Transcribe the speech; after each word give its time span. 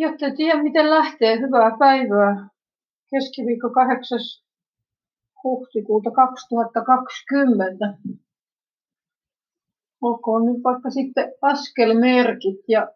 Jotta 0.00 0.26
tiedä 0.36 0.62
miten 0.62 0.90
lähtee, 0.90 1.40
hyvää 1.40 1.76
päivää. 1.78 2.48
Keskiviikko 3.10 3.70
8. 3.70 4.18
huhtikuuta 5.44 6.10
2020. 6.10 7.74
Olkoon 10.00 10.46
nyt 10.46 10.62
vaikka 10.64 10.90
sitten 10.90 11.32
askelmerkit 11.42 12.60
ja 12.68 12.92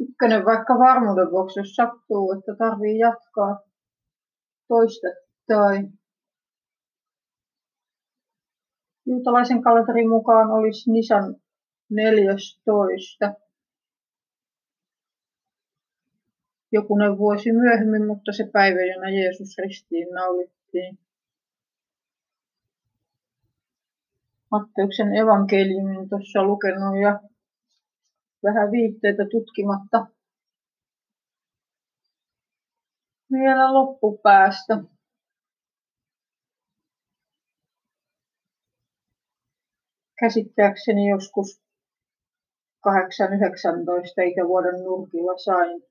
ykkönen 0.00 0.44
vaikka 0.44 0.78
varmuuden 0.78 1.30
vuoksi, 1.30 1.60
jos 1.60 1.74
sattuu, 1.74 2.32
että 2.32 2.56
tarvii 2.58 2.98
jatkaa 2.98 3.60
toista 4.68 5.06
tai 5.46 5.88
juutalaisen 9.06 9.62
kalenterin 9.62 10.08
mukaan 10.08 10.50
olisi 10.50 10.92
Nisan 10.92 11.36
14 11.90 13.34
jokunen 16.72 17.18
vuosi 17.18 17.52
myöhemmin, 17.52 18.06
mutta 18.06 18.32
se 18.32 18.50
päivä, 18.52 18.80
jona 18.80 19.10
Jeesus 19.10 19.58
ristiin 19.58 20.08
naulittiin. 20.14 20.98
Matteuksen 24.50 25.16
evankeliumin 25.16 26.08
tuossa 26.08 26.42
lukenut 26.42 27.00
ja 27.02 27.20
vähän 28.42 28.70
viitteitä 28.70 29.24
tutkimatta 29.30 30.06
vielä 33.32 33.74
loppupäästä. 33.74 34.78
Käsittääkseni 40.20 41.08
joskus 41.08 41.62
8-19 42.88 42.92
ikävuoden 44.30 44.84
nurkilla 44.84 45.38
sain 45.38 45.89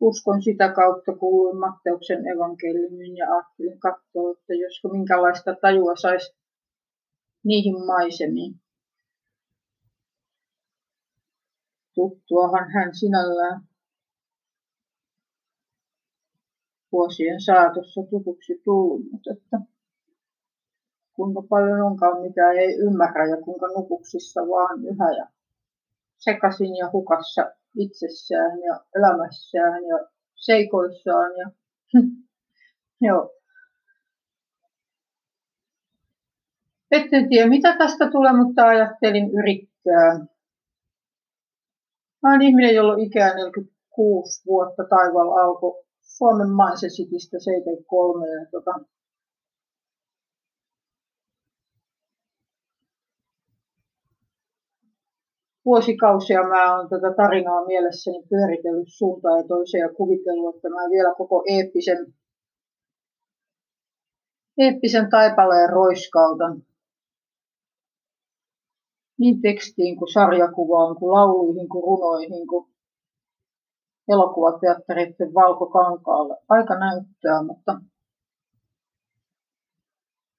uskon 0.00 0.42
sitä 0.42 0.72
kautta 0.72 1.12
kuuluin 1.16 1.56
Matteuksen 1.56 2.26
evankeliumin 2.26 3.16
ja 3.16 3.26
ajattelin 3.32 3.80
katsoa, 3.80 4.32
että 4.32 4.54
josko 4.54 4.88
minkälaista 4.88 5.56
tajua 5.60 5.96
saisi 5.96 6.36
niihin 7.44 7.86
maisemiin. 7.86 8.60
Tuttuahan 11.94 12.70
hän 12.70 12.94
sinällään 12.94 13.60
vuosien 16.92 17.40
saatossa 17.40 18.00
tutuksi 18.10 18.60
tullut, 18.64 19.00
mutta 19.10 19.30
että 19.32 19.58
kuinka 21.12 21.42
paljon 21.48 21.82
onkaan 21.82 22.22
mitä 22.22 22.50
ei 22.50 22.74
ymmärrä 22.78 23.26
ja 23.26 23.42
kuinka 23.42 23.66
nukuksissa 23.66 24.40
vaan 24.40 24.84
yhä 24.84 25.16
ja 25.16 25.26
sekasin 26.16 26.76
ja 26.76 26.90
hukassa 26.92 27.52
itsessään 27.76 28.60
ja 28.60 28.80
elämässään 28.96 29.84
ja 29.84 30.08
seikoissaan. 30.34 31.30
Ja, 31.36 31.50
joo. 33.08 33.32
Etten 36.90 37.28
tiedä 37.28 37.48
mitä 37.48 37.76
tästä 37.78 38.10
tulee, 38.10 38.32
mutta 38.32 38.66
ajattelin 38.66 39.30
yrittää. 39.30 40.18
Mä 42.22 42.30
olen 42.30 42.42
ihminen, 42.42 42.74
jolla 42.74 42.92
on 42.92 43.00
ikää 43.00 43.34
46 43.34 44.42
vuotta 44.46 44.84
taivaalla 44.90 45.40
alkoi 45.40 45.84
Suomen 46.00 46.50
Mansesitistä 46.50 47.38
73 47.38 48.26
ja 48.28 48.46
tota, 48.50 48.70
vuosikausia 55.66 56.42
mä 56.42 56.76
oon 56.76 56.88
tätä 56.88 57.14
tarinaa 57.16 57.66
mielessäni 57.66 58.22
pyöritellyt 58.30 58.88
suuntaan 58.88 59.38
ja 59.38 59.44
toiseen 59.48 59.80
ja 59.80 59.94
kuvitellut, 59.94 60.56
että 60.56 60.68
mä 60.68 60.90
vielä 60.90 61.14
koko 61.18 61.44
eeppisen, 61.46 62.14
eeppisen 64.58 65.10
taipaleen 65.10 65.70
roiskautan. 65.70 66.62
Niin 69.18 69.40
tekstiin 69.40 69.96
kuin 69.96 70.12
sarjakuvaan, 70.12 70.96
kuin 70.96 71.12
lauluihin, 71.12 71.68
kuin 71.68 71.84
runoihin, 71.84 72.46
kuin 72.46 72.66
elokuvateattereiden 74.08 75.34
valkokankaalle. 75.34 76.36
Aika 76.48 76.78
näyttää, 76.78 77.42
mutta 77.42 77.72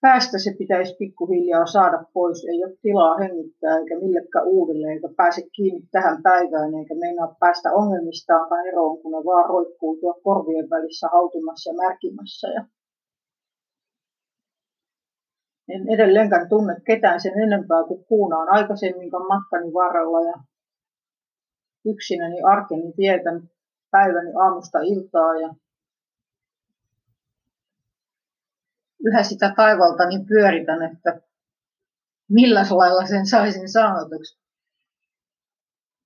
päästä 0.07 0.38
se 0.40 0.51
pitäisi 0.62 0.95
pikkuhiljaa 1.00 1.66
saada 1.66 2.00
pois. 2.13 2.40
Ei 2.51 2.63
ole 2.66 2.78
tilaa 2.81 3.18
hengittää 3.18 3.78
eikä 3.78 3.95
millekään 4.03 4.47
uudelle, 4.56 4.88
eikä 4.88 5.09
pääse 5.18 5.41
kiinni 5.56 5.81
tähän 5.91 6.18
päivään, 6.23 6.73
eikä 6.79 6.95
meinaa 6.95 7.35
päästä 7.40 7.69
ongelmistaan 7.81 8.68
eroon, 8.68 9.01
kun 9.01 9.12
ne 9.12 9.18
vaan 9.29 9.50
roikkuu 9.50 9.97
tuo 10.00 10.13
korvien 10.23 10.69
välissä 10.69 11.07
hautumassa 11.13 11.69
ja 11.69 11.75
märkimässä. 11.84 12.47
Ja 12.56 12.62
en 15.73 15.84
edelleenkään 15.95 16.50
tunne 16.50 16.75
ketään 16.85 17.22
sen 17.22 17.39
enempää 17.45 17.84
kuin 17.88 18.06
kuunaan 18.06 18.50
aikaisemminkaan 18.50 19.28
matkani 19.28 19.74
varrella 19.74 20.22
ja 20.29 20.35
yksinäni 21.85 22.41
arkeni 22.41 22.94
tietän 22.94 23.38
päiväni 23.91 24.31
aamusta 24.44 24.79
iltaa 24.79 25.35
ja 25.44 25.50
yhä 29.05 29.23
sitä 29.23 29.53
taivalta 29.55 30.05
niin 30.07 30.25
pyöritän, 30.25 30.83
että 30.83 31.21
millä 32.29 32.65
lailla 32.69 33.05
sen 33.05 33.25
saisin 33.25 33.69
sanotuksi. 33.69 34.39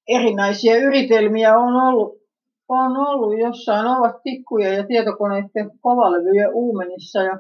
Erinäisiä 0.08 0.76
yritelmiä 0.76 1.58
on 1.58 1.76
ollut, 1.76 2.22
on 2.68 2.98
ollut 2.98 3.40
jossain 3.40 3.88
ovat 3.88 4.24
tikkuja 4.24 4.74
ja 4.74 4.88
tietokoneiden 4.88 5.72
kovalevyjen 5.82 6.54
uumenissa 6.54 7.20
ja 7.20 7.40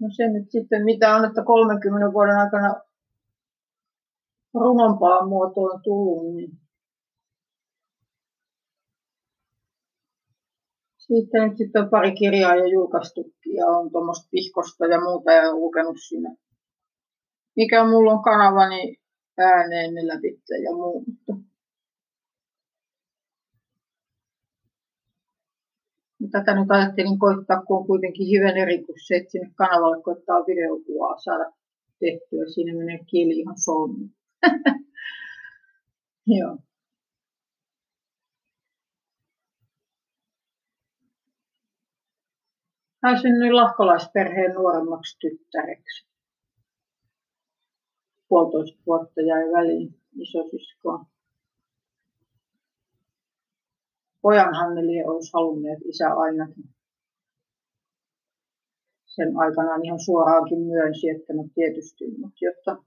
no 0.00 0.08
se 0.16 0.28
nyt 0.28 0.50
sitten 0.50 0.84
mitä 0.84 1.14
on, 1.14 1.24
että 1.24 1.44
30 1.44 2.12
vuoden 2.12 2.36
aikana 2.36 2.74
runompaan 4.54 5.28
muotoon 5.28 5.82
tullut, 5.82 6.34
niin 6.34 6.50
Siitä 11.08 11.46
nyt 11.46 11.58
sitten 11.58 11.82
on 11.82 11.90
pari 11.90 12.12
kirjaa 12.12 12.56
jo 12.56 12.64
julkaistukin 12.64 13.54
ja 13.54 13.66
on 13.66 13.90
tuommoista 13.90 14.28
vihkosta 14.32 14.86
ja 14.86 15.00
muuta 15.00 15.32
ja 15.32 15.54
lukenut 15.54 15.96
siinä. 16.08 16.34
Mikä 17.56 17.84
mulla 17.84 18.12
on 18.12 18.22
kanavani 18.22 18.96
ääneen 19.38 19.94
ne 19.94 20.06
läpi 20.06 20.40
ja 20.64 20.72
muu. 20.76 21.04
Tätä 26.30 26.54
nyt 26.54 26.70
ajattelin 26.70 27.18
koittaa, 27.18 27.62
kun 27.62 27.78
on 27.78 27.86
kuitenkin 27.86 28.26
hyvän 28.30 28.56
eri 28.56 28.84
kuin 28.84 28.96
se, 29.06 29.16
että 29.16 29.30
sinne 29.30 29.50
kanavalle 29.54 30.02
koittaa 30.02 30.46
videokuvaa 30.46 31.18
saada 31.18 31.52
tehtyä. 32.00 32.44
Siinä 32.54 32.78
menee 32.78 32.98
kieli 33.06 33.38
ihan 33.38 33.58
solmuun. 33.58 34.10
Joo. 36.38 36.58
Hän 43.02 43.20
synnyi 43.20 43.52
lahkolaisperheen 43.52 44.54
nuoremmaksi 44.54 45.18
tyttäreksi. 45.18 46.08
Puolitoista 48.28 48.82
vuotta 48.86 49.20
jäi 49.20 49.52
väliin 49.52 49.94
isosiskoa. 50.20 51.04
Pojan 54.22 54.54
Hanneli 54.54 55.04
olisi 55.04 55.30
halunneet 55.34 55.78
isä 55.84 56.08
ainakin. 56.14 56.64
Sen 59.06 59.36
aikanaan 59.36 59.84
ihan 59.84 60.00
suoraankin 60.00 60.58
myönsi, 60.58 61.08
että 61.08 61.32
no 61.32 61.44
tietysti, 61.54 62.04
mutta 62.18 62.44
jotta 62.44 62.84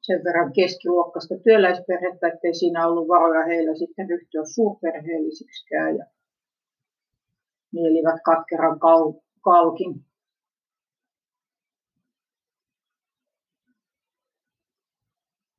sen 0.00 0.24
verran 0.24 0.52
keskiluokkaista 0.52 1.34
työläisperhettä, 1.44 2.28
ettei 2.28 2.54
siinä 2.54 2.86
ollut 2.86 3.08
varoja 3.08 3.46
heillä 3.46 3.74
sitten 3.74 4.10
ryhtyä 4.10 4.42
suurperheellisiksikään. 4.54 5.96
Ja 5.96 6.06
mielivät 7.72 8.20
katkeran 8.24 8.78
kal- 8.78 9.20
kalkin. 9.40 10.04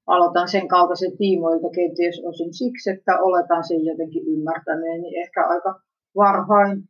Aloitan 0.07 0.49
sen 0.49 0.67
kaltaisen 0.67 1.17
tiimoilta 1.17 1.69
kenties 1.75 2.21
osin 2.25 2.53
siksi, 2.53 2.89
että 2.89 3.19
oletan 3.19 3.63
sen 3.63 3.85
jotenkin 3.85 4.27
ymmärtäneeni 4.27 5.17
ehkä 5.17 5.47
aika 5.47 5.81
varhain. 6.15 6.89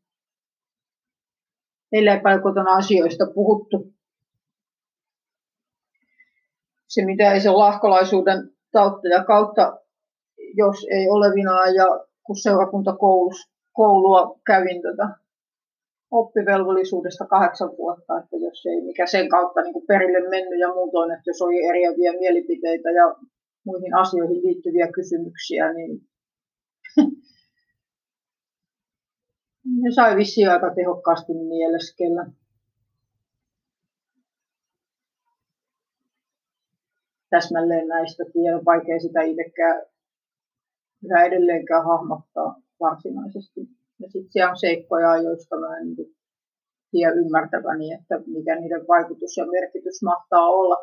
Meillä 1.92 2.14
ei 2.14 2.42
kotona 2.44 2.76
asioista 2.76 3.26
puhuttu. 3.34 3.94
Se, 6.88 7.06
mitä 7.06 7.34
ei 7.34 7.42
se 7.42 7.50
lahkolaisuuden 7.50 8.52
tautta 8.72 9.08
ja 9.08 9.24
kautta, 9.24 9.80
jos 10.54 10.88
ei 10.92 11.10
olevinaan 11.10 11.76
ja 11.76 11.86
kun 12.24 12.38
seurakuntakoulussa 12.38 13.51
koulua 13.74 14.40
kävin 14.46 14.82
tota 14.82 15.10
oppivelvollisuudesta 16.12 17.26
kahdeksan 17.26 17.70
vuotta, 17.78 18.20
että 18.20 18.36
jos 18.36 18.66
ei 18.66 18.82
mikä 18.82 19.06
sen 19.06 19.30
kautta 19.30 19.62
niin 19.62 19.74
kuin 19.74 19.86
perille 19.88 20.30
mennyt 20.30 20.60
ja 20.60 20.68
muutoin, 20.68 21.12
että 21.12 21.30
jos 21.30 21.42
oli 21.42 21.66
eriäviä 21.66 22.12
mielipiteitä 22.20 22.92
ja 22.92 23.16
muihin 23.66 23.96
asioihin 23.96 24.44
liittyviä 24.44 24.88
kysymyksiä, 24.92 25.74
niin 25.74 26.02
ne 29.82 29.92
sai 29.96 30.16
vissiin 30.16 30.50
aika 30.50 30.76
tehokkaasti 30.76 31.34
mieleskellä. 31.34 32.26
Täsmälleen 37.30 37.88
näistä 37.88 38.24
tiedä, 38.34 38.66
vaikea 38.66 39.00
sitä 39.00 39.22
itsekään 39.22 39.82
edelleenkään 41.26 41.86
hahmottaa 41.86 42.62
varsinaisesti. 42.82 43.62
Ja 44.00 44.08
sitten 44.10 44.32
siellä 44.32 44.52
on 44.52 44.58
seikkoja, 44.58 45.22
joista 45.22 45.60
mä 45.60 45.78
en 45.78 45.88
niin 45.88 46.16
tiedä 46.92 47.14
ymmärtäväni, 47.14 47.94
että 47.94 48.16
mikä 48.28 48.56
niiden 48.56 48.88
vaikutus 48.88 49.38
ja 49.38 49.46
merkitys 49.46 50.04
mahtaa 50.04 50.50
olla. 50.50 50.78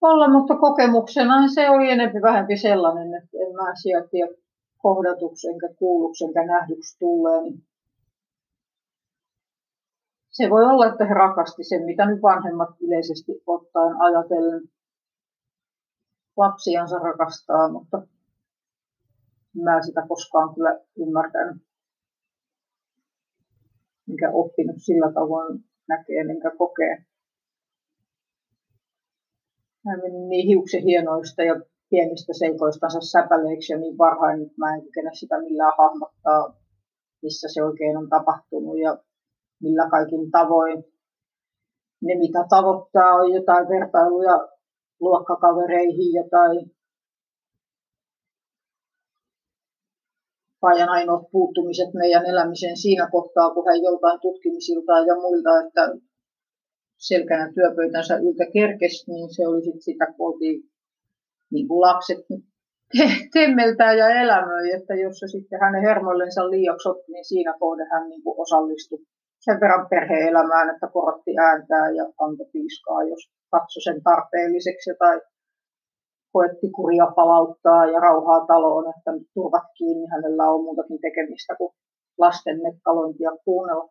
Olla, 0.00 0.28
mutta 0.28 0.56
kokemuksena 0.56 1.48
se 1.54 1.70
oli 1.70 1.90
enemmän 1.90 2.22
vähempi 2.22 2.56
sellainen, 2.56 3.14
että 3.14 3.36
en 3.46 3.54
mä 3.54 3.72
sieltä 3.82 4.08
tiedä 4.08 4.32
enkä 5.52 5.68
kuulluksi, 5.78 6.24
enkä 6.24 6.46
nähdyksi 6.46 6.98
tulleen. 6.98 7.54
Se 10.30 10.50
voi 10.50 10.64
olla, 10.64 10.86
että 10.86 11.04
he 11.04 11.14
rakasti 11.14 11.64
sen, 11.64 11.84
mitä 11.84 12.06
nyt 12.06 12.22
vanhemmat 12.22 12.68
yleisesti 12.80 13.32
ottaen 13.46 14.00
ajatellen 14.00 14.62
lapsiansa 16.36 16.98
rakastaa, 16.98 17.68
mutta 17.72 18.02
mä 19.64 19.82
sitä 19.82 20.02
koskaan 20.08 20.54
kyllä 20.54 20.80
ymmärtänyt, 20.98 21.62
mikä 24.06 24.30
oppinut 24.32 24.76
sillä 24.78 25.12
tavoin 25.12 25.64
näkee, 25.88 26.24
minkä 26.24 26.50
kokee. 26.58 27.04
Mä 29.84 29.96
menin 29.96 30.28
niin 30.28 30.46
hiuksen 30.46 30.82
hienoista 30.82 31.42
ja 31.42 31.60
pienistä 31.90 32.32
seikoistansa 32.38 33.00
säpäleiksi 33.00 33.72
ja 33.72 33.78
niin 33.78 33.98
varhain, 33.98 34.42
että 34.42 34.54
mä 34.58 34.74
en 34.74 34.82
kykene 34.82 35.10
sitä 35.14 35.40
millään 35.40 35.72
hahmottaa, 35.78 36.56
missä 37.22 37.48
se 37.54 37.64
oikein 37.64 37.96
on 37.96 38.08
tapahtunut 38.08 38.78
ja 38.78 38.98
millä 39.62 39.90
kaikin 39.90 40.30
tavoin. 40.30 40.84
Ne, 42.02 42.14
mitä 42.14 42.44
tavoittaa, 42.48 43.14
on 43.14 43.32
jotain 43.32 43.68
vertailuja 43.68 44.48
luokkakavereihin, 45.00 46.12
jotain 46.14 46.75
Paajan 50.66 50.88
ainoat 50.98 51.30
puuttumiset 51.32 51.90
meidän 51.94 52.26
elämiseen 52.26 52.76
siinä 52.76 53.08
kohtaa, 53.12 53.54
kun 53.54 53.66
hän 53.68 53.82
joltain 53.82 54.20
tutkimisiltaan 54.20 55.06
ja 55.06 55.14
muilta, 55.14 55.60
että 55.60 55.82
selkänä 57.08 57.52
työpöytänsä 57.54 58.14
yltä 58.16 58.46
kerkesi, 58.52 59.10
niin 59.10 59.34
se 59.34 59.42
oli 59.48 59.62
sit 59.64 59.80
sitä, 59.88 60.06
kun 60.06 60.26
oltiin 60.28 60.58
niin 61.52 61.68
kuin 61.68 61.80
lapset 61.80 62.18
temmeltää 63.34 63.92
ja 63.92 64.08
elämöi, 64.22 64.72
että 64.78 64.94
jos 64.94 65.18
se 65.18 65.26
sitten 65.28 65.60
hänen 65.62 65.82
hermoillensa 65.88 66.50
liiaksi 66.50 66.88
otti, 66.88 67.12
niin 67.12 67.24
siinä 67.24 67.54
kohde 67.60 67.84
hän 67.92 68.08
niin 68.08 68.22
kuin 68.22 68.40
osallistui 68.44 68.98
sen 69.44 69.60
verran 69.60 69.86
perhe-elämään, 69.90 70.70
että 70.74 70.86
korotti 70.92 71.32
ääntää 71.48 71.90
ja 71.90 72.04
antoi 72.20 72.46
piiskaa, 72.52 73.08
jos 73.12 73.22
katsoi 73.50 73.82
sen 73.82 74.02
tarpeelliseksi 74.02 74.90
tai 74.98 75.20
koetti 76.36 76.68
kuria 76.76 77.06
palauttaa 77.16 77.86
ja 77.92 77.98
rauhaa 78.00 78.46
taloon, 78.46 78.84
että 78.92 79.10
turvat 79.34 79.66
kiinni, 79.78 80.06
hänellä 80.06 80.44
on 80.52 80.64
muutakin 80.64 81.00
tekemistä 81.00 81.54
kuin 81.58 81.72
lasten 82.18 82.62
mekkalointia 82.62 83.30
kuunnella. 83.44 83.88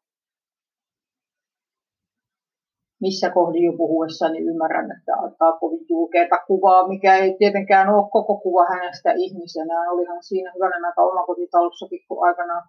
Missä 3.01 3.30
kohdin 3.30 3.63
jo 3.63 3.74
puhuessa, 3.77 4.30
niin 4.30 4.50
ymmärrän, 4.50 4.92
että 4.92 5.13
antaa 5.24 5.59
kovin 5.59 5.86
julkeata 5.89 6.38
kuvaa, 6.47 6.88
mikä 6.88 7.15
ei 7.15 7.36
tietenkään 7.39 7.89
ole 7.89 8.09
koko 8.12 8.39
kuva 8.39 8.65
hänestä 8.69 9.12
ihmisenä. 9.12 9.92
Olihan 9.92 10.24
siinä 10.24 10.51
hyvänen 10.56 10.86
aika 10.86 11.01
omakotitalossakin, 11.03 12.00
kun 12.07 12.27
aikanaan 12.27 12.63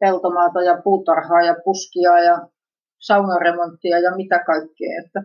peltomaata 0.00 0.62
ja 0.62 0.80
puutarhaa 0.84 1.42
ja 1.42 1.56
puskia 1.64 2.18
ja 2.18 2.48
saunaremonttia 2.98 3.98
ja 3.98 4.16
mitä 4.16 4.38
kaikkea. 4.46 5.02
Että 5.04 5.20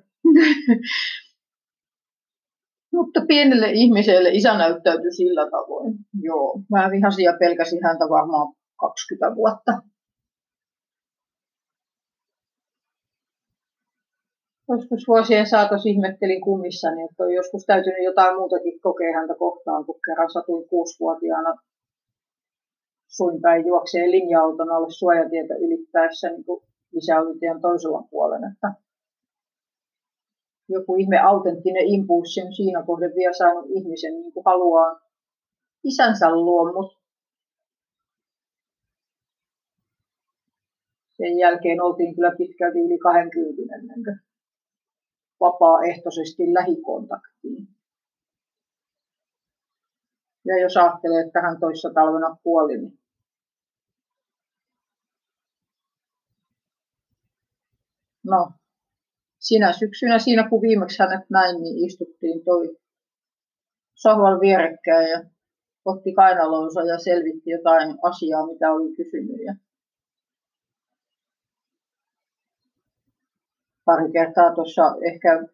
Mutta 2.93 3.21
pienelle 3.27 3.71
ihmiselle 3.71 4.29
isä 4.29 4.57
näyttäytyi 4.57 5.11
sillä 5.11 5.49
tavoin. 5.51 5.93
Joo, 6.21 6.61
mä 6.71 6.91
vihasin 6.91 7.25
ja 7.25 7.33
pelkäsin 7.39 7.83
häntä 7.83 8.05
varmaan 8.09 8.53
20 8.79 9.35
vuotta. 9.35 9.71
Joskus 14.69 15.07
vuosien 15.07 15.47
saatossa 15.47 15.89
ihmettelin 15.89 16.41
kummissani, 16.41 17.03
että 17.03 17.23
on 17.23 17.33
joskus 17.33 17.65
täytynyt 17.65 18.03
jotain 18.03 18.35
muutakin 18.35 18.79
kokea 18.81 19.13
häntä 19.13 19.35
kohtaan, 19.39 19.85
kun 19.85 19.99
kerran 20.05 20.29
satuin 20.29 20.69
kuusivuotiaana 20.69 21.53
suinpäin 23.07 23.67
juokseen 23.67 24.11
linja-auton 24.11 24.71
alle 24.71 24.87
suojatietä 24.89 25.53
ylittäessä, 25.53 26.29
niin 26.29 26.43
kuin 26.43 26.63
isä 26.93 27.19
oli 27.19 27.61
toisella 27.61 28.03
puolella. 28.09 28.47
Että 28.53 28.71
joku 30.71 30.95
ihme 30.95 31.19
autenttinen 31.19 31.85
impulssi 31.85 32.41
on 32.41 32.53
siinä 32.53 32.83
kohden 32.83 33.11
vielä 33.15 33.33
saanut 33.33 33.65
ihmisen 33.69 34.13
niin 34.13 34.33
kuin 34.33 34.43
haluaa 34.45 34.99
isänsä 35.83 36.31
luo, 36.31 36.73
mutta 36.73 37.01
sen 41.17 41.37
jälkeen 41.37 41.81
oltiin 41.81 42.15
kyllä 42.15 42.31
pitkälti 42.37 42.79
yli 42.79 42.97
20 42.97 43.75
ennen 43.75 44.19
vapaaehtoisesti 45.39 46.53
lähikontaktiin. 46.53 47.67
Ja 50.45 50.61
jos 50.61 50.77
ajattelee, 50.77 51.21
että 51.25 51.41
hän 51.41 51.59
toissa 51.59 51.89
talvena 51.93 52.37
kuoli, 52.43 52.77
niin 52.77 52.99
no, 58.23 58.51
sinä 59.41 59.73
syksynä 59.73 60.19
siinä, 60.19 60.49
kun 60.49 60.61
viimeksi 60.61 60.99
hänet 60.99 61.29
näin, 61.29 61.61
niin 61.61 61.85
istuttiin 61.85 62.43
toi 62.45 62.77
sohvan 63.95 64.39
vierekkäin 64.39 65.09
ja 65.09 65.23
otti 65.85 66.13
kainalonsa 66.13 66.81
ja 66.81 66.99
selvitti 66.99 67.49
jotain 67.49 67.97
asiaa, 68.03 68.47
mitä 68.47 68.71
oli 68.71 68.95
kysynyt. 68.95 69.41
Ja 69.45 69.55
pari 73.85 74.11
kertaa 74.11 74.55
tuossa 74.55 74.83
ehkä 75.11 75.47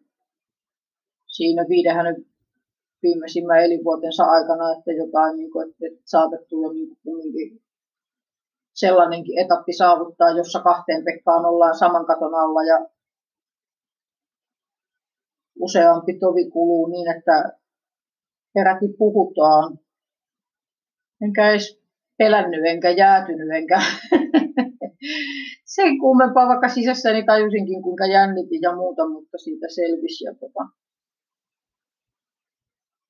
siinä 1.26 1.66
viiden 1.68 1.94
hänen 1.94 2.16
viimeisimmän 3.02 3.64
elinvuotensa 3.64 4.24
aikana, 4.24 4.72
että 4.78 4.92
jotain, 4.92 5.36
niin 5.36 5.52
kuin, 5.52 5.68
että 5.70 6.02
saatettu 6.04 6.62
jo 6.62 6.72
niin 6.72 6.96
kuin 7.02 7.60
sellainenkin 8.74 9.38
etappi 9.38 9.72
saavuttaa, 9.72 10.30
jossa 10.30 10.60
kahteen 10.60 11.04
Pekkaan 11.04 11.44
ollaan 11.44 11.78
saman 11.78 12.06
katon 12.06 12.34
alla 12.34 12.62
ja 12.62 12.86
useampi 15.60 16.18
tovi 16.18 16.50
kuluu 16.50 16.86
niin, 16.86 17.16
että 17.16 17.58
peräti 18.54 18.88
puhutaan. 18.98 19.78
Enkä 21.20 21.50
edes 21.50 21.80
pelännyt, 22.18 22.60
enkä 22.64 22.90
jäätynyt, 22.90 23.48
enkä 23.50 23.78
sen 25.76 25.98
kummempaa, 25.98 26.48
vaikka 26.48 26.68
sisässäni 26.68 27.24
tajusinkin, 27.24 27.82
kuinka 27.82 28.06
jännitin 28.06 28.62
ja 28.62 28.76
muuta, 28.76 29.08
mutta 29.08 29.38
siitä 29.38 29.66
selvisi. 29.68 30.24
Ja 30.24 30.34
tota, 30.34 30.64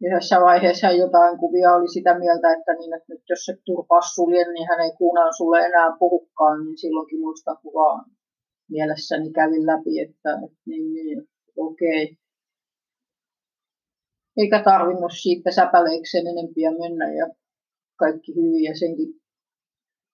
yhdessä 0.03 0.41
vaiheessa 0.41 0.91
jotain 0.91 1.39
kuvia 1.39 1.75
oli 1.75 1.89
sitä 1.89 2.19
mieltä, 2.19 2.53
että, 2.53 2.73
niin, 2.73 2.95
että 2.95 3.13
nyt 3.13 3.23
jos 3.31 3.45
se 3.45 3.55
turpaa 3.65 4.01
suljen, 4.01 4.53
niin 4.55 4.69
hän 4.69 4.81
ei 4.81 4.93
kuunaan 4.99 5.35
sulle 5.37 5.59
enää 5.59 5.97
puhukaan, 5.99 6.65
niin 6.65 6.79
silloinkin 6.79 7.21
muista 7.21 7.55
kuvaa 7.63 8.05
mielessäni 8.71 9.33
kävin 9.33 9.67
läpi, 9.67 10.01
että, 10.01 10.31
että 10.45 10.59
niin, 10.67 10.93
niin, 10.93 11.29
okei. 11.57 12.05
Okay 12.05 12.28
eikä 14.39 14.63
tarvinnut 14.63 15.13
siitä 15.23 15.51
säpäleikseen 15.51 16.27
enempiä 16.27 16.71
mennä 16.71 17.13
ja 17.13 17.27
kaikki 17.97 18.35
hyvin 18.37 18.65
ja 18.65 18.79
senkin 18.79 19.21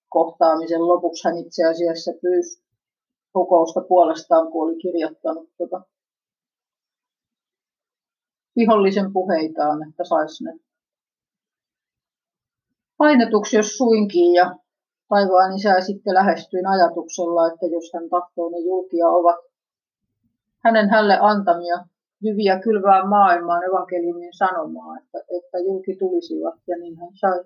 kohtaamisen 0.08 0.88
lopuksi 0.88 1.28
hän 1.28 1.38
itse 1.38 1.64
asiassa 1.64 2.12
pyysi 2.22 2.64
rukousta 3.34 3.80
puolestaan, 3.88 4.52
kun 4.52 4.64
oli 4.64 4.76
kirjoittanut 4.76 5.48
tuota 5.56 5.80
vihollisen 8.56 9.12
puheitaan, 9.12 9.88
että 9.88 10.04
saisi 10.04 10.44
ne 10.44 10.52
painetuksi, 12.96 13.56
jos 13.56 13.76
suinkin. 13.76 14.34
Ja 14.34 14.56
taivaan 15.08 15.56
isä 15.56 15.80
sitten 15.80 16.14
lähestyin 16.14 16.66
ajatuksella, 16.66 17.48
että 17.48 17.66
jos 17.66 17.90
hän 17.94 18.08
tahtoo, 18.10 18.50
ne 18.50 18.58
julkia 18.58 19.08
ovat 19.08 19.36
hänen 20.64 20.90
hälle 20.90 21.18
antamia 21.20 21.76
hyviä 22.24 22.60
kylvää 22.60 23.06
maailmaan 23.06 23.64
evankeliumin 23.64 24.32
sanomaa, 24.32 24.98
että, 24.98 25.18
että 25.18 25.58
julki 25.58 25.96
tulisivat 25.96 26.54
ja 26.66 26.76
niin 26.78 26.96
hän 27.00 27.10
sai 27.14 27.44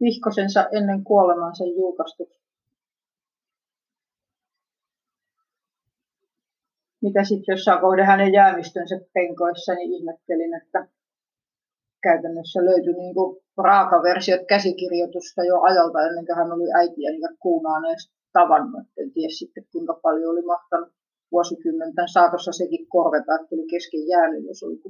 vihkosensa 0.00 0.68
ennen 0.72 1.04
kuolemansa 1.04 1.64
julkaistu. 1.64 2.40
mitä 7.02 7.24
sitten 7.24 7.52
jossain 7.52 7.80
kohde 7.80 8.04
hänen 8.04 8.32
jäämistönsä 8.32 9.00
penkoissa, 9.14 9.74
niin 9.74 9.92
ihmettelin, 9.92 10.54
että 10.54 10.88
käytännössä 12.02 12.64
löytyi 12.64 12.92
niin 12.92 13.14
raakaversiot 13.58 14.40
käsikirjoitusta 14.48 15.44
jo 15.44 15.60
ajalta 15.60 16.02
ennen 16.02 16.26
kuin 16.26 16.36
hän 16.36 16.52
oli 16.52 16.72
äitiä 16.78 17.10
niitä 17.10 17.28
kuunaaneesta 17.40 18.14
tavannut. 18.32 18.86
En 18.98 19.12
tiedä 19.12 19.32
sitten 19.32 19.64
kuinka 19.72 19.94
paljon 20.02 20.30
oli 20.30 20.42
mahtanut 20.42 20.92
vuosikymmenten 21.32 22.08
saatossa 22.08 22.52
sekin 22.52 22.86
korveta, 22.86 23.34
että 23.34 23.54
oli 23.54 23.66
kesken 23.70 24.08
jäänyt, 24.08 24.44
jos 24.46 24.62
oli 24.62 24.80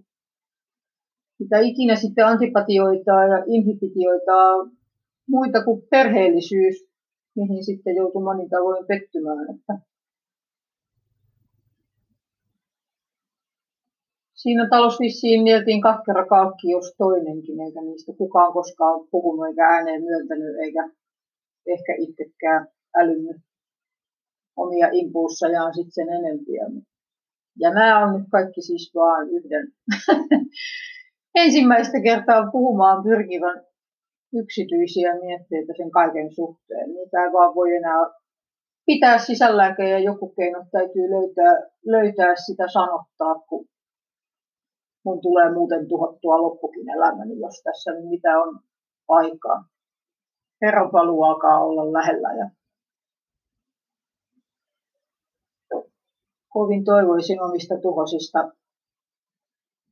mitä 1.40 1.58
ikinä 1.58 1.96
sitten 1.96 2.26
antipatioita 2.26 3.10
ja 3.10 3.44
inhibitioita 3.46 4.36
muita 5.28 5.64
kuin 5.64 5.82
perheellisyys, 5.90 6.76
mihin 7.36 7.64
sitten 7.64 7.96
joutui 7.96 8.22
monin 8.22 8.48
tavoin 8.48 8.86
pettymään. 8.86 9.54
Että 9.54 9.90
Siinä 14.34 14.68
talossa 14.68 15.00
vissiin 15.00 15.44
nieltiin 15.44 15.80
kalkki, 15.80 16.70
jos 16.70 16.94
toinenkin, 16.98 17.60
eikä 17.60 17.80
niistä 17.80 18.12
kukaan 18.18 18.52
koskaan 18.52 19.08
puhunut 19.10 19.46
eikä 19.46 19.64
ääneen 19.66 20.02
myöntänyt, 20.02 20.56
eikä 20.56 20.90
ehkä 21.66 21.94
itsekään 21.98 22.68
älynnyt 22.96 23.36
omia 24.56 24.88
impulssejaan 24.92 25.74
sitten 25.74 25.92
sen 25.92 26.08
enempiä. 26.08 26.64
Ja 27.58 27.70
nämä 27.70 28.04
on 28.04 28.18
nyt 28.18 28.28
kaikki 28.30 28.62
siis 28.62 28.92
vaan 28.94 29.28
yhden 29.30 29.72
ensimmäistä 31.44 32.00
kertaa 32.02 32.50
puhumaan 32.52 33.02
pyrkivän 33.02 33.64
yksityisiä 34.34 35.14
mietteitä 35.14 35.72
sen 35.76 35.90
kaiken 35.90 36.34
suhteen. 36.34 36.88
Niitä 36.94 37.24
ei 37.24 37.32
vaan 37.32 37.54
voi 37.54 37.76
enää 37.76 38.20
pitää 38.86 39.18
sisällään 39.18 39.76
ja 39.90 39.98
joku 39.98 40.28
keino 40.28 40.64
täytyy 40.72 41.10
löytää, 41.10 41.70
löytää 41.86 42.36
sitä 42.46 42.64
sanottaa, 42.72 43.34
kun 43.48 43.66
mun 45.04 45.20
tulee 45.20 45.52
muuten 45.52 45.88
tuhottua 45.88 46.42
loppukin 46.42 46.88
elämäni, 46.90 47.40
jos 47.40 47.62
tässä 47.64 47.90
mitä 48.08 48.40
on 48.42 48.58
aikaa. 49.08 49.64
Herran 50.62 50.90
paluu 50.90 51.22
alkaa 51.22 51.64
olla 51.64 51.92
lähellä 51.92 52.28
ja 52.38 52.50
kovin 56.50 56.84
toivoisin 56.84 57.42
omista 57.42 57.74
tuhosista 57.82 58.52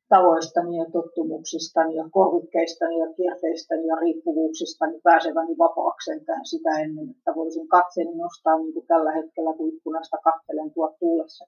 tavoistani 0.09 0.77
ja 0.77 0.87
tottumuksistani 0.93 1.95
ja 1.95 2.09
korvikkeistani 2.11 2.99
ja 2.99 3.13
kierteistäni 3.17 3.87
ja 3.87 3.97
riippuvuuksistani 3.97 5.01
pääseväni 5.05 5.59
vapaaksi 5.59 6.11
sitä 6.51 6.71
ennen, 6.81 7.11
että 7.11 7.35
voisin 7.35 7.69
katseeni 7.69 8.15
nostaa 8.15 8.59
niin 8.59 8.73
kuin 8.73 8.87
tällä 8.87 9.13
hetkellä, 9.13 9.55
kun 9.57 9.75
ikkunasta 9.75 10.17
katselen 10.25 10.71
tuo 10.75 10.97
tuulessa 11.01 11.45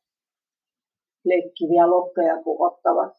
leikkiviä 1.25 1.91
lokkeja, 1.91 2.43
kun 2.43 2.67
ottavat 2.67 3.13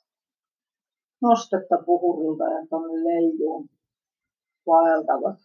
nostetta 1.22 1.78
puhurilta 1.86 2.44
ja 2.44 2.68
tuonne 2.70 3.04
leijuun 3.04 3.70
vaeltavat. 4.68 5.40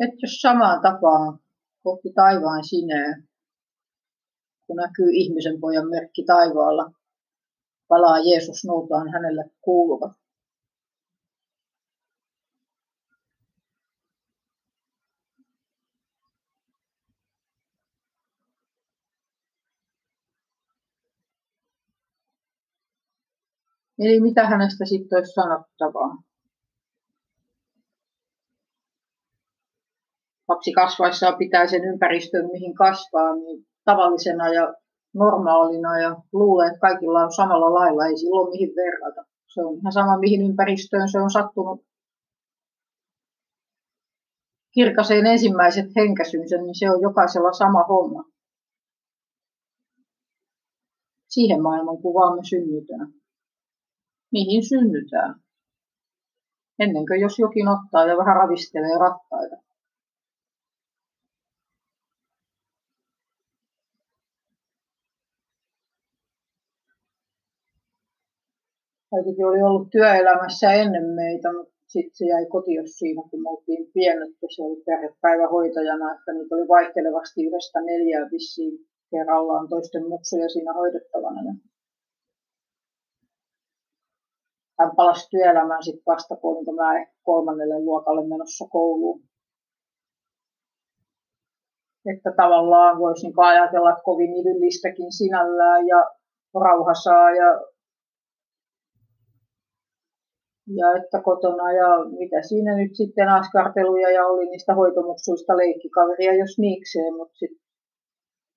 Että 0.00 0.16
jos 0.22 0.40
samaan 0.40 0.82
tapaan 0.82 1.38
kohti 1.82 2.12
taivaan 2.14 2.64
sinee, 2.64 3.27
kun 4.68 4.76
näkyy 4.76 5.10
ihmisen 5.12 5.60
pojan 5.60 5.90
merkki 5.90 6.24
taivaalla, 6.24 6.92
palaa 7.88 8.18
Jeesus 8.18 8.64
noutaan 8.64 9.08
hänelle 9.12 9.50
kuuluvat. 9.60 10.12
Eli 23.98 24.20
mitä 24.20 24.46
hänestä 24.46 24.84
sitten 24.84 25.16
olisi 25.16 25.32
sanottavaa? 25.32 26.22
Lapsi 30.48 30.72
kasvaessaan 30.72 31.38
pitää 31.38 31.66
sen 31.66 31.84
ympäristön, 31.84 32.46
mihin 32.52 32.74
kasvaa, 32.74 33.34
niin 33.34 33.66
tavallisena 33.90 34.46
ja 34.58 34.64
normaalina 35.14 36.00
ja 36.04 36.10
luulee, 36.32 36.66
että 36.68 36.86
kaikilla 36.86 37.24
on 37.24 37.32
samalla 37.32 37.74
lailla, 37.78 38.06
ei 38.06 38.16
silloin 38.18 38.50
mihin 38.50 38.72
verrata. 38.76 39.22
Se 39.54 39.60
on 39.64 39.78
ihan 39.78 39.92
sama, 39.92 40.18
mihin 40.18 40.42
ympäristöön 40.48 41.08
se 41.12 41.18
on 41.20 41.30
sattunut 41.30 41.80
kirkaseen 44.74 45.26
ensimmäiset 45.26 45.86
henkäsynsä, 45.96 46.56
niin 46.56 46.78
se 46.78 46.90
on 46.90 47.00
jokaisella 47.02 47.52
sama 47.52 47.82
homma. 47.88 48.24
Siihen 51.28 51.62
maailmankuvaan 51.62 52.36
me 52.36 52.42
synnytään 52.50 53.08
mihin 54.32 54.68
synnytään. 54.68 55.34
Ennen 56.78 57.06
kuin 57.06 57.20
jos 57.20 57.38
jokin 57.38 57.68
ottaa 57.68 58.06
ja 58.06 58.16
vähän 58.16 58.36
ravistelee 58.36 58.98
rattaita. 58.98 59.67
Äitikin 69.16 69.46
oli 69.46 69.62
ollut 69.62 69.90
työelämässä 69.90 70.72
ennen 70.72 71.06
meitä, 71.20 71.52
mutta 71.52 71.74
sitten 71.86 72.16
se 72.16 72.24
jäi 72.26 72.46
kotiin 72.46 72.88
siinä, 72.88 73.22
kun 73.30 73.42
me 73.42 73.50
oltiin 73.50 73.90
pienet, 73.94 74.32
se 74.56 74.62
oli 74.62 74.82
perhepäivähoitajana, 74.86 76.14
että 76.14 76.32
niitä 76.32 76.54
oli 76.54 76.68
vaihtelevasti 76.68 77.46
yhdestä 77.46 77.80
neljää 77.80 78.30
vissiin 78.32 78.74
kerrallaan 79.10 79.68
toisten 79.68 80.08
muksuja 80.08 80.48
siinä 80.48 80.72
hoidettavana 80.72 81.40
hän 84.78 84.96
palasi 84.96 85.30
työelämään 85.30 85.82
sitten 85.82 86.02
vasta, 86.06 86.36
kun 86.36 86.74
mä 86.74 87.06
kolmannelle 87.22 87.78
luokalle 87.78 88.28
menossa 88.28 88.64
kouluun. 88.70 89.20
Että 92.06 92.32
tavallaan 92.36 92.98
voisi 92.98 93.26
niin 93.26 93.34
ajatella, 93.36 93.90
että 93.90 94.02
kovin 94.04 94.36
idyllistäkin 94.36 95.12
sinällään 95.12 95.86
ja 95.86 96.10
rauhasaa 96.60 97.30
ja, 97.30 97.60
ja 100.76 100.96
että 101.02 101.22
kotona 101.22 101.72
ja 101.72 101.88
mitä 102.18 102.42
siinä 102.42 102.76
nyt 102.76 102.96
sitten 102.96 103.28
askarteluja 103.28 104.10
ja 104.10 104.26
oli 104.26 104.46
niistä 104.46 104.74
hoitomuksuista 104.74 105.56
leikkikaveria, 105.56 106.34
jos 106.34 106.58
niikseen, 106.58 107.16
mutta 107.16 107.38
sitten 107.38 107.68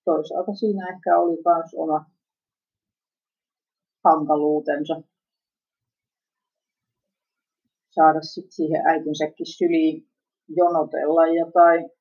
toisaalta 0.06 0.53
siinä 0.53 0.89
ehkä 0.89 1.18
oli 1.18 1.38
myös 1.46 1.74
oma 1.75 2.06
hankaluutensa 4.03 5.01
saada 7.89 8.22
sit 8.22 8.51
siihen 8.51 8.86
äitinsäkin 8.86 9.46
syliin 9.58 10.08
jonotella 10.50 11.27
jotain. 11.27 11.91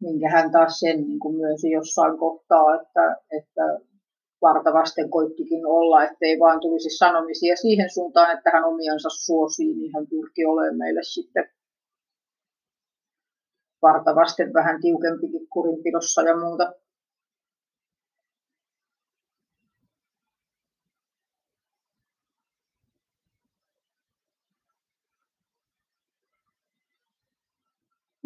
minkä 0.00 0.30
hän 0.30 0.50
taas 0.50 0.78
sen 0.78 1.00
niin 1.00 1.18
kuin 1.18 1.36
myönsi 1.36 1.70
jossain 1.70 2.18
kohtaa, 2.18 2.74
että, 2.74 3.16
että 3.30 3.62
vartavasten 4.42 5.10
koittikin 5.10 5.66
olla, 5.66 6.04
ettei 6.04 6.38
vaan 6.38 6.60
tulisi 6.60 6.90
sanomisia 6.90 7.56
siihen 7.56 7.90
suuntaan, 7.90 8.38
että 8.38 8.50
hän 8.52 8.64
omiansa 8.64 9.08
suosii, 9.10 9.74
niin 9.74 9.92
hän 9.94 10.06
pyrki 10.06 10.44
olemaan 10.44 10.78
meille 10.78 11.00
sitten 11.02 11.50
vartavasten 13.82 14.52
vähän 14.54 14.80
tiukempikin 14.80 15.48
kurinpidossa 15.48 16.22
ja 16.22 16.36
muuta. 16.36 16.72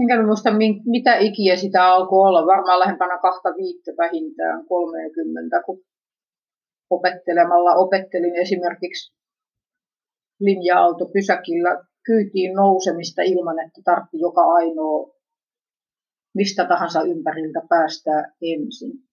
Enkä 0.00 0.22
muista 0.26 0.50
mitä 0.86 1.16
ikiä 1.16 1.56
sitä 1.56 1.86
alkoi 1.86 2.28
olla, 2.28 2.46
varmaan 2.46 2.80
lähempänä 2.80 3.18
kahta 3.18 3.48
viittä 3.56 3.92
vähintään 3.98 4.66
30, 4.66 5.62
kun 5.66 5.84
opettelemalla. 6.90 7.74
Opettelin 7.74 8.36
esimerkiksi 8.36 9.14
linja-auto 10.40 11.06
pysäkillä 11.12 11.84
kyytiin 12.06 12.54
nousemista 12.54 13.22
ilman, 13.22 13.58
että 13.66 13.80
tartti 13.84 14.18
joka 14.18 14.42
ainoa 14.42 15.14
mistä 16.34 16.64
tahansa 16.64 17.02
ympäriltä 17.02 17.60
päästää 17.68 18.34
ensin 18.42 19.09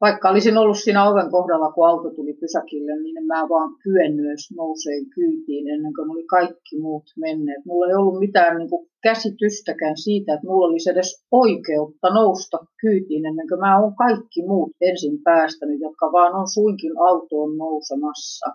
vaikka 0.00 0.28
olisin 0.28 0.58
ollut 0.58 0.78
siinä 0.78 1.10
oven 1.10 1.30
kohdalla, 1.30 1.72
kun 1.72 1.88
auto 1.88 2.10
tuli 2.10 2.32
pysäkille, 2.32 3.02
niin 3.02 3.26
mä 3.26 3.48
vaan 3.48 3.70
kyennyt 3.82 4.40
nouseen 4.56 5.06
kyytiin 5.14 5.68
ennen 5.68 5.94
kuin 5.94 6.10
oli 6.10 6.24
kaikki 6.24 6.80
muut 6.80 7.04
menneet. 7.16 7.64
Mulla 7.64 7.86
ei 7.86 7.94
ollut 7.94 8.18
mitään 8.18 8.58
niin 8.58 8.70
kuin, 8.70 8.88
käsitystäkään 9.02 9.96
siitä, 9.96 10.34
että 10.34 10.46
mulla 10.46 10.66
olisi 10.66 10.90
edes 10.90 11.26
oikeutta 11.32 12.08
nousta 12.14 12.58
kyytiin 12.80 13.26
ennen 13.26 13.48
kuin 13.48 13.60
mä 13.60 13.80
oon 13.80 13.94
kaikki 13.96 14.46
muut 14.46 14.72
ensin 14.80 15.22
päästänyt, 15.22 15.80
jotka 15.80 16.12
vaan 16.12 16.34
on 16.34 16.48
suinkin 16.48 16.92
autoon 17.08 17.58
nousemassa. 17.58 18.46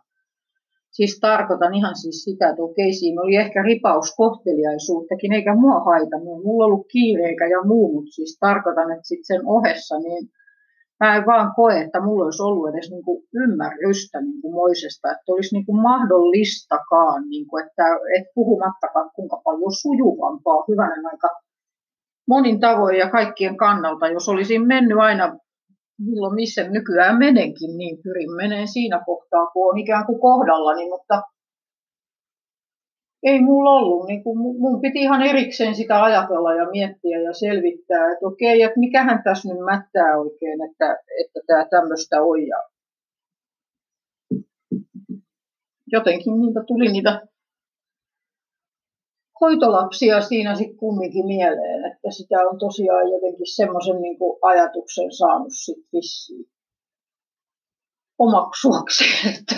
Siis 0.91 1.19
tarkoitan 1.19 1.73
ihan 1.73 1.95
siis 1.95 2.23
sitä, 2.23 2.49
että 2.49 2.63
okei, 2.63 2.93
siinä 2.93 3.21
oli 3.21 3.35
ehkä 3.35 3.63
ripaus 3.63 4.15
kohteliaisuuttakin, 4.15 5.33
eikä 5.33 5.55
mua 5.55 5.79
haitannut. 5.79 6.43
Mulla 6.43 6.65
ollut 6.65 6.87
kiire 6.91 7.25
eikä 7.29 7.47
ja 7.47 7.61
muu, 7.63 7.93
mutta 7.93 8.11
siis 8.11 8.37
tarkoitan, 8.39 8.91
että 8.91 9.07
sitten 9.07 9.25
sen 9.25 9.47
ohessa, 9.47 9.99
niin 9.99 10.29
mä 11.03 11.15
en 11.15 11.25
vaan 11.25 11.49
koe, 11.55 11.75
että 11.81 11.99
mulla 12.05 12.25
olisi 12.25 12.43
ollut 12.43 12.69
edes 12.69 12.87
niin 12.91 13.05
kuin 13.07 13.19
ymmärrystä 13.43 14.21
niin 14.21 14.41
kuin 14.41 14.53
moisesta, 14.61 15.11
että 15.11 15.31
olisi 15.33 15.55
niin 15.55 15.65
kuin 15.65 15.81
mahdollistakaan, 15.89 17.19
niin 17.29 17.47
kuin, 17.47 17.59
että, 17.65 17.85
että 18.17 18.31
puhumattakaan 18.35 19.09
kuinka 19.15 19.37
paljon 19.45 19.73
sujuvampaa 19.81 20.65
hyvänen 20.69 21.05
aika 21.11 21.29
monin 22.27 22.59
tavoin 22.59 22.97
ja 23.03 23.09
kaikkien 23.09 23.57
kannalta, 23.57 24.07
jos 24.07 24.29
olisin 24.29 24.67
mennyt 24.67 24.97
aina 24.97 25.25
milloin 26.07 26.35
missä 26.35 26.61
nykyään 26.77 27.17
menenkin, 27.17 27.77
niin 27.77 27.97
pyrin 28.03 28.31
meneen 28.41 28.67
siinä 28.67 29.03
kohtaa, 29.05 29.45
kun 29.47 29.69
on 29.69 29.77
ikään 29.77 30.05
kuin 30.05 30.19
kohdallani, 30.19 30.89
mutta 30.89 31.21
ei 33.23 33.41
mulla 33.41 33.71
ollut. 33.71 34.07
Niin 34.07 34.23
kuin, 34.23 34.37
mun 34.37 34.81
piti 34.81 35.01
ihan 35.01 35.21
erikseen 35.21 35.75
sitä 35.75 36.03
ajatella 36.03 36.53
ja 36.53 36.69
miettiä 36.71 37.19
ja 37.19 37.33
selvittää, 37.33 38.11
että 38.11 38.27
okei, 38.27 38.61
että 38.61 38.79
mikähän 38.79 39.23
tässä 39.23 39.53
nyt 39.53 39.65
mättää 39.65 40.17
oikein, 40.17 40.59
että, 40.71 40.97
että 41.21 41.39
tämä 41.47 41.65
tämmöistä 41.69 42.21
on. 42.21 42.47
Ja 42.47 42.57
jotenkin 45.87 46.39
niitä 46.39 46.63
tuli 46.67 46.91
niitä 46.91 47.27
hoitolapsia 49.41 50.21
siinä 50.21 50.55
sitten 50.55 50.77
kumminkin 50.77 51.25
mieleen, 51.25 51.91
että 51.91 52.11
sitä 52.11 52.35
on 52.49 52.59
tosiaan 52.59 53.11
jotenkin 53.11 53.55
semmoisen 53.55 54.01
niin 54.01 54.17
ajatuksen 54.41 55.11
saanut 55.11 55.53
sitten 55.65 55.89
vissiin 55.93 56.45
omaksuakseen, 58.19 59.35
että 59.39 59.55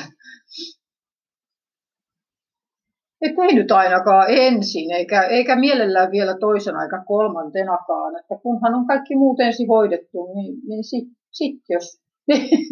et 3.22 3.36
ei 3.50 3.56
nyt 3.56 3.72
ainakaan 3.72 4.26
ensin, 4.30 4.92
eikä, 4.92 5.24
eikä 5.24 5.56
mielellään 5.56 6.12
vielä 6.12 6.38
toisen 6.40 6.76
aika 6.76 7.04
kolmantenakaan, 7.04 8.20
että 8.20 8.36
kunhan 8.44 8.76
on 8.76 8.88
kaikki 8.88 9.16
muut 9.16 9.40
ensin 9.40 9.68
hoidettu, 9.68 10.34
niin, 10.34 10.60
niin 10.68 10.84
sitten 10.84 11.16
sit 11.32 11.62
jos, 11.70 12.02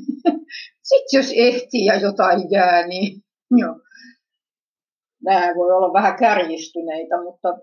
sit 0.89 1.05
jos 1.13 1.33
ehtii 1.35 1.85
ja 1.85 2.00
jotain 2.00 2.51
jää, 2.51 2.88
niin 2.88 3.23
joo. 3.51 3.75
Nämä 5.23 5.55
voi 5.55 5.71
olla 5.71 5.93
vähän 5.93 6.19
kärjistyneitä, 6.19 7.23
mutta 7.23 7.57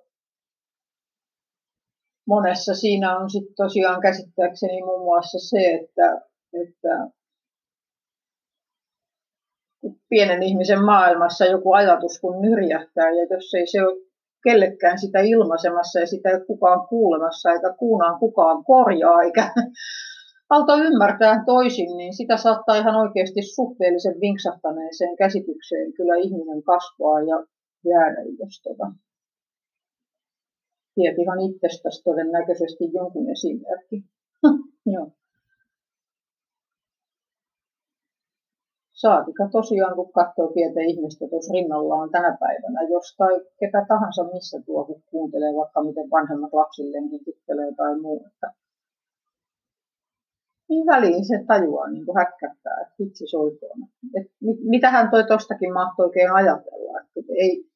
monessa 2.27 2.75
siinä 2.75 3.19
on 3.19 3.31
sitten 3.31 3.55
tosiaan 3.57 4.01
käsittääkseni 4.01 4.83
muun 4.83 5.05
muassa 5.05 5.39
se, 5.39 5.75
että, 5.75 6.21
että 6.63 7.20
pienen 10.11 10.43
ihmisen 10.43 10.85
maailmassa 10.85 11.45
joku 11.45 11.73
ajatus 11.73 12.21
kun 12.21 12.43
nyrjähtää 12.43 13.11
ja 13.11 13.27
jos 13.31 13.55
ei 13.55 13.67
se 13.67 13.83
ole 13.83 14.01
kellekään 14.45 14.99
sitä 14.99 15.21
ilmaisemassa 15.21 16.01
ja 16.01 16.07
sitä 16.07 16.29
ei 16.29 16.35
ole 16.35 16.45
kukaan 16.47 16.89
kuulemassa 16.89 17.51
eikä 17.51 17.75
kuunaan 17.79 18.19
kukaan 18.19 18.65
korjaa 18.65 19.23
eikä 19.23 19.51
auta 20.55 20.77
ymmärtää 20.77 21.43
toisin, 21.47 21.97
niin 21.97 22.15
sitä 22.15 22.37
saattaa 22.37 22.77
ihan 22.77 22.97
oikeasti 22.97 23.43
suhteellisen 23.43 24.21
vinksahtaneeseen 24.21 25.17
käsitykseen 25.17 25.93
kyllä 25.93 26.17
ihminen 26.17 26.63
kasvaa 26.63 27.21
ja 27.23 27.47
jäädä, 27.85 28.23
jos 28.39 28.63
tota, 28.63 28.93
tiedät 30.95 31.19
ihan 31.19 31.41
itsestäsi 31.41 32.03
todennäköisesti 32.03 32.85
jonkun 32.95 33.31
esimerkki. 33.31 34.05
Joo. 34.95 35.13
Saatika 39.03 39.49
tosiaan, 39.53 39.95
kun 39.97 40.13
katsoo 40.13 40.49
pientä 40.49 40.81
ihmistä 40.81 41.25
tuossa 41.31 41.53
rinnallaan 41.53 42.11
tänä 42.11 42.37
päivänä, 42.41 42.89
jostain 42.91 43.41
ketä 43.61 43.85
tahansa 43.89 44.25
missä 44.25 44.63
tuo, 44.67 44.85
kun 44.85 45.03
kuuntelee 45.11 45.55
vaikka 45.55 45.85
miten 45.85 46.11
vanhemmat 46.11 46.53
lapsilleen 46.53 47.05
juttelee 47.27 47.75
tai 47.77 48.01
muu. 48.01 48.25
Että 48.27 48.53
niin 50.69 50.87
väliin 50.87 51.25
se 51.25 51.45
tajuaa 51.47 51.91
niin 51.91 52.07
kuin 52.07 52.17
häkkättää, 52.17 52.81
että 52.81 52.95
vitsi 52.99 53.27
soikoon. 53.27 53.79
Et 54.17 54.27
mitähän 54.75 55.11
toi 55.11 55.25
tostakin 55.25 55.73
mahtoi 55.73 56.07
oikein 56.07 56.33
ajatella. 56.33 57.01
Että 57.01 57.33
ei, 57.37 57.71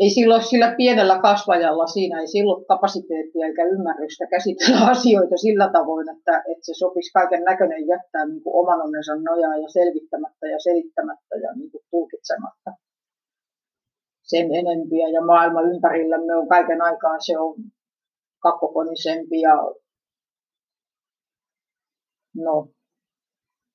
ei 0.00 0.10
silloin 0.10 0.44
sillä 0.44 0.74
pienellä 0.76 1.18
kasvajalla 1.18 1.86
siinä 1.86 2.20
ei 2.20 2.26
silloin 2.26 2.64
kapasiteettia 2.64 3.46
eikä 3.46 3.64
ymmärrystä 3.64 4.26
käsitellä 4.26 4.86
asioita 4.94 5.36
sillä 5.36 5.70
tavoin, 5.72 6.08
että, 6.08 6.38
että 6.38 6.66
se 6.68 6.72
sopisi 6.74 7.12
kaiken 7.12 7.42
näköinen 7.44 7.86
jättää 7.86 8.24
niin 8.26 8.42
kuin 8.42 8.56
oman 8.60 8.82
onnensa 8.82 9.14
nojaa 9.14 9.56
ja 9.56 9.68
selvittämättä 9.68 10.46
ja 10.46 10.58
selittämättä 10.58 11.34
ja 11.42 11.52
niin 11.56 11.70
kuin 11.70 11.84
tulkitsematta 11.90 12.70
sen 14.22 14.54
enempiä. 14.54 15.08
Ja 15.08 15.24
maailma 15.24 15.60
ympärillämme 15.60 16.36
on 16.36 16.48
kaiken 16.48 16.82
aikaa 16.82 17.20
se 17.26 17.38
on 17.38 17.54
kakofonisempi 18.38 19.40
ja 19.40 19.56
no, 22.36 22.68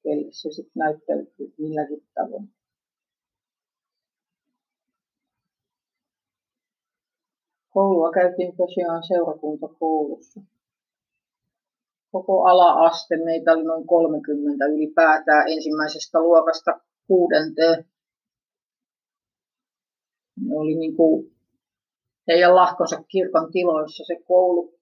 kelle 0.03 0.27
se 0.31 0.51
sitten 0.51 0.79
näyttäytyy 0.79 1.53
milläkin 1.57 2.03
tavoin. 2.15 2.58
Koulua 7.69 8.11
käytiin 8.11 8.57
tosiaan 8.57 9.03
seurakuntakoulussa. 9.07 10.41
Koko 12.11 12.43
ala-aste, 12.43 13.17
meitä 13.23 13.51
oli 13.51 13.63
noin 13.63 13.87
30 13.87 14.65
ylipäätään 14.65 15.47
ensimmäisestä 15.47 16.19
luokasta 16.19 16.71
kuudenteen. 17.07 17.85
Ne 20.41 20.55
oli 20.55 20.75
niin 20.75 20.95
kuin 20.95 21.35
heidän 22.27 22.55
lahkonsa 22.55 23.03
kirkon 23.03 23.51
tiloissa 23.51 24.03
se 24.07 24.23
koulu. 24.27 24.79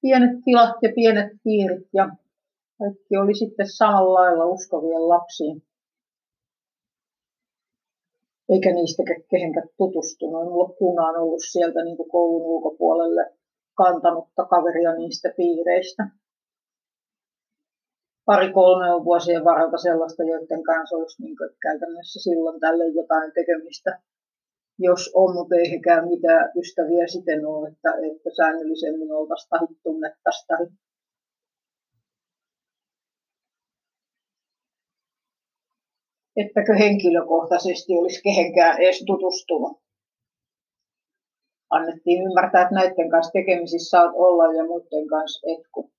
Pienet 0.00 0.44
tilat 0.44 0.76
ja 0.82 0.92
pienet 0.94 1.32
piirit 1.44 1.88
ja 1.92 2.08
kaikki 2.78 3.16
oli 3.16 3.34
sitten 3.34 3.66
samalla 3.68 4.14
lailla 4.14 4.44
uskovien 4.44 5.08
lapsiin 5.08 5.62
eikä 8.48 8.74
niistä 8.74 9.02
kehenkään 9.30 9.68
tutustunut. 9.76 10.42
En 10.42 10.48
ole 10.48 10.76
kunaan 10.78 11.16
ollut 11.20 11.42
sieltä 11.52 11.84
niin 11.84 11.96
kuin 11.96 12.10
koulun 12.10 12.42
ulkopuolelle 12.42 13.32
kantanutta 13.76 14.44
kaveria 14.44 14.92
niistä 14.94 15.28
piireistä. 15.36 16.02
Pari-kolme 18.24 18.90
on 18.94 19.04
vuosien 19.04 19.44
varalta 19.44 19.78
sellaista, 19.78 20.22
joiden 20.22 20.62
kanssa 20.62 20.96
olisi 20.96 21.22
niin 21.22 21.36
kuin, 21.36 21.50
käytännössä 21.62 22.20
silloin 22.20 22.60
tälle 22.60 22.86
jotain 22.88 23.32
tekemistä. 23.32 24.00
Jos 24.78 25.10
on, 25.14 25.34
mutta 25.34 25.54
ei 25.54 25.70
hekään 25.70 26.08
mitään 26.08 26.52
ystäviä 26.56 27.06
siten 27.06 27.46
ole, 27.46 27.68
että, 27.68 27.90
että 27.90 28.30
säännöllisemmin 28.36 29.12
oltaisiin 29.12 29.50
tai 29.50 29.66
tunnettaisiin 29.82 30.46
ettäkö 36.36 36.74
henkilökohtaisesti 36.74 37.92
olisi 37.92 38.22
kehenkään 38.22 38.80
edes 38.80 39.04
tutustunut. 39.06 39.78
Annettiin 41.70 42.22
ymmärtää, 42.22 42.62
että 42.62 42.74
näiden 42.74 43.10
kanssa 43.10 43.32
tekemisissä 43.32 43.90
saat 43.90 44.12
olla 44.14 44.52
ja 44.52 44.64
muiden 44.64 45.08
kanssa 45.08 45.46
etku. 45.52 45.90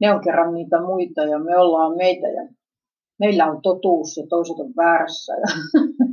Ne 0.00 0.14
on 0.14 0.20
kerran 0.24 0.54
niitä 0.54 0.80
muita 0.80 1.24
ja 1.24 1.38
me 1.38 1.58
ollaan 1.58 1.96
meitä 1.96 2.28
ja 2.28 2.48
meillä 3.18 3.46
on 3.46 3.62
totuus 3.62 4.16
ja 4.16 4.26
toiset 4.28 4.58
on 4.58 4.72
väärässä. 4.76 5.32
Ja 5.32 5.46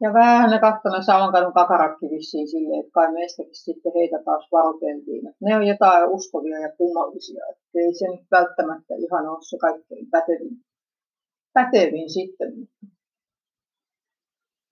Ja 0.00 0.12
vähän 0.12 0.50
ne 0.50 0.58
katsoi 0.58 1.04
Salonkadun 1.04 1.52
kakarakki 1.52 2.06
vissiin 2.10 2.48
silleen, 2.48 2.80
että 2.80 2.92
kai 2.92 3.12
meistäkin 3.12 3.54
sitten 3.54 3.92
heitä 3.94 4.18
taas 4.24 4.48
varoiteltiin. 4.52 5.28
Että 5.28 5.44
ne 5.44 5.56
on 5.56 5.66
jotain 5.66 6.08
uskovia 6.08 6.58
ja 6.58 6.76
kummallisia. 6.76 7.44
Että 7.50 7.64
ei 7.74 7.94
se 7.94 8.06
nyt 8.08 8.26
välttämättä 8.30 8.94
ihan 8.98 9.28
ole 9.28 9.38
se 9.40 9.58
kaikkein 9.58 10.10
pätevin, 10.10 10.56
pätevin 11.52 12.10
sitten. 12.10 12.52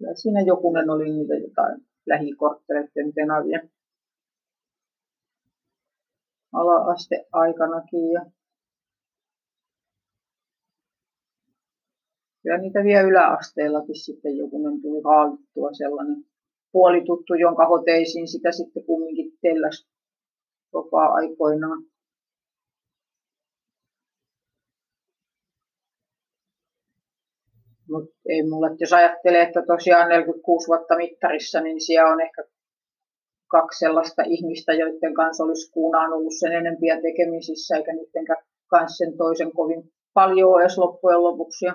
Ja 0.00 0.14
siinä 0.14 0.40
jokunen 0.40 0.90
oli 0.90 1.10
niitä 1.10 1.34
jotain 1.34 1.76
lähikortteleiden 2.06 3.14
tenavia 3.14 3.60
ala-aste 6.52 7.26
aikanakin. 7.32 8.12
Ja 8.12 8.20
kyllä 12.46 12.58
niitä 12.58 12.84
vielä 12.84 13.08
yläasteellakin 13.08 14.04
sitten 14.04 14.36
jokunen 14.36 14.82
tuli 14.82 15.02
haalittua 15.04 15.70
sellainen 15.72 16.24
puolituttu, 16.72 17.34
jonka 17.34 17.66
hoteisiin 17.66 18.28
sitä 18.28 18.52
sitten 18.52 18.84
kumminkin 18.84 19.32
telläsi 19.42 19.88
vapaa 20.72 21.08
aikoinaan. 21.12 21.82
Mutta 27.90 28.16
ei 28.28 28.42
mulle, 28.42 28.70
jos 28.80 28.92
ajattelee, 28.92 29.42
että 29.42 29.62
tosiaan 29.66 30.08
46 30.08 30.66
vuotta 30.66 30.96
mittarissa, 30.96 31.60
niin 31.60 31.80
siellä 31.80 32.12
on 32.12 32.20
ehkä 32.20 32.42
kaksi 33.50 33.78
sellaista 33.78 34.22
ihmistä, 34.26 34.72
joiden 34.72 35.14
kanssa 35.14 35.44
olisi 35.44 35.72
kuunaan 35.72 36.12
ollut 36.12 36.32
sen 36.40 36.52
enempiä 36.52 37.00
tekemisissä, 37.02 37.76
eikä 37.76 37.92
niiden 37.92 38.24
kanssa 38.66 39.04
sen 39.04 39.16
toisen 39.16 39.52
kovin 39.52 39.82
paljon 40.14 40.60
edes 40.60 40.78
loppujen 40.78 41.22
lopuksi. 41.22 41.66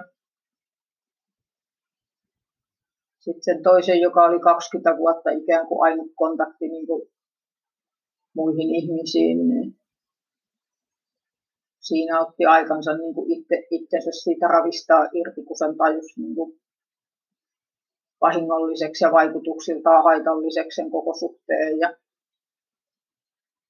Sitten 3.22 3.44
sen 3.44 3.64
toisen, 3.64 4.00
joka 4.00 4.26
oli 4.26 4.40
20 4.40 4.98
vuotta 4.98 5.30
ikään 5.30 5.68
kuin 5.68 5.84
ainut 5.84 6.12
kontakti 6.16 6.68
niin 6.68 6.88
kuin 6.88 7.10
muihin 8.36 8.76
ihmisiin, 8.76 9.50
niin 9.50 9.76
siinä 11.80 12.22
otti 12.22 12.46
aikansa 12.46 12.98
niin 12.98 13.14
kuin 13.14 13.32
itse, 13.32 13.68
itsensä 13.72 14.12
siitä 14.12 14.48
ravistaa 14.48 15.04
irti, 15.14 15.44
kun 15.44 15.58
sen 15.58 15.78
tajus 15.78 16.18
niin 16.18 16.36
kuin 16.36 16.62
vahingolliseksi 18.22 19.04
ja 19.04 19.12
vaikutuksiltaan 19.12 20.04
haitalliseksi 20.04 20.76
sen 20.76 20.92
koko 20.92 21.14
suhteen 21.14 21.80
ja 21.80 21.98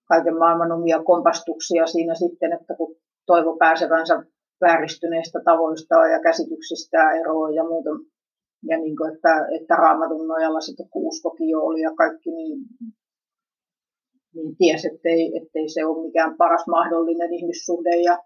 kaiken 0.07 0.37
maailman 0.37 0.71
omia 0.71 1.03
kompastuksia 1.03 1.87
siinä 1.87 2.15
sitten, 2.15 2.53
että 2.53 2.75
kun 2.75 2.95
toivo 3.25 3.57
pääsevänsä 3.57 4.23
vääristyneistä 4.61 5.39
tavoistaan 5.45 6.11
ja 6.11 6.19
käsityksistään 6.21 7.19
eroon 7.19 7.53
ja 7.55 7.63
muuta. 7.63 7.89
Ja 8.69 8.77
niin 8.77 8.97
kuin, 8.97 9.13
että, 9.13 9.47
että 9.59 9.75
raamatun 9.75 10.27
nojalla 10.27 10.61
sitten 10.61 10.89
kun 10.89 11.07
uskokin 11.07 11.49
jo 11.49 11.59
oli 11.61 11.81
ja 11.81 11.91
kaikki, 11.95 12.31
niin, 12.31 12.59
niin 14.35 14.55
tiesi, 14.57 14.87
ettei, 14.87 15.37
ettei 15.37 15.69
se 15.69 15.85
ole 15.85 16.05
mikään 16.05 16.37
paras 16.37 16.67
mahdollinen 16.67 17.33
ihmissuhde. 17.33 18.01
Ja 18.01 18.17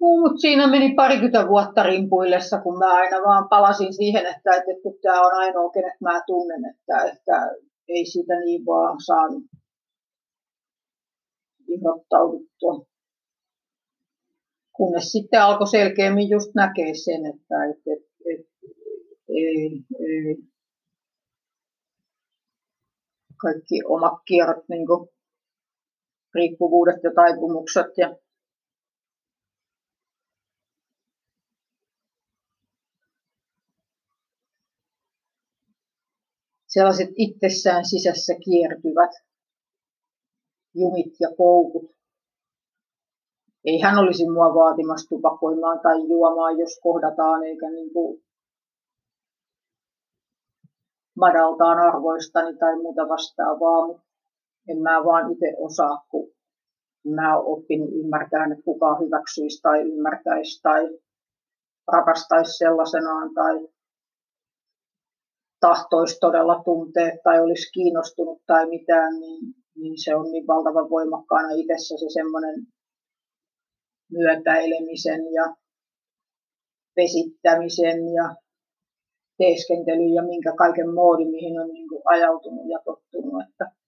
mutta 0.00 0.40
siinä 0.40 0.66
meni 0.66 0.94
parikymmentä 0.94 1.48
vuotta 1.48 1.82
rimpuillessa, 1.82 2.60
kun 2.60 2.78
mä 2.78 2.94
aina 2.94 3.16
vaan 3.16 3.48
palasin 3.48 3.94
siihen, 3.94 4.26
että, 4.26 4.50
että 4.56 4.82
kun 4.82 4.98
tämä 5.02 5.20
on 5.20 5.32
ainoa, 5.34 5.70
kenet 5.70 6.00
mä 6.00 6.22
tunnen, 6.26 6.64
että, 6.64 7.12
että 7.12 7.50
ei 7.88 8.06
siitä 8.06 8.40
niin 8.44 8.66
vaan 8.66 8.96
saanut 9.06 9.44
irrottauduttua. 11.68 12.86
Kunnes 14.72 15.12
sitten 15.12 15.42
alkoi 15.42 15.66
selkeämmin 15.66 16.28
just 16.28 16.54
näkee 16.54 16.94
sen, 16.94 17.26
että, 17.26 17.64
että, 17.64 18.07
kaikki 23.42 23.84
omat 23.84 24.18
kierrot, 24.26 24.68
niin 24.68 24.86
riippuvuudet 26.34 27.02
ja 27.02 27.10
taipumukset 27.14 27.86
ja 27.96 28.16
sellaiset 36.66 37.08
itsessään 37.16 37.84
sisässä 37.84 38.34
kiertyvät 38.44 39.10
jumit 40.74 41.14
ja 41.20 41.28
koukut. 41.36 41.97
Ei 43.68 43.78
hän 43.84 43.98
olisi 43.98 44.30
mua 44.30 44.54
vaatimassa 44.54 45.08
tupakoimaan 45.08 45.80
tai 45.80 46.08
juomaan, 46.08 46.58
jos 46.58 46.80
kohdataan, 46.82 47.44
eikä 47.44 47.70
niin 47.70 47.92
kuin 47.92 48.22
madaltaan 51.16 51.78
arvoistani 51.78 52.56
tai 52.56 52.76
muuta 52.76 53.08
vastaavaa, 53.08 54.00
en 54.68 54.78
mä 54.82 55.04
vaan 55.04 55.32
itse 55.32 55.48
osaa, 55.58 56.04
kun 56.10 56.26
mä 57.14 57.36
oon 57.36 57.46
oppinut 57.52 57.90
ymmärtämään, 57.92 58.52
että 58.52 58.64
kuka 58.64 58.98
hyväksyisi 59.00 59.62
tai 59.62 59.80
ymmärtäisi 59.92 60.62
tai 60.62 60.98
rakastaisi 61.92 62.58
sellaisenaan 62.58 63.34
tai 63.34 63.68
tahtoisi 65.60 66.18
todella 66.20 66.62
tuntea 66.64 67.10
tai 67.24 67.40
olisi 67.40 67.72
kiinnostunut 67.72 68.38
tai 68.46 68.68
mitään, 68.68 69.20
niin, 69.20 69.54
niin 69.76 69.94
se 70.04 70.16
on 70.16 70.26
niin 70.32 70.46
valtavan 70.46 70.90
voimakkaana 70.90 71.48
itsessä 71.50 71.94
se 71.98 72.06
semmoinen 72.18 72.66
myötäilemisen 74.12 75.32
ja 75.32 75.56
vesittämisen 76.96 77.98
ja 78.14 78.34
teeskentelyn 79.38 80.14
ja 80.14 80.22
minkä 80.22 80.52
kaiken 80.58 80.94
moodi, 80.94 81.24
mihin 81.24 81.60
on 81.60 81.68
niin 81.68 81.88
kuin 81.88 82.02
ajautunut 82.04 82.68
ja 82.68 82.78
tottunut. 82.84 83.42
Että 83.48 83.78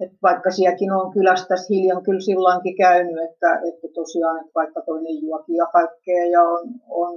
Et 0.00 0.12
vaikka 0.22 0.50
sielläkin 0.50 0.92
on 0.92 1.12
kylästä 1.12 1.54
hiljan 1.70 2.02
kyllä 2.02 2.20
silloinkin 2.20 2.76
käynyt, 2.76 3.18
että, 3.30 3.60
että 3.68 3.88
tosiaan, 3.94 4.40
että 4.40 4.52
vaikka 4.54 4.82
toinen 4.86 5.22
juokin 5.22 5.56
ja 5.56 5.66
kaikkea 5.66 6.24
ja 6.26 6.42
on, 6.42 6.64
on 6.88 7.14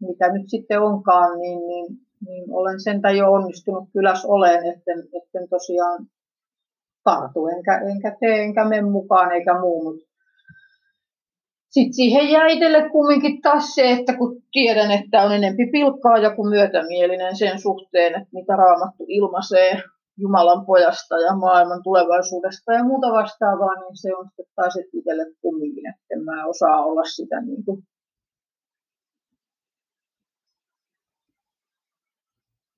mitä 0.00 0.32
nyt 0.32 0.48
sitten 0.48 0.80
onkaan, 0.80 1.38
niin, 1.38 1.66
niin, 1.66 1.86
niin 2.26 2.44
olen 2.50 2.80
sentä 2.80 3.10
jo 3.10 3.32
onnistunut 3.32 3.88
kyläs 3.92 4.24
olen, 4.24 4.58
etten, 4.66 4.98
etten 4.98 5.48
tosiaan 5.48 6.06
tartu, 7.04 7.46
enkä, 7.46 7.80
enkä 7.90 8.16
tee, 8.20 8.42
enkä 8.42 8.64
mene 8.64 8.82
mukaan 8.82 9.32
eikä 9.32 9.60
muu, 9.60 9.84
mutta 9.84 10.14
sitten 11.74 11.94
siihen 11.94 12.30
jää 12.30 12.46
itselle 12.46 12.90
kumminkin 12.90 13.42
taas 13.42 13.74
se, 13.74 13.92
että 13.92 14.16
kun 14.16 14.42
tiedän, 14.52 14.90
että 14.90 15.22
on 15.22 15.32
enempi 15.32 15.66
pilkkaa 15.72 16.18
joku 16.18 16.44
myötämielinen 16.44 17.36
sen 17.36 17.60
suhteen, 17.60 18.14
että 18.14 18.28
mitä 18.32 18.56
raamattu 18.56 19.04
ilmaisee 19.08 19.82
Jumalan 20.18 20.66
pojasta 20.66 21.18
ja 21.18 21.36
maailman 21.36 21.82
tulevaisuudesta 21.82 22.72
ja 22.72 22.84
muuta 22.84 23.12
vastaavaa, 23.12 23.74
niin 23.80 23.96
se 23.96 24.16
on 24.16 24.26
sitten 24.26 24.46
taas 24.56 24.76
itselle 24.92 25.26
kumminkin, 25.42 25.86
että 25.88 26.04
en 26.10 26.24
mä 26.24 26.46
osaa 26.46 26.84
olla 26.84 27.04
sitä 27.04 27.40
niin 27.40 27.64
kuin 27.64 27.82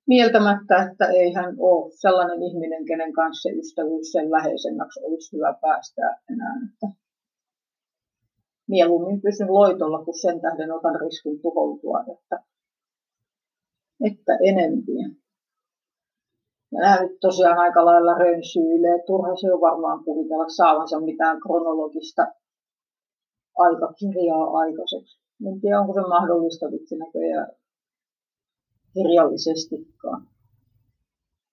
mieltämättä, 0.07 0.75
että 0.83 1.05
ei 1.05 1.33
hän 1.33 1.55
ole 1.59 1.91
sellainen 1.91 2.43
ihminen, 2.43 2.85
kenen 2.85 3.13
kanssa 3.13 3.49
ystävyys 3.49 4.11
sen 4.11 4.31
läheisemmäksi 4.31 4.99
olisi 5.03 5.37
hyvä 5.37 5.53
päästä 5.61 6.01
enää. 6.31 6.55
Että 6.69 6.87
mieluummin 8.67 9.21
pysyn 9.21 9.53
loitolla, 9.53 10.05
kun 10.05 10.19
sen 10.21 10.41
tähden 10.41 10.71
otan 10.71 10.99
riskin 10.99 11.41
tuhoutua, 11.41 11.99
että, 12.13 12.43
että 14.05 14.37
enempiä. 14.43 15.09
Ja 16.71 16.79
nämä 16.81 17.01
nyt 17.01 17.19
tosiaan 17.21 17.57
aika 17.57 17.85
lailla 17.85 18.13
rönsyilee. 18.13 19.03
Turha 19.05 19.35
se 19.35 19.53
on 19.53 19.61
varmaan 19.61 20.03
kuvitella 20.03 20.49
saavansa 20.49 20.99
mitään 20.99 21.39
kronologista 21.41 22.27
aikakirjaa 23.57 24.57
aikaiseksi. 24.61 25.19
En 25.47 25.61
tiedä, 25.61 25.79
onko 25.79 25.93
se 25.93 26.01
mahdollista 26.01 26.71
vitsi 26.71 26.95
näköjään 26.97 27.47
kirjallisestikaan. 28.97 30.27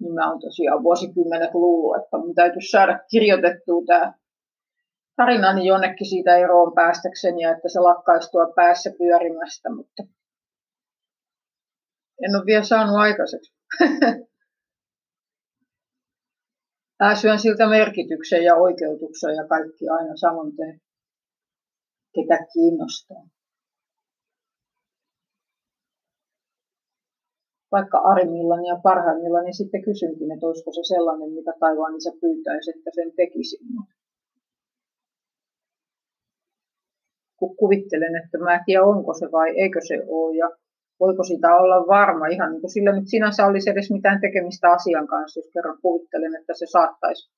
Niin 0.00 0.14
mä 0.14 0.30
oon 0.30 0.40
tosiaan 0.40 0.82
vuosikymmenet 0.82 1.54
luullut, 1.54 2.04
että 2.04 2.18
mun 2.18 2.34
täytyisi 2.34 2.70
saada 2.70 2.98
kirjoitettua 3.10 3.82
tämä 3.86 4.12
tarinani 5.16 5.66
jonnekin 5.66 6.06
siitä 6.06 6.36
eroon 6.36 6.72
päästäkseni 6.74 7.42
ja 7.42 7.50
että 7.50 7.68
se 7.68 7.80
lakkaisi 7.80 8.30
tuo 8.30 8.52
päässä 8.56 8.90
pyörimästä, 8.98 9.74
mutta 9.76 10.02
en 12.22 12.36
ole 12.36 12.46
vielä 12.46 12.64
saanut 12.64 12.96
aikaiseksi. 12.96 13.54
Mä 17.02 17.14
syön 17.14 17.38
siltä 17.38 17.68
merkityksen 17.68 18.44
ja 18.44 18.54
oikeutuksen 18.54 19.34
ja 19.34 19.48
kaikki 19.48 19.88
aina 19.88 20.16
samoin 20.16 20.52
ketä 22.14 22.46
kiinnostaa. 22.52 23.26
Vaikka 27.76 27.98
arimmillani 27.98 28.66
ja 28.68 28.78
parhaimmillani 28.82 29.44
niin 29.44 29.60
sitten 29.60 29.82
kysynkin, 29.88 30.32
että 30.32 30.46
olisiko 30.46 30.70
se 30.72 30.82
sellainen, 30.94 31.30
mitä 31.38 31.52
taivaan 31.60 31.96
isä 31.96 32.12
pyytäisi, 32.20 32.70
että 32.70 32.90
sen 32.94 33.10
tekisi. 33.16 33.56
Kun 37.38 37.56
kuvittelen, 37.56 38.14
että 38.22 38.38
mä 38.38 38.54
en 38.54 38.64
tiedä 38.66 38.84
onko 38.84 39.12
se 39.14 39.26
vai 39.32 39.48
eikö 39.62 39.80
se 39.88 39.96
ole 40.08 40.36
ja 40.36 40.48
voiko 41.00 41.22
sitä 41.22 41.56
olla 41.56 41.86
varma 41.96 42.26
ihan 42.26 42.50
niin 42.50 42.60
kuin 42.60 42.70
sillä 42.76 42.92
nyt 42.92 43.08
sinänsä 43.08 43.46
olisi 43.46 43.70
edes 43.70 43.90
mitään 43.90 44.20
tekemistä 44.20 44.66
asian 44.72 45.06
kanssa, 45.06 45.40
jos 45.40 45.50
kerran 45.54 45.78
kuvittelen, 45.82 46.36
että 46.40 46.52
se 46.54 46.66
saattaisi 46.66 47.30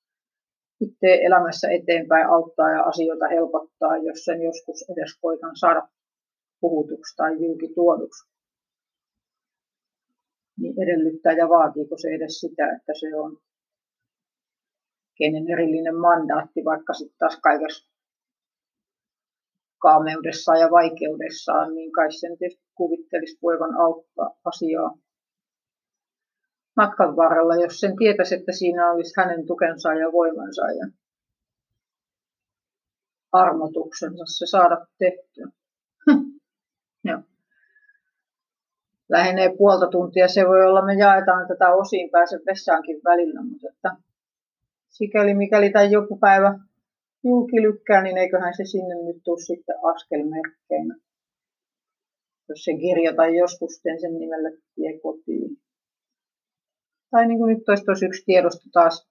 itse 0.81 1.19
elämässä 1.27 1.67
eteenpäin 1.69 2.27
auttaa 2.27 2.69
ja 2.69 2.83
asioita 2.83 3.27
helpottaa, 3.27 3.97
jos 3.97 4.19
sen 4.25 4.41
joskus 4.41 4.89
edes 4.89 5.11
koitan 5.21 5.55
saada 5.55 5.87
puhutuksi 6.61 7.15
tai 7.15 7.31
julki 7.43 7.67
tuoduksi. 7.75 8.36
Niin 10.59 10.83
edellyttää 10.83 11.33
ja 11.33 11.49
vaatiiko 11.49 11.97
se 11.97 12.07
edes 12.07 12.39
sitä, 12.39 12.65
että 12.75 12.93
se 12.99 13.15
on 13.15 13.37
kenen 15.17 15.51
erillinen 15.51 15.95
mandaatti, 15.95 16.65
vaikka 16.65 16.93
sitten 16.93 17.17
taas 17.17 17.39
kaikessa 17.43 17.91
kaameudessaan 19.81 20.59
ja 20.59 20.71
vaikeudessaan, 20.71 21.75
niin 21.75 21.91
kai 21.91 22.11
sen 22.11 22.37
tietysti 22.37 22.65
kuvittelisi 22.75 23.39
voivan 23.41 23.75
auttaa 23.75 24.39
asiaa 24.45 24.97
matkan 26.77 27.15
varrella, 27.15 27.55
jos 27.55 27.79
sen 27.79 27.95
tietäisi, 27.97 28.35
että 28.35 28.51
siinä 28.51 28.91
olisi 28.91 29.13
hänen 29.17 29.45
tukensa 29.47 29.93
ja 29.93 30.11
voimansa 30.11 30.61
ja 30.61 30.87
armotuksensa 33.31 34.23
se 34.25 34.45
saada 34.45 34.87
tehtyä. 34.99 35.47
Lähenee 39.09 39.55
puolta 39.57 39.87
tuntia, 39.87 40.27
se 40.27 40.47
voi 40.47 40.65
olla, 40.65 40.85
me 40.85 40.93
jaetaan 40.93 41.47
tätä 41.47 41.73
osiin 41.73 42.09
pääsen 42.09 42.41
vessaankin 42.45 43.01
välillä, 43.03 43.41
mutta 43.43 43.67
että 43.73 43.91
sikäli 44.89 45.33
mikäli 45.33 45.69
tai 45.69 45.91
joku 45.91 46.17
päivä 46.17 46.59
julkilykkää, 47.23 48.01
niin 48.03 48.17
eiköhän 48.17 48.53
se 48.57 48.65
sinne 48.65 48.95
nyt 48.95 49.23
tule 49.23 49.39
sitten 49.39 49.75
askelmerkkeinä. 49.83 50.95
Jos 52.49 52.63
sen 52.63 52.79
kirjoitan 52.79 53.35
joskus, 53.35 53.81
teen 53.83 54.01
sen 54.01 54.19
nimellä 54.19 54.49
tie 54.75 54.99
kotiin. 54.99 55.57
Tai 57.11 57.27
niin 57.27 57.37
kuin 57.37 57.53
nyt 57.53 57.69
olisi 57.69 58.05
yksi 58.05 58.25
tiedosto 58.25 58.69
taas 58.73 59.07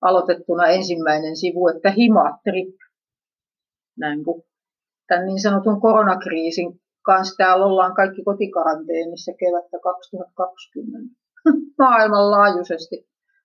aloitettuna 0.00 0.66
ensimmäinen 0.66 1.36
sivu, 1.36 1.68
että 1.68 1.90
himatrip. 1.90 2.76
Näin 3.98 4.24
kuin 4.24 4.42
tämän 5.06 5.26
niin 5.26 5.40
sanotun 5.40 5.80
koronakriisin 5.80 6.80
kanssa 7.10 7.36
täällä 7.36 7.66
ollaan 7.66 7.94
kaikki 7.94 8.22
kotikaranteenissa 8.24 9.32
kevättä 9.40 9.78
2020 9.82 10.98
maailmanlaajuisesti. 11.82 12.96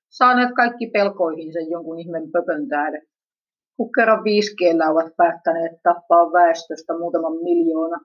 Saaneet 0.09 0.51
kaikki 0.55 0.87
pelkoihinsa 0.87 1.59
jonkun 1.59 1.99
ihmen 1.99 2.31
pöpön 2.31 2.67
tähden. 2.67 3.01
Kun 3.77 3.91
kerran 3.95 4.23
5 4.23 4.55
ovat 4.91 5.15
päättäneet 5.17 5.75
tappaa 5.83 6.31
väestöstä 6.33 6.97
muutaman 6.99 7.37
miljoona 7.43 7.99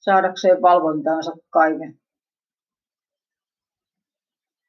saadakseen 0.00 0.62
valvontaansa 0.62 1.32
kaiken. 1.50 1.98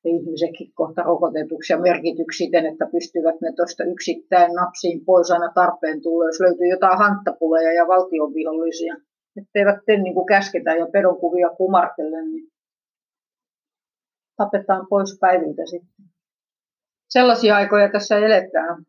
Ihmisetkin 0.06 0.74
kohta 0.74 1.02
rokotetuksi 1.04 1.74
ja 1.74 1.80
merkityksi 1.80 2.38
siten, 2.38 2.66
että 2.66 2.86
pystyvät 2.92 3.42
ne 3.42 3.54
tuosta 3.56 3.84
yksittäin 3.84 4.52
napsiin 4.54 5.06
pois 5.06 5.32
aina 5.32 5.52
tarpeen 5.56 6.02
tulla, 6.02 6.26
jos 6.26 6.40
löytyy 6.40 6.68
jotain 6.68 6.98
hanttapuleja 6.98 7.74
ja 7.74 7.88
valtionvihollisia. 7.88 8.96
Etteivät 9.38 9.80
tee 9.86 9.98
niin 9.98 10.14
kuin 10.14 10.26
käsketään 10.26 10.78
ja 10.78 10.88
pedonkuvia 10.94 11.50
kumartellen, 11.50 12.32
niin 12.32 12.52
tapetaan 14.38 14.88
pois 14.90 15.18
päiviltä 15.20 15.62
sitten. 15.66 16.06
Sellaisia 17.10 17.56
aikoja 17.56 17.92
tässä 17.92 18.18
eletään. 18.18 18.86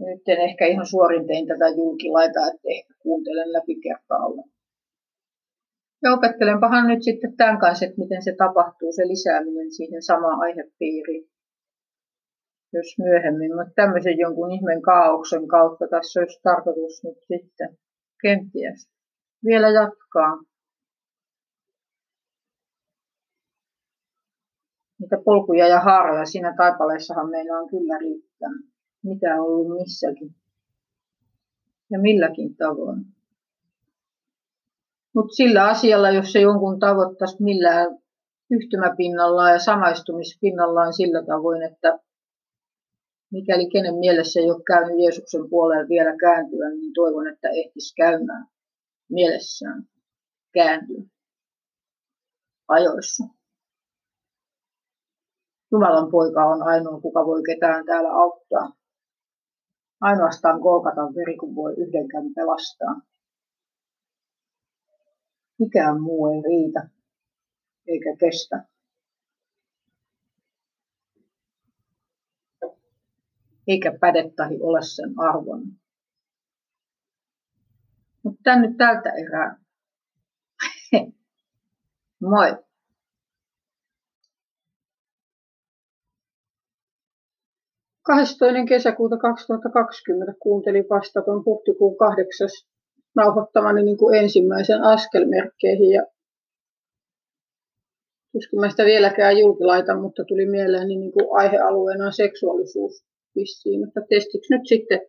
Nyt 0.00 0.22
en 0.26 0.40
ehkä 0.40 0.66
ihan 0.66 0.86
suorin 0.86 1.26
tein 1.26 1.46
tätä 1.46 1.68
julkilaita, 1.68 2.40
että 2.46 2.68
ehkä 2.68 2.94
kuuntelen 2.98 3.52
läpi 3.52 3.80
kertaalla. 3.80 4.42
Ja 6.02 6.12
opettelenpahan 6.12 6.86
nyt 6.86 7.02
sitten 7.02 7.36
tämän 7.36 7.58
kanssa, 7.58 7.86
että 7.86 7.98
miten 7.98 8.22
se 8.22 8.34
tapahtuu, 8.38 8.92
se 8.92 9.08
lisääminen 9.08 9.72
siihen 9.72 10.02
samaan 10.02 10.40
aihepiiriin. 10.40 11.28
Jos 12.76 12.98
myöhemmin, 12.98 13.54
mutta 13.56 13.72
tämmöisen 13.74 14.18
jonkun 14.18 14.52
ihmen 14.52 14.82
kaauksen 14.82 15.48
kautta 15.48 15.84
tässä 15.90 16.20
olisi 16.20 16.40
tarkoitus 16.42 17.04
nyt 17.04 17.18
sitten 17.28 17.78
kenties 18.22 18.88
vielä 19.44 19.68
jatkaa. 19.68 20.32
Niitä 25.00 25.16
polkuja 25.24 25.68
ja 25.68 25.80
haaroja 25.80 26.24
siinä 26.24 26.54
taipaleessahan 26.56 27.30
meillä 27.30 27.58
on 27.58 27.68
kyllä 27.68 27.98
riittänyt 27.98 28.66
mitä 29.06 29.34
on 29.34 29.40
ollut 29.40 29.78
missäkin 29.78 30.34
ja 31.90 31.98
milläkin 31.98 32.56
tavoin. 32.56 33.04
Mutta 35.14 35.34
sillä 35.34 35.64
asialla, 35.64 36.10
jos 36.10 36.32
se 36.32 36.40
jonkun 36.40 36.78
tavoittaisi 36.78 37.42
millään 37.42 37.98
yhtymäpinnallaan 38.50 39.52
ja 39.52 39.58
samaistumispinnallaan 39.58 40.92
sillä 40.92 41.22
tavoin, 41.26 41.62
että 41.62 41.98
mikäli 43.30 43.70
kenen 43.70 43.94
mielessä 43.94 44.40
ei 44.40 44.50
ole 44.50 44.62
käynyt 44.66 44.98
Jeesuksen 45.02 45.50
puolelle 45.50 45.88
vielä 45.88 46.16
kääntyä, 46.16 46.70
niin 46.70 46.92
toivon, 46.94 47.28
että 47.28 47.48
ehtisi 47.48 47.94
käymään 47.94 48.46
mielessään 49.10 49.84
kääntyä 50.52 51.02
ajoissa. 52.68 53.24
Jumalan 55.72 56.10
poika 56.10 56.44
on 56.44 56.62
ainoa, 56.62 57.00
kuka 57.00 57.26
voi 57.26 57.42
ketään 57.42 57.84
täällä 57.86 58.10
auttaa. 58.12 58.72
Ainoastaan 60.00 60.60
kolkata 60.60 61.00
veri, 61.00 61.36
kun 61.36 61.54
voi 61.54 61.74
yhdenkään 61.76 62.34
pelastaa. 62.34 63.00
Mikään 65.58 66.02
muu 66.02 66.26
ei 66.26 66.42
riitä, 66.42 66.88
eikä 67.86 68.16
kestä. 68.20 68.75
Eikä 73.66 73.98
pädettähi 74.00 74.58
ole 74.60 74.82
sen 74.82 75.14
arvon. 75.18 75.62
Mutta 78.22 78.40
tänne 78.44 78.74
tältä 78.78 79.10
erää. 79.10 79.58
Moi! 82.30 82.66
12. 88.06 88.46
kesäkuuta 88.68 89.16
2020 89.16 90.32
kuuntelin 90.40 90.84
vasta 90.90 91.22
tuon 91.22 91.44
huhtikuun 91.44 91.96
8. 91.96 92.48
nauhoittamani 93.16 93.82
niin 93.82 93.98
kuin 93.98 94.18
ensimmäisen 94.18 94.82
askelmerkkeihin 94.82 95.90
ja 95.90 96.06
tuskin 98.32 98.60
mä 98.60 98.70
sitä 98.70 98.84
vieläkään 98.84 99.38
julkilaita, 99.38 100.00
mutta 100.00 100.24
tuli 100.24 100.46
mieleen 100.46 100.88
niin 100.88 101.12
kuin 101.12 101.26
aihealueena 101.30 102.10
seksuaalisuus 102.10 103.04
vissiin, 103.36 103.80
mutta 103.80 104.00
testiksi 104.08 104.54
nyt 104.54 104.66
sitten 104.68 105.00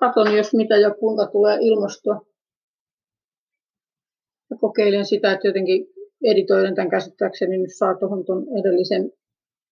katon, 0.00 0.36
jos 0.36 0.54
mitä 0.54 0.76
ja 0.76 0.94
kuinka 0.94 1.26
tulee 1.26 1.58
ilmastua. 1.60 2.26
Ja 4.50 4.56
kokeilen 4.60 5.06
sitä, 5.06 5.32
että 5.32 5.48
jotenkin 5.48 5.86
editoiden 6.24 6.74
tämän 6.74 6.90
käsittääkseni 6.90 7.58
nyt 7.58 7.76
saa 7.76 7.98
tuohon 7.98 8.24
tuon 8.24 8.46
edellisen 8.60 9.10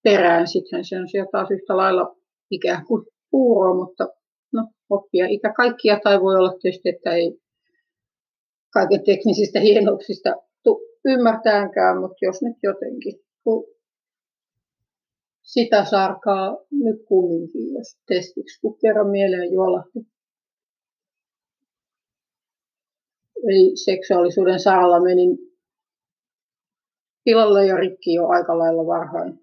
perään. 0.03 0.49
Sitten 0.49 0.85
se 0.85 0.99
on 1.01 1.09
siellä 1.09 1.29
taas 1.33 1.51
yhtä 1.51 1.77
lailla 1.77 2.17
ikään 2.51 2.87
kuin 2.87 3.07
puuroa, 3.31 3.75
mutta 3.75 4.09
no, 4.53 4.69
oppia 4.91 5.27
ikä 5.29 5.53
kaikkia, 5.53 6.01
tai 6.05 6.21
voi 6.21 6.37
olla 6.37 6.55
tietysti, 6.63 6.89
että 6.89 7.11
ei 7.11 7.39
kaiken 8.73 9.05
teknisistä 9.05 9.61
hienouksista 9.61 10.31
ymmärtäänkään, 11.05 12.01
mutta 12.01 12.25
jos 12.25 12.43
nyt 12.43 12.57
jotenkin, 12.63 13.21
sitä 15.45 15.85
sarkaa 15.85 16.59
nyt 16.71 17.07
kumminkin, 17.09 17.75
jos 17.75 17.99
testiksi, 18.07 18.61
kun 18.61 18.79
kerran 18.79 19.11
mieleen 19.11 19.53
juolahti. 19.53 19.99
Eli 23.37 23.77
seksuaalisuuden 23.77 24.61
saralla 24.61 25.01
menin 25.01 25.39
pilalle 27.25 27.67
ja 27.67 27.77
rikki 27.77 28.15
jo 28.15 28.29
aika 28.29 28.59
lailla 28.59 28.87
varhain. 28.87 29.41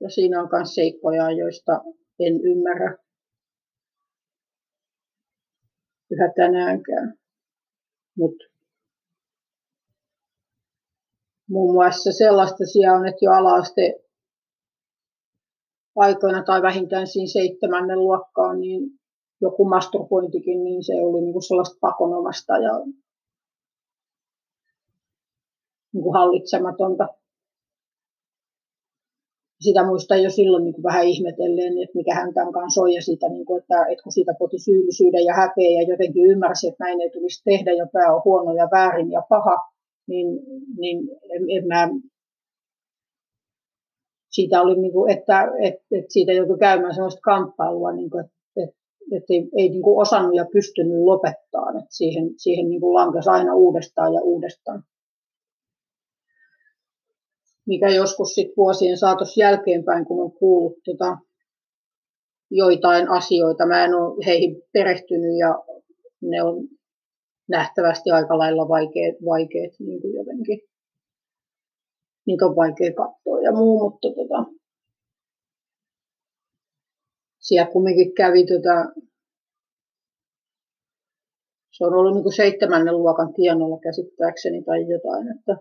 Ja 0.00 0.10
siinä 0.10 0.42
on 0.42 0.48
myös 0.52 0.74
seikkoja, 0.74 1.30
joista 1.30 1.72
en 2.18 2.40
ymmärrä 2.40 2.96
yhä 6.10 6.32
tänäänkään. 6.36 7.18
Mutta 8.16 8.44
muun 11.48 11.74
muassa 11.74 12.12
sellaista 12.12 12.66
sijaa 12.66 12.96
on, 12.96 13.06
että 13.06 13.24
jo 13.24 13.30
alaaste 13.30 14.09
aikoina 16.00 16.42
tai 16.44 16.62
vähintään 16.62 17.06
siinä 17.06 17.32
seitsemännen 17.32 17.98
luokkaan, 17.98 18.60
niin 18.60 18.82
joku 19.40 19.64
masturbointikin, 19.64 20.64
niin 20.64 20.84
se 20.84 20.92
oli 20.92 21.20
niin 21.20 21.32
kuin 21.32 21.42
sellaista 21.42 21.78
pakonomasta 21.80 22.58
ja 22.58 22.72
niin 25.92 26.02
kuin 26.02 26.14
hallitsematonta. 26.14 27.08
Sitä 29.60 29.86
muista 29.86 30.16
jo 30.16 30.30
silloin 30.30 30.64
niin 30.64 30.74
kuin 30.74 30.82
vähän 30.82 31.04
ihmetelleen, 31.04 31.82
että 31.82 31.98
mikä 31.98 32.14
hän 32.14 32.34
tämän 32.34 32.52
kanssa 32.52 32.82
on 32.82 32.92
ja 32.92 33.02
siitä, 33.02 33.28
niin 33.28 33.46
kuin, 33.46 33.62
että, 33.62 33.86
että 33.90 34.02
kun 34.02 34.12
siitä 34.12 34.32
poti 34.38 34.58
syyllisyyden 34.58 35.24
ja 35.24 35.34
häpeä 35.34 35.70
ja 35.70 35.88
jotenkin 35.88 36.30
ymmärsi, 36.30 36.68
että 36.68 36.84
näin 36.84 37.00
ei 37.00 37.10
tulisi 37.10 37.44
tehdä 37.44 37.72
ja 37.72 37.86
tämä 37.92 38.14
on 38.14 38.22
huono 38.24 38.52
ja 38.52 38.68
väärin 38.70 39.10
ja 39.10 39.22
paha, 39.28 39.56
niin, 40.06 40.26
niin 40.78 40.98
en, 41.30 41.42
en 41.56 41.66
mä 41.66 41.88
siitä 44.30 44.62
oli, 44.62 44.80
niin 44.80 44.92
kuin, 44.92 45.12
että, 45.12 45.48
että, 45.62 45.84
että 45.92 46.12
siitä 46.12 46.32
joutui 46.32 46.58
käymään 46.58 46.94
sellaista 46.94 47.20
kamppailua, 47.20 47.92
niin 47.92 48.10
kuin, 48.10 48.24
että, 48.24 48.36
että, 48.56 48.76
että 49.12 49.32
ei, 49.34 49.48
ei 49.56 49.68
niin 49.68 49.82
kuin 49.82 50.00
osannut 50.00 50.34
ja 50.34 50.46
pystynyt 50.52 50.98
lopettaa, 50.98 51.70
että 51.70 51.90
siihen, 51.96 52.30
siihen 52.36 52.68
niin 52.68 52.80
kuin 52.80 52.94
lankasi 52.94 53.30
aina 53.30 53.54
uudestaan 53.54 54.14
ja 54.14 54.20
uudestaan 54.20 54.84
mikä 57.70 57.88
joskus 57.88 58.34
sit 58.34 58.56
vuosien 58.56 58.98
saatossa 58.98 59.40
jälkeenpäin, 59.40 60.04
kun 60.04 60.22
on 60.22 60.32
kuullut 60.32 60.78
tota, 60.84 61.18
joitain 62.50 63.08
asioita. 63.08 63.66
Mä 63.66 63.84
en 63.84 63.94
ole 63.94 64.26
heihin 64.26 64.62
perehtynyt 64.72 65.38
ja 65.38 65.64
ne 66.20 66.42
on 66.42 66.68
nähtävästi 67.48 68.10
aika 68.10 68.38
lailla 68.38 68.68
vaikeat, 68.68 69.16
vaikeat 69.24 69.72
niin 69.78 70.00
kuin 70.00 70.14
jotenkin. 70.14 70.60
Niitä 72.26 72.46
on 72.46 72.56
vaikea 72.56 72.92
katsoa 72.92 73.40
ja 73.40 73.52
muu, 73.52 73.80
mutta 73.80 74.08
tota, 74.08 74.50
siellä 77.38 77.72
kumminkin 77.72 78.14
kävi 78.14 78.46
tota, 78.46 79.02
se 81.70 81.84
on 81.84 81.94
ollut 81.94 82.14
niin 82.14 82.22
kuin 82.22 82.36
seitsemännen 82.36 82.98
luokan 82.98 83.34
tienolla 83.34 83.80
käsittääkseni 83.80 84.62
tai 84.62 84.88
jotain, 84.88 85.38
että 85.38 85.56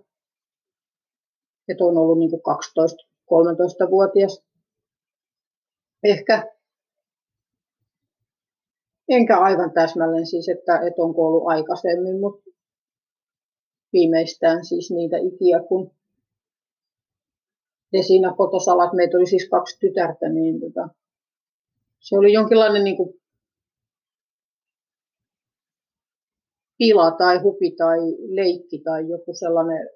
että 1.70 1.86
on 1.86 1.98
ollut 1.98 2.20
niin 2.20 2.32
12-13-vuotias. 2.32 4.44
Ehkä 6.04 6.54
enkä 9.10 9.40
aivan 9.40 9.74
täsmälleen 9.74 10.28
siis, 10.28 10.50
että, 10.50 10.80
että 10.80 11.02
onko 11.02 11.28
ollut 11.28 11.48
aikaisemmin, 11.48 12.20
mutta 12.20 12.50
viimeistään 13.94 14.66
siis 14.66 14.92
niitä 14.92 15.18
ikiä, 15.18 15.60
kun 15.68 15.92
Desina 17.94 18.34
Potosalat, 18.38 18.94
meitä 18.94 19.18
oli 19.18 19.26
siis 19.26 19.50
kaksi 19.50 19.80
tytärtä, 19.80 20.30
niin 20.30 20.60
tota, 20.60 20.90
se 22.00 22.18
oli 22.18 22.34
jonkinlainen 22.34 22.84
niin 22.84 22.98
kuin 22.98 23.14
pila 26.78 27.12
tai 27.12 27.42
hupi 27.42 27.72
tai 27.72 28.00
leikki 28.28 28.82
tai 28.84 29.10
joku 29.10 29.34
sellainen 29.34 29.90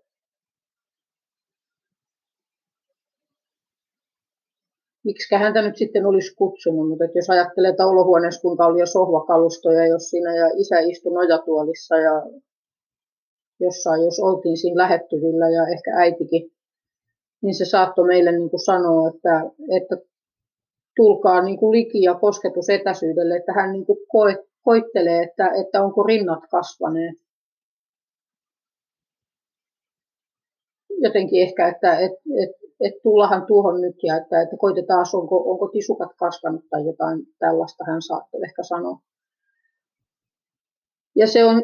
miksi 5.04 5.36
häntä 5.36 5.62
nyt 5.62 5.78
sitten 5.78 6.06
olisi 6.06 6.36
kutsunut, 6.36 6.90
mutta 6.90 7.04
jos 7.16 7.30
ajattelee, 7.30 7.70
että 7.70 7.88
olohuoneessa 7.88 8.42
kuinka 8.42 8.66
oli 8.66 8.80
jo 8.80 8.86
sohvakalustoja, 8.86 9.88
jos 9.88 10.10
siinä 10.10 10.36
ja 10.36 10.48
isä 10.56 10.80
istui 10.80 11.14
nojatuolissa 11.14 11.96
ja 11.98 12.14
jossain, 13.60 14.04
jos 14.06 14.20
oltiin 14.20 14.58
siinä 14.58 14.84
lähettyvillä 14.84 15.50
ja 15.50 15.68
ehkä 15.74 15.92
äitikin, 15.96 16.53
niin 17.44 17.56
se 17.56 17.66
saattoi 17.66 18.06
meille 18.06 18.32
niin 18.32 18.50
kuin 18.50 18.66
sanoa, 18.66 19.10
että, 19.10 19.42
että 19.78 19.96
tulkaa 20.96 21.42
niin 21.42 21.58
kuin 21.58 21.72
liki 21.72 22.02
ja 22.02 22.16
kosketus 22.16 22.70
etäisyydelle, 22.70 23.36
että 23.36 23.54
hän 23.54 23.72
niin 23.72 23.86
kuin 23.86 24.00
koittelee, 24.64 25.24
että, 25.24 25.52
että 25.62 25.84
onko 25.84 26.04
rinnat 26.04 26.44
kasvaneet. 26.52 27.16
Jotenkin 30.90 31.42
ehkä, 31.42 31.68
että 31.68 32.00
et, 32.00 32.12
et, 32.12 32.50
et 32.80 33.02
tullahan 33.04 33.46
tuohon 33.46 33.82
nyt 33.82 33.96
ja 34.04 34.18
että, 34.18 34.42
että 34.42 34.58
koitetaan, 34.58 35.06
onko, 35.14 35.52
onko 35.52 35.68
tisukat 35.68 36.10
kasvanut 36.20 36.66
tai 36.70 36.86
jotain 36.86 37.20
tällaista, 37.40 37.84
hän 37.88 38.02
saattoi 38.02 38.42
ehkä 38.44 38.64
sanoa. 38.64 39.00
Ja 41.16 41.28
se 41.28 41.46
on 41.46 41.64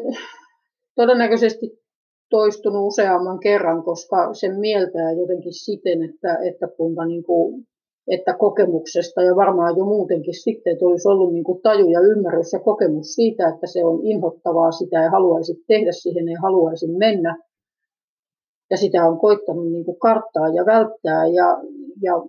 todennäköisesti 0.94 1.80
toistunut 2.30 2.86
useamman 2.86 3.38
kerran, 3.40 3.82
koska 3.82 4.34
se 4.34 4.48
mieltää 4.48 5.12
jotenkin 5.12 5.52
siten, 5.52 6.02
että, 6.02 6.38
että 6.48 6.68
kuinka 6.76 7.04
niin 7.04 7.24
kuin 7.24 7.66
että 8.08 8.34
kokemuksesta 8.38 9.22
ja 9.22 9.36
varmaan 9.36 9.76
jo 9.76 9.84
muutenkin 9.84 10.42
sitten, 10.42 10.72
että 10.72 10.86
olisi 10.86 11.08
ollut 11.08 11.32
niin 11.32 11.44
kuin 11.44 11.62
taju 11.62 11.88
ja 11.88 12.00
ymmärrys 12.00 12.52
ja 12.52 12.58
kokemus 12.58 13.14
siitä, 13.14 13.48
että 13.48 13.66
se 13.66 13.84
on 13.84 14.00
inhottavaa, 14.06 14.72
sitä 14.72 15.02
ei 15.02 15.08
haluaisi 15.08 15.64
tehdä, 15.66 15.92
siihen 15.92 16.28
ei 16.28 16.34
haluaisi 16.42 16.86
mennä. 16.86 17.36
Ja 18.70 18.76
sitä 18.76 19.08
on 19.08 19.18
koittanut 19.18 19.72
niin 19.72 19.84
kuin 19.84 19.98
karttaa 19.98 20.48
ja 20.48 20.66
välttää 20.66 21.26
ja, 21.26 21.58
ja 22.02 22.22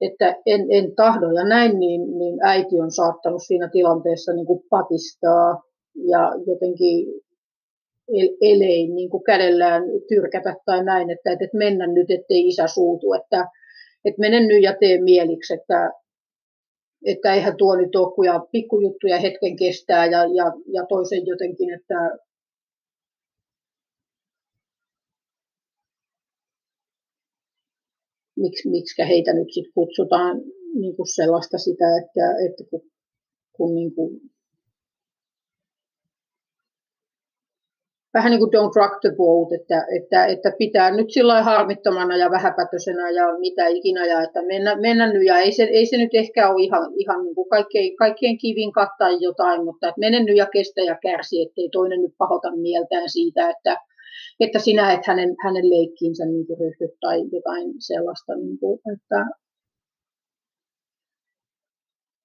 että 0.00 0.36
en, 0.46 0.66
en 0.70 0.94
tahdo 0.94 1.30
ja 1.30 1.44
näin, 1.44 1.80
niin, 1.80 2.18
niin 2.18 2.38
äiti 2.42 2.80
on 2.80 2.90
saattanut 2.90 3.42
siinä 3.46 3.68
tilanteessa 3.72 4.32
niin 4.32 4.46
kuin 4.46 4.62
patistaa 4.70 5.62
ja 5.94 6.32
jotenkin 6.46 7.06
elein 8.40 8.94
niin 8.94 9.10
kuin 9.10 9.24
kädellään 9.24 9.82
tyrkätä 10.08 10.54
tai 10.64 10.84
näin, 10.84 11.10
että, 11.10 11.32
että 11.32 11.58
mennä 11.58 11.86
nyt, 11.86 12.10
ettei 12.10 12.48
isä 12.48 12.66
suutu, 12.66 13.12
että, 13.12 13.46
että 14.04 14.20
mene 14.20 14.40
nyt 14.40 14.62
ja 14.62 14.76
tee 14.80 15.00
mieliksi, 15.00 15.54
että, 15.54 15.90
että 17.06 17.34
eihän 17.34 17.56
tuo 17.56 17.76
nyt 17.76 17.96
ole, 17.96 18.14
kun 18.14 18.26
ja 18.26 18.46
pikkujuttuja 18.52 19.18
hetken 19.18 19.56
kestää 19.56 20.06
ja, 20.06 20.18
ja, 20.18 20.52
ja 20.72 20.86
toisen 20.88 21.26
jotenkin, 21.26 21.74
että 21.74 21.94
miksi, 28.36 28.68
miksi 28.68 29.02
heitä 29.08 29.32
nyt 29.32 29.48
sitten 29.52 29.72
kutsutaan 29.74 30.40
niin 30.74 30.96
kuin 30.96 31.14
sellaista 31.14 31.58
sitä, 31.58 31.84
että, 31.98 32.26
että 32.46 32.64
kun, 32.70 32.82
kun 33.52 33.74
niin 33.74 33.94
kuin 33.94 34.20
vähän 38.18 38.30
niin 38.30 38.42
kuin 38.42 38.52
don't 38.54 38.76
rock 38.80 38.94
the 39.00 39.12
boat, 39.16 39.50
että, 39.58 39.78
että, 39.98 40.26
että 40.26 40.50
pitää 40.58 40.90
nyt 40.90 41.10
sillä 41.10 41.42
harmittomana 41.42 42.16
ja 42.16 42.30
vähäpätöisenä 42.30 43.10
ja 43.10 43.24
mitä 43.38 43.66
ikinä, 43.66 44.06
ja 44.06 44.22
että 44.22 44.42
mennä, 44.42 44.76
mennä 44.86 45.12
nyt, 45.12 45.24
ja 45.26 45.38
ei 45.38 45.52
se, 45.52 45.62
ei 45.62 45.86
se 45.86 45.96
nyt 45.96 46.14
ehkä 46.14 46.50
ole 46.50 46.62
ihan, 46.62 46.92
ihan 46.96 47.24
niin 47.24 47.34
kuin 47.34 47.48
kaikkein, 47.48 47.96
kaikkien 47.96 48.38
kivin 48.38 48.72
kattaa 48.72 49.10
jotain, 49.10 49.64
mutta 49.64 49.88
että 49.88 50.00
mene 50.00 50.20
nyt 50.20 50.36
ja 50.36 50.46
kestä 50.46 50.80
ja 50.80 50.96
kärsi, 51.02 51.42
ettei 51.42 51.68
toinen 51.72 52.02
nyt 52.02 52.14
pahota 52.18 52.50
mieltään 52.56 53.08
siitä, 53.08 53.50
että, 53.50 53.76
että 54.40 54.58
sinä 54.58 54.92
et 54.92 55.06
hänen, 55.06 55.36
hänen 55.44 55.70
leikkiinsä 55.70 56.24
niin 56.24 56.46
ryhdy 56.60 56.88
tai 57.00 57.18
jotain 57.32 57.68
sellaista, 57.78 58.36
niin 58.36 58.58
kuin, 58.58 58.80
että, 58.94 59.20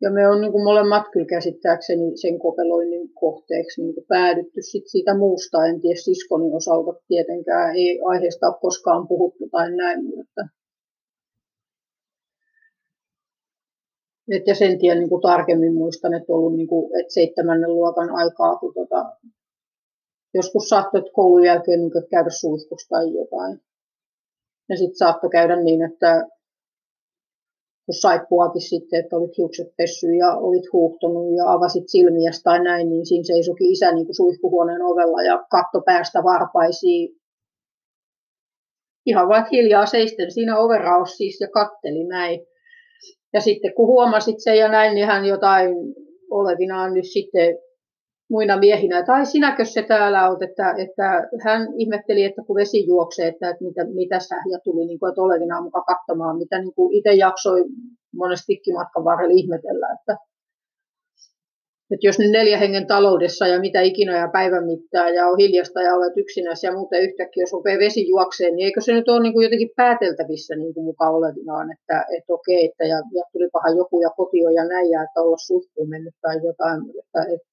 ja 0.04 0.10
me 0.12 0.28
on 0.28 0.42
niin 0.42 0.52
kuin 0.52 0.64
molemmat 0.64 1.06
kyllä 1.12 1.26
käsittääkseni 1.26 2.18
sen 2.18 2.40
kopeloinnin 2.40 3.14
kohteeksi 3.14 3.82
niin 3.82 3.94
kuin 3.94 4.06
päädytty 4.08 4.62
sit 4.62 4.84
siitä 4.88 5.18
muusta. 5.18 5.66
En 5.66 5.82
tiedä 5.82 6.00
siskoni 6.00 6.54
osalta 6.54 6.92
tietenkään, 7.08 7.76
ei 7.76 8.00
aiheesta 8.06 8.48
ole 8.48 8.56
koskaan 8.62 9.08
puhuttu 9.08 9.50
tai 9.52 9.76
näin, 9.76 10.06
mutta 10.06 10.42
et 14.32 14.48
ja 14.48 14.56
sen 14.56 14.80
tien 14.80 15.00
niin 15.00 15.10
kuin 15.10 15.22
tarkemmin 15.22 15.74
muistan, 15.74 16.14
että 16.14 16.34
ollut 16.34 16.56
niin 16.56 16.68
kuin, 16.68 17.00
että 17.00 17.14
seitsemännen 17.14 17.76
luokan 17.76 18.10
aikaa, 18.10 18.56
kun 18.56 18.74
tota, 18.74 19.06
joskus 20.34 20.70
saattoi 20.70 21.00
että 21.00 21.12
koulun 21.14 21.46
jälkeen 21.46 21.80
niin 21.80 21.92
käydä 22.10 22.30
suihkussa 22.30 22.90
tai 22.90 23.14
jotain. 23.14 23.62
Ja 24.70 24.78
sitten 24.78 24.98
saattoi 24.98 25.30
käydä 25.30 25.56
niin, 25.56 25.82
että 25.82 26.28
kun 27.86 27.94
saippuakin 27.94 28.62
sitten, 28.62 29.00
että 29.00 29.16
olit 29.18 29.38
hiukset 29.38 29.68
pessy 29.78 30.08
ja 30.08 30.38
olit 30.38 30.74
huuhtonut 30.74 31.36
ja 31.38 31.54
avasit 31.54 31.84
silmiä 31.88 32.32
tai 32.44 32.64
näin, 32.64 32.90
niin 32.90 33.06
siinä 33.06 33.24
seisokin 33.24 33.72
isä 33.72 33.92
niin 33.92 34.06
kuin 34.06 34.16
suihkuhuoneen 34.16 34.82
ovella 34.82 35.22
ja 35.22 35.46
katto 35.52 35.82
päästä 35.86 36.24
varpaisiin. 36.24 37.16
Ihan 39.06 39.30
vaikka 39.30 39.50
hiljaa 39.52 39.86
seisten 39.86 40.32
siinä 40.32 40.60
overaus 40.60 41.18
siis 41.18 41.42
ja 41.42 41.48
katteli 41.48 42.04
näin. 42.04 42.40
Ja 43.34 43.42
sitten 43.42 43.74
kun 43.74 43.88
huomasit 43.88 44.40
sen 44.40 44.58
ja 44.58 44.68
näin, 44.68 44.96
niin 44.96 45.08
hän 45.08 45.26
jotain 45.26 45.76
olevinaan 46.32 46.94
nyt 46.94 47.06
sitten 47.14 47.58
muina 48.30 48.58
miehinä, 48.58 49.00
että 49.00 49.14
ai 49.14 49.26
sinäkö 49.26 49.66
se 49.66 49.82
täällä 49.82 50.30
olet, 50.30 50.42
että, 50.42 50.76
että 50.78 51.28
hän 51.44 51.68
ihmetteli, 51.78 52.24
että 52.24 52.42
kun 52.48 52.56
vesi 52.56 52.88
juoksee, 52.88 53.28
että, 53.28 53.50
että 53.50 53.64
mitä, 53.64 53.86
mitä 53.86 54.20
sä, 54.20 54.36
ja 54.52 54.60
tuli 54.64 54.86
niin 54.86 55.00
kuin, 55.00 55.10
että 55.10 55.22
olevinaan 55.22 55.64
mukaan 55.64 55.86
katsomaan, 55.86 56.38
mitä 56.38 56.60
niin 56.60 56.74
kuin 56.74 56.94
itse 56.98 57.14
jaksoi 57.14 57.66
monestikin 58.16 58.74
matkan 58.74 59.04
varrella 59.04 59.34
ihmetellä, 59.38 59.88
että, 60.00 60.18
että 61.92 62.08
jos 62.08 62.20
nyt 62.20 62.32
neljä 62.32 62.58
hengen 62.58 62.88
taloudessa 62.88 63.48
ja 63.48 63.60
mitä 63.60 63.82
ikinä 63.82 64.18
ja 64.18 64.28
päivän 64.28 64.66
mittaa 64.66 65.10
ja 65.10 65.28
on 65.28 65.38
hiljasta 65.38 65.82
ja 65.82 65.96
olet 65.96 66.18
yksinässä 66.18 66.68
ja 66.68 66.74
muuten 66.74 67.02
yhtäkkiä, 67.02 67.42
jos 67.42 67.54
rupeaa 67.54 67.80
vesi 67.80 68.10
juokseen, 68.10 68.56
niin 68.56 68.66
eikö 68.66 68.82
se 68.82 68.94
nyt 68.94 69.10
ole 69.10 69.22
niin 69.24 69.34
kuin 69.34 69.44
jotenkin 69.44 69.72
pääteltävissä 69.76 70.56
niin 70.56 70.74
kuin 70.74 70.86
mukaan 70.86 71.14
olevinaan, 71.14 71.72
että, 71.72 72.06
että 72.18 72.34
okei, 72.34 72.66
että 72.66 72.84
ja, 72.84 72.98
ja 73.18 73.24
tulipahan 73.34 73.78
joku 73.78 74.02
ja 74.02 74.10
kotio 74.10 74.50
ja 74.50 74.66
näin 74.66 74.90
ja 74.92 75.04
että 75.04 75.22
olla 75.22 75.38
suhtuun 75.38 75.90
mennyt 75.90 76.16
tai 76.22 76.36
jotain, 76.48 76.80
että, 76.90 77.22
että 77.34 77.53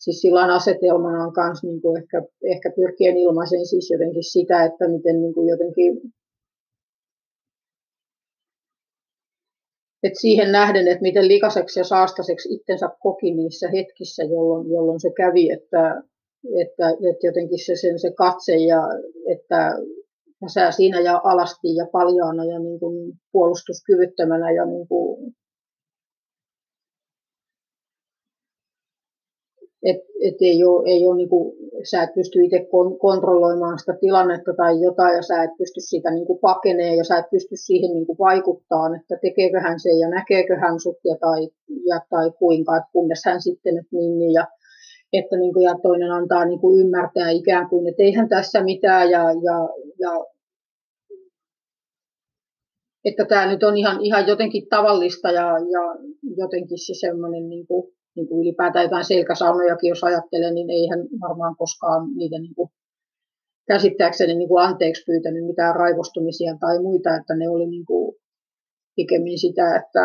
siis 0.00 0.20
silloin 0.20 0.50
asetelmana 0.50 1.24
on 1.24 1.32
myös 1.44 1.62
niin 1.62 1.80
kuin 1.80 2.02
ehkä, 2.02 2.22
ehkä 2.44 2.72
pyrkien 2.76 3.16
ilmaisen 3.16 3.66
siis 3.66 3.90
jotenkin 3.90 4.24
sitä, 4.24 4.64
että 4.64 4.88
miten 4.88 5.20
niin 5.20 5.34
kuin 5.34 5.48
jotenkin 5.48 6.00
et 10.02 10.12
siihen 10.20 10.52
nähden, 10.52 10.88
että 10.88 11.02
miten 11.02 11.28
likaseksi 11.28 11.80
ja 11.80 11.84
saastaseksi 11.84 12.54
itsensä 12.54 12.88
koki 13.00 13.34
niissä 13.34 13.68
hetkissä, 13.68 14.22
jolloin, 14.22 14.70
jolloin 14.70 15.00
se 15.00 15.10
kävi, 15.16 15.50
että, 15.50 16.02
että, 16.62 16.88
että 16.90 17.26
jotenkin 17.26 17.64
se, 17.66 17.76
sen, 17.76 17.98
se 17.98 18.12
katse 18.12 18.56
ja 18.56 18.82
että 19.32 19.74
ja 20.42 20.48
sä 20.48 20.70
siinä 20.70 21.00
ja 21.00 21.20
alasti 21.24 21.74
ja 21.74 21.86
paljaana 21.92 22.44
ja 22.44 22.58
niin 22.58 22.80
kuin 22.80 23.12
puolustuskyvyttömänä 23.32 24.50
ja 24.50 24.64
niin 24.66 24.88
kuin 24.88 25.34
että 29.82 30.04
et 30.26 30.34
ei 30.40 30.64
ole, 30.64 30.90
ei 30.90 31.06
ole 31.06 31.16
niin 31.16 31.28
kuin, 31.28 31.56
sä 31.90 32.02
et 32.02 32.14
pysty 32.14 32.44
itse 32.44 32.68
kontrolloimaan 33.00 33.78
sitä 33.78 33.94
tilannetta 34.00 34.52
tai 34.56 34.80
jotain 34.80 35.16
ja 35.16 35.22
sä 35.22 35.42
et 35.42 35.50
pysty 35.58 35.80
sitä 35.80 36.10
niin 36.10 36.26
kuin 36.26 36.38
pakeneen 36.38 36.96
ja 36.96 37.04
sä 37.04 37.18
et 37.18 37.30
pysty 37.30 37.56
siihen 37.56 37.94
niin 37.94 38.06
kuin 38.06 38.18
vaikuttaa, 38.18 38.86
että 39.00 39.16
tekeekö 39.22 39.60
hän 39.60 39.80
sen 39.80 39.98
ja 39.98 40.08
näkeekö 40.08 40.56
hän 40.56 40.80
sut 40.80 40.98
ja 41.04 41.16
tai, 41.20 41.48
ja, 41.88 42.00
tai 42.10 42.30
kuinka, 42.38 42.76
että 42.76 42.90
kunnes 42.92 43.22
hän 43.26 43.42
sitten, 43.42 43.78
että 43.78 43.96
niin, 43.96 44.18
niin 44.18 44.32
ja, 44.32 44.46
että 45.12 45.36
niin 45.36 45.52
kuin, 45.52 45.64
ja 45.64 45.74
toinen 45.82 46.10
antaa 46.10 46.44
niin 46.44 46.60
kuin 46.60 46.80
ymmärtää 46.80 47.30
ikään 47.30 47.68
kuin, 47.68 47.88
että 47.88 48.02
eihän 48.02 48.28
tässä 48.28 48.64
mitään 48.64 49.10
ja, 49.10 49.22
ja, 49.22 49.68
ja 50.00 50.24
että 53.04 53.24
tämä 53.24 53.46
nyt 53.46 53.62
on 53.62 53.76
ihan, 53.76 54.00
ihan 54.00 54.26
jotenkin 54.26 54.66
tavallista 54.68 55.30
ja, 55.30 55.46
ja 55.72 55.82
jotenkin 56.36 56.78
se 56.78 56.94
semmoinen 57.00 57.48
niin 57.48 57.66
kuin, 57.66 57.92
niin 58.20 58.28
kuin 58.28 58.40
ylipäätään 58.42 58.84
jotain 58.84 59.04
selkäsaunojakin, 59.04 59.88
jos 59.88 60.04
ajattelee, 60.04 60.50
niin 60.50 60.70
eihän 60.70 61.00
varmaan 61.20 61.56
koskaan 61.56 62.02
niitä 62.16 62.38
niin 62.38 62.54
kuin 62.54 62.70
käsittääkseni 63.68 64.34
niin 64.34 64.48
kuin 64.48 64.64
anteeksi 64.64 65.02
pyytänyt 65.06 65.46
mitään 65.46 65.76
raivostumisia 65.76 66.56
tai 66.60 66.82
muita, 66.82 67.16
että 67.16 67.34
ne 67.36 67.48
oli 67.48 67.66
niin 67.66 67.86
kuin 67.86 68.16
pikemmin 68.96 69.38
sitä, 69.38 69.76
että, 69.76 70.04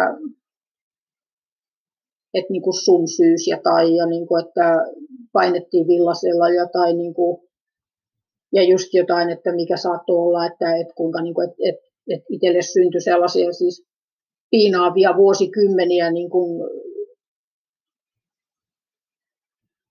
että 2.34 2.52
niin 2.54 2.62
kuin 2.62 2.84
sun 2.86 3.08
syys 3.08 3.48
ja 3.48 3.58
tai 3.64 3.96
ja 3.96 4.06
niin 4.06 4.28
kuin, 4.28 4.46
että 4.46 4.68
painettiin 5.34 5.88
villasella 5.88 6.50
ja 6.50 6.66
tai 6.74 6.94
niin 6.94 7.14
kuin, 7.14 7.48
ja 8.54 8.64
just 8.64 8.94
jotain, 8.94 9.30
että 9.30 9.56
mikä 9.56 9.78
saattoi 9.78 10.18
olla, 10.18 10.46
että, 10.46 10.76
että 10.76 10.94
kuinka 10.98 11.22
niin 11.22 11.34
kuin, 11.34 11.50
että, 11.50 11.58
että, 11.70 11.86
että 12.14 12.26
itselle 12.30 12.62
syntyi 12.62 13.02
sellaisia 13.02 13.54
siis 13.54 13.86
piinaavia 14.52 15.18
vuosikymmeniä 15.18 16.12
niin 16.12 16.30
kuin 16.30 16.70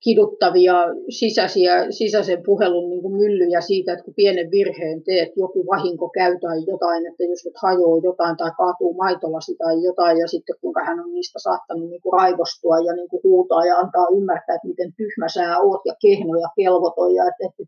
kiduttavia 0.05 0.77
sisäisiä, 1.21 1.75
sisäisen 1.91 2.43
puhelun 2.47 2.91
niin 2.91 3.03
kuin 3.03 3.15
myllyjä 3.15 3.61
siitä, 3.61 3.93
että 3.93 4.05
kun 4.05 4.15
pienen 4.15 4.51
virheen 4.51 5.03
teet, 5.05 5.33
joku 5.37 5.67
vahinko 5.73 6.09
käy 6.09 6.39
tai 6.41 6.59
jotain, 6.67 7.07
että 7.07 7.25
jos 7.25 7.45
nyt 7.45 7.59
hajoaa 7.63 8.01
jotain 8.03 8.37
tai 8.37 8.51
kaatuu 8.57 8.93
maitolasi 8.95 9.57
tai 9.57 9.83
jotain, 9.83 10.19
ja 10.19 10.29
sitten 10.29 10.57
kuinka 10.61 10.85
hän 10.85 11.01
on 11.01 11.13
niistä 11.13 11.39
saattanut 11.39 11.89
niin 11.91 12.03
kuin 12.03 12.13
raivostua 12.21 12.79
ja 12.79 12.93
niin 12.95 13.09
kuin 13.09 13.23
huutaa 13.25 13.67
ja 13.67 13.79
antaa 13.79 14.07
ymmärtää, 14.17 14.57
että 14.57 14.69
miten 14.73 14.93
tyhmä 14.97 15.29
sä 15.29 15.59
oot 15.63 15.81
ja 15.85 15.95
kehno 16.03 16.35
ja 16.45 16.49
kelvoton 16.57 17.15
ja 17.15 17.25
että, 17.31 17.45
että, 17.49 17.63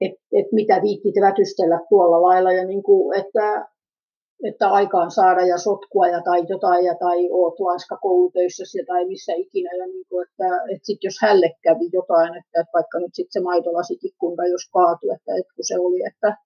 että, 0.00 0.20
että 0.38 0.54
mitä 0.54 0.80
viittit 0.82 1.16
rätystellä 1.22 1.78
tuolla 1.88 2.22
lailla. 2.22 2.52
Ja 2.52 2.64
niin 2.66 2.82
kuin, 2.82 3.18
että 3.20 3.66
että 4.48 4.68
aikaan 4.68 5.10
saada 5.10 5.46
ja 5.46 5.58
sotkua 5.58 6.06
ja 6.08 6.20
tai 6.22 6.42
jotain 6.48 6.84
ja 6.84 6.94
tai 6.94 7.28
oot 7.30 7.60
laiska 7.60 7.96
koulutöissä 7.96 8.64
tai 8.86 9.06
missä 9.06 9.32
ikinä. 9.36 9.70
Ja 9.78 9.86
niin 9.86 10.06
kuin, 10.08 10.26
että, 10.28 10.44
että 10.72 10.86
sit 10.86 11.04
jos 11.04 11.14
hälle 11.22 11.50
kävi 11.62 11.88
jotain, 11.92 12.36
että, 12.38 12.60
että 12.60 12.72
vaikka 12.74 12.98
nyt 12.98 13.14
sitten 13.14 13.32
se 13.32 13.40
maitolasitikkunta 13.40 14.46
jos 14.46 14.70
kaatui, 14.72 15.10
että, 15.14 15.32
että 15.40 15.52
kun 15.56 15.64
se 15.70 15.78
oli, 15.78 16.00
että, 16.10 16.36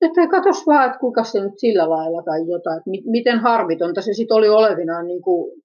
että 0.00 0.26
katos 0.26 0.66
vaan, 0.66 0.86
että 0.86 0.98
kuinka 0.98 1.24
se 1.24 1.40
nyt 1.40 1.58
sillä 1.58 1.90
lailla 1.90 2.22
tai 2.22 2.40
jotain, 2.48 2.78
että 2.78 3.10
miten 3.10 3.38
harmitonta 3.38 4.02
se 4.02 4.12
sitten 4.12 4.36
oli 4.36 4.48
olevinaan 4.48 5.06
niin 5.06 5.22
kuin 5.22 5.64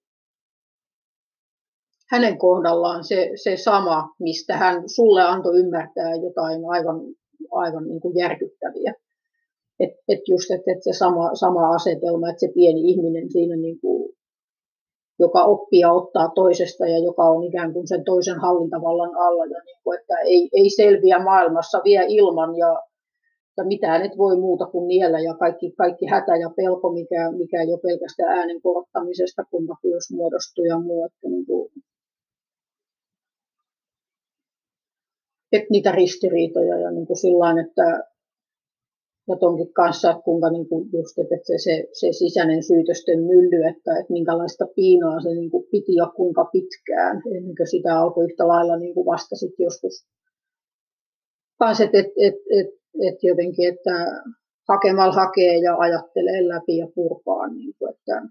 hänen 2.10 2.38
kohdallaan 2.38 3.04
se, 3.04 3.30
se 3.42 3.56
sama, 3.56 4.08
mistä 4.20 4.56
hän 4.56 4.82
sulle 4.86 5.22
antoi 5.22 5.58
ymmärtää 5.58 6.14
jotain 6.14 6.60
aivan, 6.68 7.00
aivan 7.52 7.88
niin 7.88 8.00
kuin 8.00 8.16
järkyttäviä. 8.18 8.94
Että 9.80 10.02
et 10.08 10.20
just, 10.28 10.50
että 10.50 10.72
et 10.72 10.82
se 10.82 10.92
sama, 10.92 11.34
sama 11.34 11.74
asetelma, 11.74 12.30
että 12.30 12.40
se 12.40 12.52
pieni 12.54 12.80
ihminen 12.90 13.30
siinä, 13.30 13.56
niin 13.56 13.80
kuin, 13.80 14.12
joka 15.18 15.44
oppii 15.44 15.80
ja 15.80 15.92
ottaa 15.92 16.28
toisesta 16.34 16.86
ja 16.86 16.98
joka 16.98 17.22
on 17.22 17.44
ikään 17.44 17.72
kuin 17.72 17.88
sen 17.88 18.04
toisen 18.04 18.38
hallintavallan 18.40 19.14
alla, 19.14 19.44
ja 19.44 19.60
niin 19.64 19.80
kuin, 19.84 20.00
että 20.00 20.14
ei, 20.24 20.48
ei 20.52 20.70
selviä 20.70 21.18
maailmassa 21.18 21.80
vielä 21.84 22.04
ilman 22.08 22.56
ja 22.56 22.82
että 23.50 23.68
mitään 23.68 24.02
et 24.02 24.18
voi 24.18 24.36
muuta 24.36 24.66
kuin 24.66 24.88
niellä 24.88 25.20
ja 25.20 25.34
kaikki, 25.34 25.72
kaikki 25.72 26.06
hätä 26.06 26.36
ja 26.36 26.50
pelko, 26.56 26.92
mikä, 26.92 27.32
mikä 27.32 27.62
jo 27.62 27.78
pelkästään 27.78 28.38
äänen 28.38 28.62
korottamisesta, 28.62 29.44
kun 29.50 29.64
myös 29.84 30.04
muodostuu 30.12 30.64
ja 30.64 30.78
muu, 30.78 31.04
että 31.04 31.28
niin 31.28 31.46
kuin, 31.46 31.72
että 35.52 35.66
niitä 35.70 35.92
ristiriitoja 35.92 36.78
ja 36.78 36.90
niin 36.90 37.06
kuin 37.06 37.16
sillain, 37.16 37.58
että 37.58 38.09
ja 39.30 39.36
tonkin 39.36 39.72
kanssa, 39.72 40.10
että 40.10 40.22
kuinka 40.22 40.50
niin 40.50 40.68
kuin 40.68 40.88
just, 40.92 41.18
että 41.18 41.36
se, 41.42 41.58
se, 41.58 41.88
se 41.92 42.12
sisäinen 42.12 42.62
syytösten 42.62 43.20
mylly, 43.30 43.60
että, 43.70 43.90
että 44.00 44.12
minkälaista 44.12 44.66
piinaa 44.76 45.20
se 45.20 45.28
niin 45.34 45.50
kuin 45.50 45.66
piti 45.70 45.94
ja 45.94 46.06
kuinka 46.16 46.44
pitkään, 46.52 47.22
ennen 47.36 47.56
kuin 47.56 47.70
sitä 47.74 48.00
alkoi 48.00 48.24
yhtä 48.24 48.48
lailla 48.48 48.76
niin 48.76 48.94
kuin 48.94 49.06
vasta 49.06 49.36
sitten 49.36 49.64
joskus 49.64 50.06
kanssa, 51.58 51.84
että 51.84 51.98
et, 51.98 52.06
et, 52.26 52.34
et, 52.58 52.70
et 53.08 53.18
jotenkin, 53.22 53.68
että 53.72 53.96
hakemalla 54.68 55.12
hakee 55.12 55.56
ja 55.56 55.76
ajattelee 55.76 56.48
läpi 56.48 56.76
ja 56.76 56.88
purkaa, 56.94 57.48
niin 57.48 57.74
kuin, 57.78 57.90
että, 57.94 58.22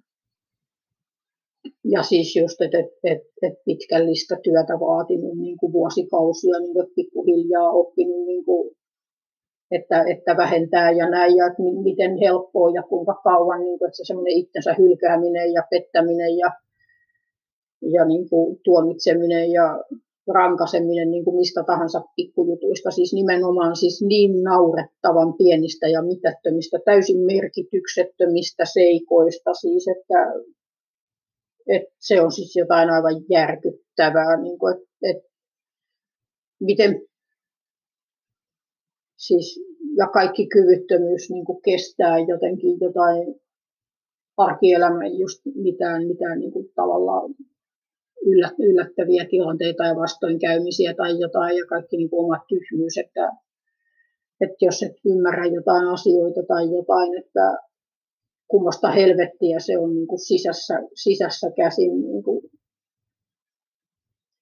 ja 1.83 2.03
siis 2.03 2.35
just, 2.35 2.61
että, 2.61 2.79
että, 2.79 2.91
että, 3.03 3.27
että 3.41 3.61
pitkällistä 3.65 4.35
työtä 4.43 4.73
vaatinut 4.79 5.37
niin 5.37 5.57
kuin 5.57 5.73
vuosikausia, 5.73 6.59
niin 6.59 6.73
kuin 6.73 6.87
pikkuhiljaa 6.95 7.71
oppinut 7.71 8.25
niin 8.25 8.45
kuin 8.45 8.78
että, 9.71 10.03
että 10.07 10.37
vähentää 10.37 10.91
ja 10.91 11.09
näin, 11.09 11.35
ja 11.35 11.47
että 11.47 11.61
miten 11.83 12.17
helppoa 12.17 12.69
ja 12.69 12.83
kuinka 12.83 13.13
kauan, 13.23 13.63
niin 13.63 13.79
kuin, 13.79 13.87
että 13.87 13.97
se 13.97 14.05
semmoinen 14.05 14.33
itsensä 14.33 14.75
hylkääminen 14.77 15.53
ja 15.53 15.63
pettäminen 15.69 16.37
ja, 16.37 16.51
ja 17.81 18.05
niin 18.05 18.29
kuin 18.29 18.59
tuomitseminen 18.63 19.51
ja 19.51 19.83
rankaseminen 20.33 21.11
niin 21.11 21.25
kuin 21.25 21.35
mistä 21.35 21.63
tahansa 21.63 22.01
pikkujutuista, 22.15 22.91
siis 22.91 23.13
nimenomaan 23.13 23.75
siis 23.75 24.01
niin 24.07 24.43
naurettavan 24.43 25.33
pienistä 25.37 25.87
ja 25.87 26.01
mitättömistä, 26.01 26.79
täysin 26.85 27.25
merkityksettömistä 27.25 28.63
seikoista, 28.73 29.53
siis 29.53 29.85
että, 29.87 30.33
että 31.67 31.95
se 31.99 32.21
on 32.21 32.31
siis 32.31 32.55
jotain 32.55 32.89
aivan 32.89 33.15
järkyttävää, 33.29 34.41
niin 34.41 34.59
kuin, 34.59 34.73
että, 34.73 34.89
että 35.03 35.29
miten 36.59 37.01
siis, 39.19 39.59
ja 39.97 40.07
kaikki 40.07 40.47
kyvyttömyys 40.47 41.29
niin 41.29 41.45
kuin 41.45 41.61
kestää 41.61 42.19
jotenkin 42.19 42.77
jotain 42.81 43.35
arkielämän 44.37 45.17
just 45.19 45.41
mitään, 45.55 46.07
mitään 46.07 46.39
niin 46.39 46.51
kuin 46.51 46.71
tavallaan 46.75 47.35
yllättäviä 48.59 49.25
tilanteita 49.29 49.83
ja 49.83 49.95
vastoinkäymisiä 49.95 50.93
tai 50.93 51.19
jotain 51.19 51.57
ja 51.57 51.65
kaikki 51.65 51.97
niin 51.97 52.09
kuin 52.09 52.25
oma 52.25 52.45
tyhmyys, 52.49 52.97
että, 52.97 53.31
että 54.41 54.57
jos 54.61 54.83
et 54.83 54.95
ymmärrä 55.05 55.45
jotain 55.45 55.87
asioita 55.87 56.41
tai 56.47 56.63
jotain, 56.77 57.17
että 57.17 57.57
kummasta 58.47 58.91
helvettiä 58.91 59.59
se 59.59 59.77
on 59.77 59.95
niin 59.95 60.07
kuin 60.07 60.19
sisässä, 60.19 60.73
sisässä 60.95 61.51
käsin 61.55 62.01
niin 62.01 62.23
kuin 62.23 62.41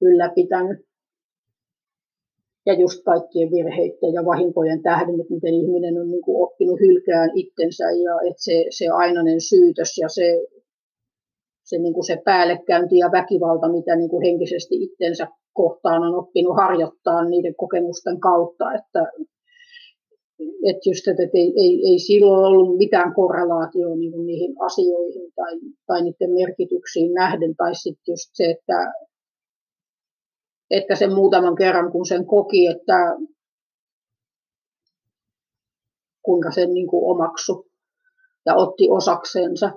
ylläpitänyt 0.01 0.86
ja 2.67 2.73
just 2.83 2.99
kaikkien 3.03 3.51
virheiden 3.51 4.13
ja 4.17 4.25
vahinkojen 4.25 4.81
tähden, 4.83 5.19
että 5.21 5.33
miten 5.33 5.53
ihminen 5.53 5.97
on 6.01 6.09
niin 6.11 6.25
kuin 6.25 6.43
oppinut 6.43 6.79
hylkään 6.79 7.29
itsensä 7.35 7.83
ja 8.05 8.13
että 8.29 8.43
se, 8.47 8.57
se 8.77 8.85
ainainen 8.87 9.41
syytös 9.41 9.91
ja 10.03 10.09
se, 10.09 10.27
se, 11.69 11.77
niin 11.77 11.93
kuin 11.93 12.07
se 12.11 12.17
päällekäynti 12.25 12.97
ja 12.97 13.09
väkivalta, 13.11 13.71
mitä 13.77 13.95
niin 13.95 14.09
kuin 14.09 14.25
henkisesti 14.27 14.75
itsensä 14.85 15.27
kohtaan 15.53 16.03
on 16.07 16.15
oppinut 16.21 16.55
harjoittaa 16.55 17.29
niiden 17.29 17.55
kokemusten 17.55 18.19
kautta, 18.19 18.65
että, 18.77 19.01
että 20.69 20.89
just, 20.89 21.07
että 21.07 21.37
ei, 21.41 21.49
ei, 21.63 21.73
ei 21.89 21.99
silloin 21.99 22.45
ollut 22.45 22.77
mitään 22.77 23.13
korrelaatioa 23.13 23.95
niin 23.95 24.25
niihin 24.25 24.55
asioihin 24.67 25.27
tai, 25.35 25.53
tai 25.87 25.99
niiden 26.01 26.31
merkityksiin 26.39 27.13
nähden, 27.13 27.55
tai 27.55 27.75
sitten 27.75 28.11
just 28.13 28.29
se, 28.33 28.45
että, 28.55 28.77
että 30.71 30.95
sen 30.95 31.13
muutaman 31.13 31.55
kerran, 31.55 31.91
kun 31.91 32.05
sen 32.05 32.25
koki, 32.25 32.67
että 32.67 33.15
kuinka 36.21 36.51
sen 36.51 36.73
niin 36.73 36.87
kuin 36.87 37.11
omaksu 37.11 37.67
ja 38.45 38.55
otti 38.55 38.89
osaksensa 38.89 39.71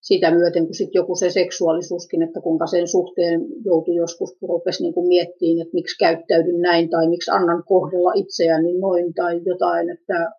sitä 0.00 0.30
myöten, 0.30 0.64
kun 0.66 0.74
sitten 0.74 1.00
joku 1.00 1.14
se 1.14 1.30
seksuaalisuuskin, 1.30 2.22
että 2.22 2.40
kuinka 2.40 2.66
sen 2.66 2.88
suhteen 2.88 3.40
joutui 3.64 3.94
joskus, 3.94 4.36
kun 4.40 4.48
rupesi 4.48 4.82
niin 4.82 4.94
kuin 4.94 5.08
miettimään, 5.08 5.62
että 5.62 5.74
miksi 5.74 5.98
käyttäydyn 5.98 6.60
näin 6.60 6.90
tai 6.90 7.08
miksi 7.08 7.30
annan 7.30 7.64
kohdella 7.64 8.12
itseäni 8.14 8.78
noin 8.78 9.14
tai 9.14 9.40
jotain, 9.44 9.90
että 9.90 10.30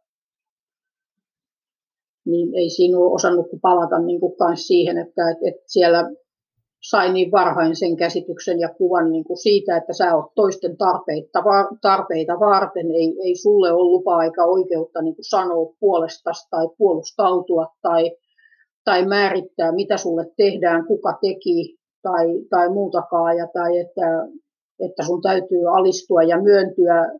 niin 2.25 2.55
ei 2.55 2.69
siinä 2.69 2.97
ole 2.97 3.13
osannut 3.13 3.47
palata 3.61 3.99
niin 3.99 4.19
kuin 4.19 4.33
siihen, 4.55 4.97
että, 4.97 5.29
että, 5.29 5.47
että 5.49 5.63
siellä 5.67 6.11
sai 6.83 7.13
niin 7.13 7.31
varhain 7.31 7.75
sen 7.75 7.95
käsityksen 7.97 8.59
ja 8.59 8.69
kuvan 8.69 9.11
niin 9.11 9.23
kuin 9.23 9.37
siitä, 9.37 9.77
että 9.77 9.93
sä 9.93 10.15
oot 10.15 10.33
toisten 10.35 10.77
tarpeita, 10.77 11.43
tarpeita 11.81 12.39
varten, 12.39 12.91
ei, 12.91 13.15
ei 13.23 13.35
sulle 13.35 13.71
ole 13.71 13.83
lupaa 13.83 14.23
eikä 14.23 14.45
oikeutta 14.45 15.01
niin 15.01 15.15
kuin 15.15 15.25
sanoa 15.25 15.73
puolestasi 15.79 16.47
tai 16.49 16.67
puolustautua 16.77 17.67
tai, 17.81 18.11
tai 18.85 19.05
määrittää, 19.05 19.71
mitä 19.71 19.97
sulle 19.97 20.25
tehdään, 20.37 20.85
kuka 20.85 21.17
teki 21.21 21.77
tai, 22.01 22.25
tai 22.49 22.69
muutakaan, 22.69 23.37
ja, 23.37 23.47
tai 23.53 23.79
että, 23.79 24.07
että 24.85 25.03
sun 25.03 25.21
täytyy 25.21 25.77
alistua 25.77 26.23
ja 26.23 26.41
myöntyä, 26.41 27.11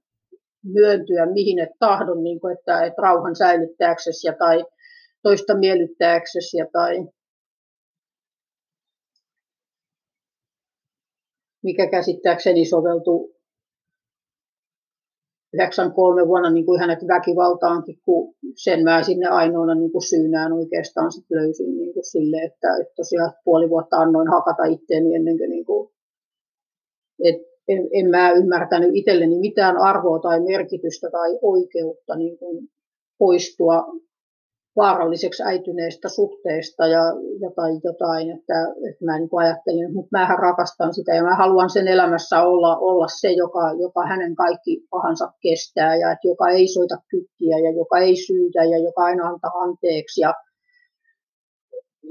myöntyä 0.64 1.26
mihin 1.26 1.60
et 1.60 1.72
tahdon, 1.80 2.24
niin 2.24 2.40
kuin, 2.40 2.54
että, 2.58 2.86
että 2.86 3.02
rauhan 3.02 3.36
säilyttääksesi 3.36 4.28
ja 4.28 4.34
tai 4.40 4.66
toista 5.24 5.58
miellyttääksesi 5.58 6.58
ja 6.58 6.66
tai 6.72 7.08
mikä 11.64 11.90
käsittääkseni 11.90 12.66
soveltuu 12.66 13.34
93 15.54 16.28
vuonna 16.28 16.50
niin 16.50 16.66
kuin 16.66 16.80
hänet 16.80 17.00
väkivaltaankin, 17.08 18.00
kun 18.06 18.36
sen 18.56 18.84
mä 18.84 19.04
sinne 19.04 19.28
ainoana 19.28 19.76
niin 19.76 19.92
kuin 19.92 20.10
syynään 20.10 20.54
oikeastaan 20.54 21.12
sit 21.12 21.26
löysin 21.32 21.78
niin 21.78 21.94
kuin 21.94 22.06
sille, 22.12 22.38
että, 22.38 22.68
että 22.82 22.94
tosiaan 22.96 23.34
puoli 23.46 23.70
vuotta 23.70 23.98
annoin 23.98 24.28
hakata 24.28 24.64
itteeni 24.64 25.16
ennen 25.16 25.38
kuin, 25.38 25.50
niin 25.50 25.66
kuin 25.66 25.90
et, 27.24 27.36
en, 27.68 27.90
en 27.92 28.10
mä 28.10 28.32
ymmärtänyt 28.32 28.90
itselleni 28.94 29.40
mitään 29.40 29.78
arvoa 29.78 30.20
tai 30.20 30.40
merkitystä 30.40 31.10
tai 31.12 31.40
oikeutta 31.42 32.16
niin 32.16 32.38
kuin 32.38 32.70
poistua 33.18 33.86
vaaralliseksi 34.76 35.44
äityneestä 35.44 36.10
suhteesta 36.10 36.88
ja 36.88 37.04
jotain, 37.40 37.82
jotain 37.84 38.30
että, 38.30 38.60
että 38.90 39.06
mä 39.06 39.20
niin 39.20 39.30
ajattelin, 39.32 39.94
mutta 39.94 40.18
mä 40.18 40.36
rakastan 40.42 40.94
sitä 40.94 41.16
ja 41.16 41.24
mä 41.24 41.36
haluan 41.36 41.70
sen 41.70 41.88
elämässä 41.88 42.44
olla, 42.44 42.78
olla 42.78 43.08
se, 43.22 43.32
joka, 43.32 43.74
joka 43.80 44.08
hänen 44.08 44.36
kaikki 44.36 44.88
pahansa 44.90 45.32
kestää 45.42 45.96
ja 45.96 46.12
että 46.12 46.28
joka 46.28 46.50
ei 46.50 46.68
soita 46.68 46.98
kyttiä 47.10 47.58
ja 47.60 47.72
joka 47.72 47.98
ei 47.98 48.16
syytä 48.16 48.64
ja 48.64 48.78
joka 48.78 49.02
aina 49.04 49.28
antaa 49.28 49.52
anteeksi. 49.52 50.22
Ja 50.22 50.34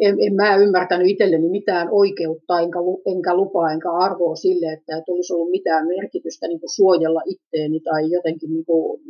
en, 0.01 0.17
en 0.21 0.35
mä 0.35 0.57
ymmärtänyt 0.57 1.09
itselleni 1.09 1.49
mitään 1.49 1.89
oikeutta 1.91 2.61
enkä, 2.61 2.79
enkä 3.07 3.37
lupaa 3.37 3.73
enkä 3.73 3.91
arvoa 3.93 4.37
sille, 4.37 4.73
että 4.73 4.97
et 4.99 5.09
olisi 5.09 5.35
ollut 5.35 5.51
mitään 5.51 5.87
merkitystä 5.87 6.49
niin 6.49 6.61
kuin 6.61 6.77
suojella 6.77 7.21
itteeni 7.27 7.81
tai 7.81 8.11
jotenkin 8.11 8.53
niin 8.53 8.65
kuin 8.65 9.01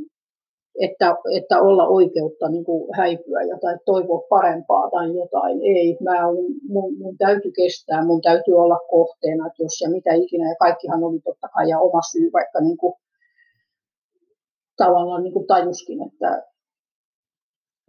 että, 0.80 1.16
että 1.36 1.60
olla 1.60 1.88
oikeutta 1.88 2.48
niin 2.48 2.64
kuin 2.64 2.88
häipyä 2.96 3.42
ja 3.42 3.58
tai 3.60 3.76
toivoa 3.84 4.26
parempaa 4.28 4.90
tai 4.90 5.16
jotain. 5.16 5.62
Ei, 5.62 5.98
mä 6.02 6.28
on, 6.28 6.36
mun, 6.68 6.98
mun 6.98 7.16
täytyy 7.18 7.52
kestää, 7.56 8.06
mun 8.06 8.22
täytyy 8.22 8.54
olla 8.54 8.78
kohteena, 8.90 9.46
että 9.46 9.62
jos 9.62 9.80
ja 9.80 9.90
mitä 9.90 10.14
ikinä. 10.14 10.48
Ja 10.48 10.56
kaikkihan 10.58 11.04
oli 11.04 11.20
totta 11.20 11.48
kai 11.48 11.68
ja 11.68 11.80
oma 11.80 12.00
syy, 12.12 12.30
vaikka 12.32 12.60
niin 12.60 12.76
kuin, 12.76 12.94
tavallaan 14.76 15.22
niin 15.22 15.32
kuin 15.32 15.46
tajuskin, 15.46 15.98
että, 16.08 16.42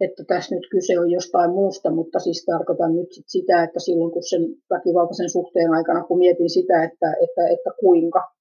että 0.00 0.24
tässä 0.28 0.54
nyt 0.54 0.66
kyse 0.70 1.00
on 1.00 1.10
jostain 1.10 1.50
muusta, 1.50 1.90
mutta 1.90 2.18
siis 2.18 2.44
tarkoitan 2.44 2.96
nyt 2.96 3.12
sit 3.12 3.28
sitä, 3.28 3.62
että 3.62 3.80
silloin 3.80 4.12
kun 4.12 4.22
sen 4.22 4.42
väkivaltaisen 4.70 5.30
suhteen 5.30 5.70
aikana, 5.70 6.04
kun 6.04 6.18
mietin 6.18 6.50
sitä, 6.50 6.84
että, 6.84 7.08
että, 7.24 7.42
että 7.54 7.70
kuinka, 7.80 8.33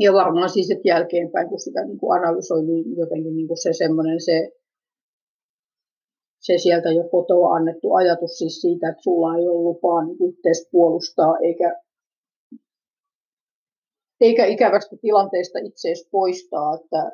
ja 0.00 0.12
varmaan 0.12 0.50
siis, 0.50 0.70
että 0.70 0.88
jälkeenpäin, 0.88 1.48
kun 1.48 1.60
sitä 1.60 1.84
niin 1.84 1.98
kuin 1.98 2.18
analysoi, 2.18 2.62
niin 2.62 2.96
jotenkin 2.96 3.36
niin 3.36 3.48
kuin 3.48 3.62
se 3.62 3.72
semmoinen 3.72 4.20
se, 4.20 4.52
se 6.38 6.58
sieltä 6.58 6.90
jo 6.90 7.08
kotoa 7.08 7.54
annettu 7.54 7.94
ajatus 7.94 8.38
siis 8.38 8.60
siitä, 8.60 8.88
että 8.88 9.02
sulla 9.02 9.36
ei 9.36 9.48
ole 9.48 9.62
lupaa 9.62 10.04
niin 10.04 10.30
itseäsi 10.30 10.68
puolustaa, 10.70 11.38
eikä, 11.38 11.80
eikä 14.20 14.46
ikävästä 14.46 14.96
tilanteesta 14.96 15.58
itseäsi 15.58 16.08
poistaa, 16.10 16.74
että 16.74 17.12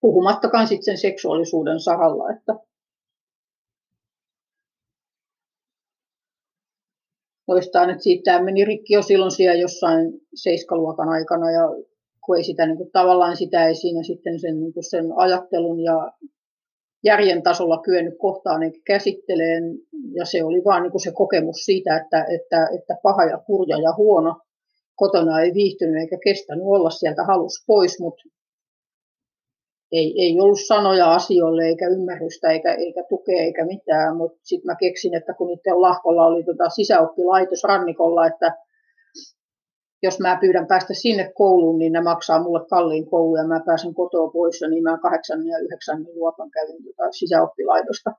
puhumattakaan 0.00 0.68
sitten 0.68 0.84
sen 0.84 0.98
seksuaalisuuden 0.98 1.80
saralla, 1.80 2.30
että 2.30 2.54
muistan, 7.52 7.90
että 7.90 8.02
siitä 8.02 8.42
meni 8.42 8.64
rikki 8.64 8.94
jo 8.94 9.02
silloin 9.02 9.30
siellä 9.30 9.60
jossain 9.60 10.12
seiskaluokan 10.34 11.08
aikana 11.08 11.50
ja 11.50 11.62
kun 12.26 12.36
ei 12.36 12.44
sitä 12.44 12.66
niin 12.66 12.76
kuin, 12.76 12.90
tavallaan 12.92 13.36
sitä 13.36 13.66
ei 13.66 13.74
siinä 13.74 14.02
sitten 14.02 14.40
sen, 14.40 14.60
niin 14.60 14.72
kuin 14.72 14.84
sen 14.84 15.06
ajattelun 15.16 15.80
ja 15.80 16.12
järjen 17.04 17.42
tasolla 17.42 17.82
kyennyt 17.82 18.14
kohtaan 18.18 18.62
eikä 18.62 18.78
käsitteleen. 18.86 19.62
Ja 20.14 20.24
se 20.24 20.44
oli 20.44 20.64
vaan 20.64 20.82
niin 20.82 20.90
kuin 20.90 21.02
se 21.02 21.12
kokemus 21.12 21.56
siitä, 21.56 21.96
että, 21.96 22.24
että, 22.24 22.68
että 22.78 22.94
paha 23.02 23.24
ja 23.24 23.38
kurja 23.38 23.76
ja 23.76 23.94
huono 23.96 24.40
kotona 24.96 25.40
ei 25.40 25.54
viihtynyt 25.54 26.00
eikä 26.00 26.18
kestänyt 26.24 26.64
olla 26.66 26.90
sieltä 26.90 27.24
halus 27.24 27.64
pois, 27.66 28.00
mutta 28.00 28.22
ei, 29.92 30.14
ei 30.18 30.40
ollut 30.40 30.66
sanoja 30.66 31.14
asioille 31.14 31.64
eikä 31.64 31.88
ymmärrystä 31.88 32.50
eikä, 32.50 32.74
eikä 32.74 33.04
tukea 33.08 33.42
eikä 33.42 33.64
mitään, 33.64 34.16
mutta 34.16 34.38
sitten 34.42 34.66
mä 34.66 34.76
keksin, 34.76 35.14
että 35.14 35.34
kun 35.34 35.50
itse 35.50 35.72
lahkolla 35.72 36.26
oli 36.26 36.44
tota 36.44 36.68
sisäoppilaitos 36.68 37.64
rannikolla, 37.64 38.26
että 38.26 38.56
jos 40.02 40.20
mä 40.20 40.38
pyydän 40.40 40.66
päästä 40.66 40.94
sinne 40.94 41.32
kouluun, 41.34 41.78
niin 41.78 41.92
ne 41.92 42.00
maksaa 42.00 42.42
mulle 42.42 42.66
kalliin 42.70 43.10
koulu 43.10 43.36
ja 43.36 43.44
mä 43.44 43.60
pääsen 43.66 43.94
kotoa 43.94 44.30
pois, 44.30 44.60
niin 44.70 44.82
mä 44.82 44.98
kahdeksan 44.98 45.46
ja 45.46 45.58
yhdeksän 45.58 46.06
luokan 46.14 46.50
kävin 46.50 46.84
tota 46.84 47.12
sisäoppilaitosta. 47.12 48.12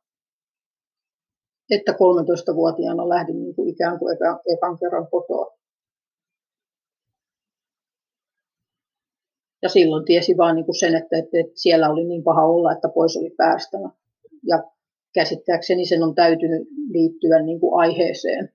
Että 1.70 1.92
13-vuotiaana 1.92 3.10
lähdin 3.10 3.44
niin 3.44 3.56
kuin 3.56 3.70
ikään 3.70 4.00
kuin 4.00 4.16
ekan, 4.16 4.40
ekan 4.58 4.78
kerran 4.80 5.08
kotoa. 5.08 5.58
Ja 9.64 9.70
silloin 9.70 10.06
tiesi 10.06 10.38
vaan 10.38 10.56
niin 10.56 10.66
kuin 10.66 10.80
sen, 10.80 10.96
että, 10.96 11.18
että, 11.18 11.38
että 11.40 11.54
siellä 11.56 11.90
oli 11.90 12.04
niin 12.04 12.24
paha 12.24 12.46
olla, 12.46 12.72
että 12.72 12.90
pois 12.90 13.18
oli 13.18 13.30
päästävä. 13.38 13.90
Ja 14.48 14.64
käsittääkseni 15.14 15.86
sen 15.86 16.04
on 16.04 16.16
täytynyt 16.16 16.68
liittyä 16.90 17.42
niin 17.42 17.60
kuin 17.60 17.80
aiheeseen. 17.80 18.50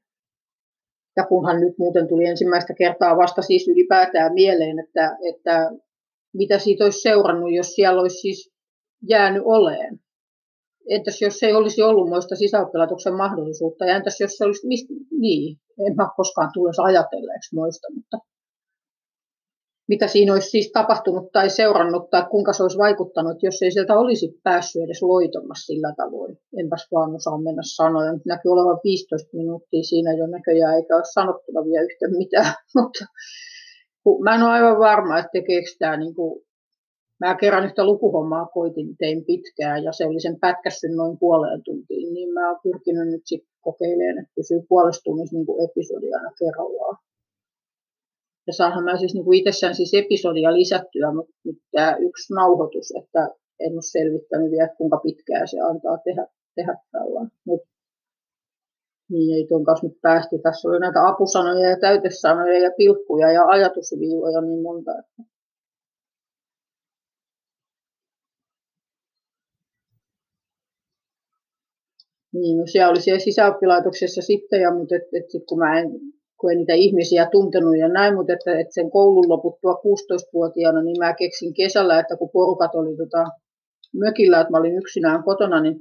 Ja 1.16 1.26
kunhan 1.26 1.61
nyt 1.61 1.78
muuten 1.78 2.09
tuli 2.09 2.24
ensimmäistä 2.24 2.74
kertaa 2.74 3.16
vasta 3.16 3.42
siis 3.42 3.68
ylipäätään 3.68 4.34
mieleen, 4.34 4.78
että, 4.78 5.16
että 5.34 5.70
mitä 6.34 6.59
siitä 6.59 6.84
olisi 6.84 7.00
seurannut, 7.00 7.54
jos 7.54 7.74
siellä 7.74 8.00
olisi 8.00 8.20
siis 8.20 8.52
jäänyt 9.09 9.42
oleen. 9.44 10.00
Entäs 10.88 11.22
jos 11.22 11.42
ei 11.42 11.52
olisi 11.52 11.82
ollut 11.82 12.09
muista 12.09 12.36
sisäoppilaitoksen 12.36 13.14
mahdollisuutta, 13.14 13.84
ja 13.84 13.96
entäs 13.96 14.20
jos 14.20 14.36
se 14.36 14.44
olisi, 14.44 14.66
mistä, 14.66 14.94
niin, 15.20 15.56
en 15.86 15.96
mä 15.96 16.09
koskaan 16.16 16.50
tule 16.54 16.70
ajatelleeksi 16.84 17.54
muista, 17.54 17.88
mutta 17.94 18.18
mitä 19.89 20.07
siinä 20.09 20.32
olisi 20.32 20.51
siis 20.51 20.70
tapahtunut 20.72 21.32
tai 21.32 21.51
seurannut 21.51 22.11
tai 22.11 22.26
kuinka 22.30 22.53
se 22.53 22.62
olisi 22.62 22.78
vaikuttanut, 22.78 23.43
jos 23.43 23.62
ei 23.62 23.70
sieltä 23.70 23.99
olisi 23.99 24.41
päässyt 24.43 24.82
edes 24.82 25.03
loitomassa 25.03 25.66
sillä 25.66 25.95
tavoin. 25.97 26.39
Enpäs 26.61 26.89
vaan 26.93 27.14
osaa 27.14 27.39
mennä 27.39 27.62
sanoja. 27.64 28.12
Nyt 28.12 28.26
näkyy 28.26 28.53
olevan 28.53 28.80
15 28.84 29.36
minuuttia 29.36 29.82
siinä 29.82 30.12
jo 30.12 30.26
näköjään, 30.26 30.76
eikä 30.76 30.97
ole 30.97 31.05
sanottuna 31.14 31.64
vielä 31.64 31.84
yhtä 31.91 32.07
mitään. 32.18 32.55
Mutta 32.76 33.05
mä 34.24 34.34
en 34.34 34.43
ole 34.43 34.51
aivan 34.51 34.78
varma, 34.78 35.18
että 35.18 35.30
tekeekö 35.32 35.70
tämä 35.78 35.97
niin 35.97 36.14
kuin, 36.14 36.43
Mä 37.20 37.34
kerran 37.34 37.64
yhtä 37.64 37.84
lukuhommaa 37.86 38.47
koitin, 38.47 38.97
tein 38.97 39.24
pitkään 39.24 39.84
ja 39.84 39.93
se 39.93 40.07
oli 40.07 40.20
sen 40.20 40.41
pätkässyn 40.41 40.97
noin 40.97 41.18
puoleen 41.18 41.62
tuntiin, 41.64 42.14
niin 42.14 42.32
mä 42.34 42.49
oon 42.49 42.61
pyrkinyt 42.62 43.09
nyt 43.09 43.22
sitten 43.24 43.53
kokeilemaan, 43.61 44.18
että 44.18 44.32
pysyy 44.36 44.61
puolesta 44.68 45.03
tunnissa 45.05 45.36
niin 45.36 45.70
episodia 45.70 46.16
aina 46.16 46.32
kerrallaan. 46.39 46.97
Ja 48.49 48.53
saanhan 48.53 48.84
mä 48.84 48.96
siis 48.96 49.14
niin 49.14 49.34
itsessään 49.34 49.74
siis 49.74 49.94
episodia 49.94 50.55
lisättyä, 50.55 51.12
mutta 51.14 51.32
nyt 51.44 51.59
tämä 51.72 51.96
yksi 52.09 52.34
nauhoitus, 52.34 52.92
että 53.01 53.22
en 53.61 53.72
ole 53.72 53.82
selvittänyt 53.82 54.51
vielä, 54.51 54.74
kuinka 54.78 54.96
pitkään 54.96 55.49
se 55.49 55.57
antaa 55.61 55.99
tehdä, 56.05 56.26
tehdä 56.55 56.74
tällä. 56.92 57.20
Mut, 57.46 57.62
niin 59.11 59.36
ei 59.36 59.46
tuon 59.49 59.64
kanssa 59.64 59.86
nyt 59.86 59.99
päästy. 60.03 60.38
Tässä 60.38 60.68
oli 60.68 60.78
näitä 60.78 61.09
apusanoja 61.09 61.70
ja 61.70 61.76
täytesanoja 61.80 62.59
ja 62.59 62.70
pilkkuja 62.76 63.32
ja 63.32 63.44
ajatusviivoja 63.46 64.40
niin 64.40 64.62
monta. 64.62 64.92
Että 64.99 65.22
Niin, 72.32 72.59
no 72.59 72.66
siellä 72.66 72.90
oli 72.90 73.01
siellä 73.01 73.18
sisäoppilaitoksessa 73.18 74.22
sitten, 74.22 74.61
ja, 74.61 74.74
mutta 74.74 74.96
et, 74.96 75.03
et 75.12 75.30
sit 75.30 75.42
kun 75.49 75.59
mä 75.59 75.80
en 75.80 75.88
kun 76.41 76.53
en 76.53 76.59
niitä 76.59 76.72
ihmisiä 76.72 77.28
tuntenut 77.32 77.78
ja 77.78 77.89
näin, 77.89 78.14
mutta 78.14 78.32
että, 78.32 78.59
että 78.61 78.74
sen 78.74 78.91
koulun 78.91 79.28
loputtua 79.28 79.72
16-vuotiaana, 79.72 80.82
niin 80.82 80.99
mä 80.99 81.14
keksin 81.14 81.55
kesällä, 81.55 82.01
että 82.01 82.16
kun 82.16 82.30
porukat 82.32 82.74
oli 82.74 82.97
tota, 82.97 83.24
mökillä, 83.97 84.41
että 84.41 84.51
mä 84.51 84.59
olin 84.59 84.78
yksinään 84.78 85.22
kotona, 85.22 85.61
niin 85.61 85.76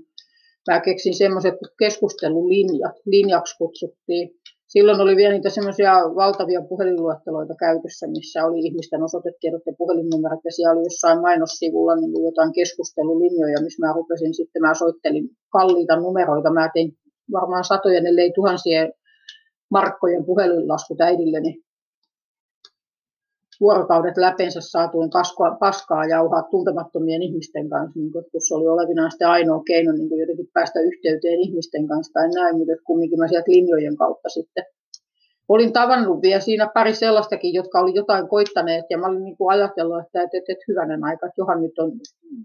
mä 0.71 0.79
keksin 0.79 1.13
semmoiset 1.13 1.55
keskustelulinjat, 1.79 2.95
linjaksi 3.05 3.57
kutsuttiin. 3.57 4.29
Silloin 4.67 5.01
oli 5.01 5.15
vielä 5.15 5.33
niitä 5.33 5.49
semmoisia 5.49 5.93
valtavia 5.93 6.61
puhelinluetteloita 6.69 7.55
käytössä, 7.59 8.07
missä 8.07 8.45
oli 8.45 8.59
ihmisten 8.67 9.03
osoitetiedot 9.03 9.61
ja 9.65 9.73
puhelinnumerot, 9.77 10.39
ja 10.45 10.51
siellä 10.51 10.73
oli 10.73 10.85
jossain 10.85 11.21
mainossivulla 11.21 11.95
niin 11.95 12.11
kuin 12.11 12.25
jotain 12.25 12.53
keskustelulinjoja, 12.53 13.63
missä 13.63 13.85
mä 13.85 13.93
rupesin 13.93 14.33
sitten, 14.33 14.61
mä 14.61 14.73
soittelin 14.73 15.29
kalliita 15.51 15.95
numeroita, 15.95 16.53
mä 16.53 16.69
tein 16.73 16.91
varmaan 17.31 17.63
satojen, 17.63 18.07
ellei 18.07 18.31
tuhansien 18.35 18.93
markkojen 19.71 20.25
puhelinlaskut 20.25 21.01
äidilleni. 21.01 21.61
Vuorokaudet 23.59 24.17
läpensä 24.17 24.61
saatuin 24.61 25.09
paskaa, 25.09 25.57
paskaa 25.59 26.05
jauhaa 26.05 26.43
tuntemattomien 26.51 27.21
ihmisten 27.21 27.69
kanssa, 27.69 27.99
niin 27.99 28.11
kun 28.11 28.23
se 28.47 28.55
oli 28.55 28.67
olevinaan 28.67 29.11
sitten 29.11 29.27
ainoa 29.27 29.63
keino 29.67 29.91
niin 29.91 30.19
jotenkin 30.19 30.49
päästä 30.53 30.79
yhteyteen 30.79 31.39
ihmisten 31.39 31.87
kanssa 31.87 32.13
tai 32.13 32.29
näin, 32.29 32.57
mutta 32.57 32.73
kumminkin 32.85 33.19
mä 33.19 33.27
sieltä 33.27 33.51
linjojen 33.51 33.97
kautta 33.97 34.29
sitten 34.29 34.65
olin 35.49 35.73
tavannut 35.73 36.21
vielä 36.21 36.39
siinä 36.39 36.71
pari 36.73 36.93
sellaistakin, 36.93 37.53
jotka 37.53 37.79
oli 37.79 37.95
jotain 37.95 38.27
koittaneet, 38.27 38.85
ja 38.89 38.97
mä 38.97 39.07
olin 39.07 39.23
niin 39.23 39.37
kuin 39.37 39.53
ajatellut, 39.53 39.99
että, 40.05 40.21
että, 40.21 40.37
että, 40.37 40.51
että 40.51 40.65
hyvänen 40.67 41.03
aika, 41.03 41.25
että 41.25 41.41
johan 41.41 41.61
nyt, 41.61 41.79
on, 41.79 41.91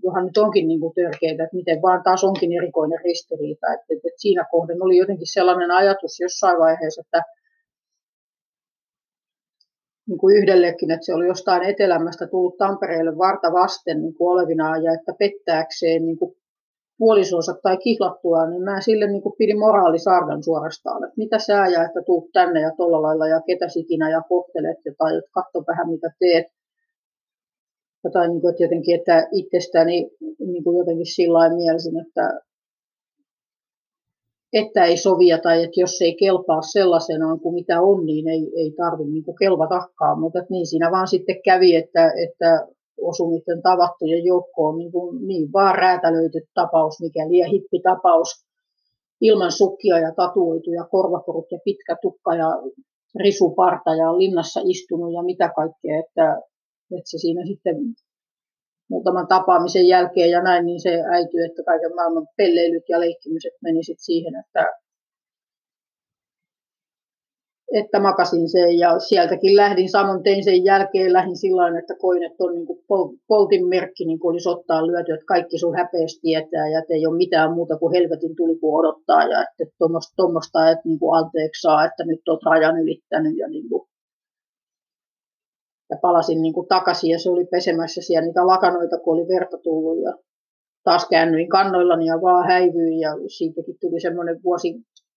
johan 0.02 0.26
nyt 0.26 0.38
onkin 0.38 0.68
niin 0.68 0.80
kuin 0.80 0.94
törkeitä, 0.94 1.44
että 1.44 1.56
miten 1.56 1.82
vaan 1.82 2.02
taas 2.02 2.24
onkin 2.24 2.52
erikoinen 2.52 2.98
ristiriita. 3.04 3.66
Että, 3.66 3.86
että, 3.90 4.08
että 4.08 4.20
siinä 4.20 4.46
kohden 4.50 4.82
oli 4.82 4.96
jotenkin 4.96 5.32
sellainen 5.32 5.70
ajatus 5.70 6.20
jossain 6.20 6.58
vaiheessa, 6.58 7.00
että 7.00 7.22
niin 10.08 10.18
kuin 10.18 10.36
yhdellekin, 10.36 10.90
että 10.90 11.06
se 11.06 11.14
oli 11.14 11.26
jostain 11.26 11.62
etelämästä 11.62 12.26
tullut 12.26 12.56
Tampereelle 12.56 13.18
varta 13.18 13.52
vasten 13.52 14.02
niin 14.02 14.14
kuin 14.14 14.32
olevinaan, 14.32 14.84
ja 14.84 14.92
että 14.92 15.12
pettääkseen 15.18 16.06
niin 16.06 16.18
kuin 16.18 16.34
puolisonsa 17.02 17.52
tai 17.62 17.76
kihlattua, 17.76 18.46
niin 18.50 18.62
mä 18.62 18.80
sille 18.80 19.06
niin 19.06 19.22
kuin 19.22 19.34
pidin 19.38 19.58
moraalisardan 19.58 20.42
suorastaan, 20.42 21.04
että 21.04 21.20
mitä 21.24 21.38
sä 21.38 21.66
ja 21.74 21.84
että 21.84 22.00
tuut 22.06 22.26
tänne 22.32 22.60
ja 22.60 22.70
tuolla 22.76 23.02
lailla 23.02 23.26
ja 23.28 23.40
ketä 23.46 23.66
ikinä 23.76 24.10
ja 24.10 24.22
kohtelet 24.28 24.78
ja 24.84 24.92
tai 24.98 25.12
katso 25.30 25.58
vähän 25.68 25.90
mitä 25.90 26.08
teet. 26.18 26.46
Tai 28.12 28.28
niin 28.28 28.40
kuin, 28.40 28.50
että 28.50 28.64
jotenkin, 28.64 28.98
että 28.98 29.28
itsestäni 29.32 30.10
niin 30.38 30.64
kuin 30.64 30.78
jotenkin 30.78 31.14
sillä 31.14 31.54
mielisin, 31.54 32.00
että, 32.06 32.40
että 34.52 34.84
ei 34.84 34.96
sovia 34.96 35.38
tai 35.38 35.64
että 35.64 35.80
jos 35.80 36.02
ei 36.02 36.14
kelpaa 36.14 36.62
sellaisenaan 36.62 37.40
kuin 37.40 37.54
mitä 37.54 37.80
on, 37.80 38.06
niin 38.06 38.28
ei, 38.28 38.52
ei 38.56 38.70
tarvitse 38.76 39.12
niin 39.12 39.38
kelvatakaan. 39.38 40.20
Mutta 40.20 40.38
niin 40.50 40.66
siinä 40.66 40.90
vaan 40.90 41.08
sitten 41.08 41.42
kävi, 41.44 41.74
että, 41.76 42.12
että 42.26 42.66
osui 43.02 43.30
niiden 43.30 43.62
tavattujen 43.62 44.24
joukkoon 44.24 44.78
niin, 44.78 44.92
kuin 44.92 45.26
niin 45.28 45.52
vaan 45.52 45.74
räätälöity 45.74 46.40
tapaus, 46.54 47.00
mikäli 47.00 47.38
ja 47.38 47.48
hippitapaus. 47.48 48.28
Ilman 49.20 49.52
sukkia 49.52 49.98
ja 49.98 50.12
tatuoituja 50.16 50.84
korvakorut 50.84 51.46
ja 51.50 51.58
pitkä 51.64 51.96
tukka 52.02 52.34
ja 52.34 52.48
risuparta 53.18 53.94
ja 53.94 54.18
linnassa 54.18 54.60
istunut 54.64 55.12
ja 55.12 55.22
mitä 55.22 55.52
kaikkea, 55.56 55.98
että, 56.00 56.26
että 56.96 57.10
se 57.10 57.18
siinä 57.18 57.46
sitten 57.46 57.76
muutaman 58.90 59.28
tapaamisen 59.28 59.86
jälkeen 59.88 60.30
ja 60.30 60.42
näin, 60.42 60.66
niin 60.66 60.80
se 60.80 61.02
äityi, 61.16 61.44
että 61.44 61.62
kaiken 61.64 61.94
maailman 61.94 62.26
pelleilyt 62.36 62.84
ja 62.88 63.00
leikkimiset 63.00 63.52
meni 63.62 63.82
sitten 63.84 64.04
siihen, 64.04 64.34
että 64.42 64.62
että 67.72 68.00
makasin 68.00 68.48
sen 68.48 68.78
ja 68.78 68.98
sieltäkin 68.98 69.56
lähdin, 69.56 69.90
samoin 69.90 70.22
tein 70.22 70.44
sen 70.44 70.64
jälkeen, 70.64 71.12
lähdin 71.12 71.36
sillä 71.36 71.78
että 71.78 71.94
koin, 72.00 72.22
että 72.22 72.44
on 72.44 72.54
niin 72.54 72.66
kuin 72.66 72.78
poltin 73.28 73.68
merkki, 73.68 74.04
niin 74.04 74.18
kuin 74.18 74.32
olisi 74.32 74.48
ottaa 74.48 74.86
lyöty, 74.86 75.12
että 75.12 75.26
kaikki 75.26 75.58
sun 75.58 75.76
häpeästi 75.76 76.20
tietää 76.20 76.68
ja 76.68 76.78
että 76.78 76.94
ei 76.94 77.06
ole 77.06 77.16
mitään 77.16 77.52
muuta 77.52 77.78
kuin 77.78 77.94
helvetin 77.94 78.36
tuli 78.36 78.58
kuin 78.58 78.78
odottaa 78.78 79.24
ja 79.26 79.42
että 79.42 79.74
tuommoista, 80.16 80.70
että 80.70 80.88
niin 80.88 80.98
kuin 80.98 81.18
anteeksi 81.18 81.60
saa, 81.60 81.84
että 81.84 82.04
nyt 82.04 82.28
olet 82.28 82.42
rajan 82.46 82.80
ylittänyt 82.82 83.36
ja 83.38 83.48
niin 83.48 83.68
kuin 83.68 83.82
ja 85.90 85.98
palasin 86.02 86.42
niin 86.42 86.54
kuin 86.54 86.68
takaisin 86.68 87.10
ja 87.10 87.18
se 87.18 87.30
oli 87.30 87.44
pesemässä 87.44 88.02
siellä 88.02 88.26
niitä 88.26 88.46
lakanoita, 88.46 88.98
kun 88.98 89.14
oli 89.14 89.28
verta 89.28 89.58
tullut 89.58 90.02
ja 90.02 90.12
taas 90.84 91.08
käännyin 91.08 91.48
kannoillani 91.48 92.06
ja 92.06 92.20
vaan 92.22 92.46
häivyin 92.46 92.98
ja 93.00 93.10
siitäkin 93.36 93.76
tuli 93.80 94.00
semmoinen 94.00 94.40
vuosi 94.44 94.74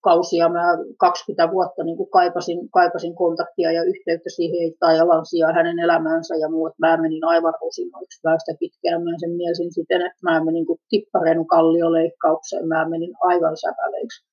kausia. 0.09 0.49
Mä 0.49 0.65
20 0.97 1.51
vuotta 1.53 1.83
niin 1.83 1.97
kuin 1.97 2.09
kaipasin, 2.17 2.59
kaipasin 2.77 3.15
kontaktia 3.15 3.71
ja 3.77 3.83
yhteyttä 3.91 4.29
siihen 4.37 4.73
Taijalan 4.79 5.25
sijaan 5.25 5.55
hänen 5.55 5.79
elämäänsä 5.79 6.35
ja 6.35 6.49
muut. 6.49 6.73
Mä 6.79 7.01
menin 7.01 7.25
aivan 7.33 7.53
rusinoiksi 7.61 8.23
väestä 8.23 8.51
pitkään. 8.59 9.03
Mä 9.03 9.11
sen 9.19 9.31
mielisin 9.39 9.73
siten, 9.73 10.01
että 10.07 10.21
mä 10.27 10.45
menin 10.45 10.65
kuin 10.65 10.79
tippareen 10.89 11.47
kallioleikkaukseen. 11.47 12.67
Mä 12.67 12.89
menin 12.89 13.13
aivan 13.21 13.57
säpäleiksi. 13.57 14.25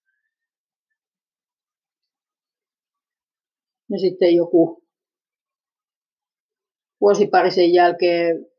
Ja 3.91 3.99
sitten 3.99 4.37
joku 4.37 4.83
vuosi 7.01 7.31
sen 7.55 7.73
jälkeen 7.73 8.52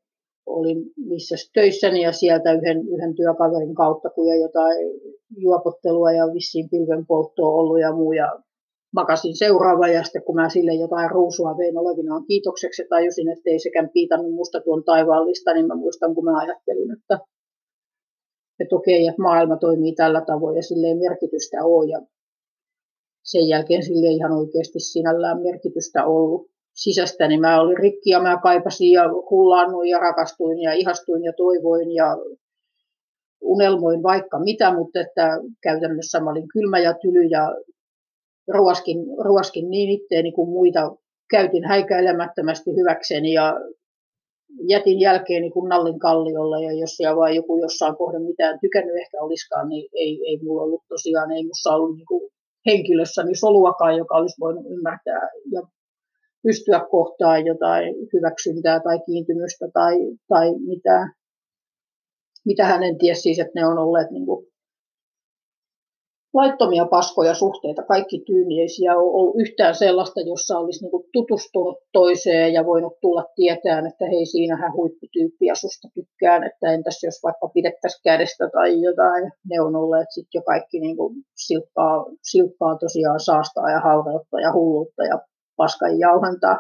olin 0.46 0.91
missä 0.98 1.36
töissäni 1.54 2.02
ja 2.02 2.12
sieltä 2.12 2.54
yhden, 2.54 2.88
yhden 2.88 3.16
työkaverin 3.16 3.76
kautta, 3.76 4.10
kun 4.10 4.28
ja 4.28 4.36
jotain 4.36 4.78
juopottelua 5.38 6.12
ja 6.12 6.34
vissiin 6.34 6.70
pilvenpolttoa 6.70 7.50
ollut 7.50 7.80
ja 7.80 7.91
muu. 7.91 8.14
Ja 8.14 8.39
makasin 8.94 9.38
seuraava 9.38 9.88
ja 9.88 10.04
sitten 10.04 10.24
kun 10.24 10.36
mä 10.36 10.50
sille 10.50 10.74
jotain 10.74 11.12
ruusua 11.12 11.58
vein 11.58 11.78
olevinaan 11.78 12.26
kiitokseksi 12.26 12.82
ja 12.82 12.88
tajusin, 12.89 13.30
että 13.30 13.50
ei 13.50 13.60
sekään 13.60 13.89
piitannut 13.94 14.34
musta 14.34 14.62
tuon 14.62 14.84
taivaallista, 14.84 15.54
niin 15.54 15.68
mä 15.68 15.76
muistan, 15.76 16.16
kun 16.16 16.24
mä 16.24 16.38
ajattelin, 16.38 16.91
että, 16.91 17.20
että 18.60 18.76
okei, 18.76 19.08
että 19.08 19.22
maailma 19.22 19.58
toimii 19.58 19.96
tällä 19.96 20.22
tavoin 20.22 20.56
ja 20.56 20.64
silleen 20.64 20.98
merkitystä 20.98 21.58
on. 21.64 21.89
Ja 21.89 22.02
sen 23.24 23.48
jälkeen 23.48 23.84
sille 23.84 24.08
ihan 24.08 24.32
oikeasti 24.32 24.80
sinällään 24.80 25.41
merkitystä 25.41 26.06
ollut 26.06 26.53
sisästäni. 26.74 27.30
Niin 27.30 27.41
mä 27.41 27.61
olin 27.61 27.78
rikki 27.78 28.09
ja 28.09 28.21
mä 28.21 28.39
kaipasin 28.43 28.91
ja 28.91 29.03
hullaannuin 29.30 29.89
ja 29.89 29.99
rakastuin 29.99 30.59
ja 30.59 30.74
ihastuin 30.74 31.24
ja 31.24 31.34
toivoin 31.38 31.91
ja 31.91 32.17
unelmoin 33.41 34.03
vaikka 34.03 34.39
mitä, 34.39 34.74
mutta 34.74 34.99
että 34.99 35.39
käytännössä 35.63 36.19
mä 36.19 36.32
olin 36.32 36.47
kylmä 36.47 36.80
ja 36.80 36.93
tyly 36.93 37.24
ja 37.24 37.55
ruoskin, 38.47 38.97
ruoskin 39.24 39.69
niin 39.69 39.89
itteeni 39.89 40.32
kuin 40.32 40.49
muita. 40.49 40.95
Käytin 41.30 41.67
häikäilemättömästi 41.67 42.71
hyväkseni 42.71 43.34
ja 43.34 43.55
jätin 44.67 44.99
jälkeeni 44.99 45.51
kuin 45.51 45.69
nallin 45.69 45.99
kalliolla 45.99 46.59
ja 46.59 46.71
jos 46.71 46.89
siellä 46.89 47.15
vaan 47.15 47.36
joku 47.36 47.57
jossain 47.61 47.95
kohden 47.95 48.21
mitään 48.21 48.59
tykännyt 48.59 48.95
ehkä 48.95 49.17
olisikaan, 49.21 49.69
niin 49.69 49.89
ei, 49.93 50.19
ei 50.28 50.39
mulla 50.43 50.63
ollut 50.63 50.82
tosiaan, 50.89 51.32
ei 51.32 51.43
musta 51.43 51.76
ollut 51.76 51.95
niin 51.95 52.32
henkilössäni 52.65 53.36
soluakaan, 53.36 53.97
joka 53.97 54.15
olisi 54.15 54.39
voinut 54.39 54.65
ymmärtää 54.65 55.30
ja 55.51 55.61
pystyä 56.44 56.88
kohtaan 56.91 57.46
jotain 57.46 57.96
hyväksyntää 58.14 58.80
tai 58.80 59.00
kiintymystä 59.06 59.66
tai, 59.74 59.96
tai 60.28 60.54
mitä, 60.60 61.08
mitä 62.46 62.66
hänen 62.66 62.98
tiesi 62.98 63.22
siis, 63.22 63.39
että 63.39 63.60
ne 63.60 63.66
on 63.66 63.78
olleet 63.78 64.12
niin 64.12 64.26
kuin 64.26 64.48
laittomia 66.34 66.86
paskoja 66.86 67.34
suhteita, 67.34 67.84
kaikki 67.84 68.24
tyyniisiä, 68.26 68.98
on 68.98 69.16
ollut 69.18 69.36
yhtään 69.39 69.76
sellaista, 69.76 70.22
jossa 70.22 70.60
olisi 70.60 70.84
niin 70.84 70.91
kuin 70.91 71.04
tutustunut 71.14 71.78
toiseen 71.91 72.54
ja 72.54 72.66
voinut 72.66 72.94
tulla 73.02 73.26
tietään, 73.36 73.88
että 73.88 74.06
hei 74.06 74.26
siinähän 74.26 74.74
huipputyyppi 74.74 75.46
ja 75.46 75.56
susta 75.56 75.88
tykkään, 75.94 76.44
että 76.44 76.74
entäs 76.74 77.04
jos 77.04 77.20
vaikka 77.24 77.48
pidettäisiin 77.54 78.02
kädestä 78.04 78.50
tai 78.50 78.82
jotain, 78.82 79.32
ne 79.50 79.62
on 79.62 79.76
olleet 79.76 80.08
sitten 80.10 80.39
jo 80.39 80.41
kaikki 80.41 80.80
niin 80.80 80.98
kuin 80.98 81.16
silppaa, 81.36 82.06
silppaa 82.24 82.78
tosiaan 82.78 83.20
saastaa 83.20 83.72
ja 83.72 83.80
halveutta 83.80 84.39
ja 84.39 84.54
hulluutta 84.54 85.04
ja 85.04 85.20
paskan 85.56 85.99
jauhantaa. 85.99 86.60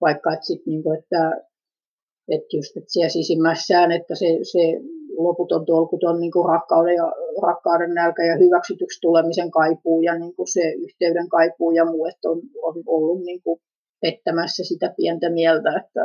Vaikka 0.00 0.32
että, 0.32 0.46
sit, 0.46 0.66
niin 0.66 0.82
kuin, 0.82 0.98
että, 0.98 1.30
että 2.28 2.56
just 2.56 2.76
että 2.76 2.92
siellä 2.92 3.08
sisimmässään, 3.08 3.92
että 3.92 4.14
se, 4.14 4.26
se 4.42 4.80
loputon 5.18 5.66
tolkuton 5.66 6.20
niin 6.20 6.32
rakkauden, 6.48 6.94
ja, 6.94 7.12
rakkauden 7.42 7.94
nälkä 7.94 8.22
ja 8.22 8.36
hyväksytyksi 8.36 9.00
tulemisen 9.00 9.50
kaipuu 9.50 10.00
ja 10.00 10.18
niin 10.18 10.34
se 10.52 10.72
yhteyden 10.72 11.28
kaipuu 11.28 11.70
ja 11.70 11.84
muu, 11.84 12.06
että 12.06 12.30
on, 12.30 12.40
on 12.62 12.74
ollut 12.86 13.22
niin 13.22 13.42
kuin 13.42 13.60
pettämässä 14.00 14.64
sitä 14.64 14.94
pientä 14.96 15.30
mieltä, 15.30 15.70
että, 15.70 16.00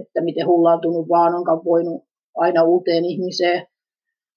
että 0.00 0.20
miten 0.20 0.46
hullaantunut 0.46 1.08
vaan 1.08 1.34
onkaan 1.34 1.64
voinut 1.64 2.04
aina 2.36 2.62
uuteen 2.62 3.04
ihmiseen 3.04 3.66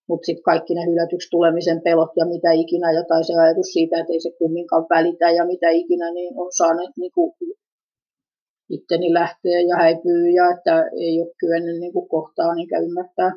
mutta 0.10 0.26
sitten 0.26 0.44
kaikki 0.44 0.74
ne 0.74 0.86
hylätyksi 0.92 1.30
tulemisen 1.32 1.82
pelot 1.82 2.12
ja 2.16 2.26
mitä 2.26 2.52
ikinä, 2.52 2.92
jotain 2.92 3.26
se 3.26 3.34
ajatus 3.34 3.70
siitä, 3.74 4.00
että 4.00 4.14
ei 4.14 4.22
se 4.22 4.32
kumminkaan 4.40 4.86
välitä 4.90 5.32
ja 5.32 5.46
mitä 5.46 5.70
ikinä, 5.70 6.12
niin 6.12 6.34
on 6.38 6.52
saaneet 6.58 6.92
niin 6.98 7.12
kuin 7.12 7.34
itteni 8.70 9.14
lähteä 9.14 9.60
ja 9.70 9.76
häipyy 9.76 10.30
ja 10.30 10.46
että 10.58 10.76
ei 11.06 11.22
ole 11.22 11.36
kyennyt 11.40 11.80
niin 11.80 11.94
kuin 11.94 12.10
kohtaa 12.10 12.56
niin 12.56 12.84
ymmärtää. 12.86 13.32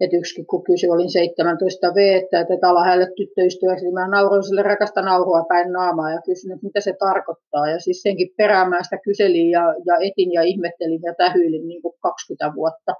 Et 0.00 0.12
yksikin, 0.12 0.46
kun 0.46 0.64
kysyi, 0.64 0.90
olin 0.90 1.10
17 1.10 1.94
V, 1.94 1.98
että, 2.22 2.40
että 2.40 2.68
ala 2.68 2.84
hänelle 2.84 3.10
tyttöystäväksi, 3.16 3.84
niin 3.84 3.94
mä 3.94 4.08
nauroin 4.08 4.42
sille 4.42 4.62
rakasta 4.62 5.02
nauhua 5.02 5.44
päin 5.48 5.72
naamaa 5.72 6.10
ja 6.10 6.20
kysyin, 6.26 6.52
että 6.52 6.66
mitä 6.66 6.80
se 6.80 6.92
tarkoittaa. 6.98 7.70
Ja 7.72 7.78
siis 7.80 8.02
senkin 8.02 8.34
perään 8.36 8.84
sitä 8.84 8.98
kyselin 9.04 9.50
ja, 9.50 9.64
ja 9.86 9.94
etin 10.06 10.32
ja 10.32 10.42
ihmettelin 10.42 11.02
ja 11.02 11.14
tähyilin 11.14 11.68
niin 11.68 11.82
kuin 11.82 11.94
20 12.02 12.52
vuotta. 12.56 12.92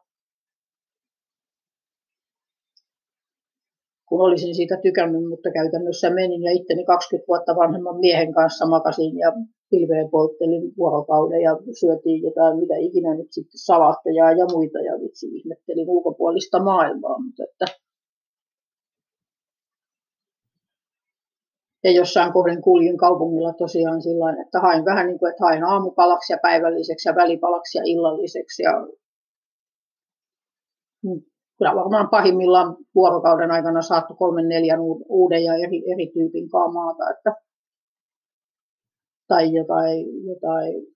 Kun 4.13 4.27
olisin 4.27 4.55
siitä 4.55 4.77
tykännyt, 4.83 5.29
mutta 5.29 5.51
käytännössä 5.59 6.11
menin 6.11 6.43
ja 6.43 6.53
itteni 6.53 6.85
20 6.85 7.29
vuotta 7.29 7.57
vanhemman 7.57 8.01
miehen 8.01 8.33
kanssa 8.33 8.67
makasin 8.67 9.19
ja 9.19 9.33
pilveen 9.71 10.11
polttelin 10.11 10.73
vuorokauden 10.79 11.41
ja 11.41 11.53
syötiin 11.81 12.23
jotain 12.23 12.59
mitä 12.59 12.75
ikinä 12.79 13.15
nyt 13.15 13.31
sitten 13.31 13.59
salaatteja 13.69 14.33
ja 14.33 14.47
muita 14.53 14.79
ja 14.79 14.93
vitsi 15.03 15.27
ihmettelin 15.27 15.89
ulkopuolista 15.89 16.63
maailmaa, 16.63 17.19
mutta 17.19 17.43
että 17.51 17.67
ja 21.85 21.91
jossain 21.91 22.33
kohden 22.33 22.63
kuljin 22.63 22.97
kaupungilla 22.97 23.53
tosiaan 23.53 24.03
sillä 24.03 24.43
että 24.43 24.61
hain 24.61 24.85
vähän 24.85 25.07
niin 25.07 25.19
kuin, 25.19 25.31
että 25.31 25.45
hain 25.45 25.65
aamupalaksi 25.65 26.33
ja 26.33 26.39
päivälliseksi 26.43 27.09
ja 27.09 27.15
välipalaksi 27.15 27.79
ja 27.79 27.85
illalliseksi 27.87 28.63
ja 28.63 28.73
kyllä 31.63 31.81
varmaan 31.81 32.09
pahimmillaan 32.11 32.77
vuorokauden 32.95 33.51
aikana 33.51 33.83
saattu 33.83 34.15
kolmen 34.15 34.49
neljän 34.49 34.81
uuden 35.09 35.45
ja 35.45 35.55
eri, 35.55 35.93
eri 35.93 36.07
tyypin 36.15 36.49
maata, 36.73 37.11
että, 37.11 37.31
tai 39.29 39.55
jotain, 39.55 40.27
jotain 40.27 40.87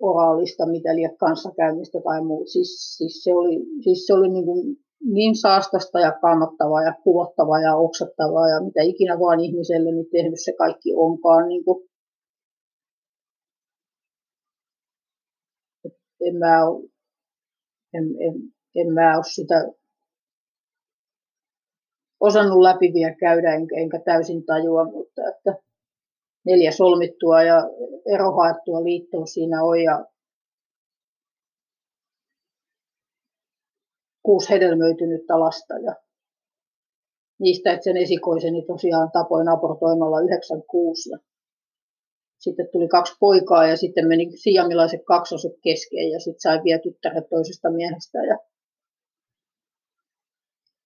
oraalista 0.00 0.66
mitä 0.66 0.96
liian 0.96 1.16
kanssakäymistä 1.16 1.98
tai 2.04 2.24
muuta. 2.24 2.50
Siis, 2.50 2.96
siis 2.96 3.24
se 3.24 3.34
oli, 3.34 3.56
siis 3.84 4.06
se 4.06 4.14
oli 4.14 4.28
niin, 4.28 4.76
niin 5.12 5.36
saastasta 5.36 6.00
ja 6.00 6.12
kannattavaa 6.20 6.82
ja 6.82 6.94
kuvottavaa 7.04 7.60
ja 7.60 7.76
oksattavaa 7.76 8.48
ja 8.48 8.60
mitä 8.64 8.82
ikinä 8.82 9.18
vaan 9.18 9.40
ihmiselle 9.40 9.92
niin 9.92 10.10
tehnyt 10.10 10.44
se 10.44 10.52
kaikki 10.58 10.94
onkaan. 10.96 11.48
Niin 11.48 11.64
kuin, 11.64 11.88
en 16.20 16.36
mä 16.36 16.56
en, 17.94 18.04
en, 18.04 18.34
en 18.74 18.92
mä 18.94 19.16
ole 19.16 19.24
sitä 19.34 19.81
osannut 22.22 22.62
läpi 22.62 22.92
vielä 22.94 23.14
käydä, 23.14 23.54
enkä, 23.54 23.98
täysin 24.04 24.44
tajua, 24.44 24.84
mutta 24.84 25.22
että 25.28 25.54
neljä 26.46 26.72
solmittua 26.72 27.42
ja 27.42 27.56
erohaettua 28.14 28.84
liittoa 28.84 29.26
siinä 29.26 29.62
on 29.62 29.82
ja 29.82 30.04
kuusi 34.22 34.50
hedelmöitynyttä 34.50 35.40
lasta 35.40 35.74
ja 35.78 35.94
niistä, 37.40 37.72
että 37.72 37.84
sen 37.84 37.96
esikoiseni 37.96 38.62
tosiaan 38.66 39.10
tapoin 39.12 39.48
abortoimalla 39.48 40.20
96 40.20 41.10
ja 41.10 41.18
sitten 42.38 42.68
tuli 42.72 42.88
kaksi 42.88 43.16
poikaa 43.20 43.66
ja 43.66 43.76
sitten 43.76 44.08
meni 44.08 44.36
siamilaiset 44.36 45.00
kaksoset 45.06 45.52
kesken 45.62 46.10
ja 46.10 46.20
sitten 46.20 46.40
sai 46.40 46.60
vielä 46.64 46.80
tyttäret 46.80 47.28
toisesta 47.30 47.70
miehestä. 47.70 48.18
Ja, 48.18 48.38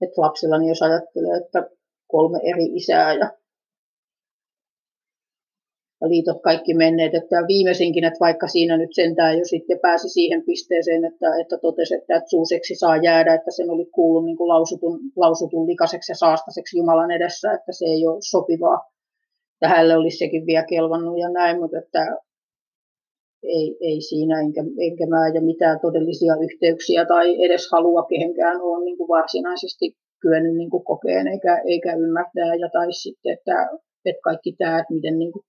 että 0.03 0.21
lapsillani 0.21 0.69
jos 0.69 0.83
ajattelee, 0.83 1.37
että 1.37 1.71
kolme 2.07 2.39
eri 2.45 2.65
isää 2.75 3.13
ja 3.13 3.31
ja 6.01 6.09
liitot 6.09 6.43
kaikki 6.43 6.75
menneet. 6.75 7.15
Että 7.15 7.37
viimeisinkin, 7.49 8.05
että 8.05 8.21
vaikka 8.21 8.49
siinä 8.49 8.77
nyt 8.77 8.91
sentään 8.93 9.39
jo 9.39 9.45
sitten 9.45 9.79
pääsi 9.79 10.09
siihen 10.09 10.43
pisteeseen, 10.47 11.05
että, 11.05 11.27
että 11.41 11.59
totesi, 11.59 11.95
että, 11.95 12.17
että 12.17 12.31
suuseksi 12.31 12.75
saa 12.75 12.97
jäädä, 12.97 13.35
että 13.35 13.51
sen 13.51 13.71
oli 13.71 13.87
kuullut 13.87 14.25
niin 14.25 14.37
kuin 14.37 14.49
lausutun, 14.49 15.01
lausutun 15.17 15.67
likaseksi 15.67 16.13
ja 16.13 16.17
saastaseksi 16.17 16.79
Jumalan 16.79 17.11
edessä, 17.11 17.53
että 17.53 17.73
se 17.73 17.85
ei 17.85 18.07
ole 18.07 18.19
sopivaa. 18.21 18.91
Ja 19.61 19.69
hänelle 19.69 19.97
olisi 19.97 20.19
sekin 20.19 20.47
vielä 20.47 20.65
kelvannut 20.65 21.19
ja 21.19 21.29
näin, 21.29 21.61
mutta 21.61 21.79
että 21.79 22.17
ei, 23.47 23.77
ei 23.81 24.01
siinä, 24.01 24.41
enkä, 24.41 24.63
enkä 24.89 25.07
mä 25.07 25.29
ja 25.35 25.41
mitään 25.41 25.81
todellisia 25.81 26.35
yhteyksiä 26.47 27.05
tai 27.05 27.45
edes 27.45 27.69
halua 27.73 28.03
kehenkään 28.03 28.61
ole 28.61 28.85
niin 28.85 28.99
kuin 28.99 29.09
varsinaisesti 29.09 29.97
kyennyt 30.23 30.57
niin 30.57 30.71
kuin 30.71 30.85
kokeen 30.85 31.27
eikä, 31.27 31.63
eikä 31.67 31.95
ymmärtää. 31.95 32.55
Ja 32.61 32.69
tai 32.73 32.93
sitten, 32.93 33.33
että, 33.33 33.69
että 34.05 34.21
kaikki 34.25 34.53
tämä, 34.53 34.79
että 34.79 34.95
miten 34.95 35.19
niin 35.19 35.33
kuin 35.33 35.45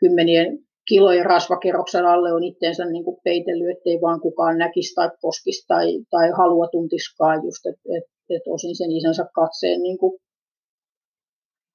kymmenien 0.00 0.58
kilojen 0.88 1.26
rasvakerroksen 1.26 2.06
alle 2.06 2.32
on 2.32 2.44
itteensä 2.44 2.84
niin 2.84 3.04
kuin 3.04 3.16
peitellyt, 3.24 3.76
ettei 3.76 4.00
vaan 4.00 4.20
kukaan 4.20 4.58
näkisi 4.58 4.94
tai 4.94 5.10
koskisi 5.20 5.66
tai, 5.68 5.86
tai 6.10 6.30
halua 6.30 6.66
tuntiskaan 6.68 7.44
just, 7.44 7.66
että 7.66 7.82
et, 7.96 8.04
et 8.30 8.42
osin 8.46 8.76
sen 8.76 8.92
isänsä 8.92 9.24
katseen 9.34 9.82
niin 9.82 9.98
kuin 9.98 10.20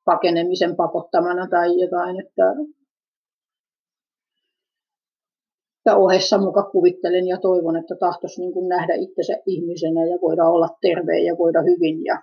pakenemisen 0.05 0.75
pakottamana 0.75 1.47
tai 1.47 1.79
jotain, 1.81 2.19
että, 2.19 2.43
että 5.87 5.97
ohessa 5.97 6.37
muka 6.37 6.63
kuvittelen 6.63 7.27
ja 7.27 7.37
toivon, 7.37 7.77
että 7.77 7.95
tahtoisi 7.95 8.41
niin 8.41 8.53
kuin 8.53 8.69
nähdä 8.69 8.93
itsensä 8.93 9.33
ihmisenä 9.45 10.05
ja 10.05 10.17
voida 10.21 10.43
olla 10.45 10.69
terveen 10.81 11.25
ja 11.25 11.37
voida 11.37 11.61
hyvin 11.61 12.03
ja 12.05 12.15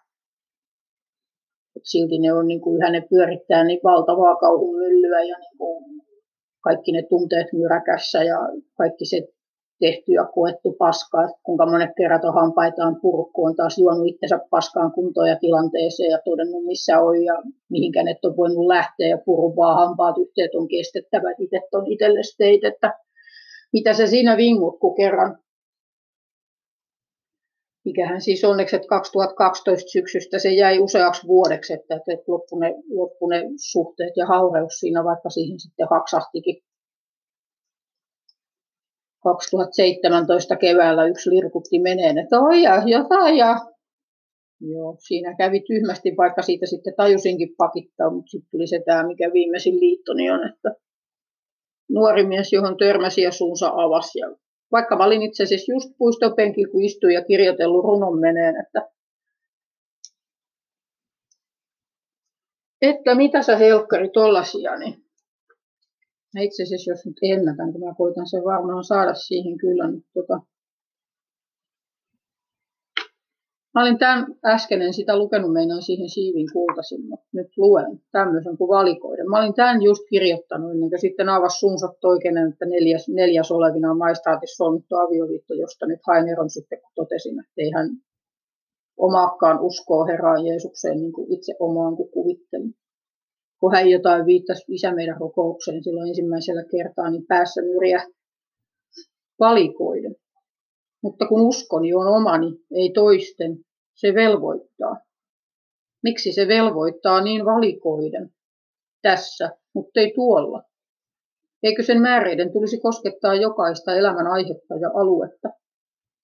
silti 1.82 2.18
ne 2.18 2.32
on 2.32 2.46
niin 2.46 2.60
kuin, 2.60 2.76
yhä 2.76 2.90
ne 2.90 3.06
pyörittää 3.10 3.64
niin 3.64 3.80
valtavaa 3.84 4.36
kauhun 4.36 4.76
myllyä 4.76 5.22
ja 5.22 5.38
niin 5.38 5.58
kuin, 5.58 5.84
kaikki 6.60 6.92
ne 6.92 7.02
tunteet 7.02 7.46
myräkässä 7.52 8.22
ja 8.22 8.38
kaikki 8.78 9.04
se 9.06 9.28
tehty 9.80 10.12
ja 10.12 10.24
koettu 10.24 10.72
paska, 10.78 11.24
että 11.24 11.40
kuinka 11.42 11.66
monet 11.66 11.90
kerrat 11.96 12.24
on 12.24 12.34
hampaitaan 12.34 12.96
purkku, 13.02 13.44
on 13.44 13.56
taas 13.56 13.78
juonut 13.78 14.06
itsensä 14.06 14.38
paskaan 14.50 14.92
kuntoon 14.92 15.28
ja 15.28 15.38
tilanteeseen 15.40 16.10
ja 16.10 16.18
todennut 16.24 16.64
missä 16.64 17.00
on 17.00 17.24
ja 17.24 17.42
mihinkä 17.70 18.02
ne 18.02 18.16
on 18.24 18.36
voinut 18.36 18.66
lähteä 18.66 19.08
ja 19.08 19.18
purun 19.24 19.56
vaan 19.56 19.76
hampaat 19.76 20.18
yhteet 20.18 20.54
on 20.54 20.68
kestettävä, 20.68 21.30
itse 21.38 21.60
on 21.72 21.92
itselle 21.92 22.20
teit, 22.38 22.64
että 22.64 23.03
mitä 23.74 23.94
se 23.94 24.06
siinä 24.06 24.36
vingut, 24.36 24.78
kun 24.80 24.94
kerran 24.94 25.38
mikähän 27.84 28.20
siis 28.20 28.44
onneksi, 28.44 28.76
että 28.76 28.88
2012 28.88 29.90
syksystä 29.90 30.38
se 30.38 30.52
jäi 30.52 30.78
useaksi 30.78 31.26
vuodeksi, 31.26 31.72
että, 31.72 31.94
että 31.94 32.32
loppu, 32.32 32.58
ne, 32.58 32.74
loppu 32.88 33.28
ne 33.28 33.42
suhteet 33.72 34.16
ja 34.16 34.26
haureus 34.26 34.72
siinä, 34.72 35.04
vaikka 35.04 35.30
siihen 35.30 35.60
sitten 35.60 35.86
haksahtikin. 35.90 36.56
2017 39.24 40.56
keväällä 40.56 41.06
yksi 41.06 41.30
lirkutti 41.30 41.78
meneen, 41.78 42.18
että 42.18 42.40
oi 42.40 42.62
ja 42.62 42.82
jotain 42.86 43.36
ja 43.36 43.56
Joo, 44.60 44.96
siinä 44.98 45.34
kävi 45.36 45.60
tyhmästi, 45.60 46.14
vaikka 46.16 46.42
siitä 46.42 46.66
sitten 46.66 46.94
tajusinkin 46.96 47.54
pakittaa, 47.58 48.10
mutta 48.10 48.30
sitten 48.30 48.50
tuli 48.50 48.66
se 48.66 48.82
tämä, 48.86 49.06
mikä 49.06 49.30
viimeisin 49.32 49.80
liittoni 49.80 50.30
on, 50.30 50.48
että 50.48 50.70
nuori 51.88 52.26
mies, 52.26 52.52
johon 52.52 52.76
törmäsi 52.76 53.22
ja 53.22 53.32
suunsa 53.32 53.70
avasi. 53.74 54.18
Ja 54.18 54.36
vaikka 54.72 54.96
mä 54.96 55.04
olin 55.04 55.22
itse 55.22 55.42
asiassa 55.42 55.72
just 55.72 55.90
puistopenkillä, 55.98 56.72
kun 56.72 56.82
istuin 56.82 57.14
ja 57.14 57.24
kirjoitellut 57.24 57.84
runon 57.84 58.20
meneen, 58.20 58.54
että, 58.66 58.90
että 62.82 63.14
mitä 63.14 63.42
sä 63.42 63.56
helkkari 63.56 64.08
tollasia, 64.08 64.78
niin 64.78 65.04
mä 66.34 66.40
itse 66.40 66.62
asiassa 66.62 66.90
jos 66.90 67.06
nyt 67.06 67.16
ennätän, 67.22 67.72
kun 67.72 67.80
mä 67.80 67.94
koitan 67.98 68.28
sen 68.28 68.44
varmaan 68.44 68.84
saada 68.84 69.14
siihen 69.14 69.58
kyllä, 69.58 69.90
niin 69.90 70.04
tota, 70.14 70.40
Mä 73.74 73.82
olin 73.82 73.98
tämän 73.98 74.26
äskenen 74.44 74.94
sitä 74.94 75.18
lukenut 75.18 75.52
meinaan 75.52 75.82
siihen 75.82 76.08
siivin 76.08 76.46
kultasin, 76.52 77.08
mutta 77.08 77.26
nyt 77.32 77.48
luen 77.56 78.00
tämmöisen 78.12 78.56
kuin 78.56 78.68
valikoiden. 78.68 79.30
Mä 79.30 79.38
olin 79.38 79.54
tämän 79.54 79.82
just 79.82 80.02
kirjoittanut 80.10 80.70
ennen 80.70 80.90
kuin 80.90 81.00
sitten 81.00 81.28
avasi 81.28 81.58
suunsa 81.58 81.88
toikenen, 82.00 82.52
että 82.52 82.66
neljäs, 82.66 83.08
neljäs 83.08 83.50
olevina 83.50 83.94
maistraatissa 83.94 84.64
solmittu 84.64 84.96
avioliitto, 84.96 85.54
josta 85.54 85.86
nyt 85.86 86.00
hain 86.06 86.28
eron 86.28 86.50
sitten, 86.50 86.80
kun 86.80 86.92
totesin, 86.94 87.40
että 87.40 87.52
ei 87.58 87.70
hän 87.70 87.88
omaakkaan 88.96 89.60
uskoa 89.60 90.06
Herraan 90.06 90.46
Jeesukseen 90.46 91.00
niin 91.00 91.12
kuin 91.12 91.32
itse 91.32 91.54
omaan 91.58 91.96
kuin 91.96 92.10
kuvittelin. 92.10 92.74
Kun 93.60 93.72
hän 93.72 93.90
jotain 93.90 94.26
viittasi 94.26 94.64
isä 94.68 94.94
meidän 94.94 95.20
rukoukseen 95.20 95.84
silloin 95.84 96.08
ensimmäisellä 96.08 96.64
kertaa, 96.70 97.10
niin 97.10 97.26
päässä 97.26 97.62
nyrjä 97.62 98.06
valikoiden. 99.40 100.16
Mutta 101.04 101.26
kun 101.28 101.40
uskoni 101.40 101.94
on 101.94 102.06
omani, 102.06 102.46
ei 102.74 102.90
toisten, 102.94 103.58
se 103.94 104.14
velvoittaa. 104.14 104.96
Miksi 106.02 106.32
se 106.32 106.48
velvoittaa 106.48 107.20
niin 107.20 107.44
valikoiden 107.44 108.30
tässä, 109.02 109.50
mutta 109.74 110.00
ei 110.00 110.12
tuolla? 110.14 110.62
Eikö 111.62 111.82
sen 111.82 112.02
määreiden 112.02 112.52
tulisi 112.52 112.80
koskettaa 112.80 113.34
jokaista 113.34 113.94
elämän 113.94 114.26
aihetta 114.26 114.74
ja 114.74 114.90
aluetta, 114.94 115.48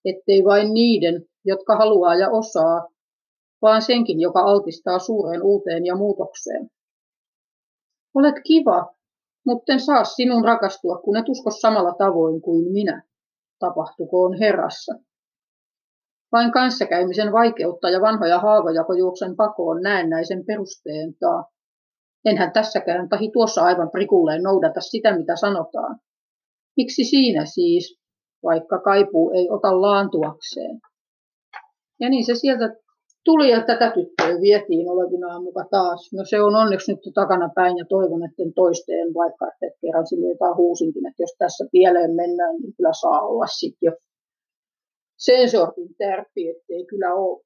ettei 0.05 0.45
vain 0.45 0.75
niiden, 0.75 1.25
jotka 1.45 1.77
haluaa 1.77 2.15
ja 2.15 2.31
osaa, 2.31 2.89
vaan 3.63 3.83
senkin, 3.83 4.21
joka 4.21 4.41
altistaa 4.41 4.99
suureen 4.99 5.43
uuteen 5.43 5.87
ja 5.87 5.97
muutokseen. 5.97 6.71
Olet 8.15 8.35
kiva, 8.47 8.95
mutta 9.47 9.73
en 9.73 9.81
saa 9.81 10.05
sinun 10.05 10.45
rakastua, 10.45 10.99
kun 10.99 11.17
et 11.17 11.29
usko 11.29 11.51
samalla 11.51 11.95
tavoin 11.99 12.43
kuin 12.43 12.73
minä 12.73 13.10
tapahtukoon 13.61 14.39
Herrassa. 14.39 14.95
Vain 16.33 16.53
kanssakäymisen 16.53 17.33
vaikeutta 17.33 17.91
ja 17.91 18.01
vanhoja 18.01 18.39
haavoja 18.39 18.85
juoksen 18.99 19.37
pakoon 19.37 19.83
näennäisen 19.83 20.45
taa. 21.21 21.45
Enhän 22.25 22.53
tässäkään 22.53 23.09
tahi 23.09 23.31
tuossa 23.33 23.63
aivan 23.63 23.91
prikulleen 23.91 24.43
noudata 24.43 24.81
sitä, 24.81 25.17
mitä 25.17 25.37
sanotaan. 25.37 25.97
Miksi 26.77 27.05
siinä 27.05 27.45
siis, 27.45 28.01
vaikka 28.45 28.81
kaipuu 28.81 29.31
ei 29.31 29.51
ota 29.51 29.81
laantuakseen? 29.81 30.81
Ja 32.01 32.11
niin 32.11 32.27
se 32.27 32.35
sieltä 32.35 32.77
tuli 33.25 33.51
ja 33.51 33.61
tätä 33.67 33.91
tyttöä 33.91 34.41
vietiin 34.41 34.89
olevinaan 34.89 35.43
muka 35.43 35.65
taas. 35.71 36.11
No 36.13 36.25
se 36.25 36.41
on 36.41 36.55
onneksi 36.57 36.93
nyt 36.93 37.15
takana 37.15 37.49
päin 37.55 37.77
ja 37.77 37.85
toivon, 37.89 38.25
että 38.25 38.43
en 38.43 38.53
toisteen 38.55 39.15
vaikka, 39.15 39.47
että 39.49 39.79
kerran 39.81 40.07
sille 40.07 40.29
jotain 40.29 40.57
huusinkin, 40.57 41.07
että 41.07 41.23
jos 41.23 41.35
tässä 41.39 41.65
pieleen 41.73 42.15
mennään, 42.15 42.57
niin 42.57 42.75
kyllä 42.77 42.93
saa 42.93 43.21
olla 43.21 43.47
sitten 43.47 43.87
jo 43.87 43.93
sen 45.19 45.51
sortin 45.51 45.95
tärppi, 45.99 46.49
ettei 46.49 46.87
kyllä 46.87 47.15
ole 47.15 47.41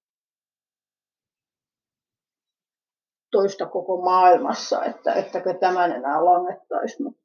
toista 3.31 3.67
koko 3.67 4.03
maailmassa, 4.03 4.85
että 4.85 5.15
ettäkö 5.15 5.55
tämän 5.55 5.93
enää 5.93 6.25
langettaisi. 6.25 7.03
Mutta, 7.03 7.21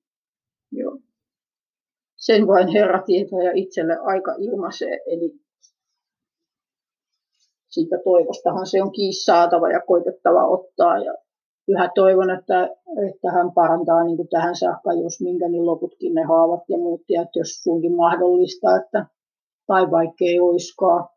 joo. 0.72 0.97
Sen 2.16 2.47
vain 2.47 2.68
Herra 2.68 3.04
tietää 3.06 3.43
ja 3.43 3.52
itselle 3.54 3.97
aika 3.97 4.36
ilmaisee, 4.39 5.00
eli 5.06 5.32
siitä 7.70 7.98
toivostahan 8.04 8.68
se 8.68 8.84
on 8.84 8.92
kiinni 8.92 9.14
saatava 9.14 9.70
ja 9.70 9.82
koitettava 9.88 10.48
ottaa. 10.48 10.98
Ja 10.98 11.14
yhä 11.68 11.92
toivon, 11.96 12.30
että, 12.30 12.64
että 13.10 13.32
hän 13.32 13.52
parantaa 13.52 14.04
niin 14.04 14.18
kuin 14.18 14.28
tähän 14.28 14.56
saakka, 14.56 14.94
jos 14.94 15.22
minkä 15.22 15.50
niin 15.50 15.66
loputkin 15.66 16.14
ne 16.14 16.24
haavat 16.24 16.64
ja 16.70 16.78
muut, 16.78 17.02
ja 17.10 17.22
että 17.22 17.40
jos 17.40 17.64
suinkin 17.64 17.96
mahdollista, 17.96 18.76
että 18.76 19.06
tai 19.68 19.92
vaikka 19.92 20.26
ei 20.26 20.40
oiskaan 20.40 21.10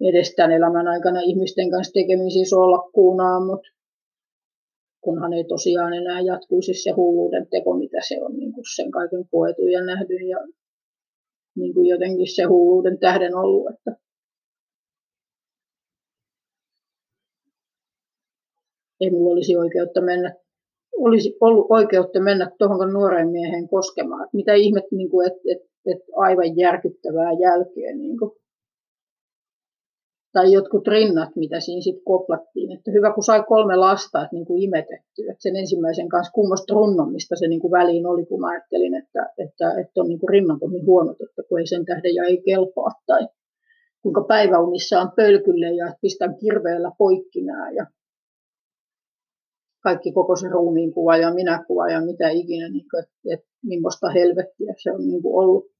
edes 0.00 0.34
tämän 0.34 0.52
elämän 0.52 0.88
aikana 0.88 1.20
ihmisten 1.20 1.70
kanssa 1.70 1.92
tekemisissä 1.92 2.56
olla 2.56 2.90
kuunaa, 2.94 3.46
mutta 3.46 3.68
kunhan 5.00 5.32
ei 5.32 5.44
tosiaan 5.44 5.94
enää 5.94 6.20
jatkuisi 6.20 6.74
se 6.74 6.90
hulluuden 6.90 7.46
teko, 7.50 7.76
mitä 7.76 7.98
se 8.08 8.24
on 8.24 8.32
niin 8.36 8.52
kuin 8.52 8.64
sen 8.76 8.90
kaiken 8.90 9.28
koetu 9.30 9.66
ja 9.66 9.84
nähty 9.84 10.14
ja 10.14 10.38
niin 11.56 11.74
kuin 11.74 11.86
jotenkin 11.86 12.34
se 12.34 12.42
hulluuden 12.42 12.98
tähden 12.98 13.36
ollut, 13.36 13.70
että 13.70 14.01
ei 19.02 19.10
mulla 19.10 19.32
olisi 19.32 19.56
oikeutta 19.56 20.00
mennä 20.00 20.34
olisi 20.98 21.36
ollut 21.40 21.66
oikeutta 21.68 22.20
mennä 22.20 22.50
tuohon 22.58 22.92
nuoreen 22.92 23.28
mieheen 23.28 23.68
koskemaan. 23.68 24.28
Mitä 24.32 24.54
ihmettä, 24.54 24.96
niin 24.96 25.10
kuin, 25.10 25.26
että, 25.26 25.40
että, 25.52 25.68
että 25.86 26.04
aivan 26.16 26.56
järkyttävää 26.56 27.32
jälkeen. 27.32 27.98
Niin 27.98 28.18
kuin. 28.18 28.30
Tai 30.32 30.52
jotkut 30.52 30.88
rinnat, 30.88 31.36
mitä 31.36 31.60
siinä 31.60 31.82
sitten 31.82 32.04
koplattiin. 32.04 32.72
Että 32.72 32.90
hyvä, 32.90 33.12
kun 33.12 33.24
sai 33.24 33.44
kolme 33.48 33.76
lasta, 33.76 34.22
että 34.22 34.36
niin 34.36 34.46
kuin 34.46 34.62
imetetty. 34.62 35.22
Että 35.30 35.42
sen 35.42 35.56
ensimmäisen 35.56 36.08
kanssa 36.08 36.32
kummosta 36.32 36.74
runnomista 36.74 37.36
se 37.36 37.48
niin 37.48 37.60
kuin 37.60 37.70
väliin 37.70 38.06
oli, 38.06 38.26
kun 38.26 38.40
mä 38.40 38.48
ajattelin, 38.48 38.94
että, 38.94 39.32
että, 39.38 39.80
että 39.80 40.00
on 40.00 40.08
niin 40.08 40.20
kuin 40.20 40.28
rinnat 40.28 40.62
on 40.62 40.72
niin 40.72 40.86
huonot, 40.86 41.20
että 41.20 41.42
kun 41.48 41.58
ei 41.58 41.66
sen 41.66 41.84
tähden 41.84 42.14
ja 42.14 42.24
ei 42.24 42.42
kelpaa. 42.42 42.90
Tai 43.06 43.28
kuinka 44.02 44.24
päiväunissa 44.28 45.00
on 45.00 45.12
pölkylle 45.16 45.72
ja 45.72 45.94
pistän 46.00 46.36
kirveellä 46.36 46.90
poikki 46.98 47.44
ja 47.76 47.86
kaikki 49.82 50.12
koko 50.12 50.36
se 50.36 50.48
ruumiin 50.48 50.92
kuva 50.94 51.16
ja 51.16 51.34
minä 51.34 51.64
kuva 51.66 51.88
ja 51.88 52.00
mitä 52.00 52.28
ikinä, 52.28 52.68
niin 52.68 52.86
kuin, 52.90 53.02
että, 53.02 53.14
että 53.32 53.46
millaista 53.64 54.10
helvettiä 54.10 54.74
se 54.82 54.92
on 54.92 55.06
niin 55.06 55.22
kuin 55.22 55.44
ollut. 55.44 55.72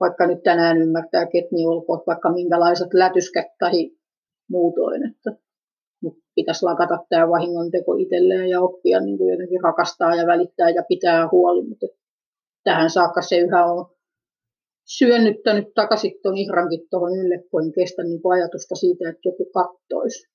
Vaikka 0.00 0.26
nyt 0.26 0.42
tänään 0.42 0.76
ymmärtää, 0.76 1.22
että 1.22 1.54
niin 1.54 1.68
olkoon 1.68 2.02
vaikka 2.06 2.32
minkälaiset 2.32 2.94
lätyskät 2.94 3.46
tai 3.58 3.90
muutoin, 4.50 5.10
että 5.10 5.30
mutta 6.02 6.24
pitäisi 6.34 6.64
lakata 6.64 6.98
tämä 7.08 7.28
vahingonteko 7.28 7.94
itselleen 7.94 8.48
ja 8.48 8.60
oppia 8.60 9.00
niin 9.00 9.18
kuin 9.18 9.30
jotenkin 9.30 9.62
rakastaa 9.62 10.14
ja 10.14 10.26
välittää 10.26 10.70
ja 10.70 10.82
pitää 10.88 11.28
huoli, 11.32 11.68
mutta 11.68 11.86
tähän 12.64 12.90
saakka 12.90 13.22
se 13.22 13.38
yhä 13.38 13.66
on 13.66 13.94
syönnyttänyt 14.84 15.74
takaisin 15.74 16.12
tuon 16.22 16.38
ihrankin 16.38 16.80
tuohon 16.90 17.18
ylle, 17.18 17.44
kestä 17.74 18.02
niin 18.02 18.20
ajatusta 18.32 18.74
siitä, 18.74 19.08
että 19.08 19.28
joku 19.28 19.44
kattoisi. 19.44 20.33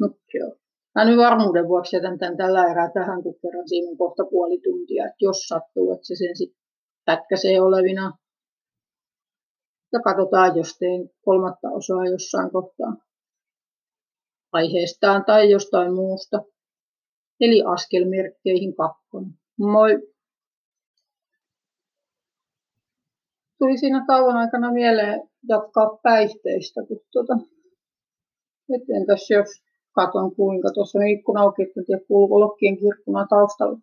Mutta 0.00 0.22
joo. 0.34 0.56
Mä 0.94 1.04
nyt 1.04 1.18
varmuuden 1.18 1.68
vuoksi 1.68 1.96
jätän 1.96 2.18
tämän 2.18 2.36
tällä 2.36 2.64
erää 2.70 2.90
tähän, 2.94 3.22
kun 3.22 3.38
kerran 3.42 3.68
siinä 3.68 3.90
on 3.90 3.98
kohta 3.98 4.24
puoli 4.30 4.60
tuntia, 4.60 5.04
että 5.04 5.16
jos 5.20 5.36
sattuu, 5.48 5.92
että 5.92 6.06
se 6.06 6.14
sen 6.16 6.36
sitten 6.36 6.62
pätkäsee 7.04 7.60
olevina. 7.60 8.18
Ja 9.92 10.00
katsotaan, 10.00 10.56
jos 10.56 10.78
teen 10.78 11.10
kolmatta 11.24 11.68
osaa 11.70 12.06
jossain 12.06 12.50
kohtaa 12.50 12.96
aiheestaan 14.52 15.24
tai 15.24 15.50
jostain 15.50 15.94
muusta. 15.94 16.42
Eli 17.40 17.62
askelmerkkeihin 17.66 18.76
kakkonen. 18.76 19.32
Moi! 19.58 20.14
Tuli 23.58 23.78
siinä 23.78 24.04
tauon 24.06 24.36
aikana 24.36 24.72
mieleen 24.72 25.28
jatkaa 25.48 25.98
päihteistä, 26.02 26.80
kun 26.88 27.00
tuota, 27.12 27.34
et 28.74 28.82
entäs 28.96 29.30
jos 29.30 29.48
katon 29.94 30.36
kuinka 30.36 30.70
tuossa 30.74 30.98
on 30.98 31.08
ikkuna 31.08 31.40
auki, 31.40 31.62
että 31.62 31.82
tiedä 31.86 32.04
kuuluuko 32.08 32.40
Lokkien 32.40 32.78
kirkkuna 32.78 33.26
taustalla. 33.30 33.78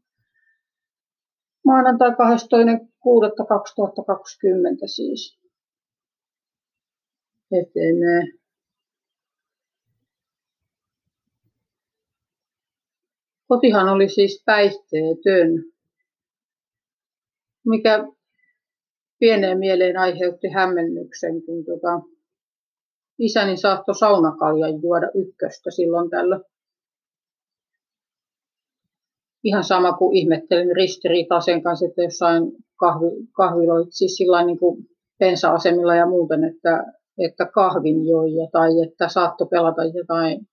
Maanantai 1.65 2.09
12.6.2020 2.09 2.15
siis. 4.85 5.39
Etenee. 7.51 8.23
Kotihan 13.47 13.89
oli 13.89 14.09
siis 14.09 14.43
päihteetön, 14.45 15.49
mikä 17.65 18.07
pieneen 19.19 19.59
mieleen 19.59 19.97
aiheutti 19.97 20.47
hämmennyksen, 20.49 21.43
kun 21.45 21.65
tota, 21.65 22.01
isäni 23.21 23.57
saattoi 23.57 23.95
saunakaljan 23.95 24.81
juoda 24.81 25.07
ykköstä 25.15 25.71
silloin 25.71 26.09
tällöin. 26.09 26.41
Ihan 29.43 29.63
sama 29.63 29.93
kuin 29.93 30.17
ihmettelin 30.17 30.75
ristiriitaa 30.75 31.41
sen 31.41 31.63
kanssa, 31.63 31.85
että 31.85 32.01
jossain 32.01 32.51
kahvi, 32.75 33.07
kahviloit, 33.31 33.87
siis 33.91 34.15
sillä 34.15 34.45
niin 34.45 34.59
kuin 34.59 34.85
pensa-asemilla 35.19 35.95
ja 35.95 36.05
muuten, 36.05 36.43
että, 36.43 36.93
että 37.17 37.45
kahvin 37.45 38.07
joija 38.07 38.47
tai 38.51 38.69
että 38.87 39.09
saattoi 39.09 39.47
pelata 39.47 39.83
jotain 39.83 40.47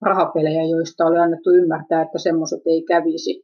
rahapelejä, 0.00 0.64
joista 0.64 1.04
oli 1.04 1.18
annettu 1.18 1.50
ymmärtää, 1.50 2.02
että 2.02 2.18
semmoiset 2.18 2.62
ei 2.66 2.82
kävisi. 2.82 3.42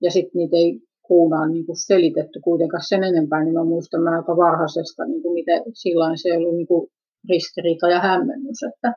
Ja 0.00 0.10
sitten 0.10 0.38
niitä 0.38 0.56
ei 0.56 0.80
kuunaan 1.02 1.52
niin 1.52 1.66
kuin 1.66 1.76
selitetty 1.76 2.40
kuitenkaan 2.40 2.82
sen 2.88 3.04
enempää, 3.04 3.44
niin 3.44 3.54
mä 3.54 3.64
muistan 3.64 4.02
mä 4.02 4.16
aika 4.16 4.36
varhaisesta, 4.36 5.04
niin 5.04 5.22
kuin 5.22 5.34
miten 5.34 5.62
silloin 5.74 6.18
se 6.18 6.36
oli 6.36 6.56
niin 6.56 6.66
kuin 6.66 6.90
ristiriita 7.28 7.88
ja 7.88 8.00
hämmennys. 8.00 8.62
Että 8.62 8.92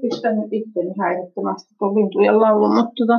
pistän 0.00 0.40
nyt 0.40 0.52
itteni 0.52 0.94
häirittömästi 1.00 1.74
tuon 1.78 1.94
lintujen 1.94 2.40
laulun, 2.40 2.74
mutta 2.74 2.92
tota, 2.96 3.18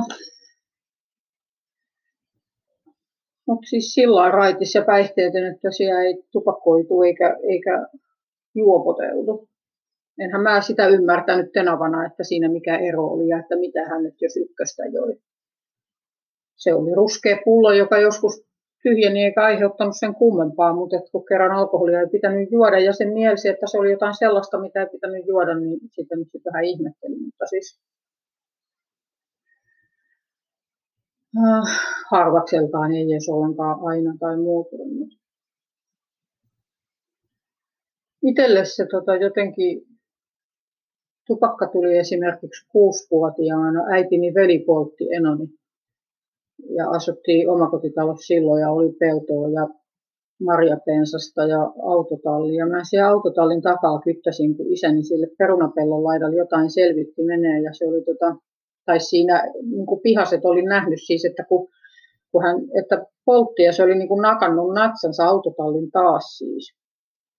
mutta 3.46 3.66
siis 3.66 3.94
sillä 3.94 4.30
raitis 4.30 4.74
ja 4.74 4.84
päihteetön, 4.84 5.54
että 5.54 5.68
siellä 5.70 6.02
ei 6.02 6.22
tupakoitu 6.32 7.02
eikä, 7.02 7.36
eikä 7.42 7.86
juopoteudu 8.54 9.48
enhän 10.18 10.42
mä 10.42 10.60
sitä 10.60 10.86
ymmärtänyt 10.86 11.52
tenavana, 11.52 12.06
että 12.06 12.24
siinä 12.24 12.48
mikä 12.48 12.76
ero 12.76 13.06
oli 13.06 13.28
ja 13.28 13.38
että 13.38 13.56
mitä 13.56 13.84
hän 13.88 14.02
nyt 14.02 14.22
jos 14.22 14.36
ykköstä 14.36 14.82
joi. 14.84 15.16
Se 16.56 16.74
oli 16.74 16.94
ruskea 16.94 17.38
pullo, 17.44 17.72
joka 17.72 17.98
joskus 17.98 18.44
tyhjeni 18.84 19.24
eikä 19.24 19.42
aiheuttanut 19.42 19.94
sen 19.98 20.14
kummempaa, 20.14 20.74
mutta 20.74 20.96
että 20.96 21.10
kun 21.12 21.26
kerran 21.28 21.56
alkoholia 21.58 22.00
ei 22.00 22.14
pitänyt 22.16 22.52
juoda 22.52 22.78
ja 22.78 22.92
sen 22.92 23.12
mielsi, 23.12 23.48
että 23.48 23.66
se 23.70 23.78
oli 23.78 23.90
jotain 23.90 24.14
sellaista, 24.18 24.60
mitä 24.60 24.80
ei 24.80 24.86
pitänyt 24.86 25.26
juoda, 25.26 25.54
niin 25.54 25.80
sitten 25.90 26.18
nyt 26.18 26.28
vähän 26.44 26.64
ihmettelin, 26.64 27.22
mutta 27.24 27.46
siis 27.46 27.80
äh, 31.38 31.64
harvakseltaan 32.10 32.92
ei 32.92 33.12
edes 33.12 33.28
ollenkaan 33.28 33.78
aina 33.90 34.14
tai 34.20 34.36
muutunut. 34.36 35.08
Itselle 38.22 38.64
se 38.64 38.86
tota, 38.90 39.16
jotenkin 39.16 39.86
Tupakka 41.26 41.66
tuli 41.66 41.96
esimerkiksi 41.96 42.66
kuusivuotiaana. 42.68 43.80
Äitini 43.92 44.34
veli 44.34 44.58
poltti 44.58 45.04
enoni. 45.12 45.48
Ja 46.76 46.90
asuttiin 46.90 47.50
omakotitalossa 47.50 48.26
silloin 48.26 48.60
ja 48.60 48.70
oli 48.70 48.92
peltoa 48.92 49.48
ja 49.48 49.68
marjapensasta 50.44 51.42
ja 51.46 51.72
autotallia. 51.82 52.66
Mä 52.66 52.84
siellä 52.84 53.08
autotallin 53.08 53.62
takaa 53.62 54.00
kyttäsin, 54.04 54.56
kun 54.56 54.72
isäni 54.72 55.02
sille 55.02 55.26
perunapellon 55.38 56.04
laidalle 56.04 56.36
jotain 56.36 56.70
selvitti 56.70 57.22
menee. 57.22 57.60
Ja 57.60 57.70
se 57.72 57.86
oli 57.86 58.02
tota, 58.04 58.36
tai 58.86 59.00
siinä 59.00 59.52
niin 59.70 59.86
kuin 59.86 60.00
pihaset 60.00 60.44
oli 60.44 60.62
nähnyt 60.62 61.00
siis, 61.06 61.24
että 61.24 61.44
kun, 61.44 61.68
kun 62.32 62.42
hän, 62.42 62.56
että 62.80 63.06
poltti 63.24 63.62
ja 63.62 63.72
se 63.72 63.82
oli 63.82 63.94
niin 63.94 64.08
kuin 64.08 64.22
nakannut 64.22 64.74
natsansa 64.74 65.24
autotallin 65.24 65.90
taas 65.90 66.38
siis 66.38 66.74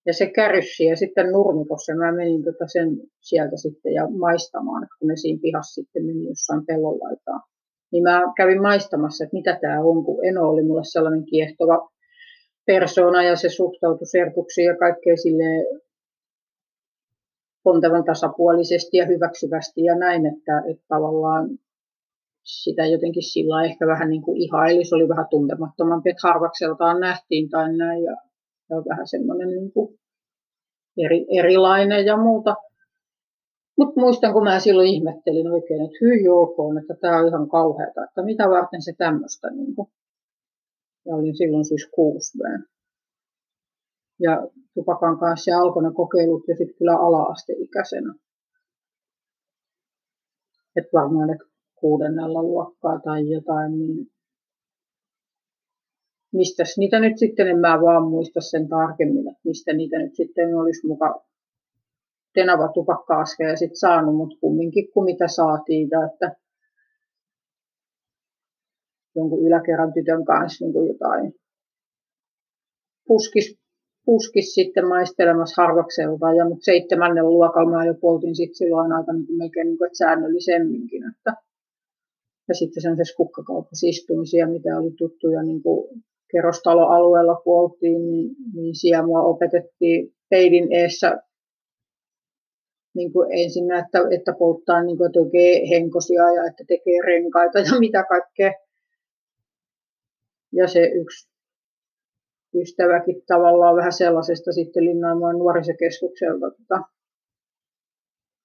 ja 0.05 0.13
se 0.13 0.31
käryssi 0.35 0.85
ja 0.85 0.95
sitten 0.95 1.31
nurmikossa 1.31 1.95
mä 1.95 2.11
menin 2.11 2.43
tota 2.43 2.67
sen 2.67 2.97
sieltä 3.21 3.57
sitten 3.57 3.93
ja 3.93 4.07
maistamaan, 4.09 4.87
kun 4.99 5.07
ne 5.07 5.15
siinä 5.15 5.39
pihassa 5.41 5.73
sitten 5.73 6.05
meni 6.05 6.27
jossain 6.27 6.65
pellonlaitaan. 6.65 7.41
Niin 7.95 8.03
mä 8.03 8.21
kävin 8.37 8.61
maistamassa, 8.61 9.23
että 9.23 9.35
mitä 9.35 9.57
tämä 9.61 9.81
on, 9.81 10.05
kun 10.05 10.25
Eno 10.25 10.49
oli 10.49 10.63
mulle 10.63 10.83
sellainen 10.83 11.25
kiehtova 11.25 11.89
persona 12.65 13.23
ja 13.23 13.35
se 13.35 13.49
suhtautui 13.49 14.07
serkuksiin 14.07 14.65
ja 14.65 14.77
kaikkea 14.77 15.17
sille 15.17 15.79
pontevan 17.63 18.03
tasapuolisesti 18.03 18.97
ja 18.97 19.05
hyväksyvästi 19.05 19.83
ja 19.83 19.95
näin, 19.95 20.25
että, 20.25 20.63
että 20.71 20.85
tavallaan 20.87 21.49
sitä 22.43 22.85
jotenkin 22.85 23.23
sillä 23.23 23.63
ehkä 23.63 23.87
vähän 23.87 24.09
niin 24.09 24.21
kuin 24.21 24.41
ihaili, 24.41 24.85
se 24.85 24.95
oli 24.95 25.09
vähän 25.09 25.27
tuntemattomampi, 25.29 26.09
että 26.09 26.27
harvakseltaan 26.27 26.99
nähtiin 26.99 27.49
tai 27.49 27.77
näin 27.77 28.03
ja 28.03 28.15
on 28.71 28.83
vähän 28.89 29.07
semmoinen 29.07 29.49
niin 29.49 29.71
kuin 29.71 29.99
eri, 31.05 31.25
erilainen 31.39 32.05
ja 32.05 32.17
muuta. 32.17 32.55
Mutta 33.77 33.99
muistan, 33.99 34.33
kun 34.33 34.43
mä 34.43 34.59
silloin 34.59 34.87
ihmettelin 34.87 35.51
oikein, 35.51 35.85
että 35.85 35.97
hyi 36.01 36.27
olkoon, 36.27 36.77
että 36.77 36.95
tämä 37.01 37.19
on 37.19 37.27
ihan 37.27 37.49
kauheata, 37.49 38.03
että 38.03 38.23
mitä 38.23 38.49
varten 38.49 38.81
se 38.81 38.93
tämmöistä. 38.97 39.49
Niin. 39.49 39.75
Ja 41.05 41.15
olin 41.15 41.37
silloin 41.37 41.65
siis 41.65 41.89
kuusi 41.95 42.37
Ja 44.19 44.47
tupakan 44.73 45.19
kanssa 45.19 45.57
alkoi 45.57 45.83
ne 45.83 45.91
kokeilut 45.93 46.47
ja 46.47 46.55
sitten 46.55 46.77
kyllä 46.77 46.95
ala-asteikäisenä. 46.97 48.13
Että 50.75 50.89
varmaan 50.93 51.29
että 51.29 51.45
kuudennella 51.75 52.43
luokkaa 52.43 52.99
tai 52.99 53.29
jotain, 53.29 53.79
niin 53.79 54.07
mistä 56.33 56.63
niitä 56.77 56.99
nyt 56.99 57.17
sitten, 57.17 57.47
en 57.47 57.59
mä 57.59 57.81
vaan 57.81 58.07
muista 58.07 58.41
sen 58.41 58.69
tarkemmin, 58.69 59.27
että 59.27 59.41
mistä 59.43 59.73
niitä 59.73 59.99
nyt 59.99 60.15
sitten 60.15 60.57
olisi 60.57 60.87
mukaan 60.87 61.21
tenava 62.35 62.67
tupakka 62.73 63.23
ja 63.49 63.55
sitten 63.55 63.79
saanut, 63.79 64.15
mutta 64.15 64.37
kumminkin 64.41 64.91
kuin 64.93 65.05
mitä 65.05 65.27
saatiin, 65.27 65.89
että 66.11 66.35
jonkun 69.15 69.47
yläkerran 69.47 69.93
tytön 69.93 70.25
kanssa 70.25 70.65
niin 70.65 70.73
kuin 70.73 70.87
jotain 70.87 71.33
puskis 73.07 73.65
puskis 74.05 74.53
sitten 74.53 74.87
maistelemassa 74.87 75.61
harvakselta, 75.61 76.33
ja 76.37 76.49
mutta 76.49 76.65
seitsemännen 76.65 77.29
luokalla 77.29 77.85
jo 77.85 77.93
poltin 77.93 78.35
sitten 78.35 78.55
silloin 78.55 78.91
aika 78.91 79.13
niin 79.13 79.25
kuin 79.25 79.37
melkein 79.37 79.67
niin 79.67 79.77
kuin, 79.77 79.87
että 79.87 79.97
säännöllisemminkin. 79.97 81.03
Että, 81.11 81.33
ja 82.47 82.53
sitten 82.53 82.81
sellaisessa 82.81 83.17
kukkakaupassa 83.17 83.87
istumisia, 83.87 84.47
mitä 84.47 84.79
oli 84.79 84.91
tuttuja 84.97 85.43
niin 85.43 85.63
kuin 85.63 86.03
kerrostaloalueella 86.31 87.35
kun 87.43 87.59
oltiin, 87.59 88.05
niin, 88.05 88.35
niin 88.53 88.75
siellä 88.75 89.05
mua 89.05 89.21
opetettiin 89.21 90.13
peilin 90.29 90.73
eessä 90.73 91.17
niin 92.95 93.13
kuin 93.13 93.27
ensin, 93.31 93.71
että, 93.71 93.99
että 94.11 94.33
polttaa 94.39 94.83
niin 94.83 94.97
kuin, 94.97 95.07
että 95.07 95.19
oikein 95.19 95.67
henkosia 95.69 96.31
ja 96.31 96.45
että 96.45 96.63
tekee 96.67 97.01
renkaita 97.05 97.59
ja 97.59 97.79
mitä 97.79 98.05
kaikkea. 98.09 98.51
Ja 100.53 100.67
se 100.67 100.85
yksi 100.85 101.29
ystäväkin 102.55 103.21
tavallaan 103.27 103.75
vähän 103.75 103.93
sellaisesta 103.93 104.51
sitten 104.51 104.85
Linnanmaan 104.85 105.39
nuorisokeskukselta 105.39 106.51
tota, 106.51 106.81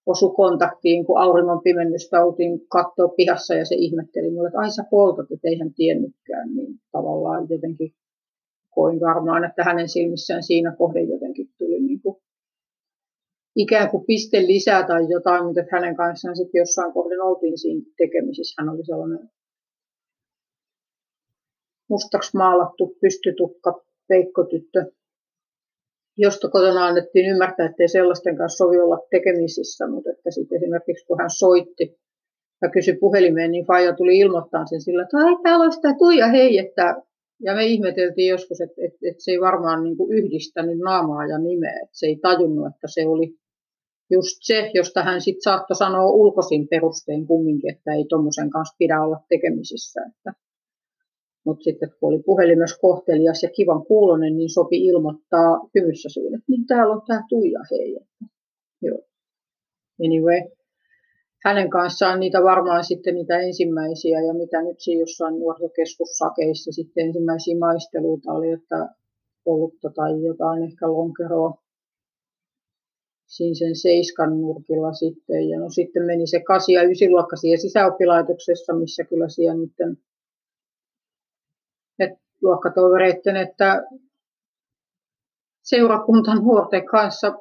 osu 0.07 0.31
kontaktiin, 0.31 1.07
kun 1.07 1.19
auringon 1.21 1.63
pimennystä 1.63 2.25
oltiin 2.25 2.61
katsoa 2.69 3.09
pihassa 3.09 3.55
ja 3.55 3.65
se 3.65 3.75
ihmetteli 3.75 4.31
mulle, 4.31 4.49
että 4.49 4.59
ai 4.59 4.71
sä 4.71 4.85
poltat, 4.91 5.31
että 5.31 5.49
eihän 5.49 5.75
tiennytkään, 5.75 6.57
niin 6.57 6.75
tavallaan 6.93 7.47
jotenkin 7.51 7.93
koin 8.71 9.01
varmaan, 9.01 9.45
että 9.45 9.65
hänen 9.65 9.89
silmissään 9.89 10.43
siinä 10.43 10.77
kohden 10.79 11.09
jotenkin 11.09 11.49
tuli 11.59 11.70
ikään 13.57 13.91
kuin 13.91 14.05
piste 14.05 14.47
lisää 14.47 14.87
tai 14.87 15.07
jotain, 15.09 15.45
mutta 15.45 15.61
hänen 15.73 15.97
kanssaan 15.97 16.37
sitten 16.37 16.59
jossain 16.59 16.93
kohden 16.93 17.21
oltiin 17.21 17.59
siinä 17.59 17.83
tekemisissä. 17.97 18.63
Hän 18.63 18.69
oli 18.69 18.85
sellainen 18.85 19.31
mustaksi 21.89 22.37
maalattu 22.37 22.97
pystytukka 23.01 23.85
peikkotyttö, 24.09 24.93
josta 26.17 26.49
kotona 26.49 26.87
annettiin 26.87 27.31
ymmärtää, 27.31 27.67
että 27.67 27.83
ei 27.83 27.89
sellaisten 27.89 28.37
kanssa 28.37 28.65
sovi 28.65 28.79
olla 28.79 28.99
tekemisissä, 29.11 29.87
mutta 29.87 30.11
että 30.11 30.31
sitten 30.31 30.57
esimerkiksi 30.57 31.07
kun 31.07 31.19
hän 31.21 31.31
soitti 31.31 32.01
ja 32.63 32.71
kysyi 32.71 32.97
puhelimeen, 32.97 33.51
niin 33.51 33.67
Faija 33.67 33.97
tuli 33.97 34.19
ilmoittaa 34.19 34.67
sen 34.67 34.81
sillä, 34.81 35.03
että 35.03 35.17
ai 35.19 35.37
täällä 35.43 35.65
on 35.65 35.73
sitä 35.73 35.95
Tuija, 35.99 36.29
hei, 36.29 36.59
että 36.59 37.03
ja 37.41 37.55
me 37.55 37.67
ihmeteltiin 37.67 38.29
joskus, 38.29 38.61
että, 38.61 38.75
että, 38.85 38.99
että 39.03 39.25
se 39.25 39.31
ei 39.31 39.41
varmaan 39.41 39.83
niin 39.83 39.97
yhdistänyt 40.11 40.79
naamaa 40.79 41.27
ja 41.27 41.39
nimeä, 41.39 41.73
että 41.73 41.99
se 41.99 42.07
ei 42.07 42.17
tajunnut, 42.17 42.67
että 42.67 42.87
se 42.95 43.07
oli 43.07 43.35
just 44.11 44.39
se, 44.41 44.71
josta 44.75 45.03
hän 45.03 45.21
sitten 45.21 45.43
saattoi 45.43 45.77
sanoa 45.77 46.11
ulkoisin 46.11 46.69
perustein 46.69 47.27
kumminkin, 47.27 47.75
että 47.75 47.95
ei 47.95 48.05
tuommoisen 48.09 48.51
kanssa 48.51 48.77
pidä 48.79 49.03
olla 49.03 49.21
tekemisissä. 49.29 50.01
Että. 50.09 50.33
Mutta 51.45 51.65
sitten 51.65 51.91
kun 52.01 52.13
oli 52.13 52.23
puhelimessa 52.23 52.79
kohtelias 52.81 53.43
ja 53.43 53.51
kivan 53.51 53.87
kuulonen, 53.87 54.37
niin 54.37 54.51
sopi 54.51 54.87
ilmoittaa 54.87 55.69
hymyssä 55.75 56.09
suun, 56.09 56.35
että 56.35 56.45
niin 56.49 56.67
täällä 56.67 56.95
on 56.95 57.03
tämä 57.07 57.23
Tuija 57.29 57.61
hei. 57.71 57.99
Joo. 58.83 58.99
Anyway, 60.05 60.51
hänen 61.45 61.71
kanssaan 61.71 62.21
niitä 62.21 62.43
varmaan 62.43 62.85
sitten 62.85 63.15
niitä 63.15 63.39
ensimmäisiä 63.39 64.21
ja 64.21 64.35
mitä 64.35 64.63
nyt 64.63 64.81
siinä 64.81 65.01
jossain 65.01 65.39
nuorisokeskussakeissa 65.39 66.73
sitten 66.73 67.07
ensimmäisiä 67.07 67.59
maisteluita 67.59 68.33
oli, 68.33 68.51
että 68.51 68.89
olutta 69.45 69.91
tai 69.91 70.25
jotain 70.25 70.63
ehkä 70.63 70.87
lonkeroa 70.89 71.63
siinä 73.27 73.55
sen 73.55 73.77
seiskan 73.77 74.41
nurkilla 74.41 74.93
sitten. 74.93 75.49
Ja 75.49 75.61
no 75.61 75.71
sitten 75.71 76.03
meni 76.03 76.27
se 76.27 76.41
kasi- 76.41 76.73
ja 76.73 76.83
ysiluokka 76.83 77.37
siihen 77.37 77.61
sisäoppilaitoksessa, 77.61 78.73
missä 78.73 79.05
kyllä 79.05 79.29
siellä 79.29 79.55
nyt 79.55 79.73
et 81.99 82.19
luokkatovereiden, 82.43 83.37
että 83.37 83.83
seurakuntan 85.63 86.39
nuorten 86.39 86.87
kanssa 86.87 87.39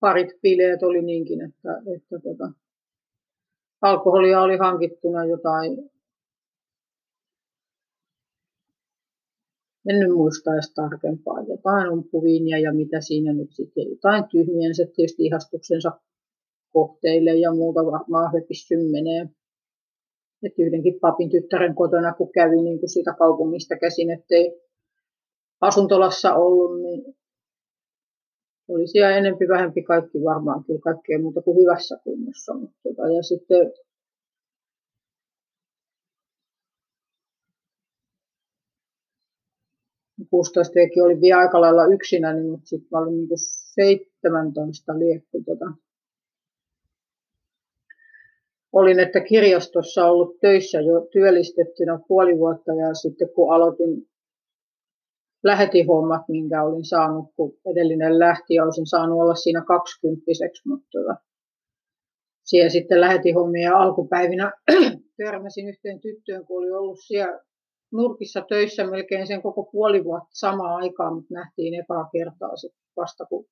parit 0.00 0.40
bileet 0.42 0.82
oli 0.82 1.02
niinkin, 1.02 1.40
että, 1.40 1.82
että 1.96 2.18
tota, 2.18 2.61
alkoholia 3.82 4.40
oli 4.40 4.56
hankittuna 4.56 5.24
jotain. 5.24 5.92
En 9.88 9.98
nyt 9.98 10.14
muista 10.14 10.54
edes 10.54 10.74
tarkempaa, 10.74 11.42
jotain 11.48 11.90
umpuviinia 11.90 12.58
ja 12.58 12.74
mitä 12.74 13.00
siinä 13.00 13.32
nyt 13.32 13.52
sitten, 13.52 13.90
jotain 13.90 14.24
tyhmiensä 14.28 14.86
tietysti 14.96 15.22
ihastuksensa 15.22 15.92
kohteille 16.72 17.34
ja 17.34 17.54
muuta 17.54 17.86
varmaan 17.86 18.32
höpissyn 18.32 18.90
menee. 18.90 19.28
Että 20.42 20.62
yhdenkin 20.62 21.00
papin 21.00 21.30
tyttären 21.30 21.74
kotona, 21.74 22.14
kun 22.14 22.32
kävi 22.32 22.62
niin 22.62 22.78
kuin 22.80 22.90
siitä 22.90 23.14
kaupungista 23.18 23.76
käsin, 23.76 24.10
ettei 24.10 24.60
asuntolassa 25.60 26.34
ollut, 26.34 26.82
niin 26.82 27.16
oli 28.74 28.86
siellä 28.86 29.16
enempi 29.16 29.48
vähempi 29.48 29.82
kaikki 29.82 30.18
varmaan 30.24 30.64
kyllä 30.64 30.80
kaikkea 30.80 31.18
muuta 31.18 31.42
kuin 31.42 31.58
hyvässä 31.58 31.98
kunnossa. 32.04 32.54
Mutta, 32.54 32.78
tota, 32.82 33.02
ja 33.02 33.22
sitten 33.22 33.72
16 40.30 40.74
vekin 40.74 41.04
oli 41.04 41.20
vielä 41.20 41.40
aika 41.40 41.60
lailla 41.60 41.86
yksinäni, 41.86 42.40
niin, 42.40 42.50
mutta 42.50 42.66
sitten 42.66 42.98
olin 42.98 43.14
niin 43.14 43.28
17 43.74 44.98
liekku. 44.98 45.42
Tota. 45.46 45.72
Olin, 48.72 49.00
että 49.00 49.20
kirjastossa 49.20 50.06
ollut 50.06 50.40
töissä 50.40 50.80
jo 50.80 51.08
työllistettynä 51.12 51.98
puoli 52.08 52.38
vuotta 52.38 52.74
ja 52.74 52.94
sitten 52.94 53.28
kun 53.34 53.54
aloitin 53.54 54.11
lähetihommat, 55.44 56.22
minkä 56.28 56.62
olin 56.62 56.84
saanut, 56.84 57.24
kun 57.36 57.54
edellinen 57.66 58.18
lähti 58.18 58.54
ja 58.54 58.64
olisin 58.64 58.86
saanut 58.86 59.20
olla 59.20 59.34
siinä 59.34 59.64
kaksikymppiseksi, 59.64 60.68
mutta 60.68 60.88
tota, 60.92 61.14
siellä 62.44 62.68
sitten 62.68 63.00
lähetihommia 63.00 63.76
alkupäivinä 63.78 64.52
törmäsin 65.24 65.68
yhteen 65.68 66.00
tyttöön, 66.00 66.46
kun 66.46 66.62
oli 66.62 66.70
ollut 66.70 66.98
siellä 67.06 67.40
nurkissa 67.92 68.44
töissä 68.48 68.86
melkein 68.86 69.26
sen 69.26 69.42
koko 69.42 69.68
puoli 69.72 70.04
vuotta 70.04 70.30
samaan 70.32 70.82
aikaan, 70.82 71.14
mutta 71.14 71.34
nähtiin 71.34 71.74
ekaa 71.74 72.08
kertaa 72.12 72.50
vasta 72.96 73.24
kun 73.24 73.46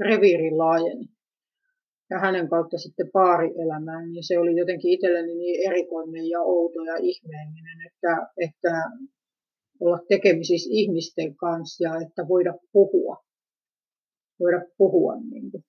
reviiri 0.00 0.50
laajeni. 0.50 1.06
Ja 2.10 2.18
hänen 2.18 2.48
kautta 2.48 2.78
sitten 2.78 3.10
paarielämään, 3.12 4.10
niin 4.12 4.24
se 4.26 4.38
oli 4.38 4.56
jotenkin 4.56 4.90
itselleni 4.90 5.34
niin 5.34 5.70
erikoinen 5.70 6.28
ja 6.28 6.40
outo 6.40 6.82
ja 6.82 6.96
ihmeellinen, 6.96 7.78
että, 7.86 8.26
että 8.36 8.72
olla 9.80 9.98
tekemisissä 10.08 10.68
ihmisten 10.72 11.36
kanssa 11.36 11.84
ja 11.84 11.96
että 12.06 12.28
voida 12.28 12.54
puhua. 12.72 13.16
Voida 14.40 14.60
puhua 14.78 15.16
niin 15.30 15.50
kuin 15.50 15.64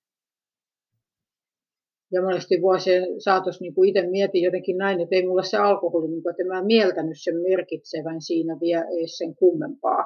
ja 2.12 2.22
monesti 2.22 2.62
vuosien 2.62 3.22
saatossa 3.22 3.62
niin 3.62 3.74
kuin 3.76 3.90
itse 3.90 4.08
mietin 4.08 4.44
jotenkin 4.44 4.78
näin, 4.78 5.02
että 5.02 5.16
ei 5.16 5.28
mulle 5.28 5.44
se 5.44 5.58
alkoholi, 5.58 6.08
niin 6.08 6.24
kuin, 6.24 6.32
että 6.32 6.44
mä 6.44 6.60
en 6.60 6.66
mieltänyt 6.66 7.18
sen 7.24 7.36
merkitsevän 7.50 8.22
siinä 8.22 8.58
vielä 8.62 8.86
edes 8.98 9.18
sen 9.18 9.36
kummempaa. 9.36 10.04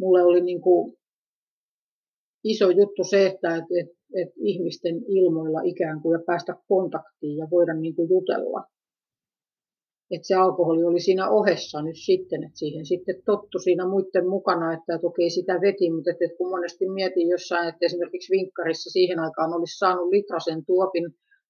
Mulle 0.00 0.22
oli 0.22 0.40
niin 0.40 0.60
kuin 0.60 0.96
iso 2.44 2.70
juttu 2.70 3.04
se, 3.04 3.26
että, 3.26 3.56
että, 3.56 3.92
että 4.14 4.34
ihmisten 4.36 4.96
ilmoilla 5.08 5.60
ikään 5.64 6.02
kuin 6.02 6.18
ja 6.18 6.24
päästä 6.26 6.54
kontaktiin 6.68 7.36
ja 7.36 7.48
voida 7.50 7.74
niin 7.74 7.94
kuin 7.94 8.08
jutella 8.08 8.64
että 10.10 10.26
se 10.26 10.34
alkoholi 10.34 10.84
oli 10.84 11.00
siinä 11.00 11.30
ohessa 11.30 11.82
nyt 11.82 11.96
sitten, 11.96 12.44
että 12.44 12.58
siihen 12.58 12.86
sitten 12.86 13.22
tottu 13.24 13.58
siinä 13.58 13.88
muiden 13.88 14.28
mukana, 14.28 14.72
että 14.72 14.98
toki 14.98 15.30
sitä 15.30 15.60
veti, 15.60 15.90
mutta 15.90 16.10
että, 16.10 16.36
kun 16.38 16.50
monesti 16.50 16.88
mietin 16.88 17.28
jossain, 17.28 17.68
että 17.68 17.86
esimerkiksi 17.86 18.30
vinkkarissa 18.30 18.90
siihen 18.90 19.18
aikaan 19.18 19.54
olisi 19.54 19.78
saanut 19.78 20.08
litrasen 20.08 20.64
tuopin 20.66 21.04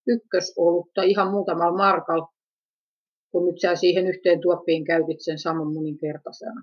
ykkösolutta 0.06 1.02
ihan 1.02 1.30
muutamalla 1.30 1.76
markalla, 1.76 2.28
kun 3.32 3.44
nyt 3.46 3.60
sä 3.60 3.76
siihen 3.76 4.06
yhteen 4.06 4.40
tuoppiin 4.40 4.84
käytit 4.84 5.20
sen 5.20 5.38
saman 5.38 5.72
moninkertaisena. 5.74 6.62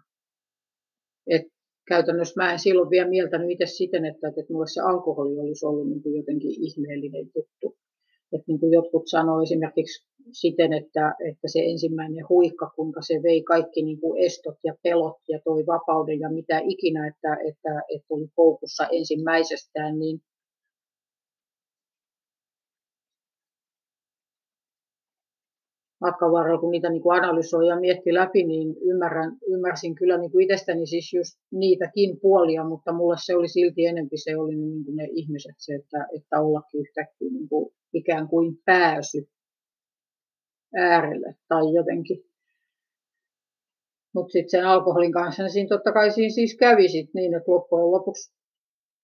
Et 1.28 1.48
käytännössä 1.88 2.41
mä 2.41 2.52
en 2.52 2.60
silloin 2.60 2.89
vielä 2.89 3.10
mieltänyt 3.10 3.52
itse 3.52 3.66
siten, 3.66 4.06
että, 4.06 4.28
että 4.28 4.54
mulle 4.54 4.68
se 4.68 4.82
alkoholi 4.82 5.39
olisi 5.39 5.66
ollut 5.66 5.89
niin 5.89 6.04
kuin 6.04 6.16
jotenkin 6.16 6.52
ihmeellinen 6.52 7.32
juttu. 7.36 7.78
Että 8.34 8.46
niin 8.48 8.60
kuin 8.60 8.74
jotkut 8.74 9.04
sanoo 9.06 9.41
esimerkiksi 9.41 10.08
siten, 10.32 10.74
että, 10.74 11.15
että 11.30 11.47
se 11.47 11.59
ensimmäinen 11.59 12.30
huikka, 12.30 12.71
kuinka 12.76 13.01
se 13.01 13.13
vei 13.24 13.43
kaikki 13.43 13.84
niin 13.84 13.99
kuin 13.99 14.26
estot 14.26 14.57
ja 14.63 14.76
pelot 14.84 15.17
ja 15.30 15.39
toi 15.43 15.65
vapauden 15.65 16.19
ja 16.19 16.30
mitä 16.30 16.61
ikinä, 16.63 17.07
että, 17.07 17.34
että, 17.34 17.82
että 17.95 18.07
oli 18.09 18.28
koukussa 18.36 18.88
ensimmäisestään, 18.91 19.99
niin 19.99 20.21
matkan 26.03 26.32
varrella, 26.32 26.59
kun 26.59 26.71
niitä 26.71 26.89
niin 26.89 27.01
kuin 27.01 27.17
analysoi 27.17 27.67
ja 27.67 27.80
mietti 27.80 28.13
läpi, 28.13 28.43
niin 28.43 28.76
ymmärrän, 28.82 29.38
ymmärsin 29.47 29.95
kyllä 29.95 30.17
niin 30.17 30.32
kuin 30.32 30.43
itsestäni 30.43 30.86
siis 30.88 31.13
just 31.13 31.34
niitäkin 31.51 32.19
puolia, 32.21 32.63
mutta 32.63 32.93
mulle 32.93 33.15
se 33.26 33.36
oli 33.36 33.47
silti 33.47 33.86
enempi 33.86 34.17
se 34.17 34.38
oli 34.38 34.55
niin 34.55 34.86
kuin 34.86 34.95
ne 34.95 35.07
ihmiset, 35.11 35.55
se, 35.57 35.76
että, 35.76 36.07
että 36.17 36.39
ollakin 36.39 36.82
yhtäkkiä 36.82 37.30
niin 37.32 37.49
kuin 37.49 37.74
ikään 37.93 38.28
kuin 38.28 38.57
pääsy 38.65 39.28
äärelle 40.76 41.36
tai 41.47 41.74
jotenkin 41.74 42.24
Mutta 44.15 44.32
sitten 44.32 44.49
sen 44.49 44.65
alkoholin 44.65 45.11
kanssa, 45.11 45.49
siinä 45.49 45.69
totta 45.69 45.91
kai 45.91 46.11
siinä 46.11 46.34
siis 46.34 46.57
kävi 46.59 46.88
sit 46.88 47.09
niin, 47.13 47.34
että 47.34 47.51
loppujen 47.51 47.91
lopuksi 47.91 48.34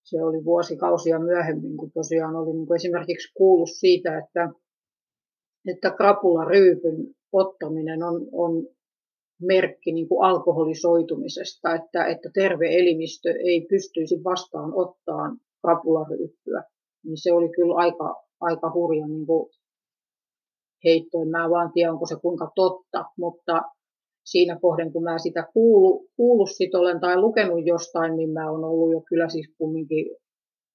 se 0.04 0.24
oli 0.24 0.46
vuosikausia 0.46 1.20
myöhemmin, 1.20 1.78
kun 1.78 1.92
tosiaan 1.92 2.36
oli 2.36 2.54
niin 2.54 2.76
esimerkiksi 2.76 3.34
kuullut 3.34 3.70
siitä, 3.72 4.18
että, 4.18 4.50
että 5.68 5.92
krapularyypyn 5.92 7.16
ottaminen 7.32 8.04
on, 8.04 8.28
on 8.32 8.68
merkki 9.42 9.92
niin 9.92 10.08
kuin 10.08 10.26
alkoholisoitumisesta, 10.26 11.76
että, 11.76 12.06
että 12.06 12.30
terve 12.34 12.66
elimistö 12.78 13.30
ei 13.32 13.68
pystyisi 13.70 14.24
vastaan 14.24 14.72
ottaan 14.76 15.38
krapularyyppyä. 15.62 16.64
Niin 17.06 17.24
se 17.24 17.34
oli 17.34 17.50
kyllä 17.50 17.76
aika, 17.76 18.24
aika 18.40 18.72
hurja 18.74 19.08
niin 19.08 19.28
heitto. 20.84 21.22
En 21.22 21.28
mä 21.28 21.50
vaan 21.50 21.72
tiedä, 21.74 21.92
onko 21.92 22.06
se 22.06 22.16
kuinka 22.22 22.52
totta, 22.56 23.06
mutta 23.18 23.62
siinä 24.26 24.60
kohden, 24.62 24.94
kun 24.94 25.04
mä 25.04 25.18
sitä 25.18 25.48
kuulu, 25.54 26.08
kuullut 26.16 26.50
sit 26.52 26.76
olen 26.76 27.00
tai 27.00 27.18
lukenut 27.18 27.66
jostain, 27.66 28.16
niin 28.16 28.30
mä 28.30 28.52
oon 28.52 28.64
ollut 28.64 28.92
jo 28.92 29.02
kyllä 29.10 29.30
siis 29.30 29.54
kumminkin 29.58 30.06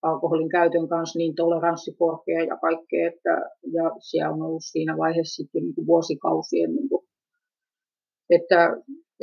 alkoholin 0.02 0.48
käytön 0.48 0.88
kanssa 0.88 1.18
niin 1.18 1.34
toleranssi 1.34 1.94
korkea 1.94 2.44
ja 2.44 2.56
kaikkea, 2.56 3.08
että 3.08 3.30
ja 3.72 3.90
siellä 3.98 4.34
on 4.34 4.42
ollut 4.42 4.64
siinä 4.64 4.96
vaiheessa 4.96 5.36
sitten 5.42 5.62
niin 5.62 5.74
kuin 5.74 5.86
vuosikausien, 5.86 6.74
niin 6.74 6.88
kuin, 6.88 7.06
että, 8.30 8.76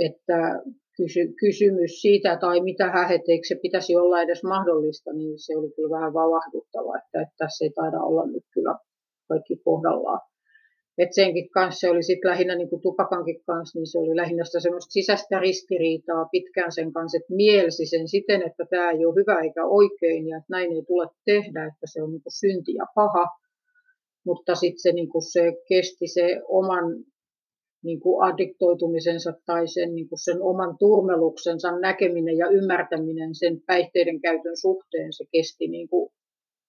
että 0.08 0.62
kysy, 0.98 1.34
kysymys 1.40 2.02
siitä 2.02 2.38
tai 2.42 2.62
mitä 2.62 2.92
häheteikö 2.92 3.48
se 3.48 3.56
pitäisi 3.62 3.96
olla 3.96 4.22
edes 4.22 4.44
mahdollista, 4.44 5.14
niin 5.14 5.34
se 5.40 5.58
oli 5.58 5.72
kyllä 5.76 5.96
vähän 5.98 6.14
valahduttava, 6.14 6.98
että, 6.98 7.22
että 7.22 7.36
tässä 7.38 7.66
ei 7.66 7.72
taida 7.76 8.00
olla 8.00 8.26
nyt 8.26 8.44
kyllä 8.54 8.76
kaikki 9.28 9.56
kohdallaan. 9.66 10.31
Et 10.98 11.14
senkin 11.14 11.50
kanssa 11.50 11.80
se 11.80 11.90
oli 11.90 12.04
sitten 12.04 12.32
lähinnä 12.32 12.56
niin 12.56 12.70
kuin 12.70 12.82
tupakankin 12.82 13.44
kanssa, 13.46 13.80
niin 13.80 13.88
se 13.88 14.00
oli 14.00 14.16
lähinnä 14.16 14.44
sitä 14.44 14.60
semmoista 14.60 14.92
sisäistä 14.92 15.40
ristiriitaa 15.40 16.26
pitkään 16.32 16.72
sen 16.72 16.94
kanssa, 16.94 17.18
että 17.18 17.34
mielsi 17.36 17.86
sen 17.86 18.08
siten, 18.08 18.42
että 18.42 18.66
tämä 18.70 18.92
ei 18.92 19.06
ole 19.06 19.16
hyvä 19.16 19.40
eikä 19.42 19.66
oikein 19.66 20.28
ja 20.28 20.38
että 20.38 20.48
näin 20.50 20.72
ei 20.72 20.84
tule 20.88 21.08
tehdä, 21.26 21.66
että 21.66 21.88
se 21.94 22.04
on 22.04 22.12
niin 22.12 22.24
kuin 22.24 22.40
synti 22.40 22.74
ja 22.74 22.86
paha. 22.96 23.26
Mutta 24.26 24.56
sitten 24.56 24.80
se, 24.80 24.92
niin 24.92 25.10
kuin 25.10 25.32
se 25.32 25.54
kesti 25.70 26.08
se 26.08 26.42
oman 26.48 26.86
niin 27.84 28.00
kuin 28.00 28.24
addiktoitumisensa 28.24 29.34
tai 29.46 29.68
sen, 29.68 29.96
niin 29.96 30.10
kuin 30.10 30.20
sen 30.20 30.42
oman 30.42 30.78
turmeluksensa 30.80 31.80
näkeminen 31.80 32.38
ja 32.38 32.50
ymmärtäminen 32.50 33.36
sen 33.36 33.62
päihteiden 33.68 34.22
käytön 34.22 34.58
suhteen, 34.58 35.14
se 35.14 35.26
kesti 35.32 35.68
niin 35.68 35.90
kuin 35.90 36.12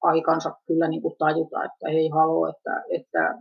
aikansa 0.03 0.51
kyllä 0.66 0.89
niin 0.89 1.03
kuin 1.03 1.14
tajuta, 1.18 1.64
että 1.64 1.89
ei 1.89 2.09
halua, 2.09 2.49
että, 2.51 2.83
että 2.91 3.39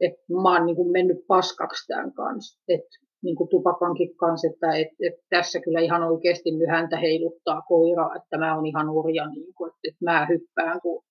että 0.00 0.22
mä 0.42 0.52
oon 0.52 0.66
niin 0.66 0.76
kuin 0.76 0.92
mennyt 0.92 1.26
paskaksi 1.26 1.86
tämän 1.86 2.12
kanssa. 2.12 2.60
että 2.68 2.98
niin 3.22 3.36
kuin 3.36 3.48
tupakankin 3.48 4.16
kanssa, 4.16 4.48
että 4.52 4.76
et, 4.76 4.88
et 5.06 5.14
tässä 5.30 5.60
kyllä 5.60 5.80
ihan 5.80 6.02
oikeasti 6.02 6.50
nyt 6.50 6.68
häntä 6.68 6.96
heiluttaa 6.96 7.62
koiraa, 7.68 8.16
että 8.16 8.38
mä 8.38 8.54
oon 8.56 8.66
ihan 8.66 8.90
urja, 8.90 9.28
niin 9.30 9.54
kuin, 9.54 9.68
että, 9.68 9.80
että 9.88 10.04
mä 10.04 10.26
hyppään 10.30 10.80
kuin 10.80 11.04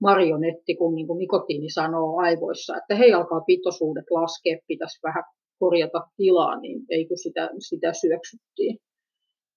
marionetti, 0.00 0.76
kun 0.76 0.94
niin 0.94 1.06
kuin 1.06 1.18
nikotiini 1.18 1.70
sanoo 1.70 2.18
aivoissa, 2.18 2.76
että 2.76 2.94
hei 2.94 3.12
alkaa 3.12 3.40
pitoisuudet 3.40 4.04
laskea, 4.10 4.58
pitäisi 4.68 5.00
vähän 5.02 5.24
korjata 5.58 6.08
tilaa, 6.16 6.60
niin 6.60 6.80
eikö 6.90 7.16
sitä, 7.16 7.50
sitä 7.58 7.92
syöksyttiin. 7.92 8.78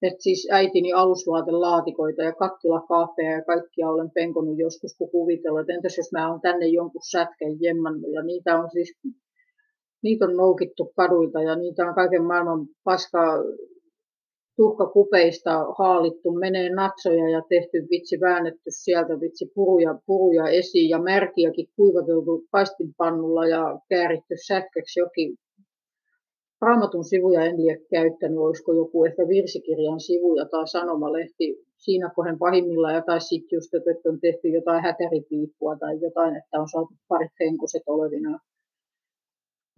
Et 0.01 0.15
siis 0.19 0.47
äitini 0.51 0.93
alusvaatelaatikoita 0.93 2.23
ja 2.23 2.33
kattilakaappeja 2.33 3.31
ja 3.31 3.43
kaikkia 3.43 3.89
olen 3.89 4.11
penkonut 4.11 4.57
joskus, 4.57 4.95
kun 4.97 5.11
kuvitella, 5.11 5.61
että 5.61 5.73
entäs 5.73 5.97
jos 5.97 6.11
mä 6.11 6.31
oon 6.31 6.41
tänne 6.41 6.67
jonkun 6.67 7.01
sätken 7.11 7.61
jemmannut. 7.61 8.11
Ja 8.13 8.23
niitä 8.23 8.59
on 8.59 8.69
siis 8.71 8.97
niitä 10.03 10.25
on 10.25 10.37
noukittu 10.37 10.91
kaduilta 10.95 11.41
ja 11.41 11.55
niitä 11.55 11.87
on 11.87 11.95
kaiken 11.95 12.23
maailman 12.23 12.67
paskaa 12.83 13.37
tuhkakupeista 14.55 15.65
haalittu, 15.77 16.31
menee 16.31 16.69
natsoja 16.69 17.29
ja 17.29 17.41
tehty 17.49 17.87
vitsi 17.91 18.19
väännetty 18.19 18.69
sieltä 18.69 19.19
vitsi 19.19 19.51
puruja, 19.55 19.99
puruja 20.05 20.47
esiin 20.47 20.89
ja 20.89 20.99
märkiäkin 21.01 21.67
kuivateltu 21.75 22.43
paistinpannulla 22.51 23.47
ja 23.47 23.79
kääritty 23.89 24.35
sätkeksi 24.47 24.99
jokin 24.99 25.37
Raamatun 26.61 27.03
sivuja 27.03 27.45
en 27.45 27.57
liian 27.57 27.77
käyttänyt, 27.89 28.39
olisiko 28.39 28.73
joku 28.73 29.05
ehkä 29.05 29.27
virsikirjan 29.27 29.99
sivuja 29.99 30.45
tai 30.45 30.67
sanomalehti 30.67 31.65
siinä 31.77 32.11
kohden 32.15 32.39
pahimmillaan 32.39 32.95
jotain 32.95 33.21
sitten 33.21 33.57
just, 33.57 33.73
että 33.73 34.09
on 34.09 34.19
tehty 34.19 34.47
jotain 34.47 34.83
hätäripiippua 34.83 35.75
tai 35.75 35.99
jotain, 36.01 36.35
että 36.35 36.59
on 36.61 36.69
saatu 36.69 36.93
parit 37.07 37.31
henkoset 37.39 37.83
olevina. 37.87 38.39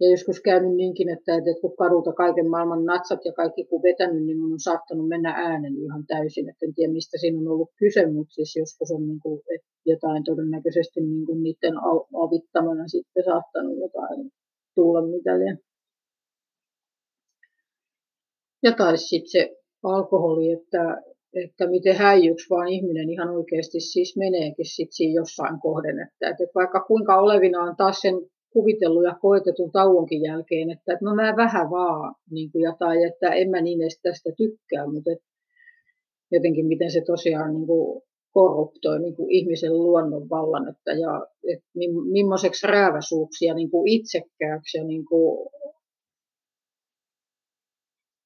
Ja 0.00 0.10
joskus 0.10 0.40
käynyt 0.40 0.74
niinkin, 0.74 1.08
että, 1.08 1.34
että 1.36 1.60
kun 1.60 1.76
kadulta 1.76 2.12
kaiken 2.12 2.50
maailman 2.50 2.84
natsat 2.84 3.24
ja 3.24 3.32
kaikki 3.32 3.64
kun 3.64 3.82
vetänyt, 3.82 4.24
niin 4.24 4.42
on 4.42 4.60
saattanut 4.60 5.08
mennä 5.08 5.30
äänen 5.30 5.76
ihan 5.76 6.06
täysin. 6.06 6.48
että 6.48 6.66
en 6.66 6.74
tiedä, 6.74 6.92
mistä 6.92 7.18
siinä 7.18 7.38
on 7.38 7.48
ollut 7.48 7.70
kyse, 7.78 8.06
mutta 8.06 8.34
siis 8.34 8.56
joskus 8.56 8.90
on 8.90 9.06
niin 9.06 9.20
kuin, 9.22 9.40
jotain 9.86 10.24
todennäköisesti 10.24 11.00
niin 11.00 11.26
kuin 11.26 11.42
niiden 11.42 11.74
avittamana 12.24 12.88
sitten 12.88 13.24
saattanut 13.24 13.78
jotain 13.78 14.30
tulla 14.74 15.06
mitä 15.06 15.38
liian. 15.38 15.58
Ja 18.62 18.72
tai 18.72 18.98
sitten 18.98 19.30
se 19.30 19.56
alkoholi, 19.82 20.52
että, 20.52 21.02
että 21.44 21.66
miten 21.66 21.96
häijyksi 21.96 22.50
vaan 22.50 22.68
ihminen 22.68 23.10
ihan 23.10 23.30
oikeasti 23.30 23.80
siis 23.80 24.16
meneekin 24.16 24.74
sit 24.74 24.88
siinä 24.90 25.20
jossain 25.20 25.60
kohden. 25.60 25.96
Että, 26.00 26.28
että 26.28 26.52
vaikka 26.54 26.80
kuinka 26.80 27.20
olevina 27.20 27.62
on 27.62 27.76
taas 27.76 28.00
sen 28.00 28.14
kuvitellut 28.52 29.04
ja 29.04 29.16
koetetun 29.20 29.70
tauonkin 29.72 30.22
jälkeen, 30.22 30.70
että, 30.70 30.92
että 30.92 31.04
no 31.04 31.14
mä 31.14 31.34
vähän 31.36 31.70
vaan, 31.70 32.14
niin 32.30 32.52
kuin, 32.52 32.62
ja, 32.62 32.76
tai 32.78 33.04
että 33.04 33.28
en 33.28 33.50
mä 33.50 33.60
niin 33.60 33.82
edes 33.82 34.00
tästä 34.02 34.30
tykkää, 34.36 34.86
mutta 34.86 35.12
että 35.12 35.24
jotenkin 36.30 36.66
miten 36.66 36.90
se 36.90 37.02
tosiaan 37.06 37.54
niin 37.54 37.66
kuin 37.66 38.02
korruptoi 38.32 39.00
niin 39.00 39.16
kuin 39.16 39.30
ihmisen 39.30 39.72
luonnonvallan, 39.72 40.68
että 40.68 40.92
ja 40.92 41.26
että 41.52 41.68
millaiseksi 42.12 42.66
rääväsuuksia 42.66 43.54
niin 43.54 43.70
kuin 43.70 43.88
itsekkääksi 43.88 44.78
ja 44.78 44.84
niin 44.84 45.04
kuin 45.04 45.48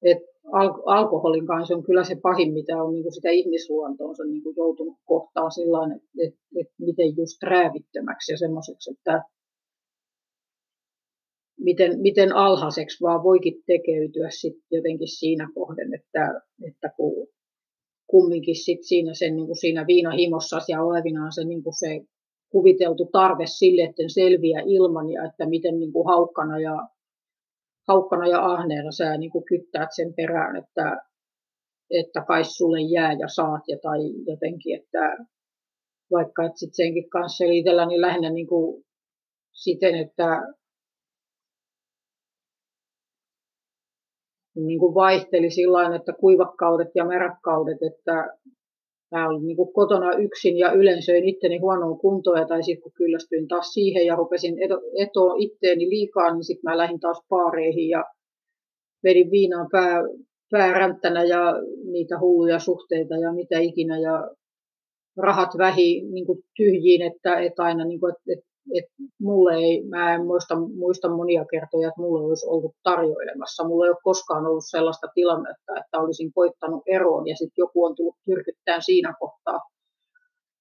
et 0.03 0.18
al- 0.53 0.82
alkoholin 0.86 1.47
kanssa 1.47 1.74
on 1.74 1.82
kyllä 1.82 2.05
se 2.05 2.16
pahin, 2.22 2.53
mitä 2.53 2.82
on 2.82 2.94
niin 2.94 3.14
sitä 3.14 3.30
ihmisluontoonsa 3.30 4.24
niin 4.24 4.42
joutunut 4.57 4.97
kohtaan 5.05 5.53
sillä 5.53 5.97
että 5.97 6.09
et, 6.26 6.34
et 6.61 6.72
miten 6.78 7.16
just 7.16 7.42
räävittömäksi 7.42 8.32
ja 8.32 8.38
semmoiseksi, 8.38 8.90
että 8.90 9.22
miten, 11.61 12.01
miten 12.01 12.32
alhaiseksi 12.32 13.02
vaan 13.02 13.23
voikin 13.23 13.62
tekeytyä 13.66 14.28
sit 14.31 14.56
jotenkin 14.70 15.09
siinä 15.09 15.48
kohden, 15.55 15.94
että, 15.94 16.40
että 16.68 16.89
kun 16.97 17.28
kumminkin 18.06 18.56
sit 18.56 18.82
siinä, 18.82 19.14
sen, 19.14 19.36
niin 19.36 19.47
kuin 19.47 19.56
siinä 19.56 19.86
viinahimossa 19.86 20.60
ja 20.68 20.82
olevinaan 20.82 21.32
se, 21.32 21.44
niin 21.44 21.62
kuin 21.62 21.78
se 21.78 22.01
kuviteltu 22.51 23.09
tarve 23.12 23.47
sille, 23.47 23.82
että 23.82 24.02
selviää 24.06 24.62
ilman 24.66 25.10
ja 25.10 25.24
että 25.24 25.47
miten 25.48 25.78
niin 25.78 25.93
kuin 25.93 26.06
haukkana 26.06 26.60
ja 26.60 26.89
haukkana 27.89 28.27
ja 28.27 28.45
ahneena 28.45 28.93
sä 28.93 29.17
niin 29.17 29.31
kuin 29.31 29.45
kyttäät 29.45 29.89
sen 29.93 30.15
perään, 30.15 30.57
että, 30.57 30.97
että 31.91 32.25
kai 32.29 32.45
sulle 32.45 32.81
jää 32.81 33.13
ja 33.13 33.29
saat 33.29 33.63
ja 33.69 33.79
tai 33.83 33.99
jotenkin, 34.27 34.81
että 34.81 35.17
vaikka 36.13 36.45
että 36.45 36.59
sit 36.59 36.75
senkin 36.75 37.11
kanssa 37.11 37.45
oli 37.45 37.59
itselläni 37.59 38.01
lähinnä 38.01 38.31
niin 38.31 38.47
kuin 38.47 38.85
siten, 39.53 39.95
että 39.95 40.43
niin 44.55 44.79
kuin 44.79 44.95
vaihteli 44.95 45.51
sillä 45.51 45.97
että 45.97 46.13
kuivakkaudet 46.13 46.89
ja 46.95 47.05
meräkkaudet, 47.05 47.79
että 47.93 48.39
mä 49.11 49.28
olin 49.28 49.47
niin 49.47 49.57
kuin 49.57 49.73
kotona 49.73 50.12
yksin 50.12 50.59
ja 50.59 50.73
ylensöin 50.73 51.28
itteni 51.28 51.59
huonoon 51.59 51.99
kuntoon, 51.99 52.49
tai 52.49 52.62
sitten 52.62 52.83
kun 52.83 52.93
kyllästyin 52.93 53.49
taas 53.49 53.73
siihen 53.73 54.07
ja 54.07 54.16
rupesin 54.16 54.55
etoa 54.99 55.35
itteeni 55.39 55.89
liikaa, 55.89 56.35
niin 56.35 56.45
sitten 56.45 56.70
mä 56.70 56.78
lähdin 56.78 57.01
taas 57.01 57.20
paareihin 57.28 57.89
ja 57.89 58.05
vedin 59.05 59.31
viinaa 59.31 59.66
pää, 59.73 60.03
pääränttänä 60.51 61.24
ja 61.24 61.55
niitä 61.93 62.20
hulluja 62.20 62.59
suhteita 62.59 63.15
ja 63.16 63.33
mitä 63.33 63.59
ikinä 63.59 63.99
ja 63.99 64.31
rahat 65.16 65.51
vähi 65.59 66.03
niin 66.11 66.27
kuin 66.27 66.39
tyhjiin, 66.57 67.03
että, 67.03 67.41
että 67.41 67.62
aina 67.62 67.85
niin 67.85 68.01
kuin, 68.01 68.12
että, 68.12 68.33
että 68.33 68.56
että 68.74 68.93
mulle 69.20 69.55
ei, 69.55 69.84
mä 69.88 70.14
en 70.14 70.26
muista, 70.26 70.55
muista 70.56 71.09
monia 71.09 71.44
kertoja, 71.51 71.88
että 71.88 72.01
mulle 72.01 72.26
olisi 72.26 72.47
ollut 72.48 72.74
tarjoilemassa. 72.82 73.68
Mulla 73.68 73.84
ei 73.84 73.90
ole 73.90 73.98
koskaan 74.02 74.47
ollut 74.47 74.64
sellaista 74.70 75.06
tilannetta, 75.14 75.72
että 75.80 75.98
olisin 75.98 76.32
koittanut 76.32 76.82
eroon 76.86 77.28
ja 77.28 77.36
sitten 77.36 77.62
joku 77.62 77.84
on 77.84 77.94
tullut 77.97 78.16
tyrkyttään 78.24 78.82
siinä 78.82 79.14
kohtaa. 79.20 79.60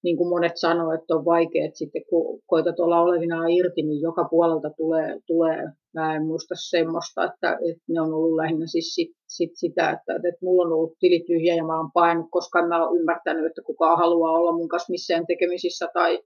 Niin 0.03 0.17
kuin 0.17 0.29
monet 0.29 0.57
sanoo, 0.57 0.91
että 0.91 1.15
on 1.15 1.25
vaikea, 1.25 1.65
että 1.65 1.77
sitten 1.77 2.01
kun 2.09 2.39
koitat 2.45 2.79
olla 2.79 3.01
olevina 3.01 3.47
irti, 3.47 3.81
niin 3.81 4.01
joka 4.01 4.27
puolelta 4.29 4.69
tulee, 4.77 5.19
tulee 5.27 5.63
mä 5.95 6.15
en 6.15 6.25
muista 6.25 6.55
semmoista, 6.69 7.23
että, 7.23 7.57
että 7.69 7.83
ne 7.89 8.01
on 8.01 8.13
ollut 8.13 8.35
lähinnä 8.35 8.67
siis 8.67 8.95
sit, 8.95 9.11
sit 9.27 9.51
sitä, 9.53 9.89
että, 9.89 10.15
että 10.15 10.45
mulla 10.45 10.65
on 10.65 10.73
ollut 10.73 10.93
tili 10.99 11.23
tyhjä 11.27 11.55
ja 11.55 11.65
mä 11.65 11.77
oon 11.77 11.91
painut, 11.93 12.27
koska 12.31 12.59
en 12.59 12.67
mä 12.67 12.87
ole 12.87 12.99
ymmärtänyt, 12.99 13.45
että 13.45 13.61
kukaan 13.65 13.97
haluaa 13.97 14.31
olla 14.31 14.51
mun 14.51 14.69
kanssa 14.69 14.91
missään 14.91 15.27
tekemisissä 15.27 15.87
tai 15.93 16.19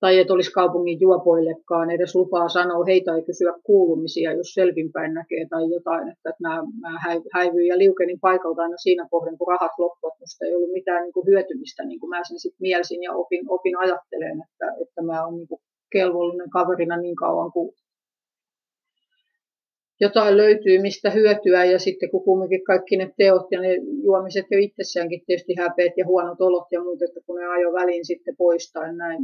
tai 0.00 0.18
että 0.18 0.32
olisi 0.34 0.52
kaupungin 0.52 1.00
juopoillekaan 1.00 1.90
edes 1.90 2.14
lupaa 2.14 2.48
sanoa 2.48 2.84
heitä 2.84 3.14
ei 3.14 3.22
kysyä 3.22 3.52
kuulumisia, 3.62 4.32
jos 4.32 4.54
selvinpäin 4.54 5.14
näkee 5.14 5.46
tai 5.50 5.70
jotain, 5.70 6.08
että, 6.08 6.30
että 6.30 6.48
mä, 6.48 6.62
mä 6.80 6.90
häivyin 7.34 7.66
ja 7.66 7.78
liukenin 7.78 8.20
paikalta 8.20 8.62
aina 8.62 8.76
siinä 8.76 9.08
kohden, 9.10 9.38
kun 9.38 9.48
rahat 9.48 9.72
loppuvat, 9.78 10.20
musta 10.20 10.44
ei 10.44 10.54
ollut 10.54 10.72
mitään 10.72 11.02
niin 11.02 11.12
kuin 11.12 11.26
hyötymistä, 11.26 11.84
niin 11.84 12.00
kuin 12.00 12.10
mä 12.10 12.20
sen 12.24 12.38
sitten 12.40 12.66
mielsin 12.68 13.02
ja 13.02 13.12
opin, 13.12 13.44
opin 13.48 13.78
ajattelemaan, 13.78 14.48
että, 14.50 14.66
että 14.82 15.02
mä 15.02 15.24
olen 15.24 15.36
niin 15.36 15.48
kuin 15.48 15.60
kelvollinen 15.92 16.50
kaverina 16.50 16.96
niin 16.96 17.16
kauan 17.16 17.52
kuin 17.52 17.74
jotain 20.00 20.36
löytyy, 20.36 20.78
mistä 20.78 21.10
hyötyä 21.10 21.64
ja 21.64 21.78
sitten 21.78 22.10
kun 22.10 22.24
kumminkin 22.24 22.64
kaikki 22.64 22.96
ne 22.96 23.12
teot 23.18 23.46
ja 23.50 23.60
ne 23.60 23.74
juomiset 24.02 24.46
jo 24.50 24.58
itsessäänkin 24.58 25.22
tietysti 25.26 25.54
häpeät 25.58 25.92
ja 25.96 26.06
huonot 26.06 26.40
olot 26.40 26.66
ja 26.72 26.80
muut, 26.80 27.02
että 27.02 27.20
kun 27.26 27.36
ne 27.36 27.46
ajo 27.46 27.72
väliin 27.72 28.06
sitten 28.06 28.36
poistain 28.36 28.96
näin, 28.96 29.22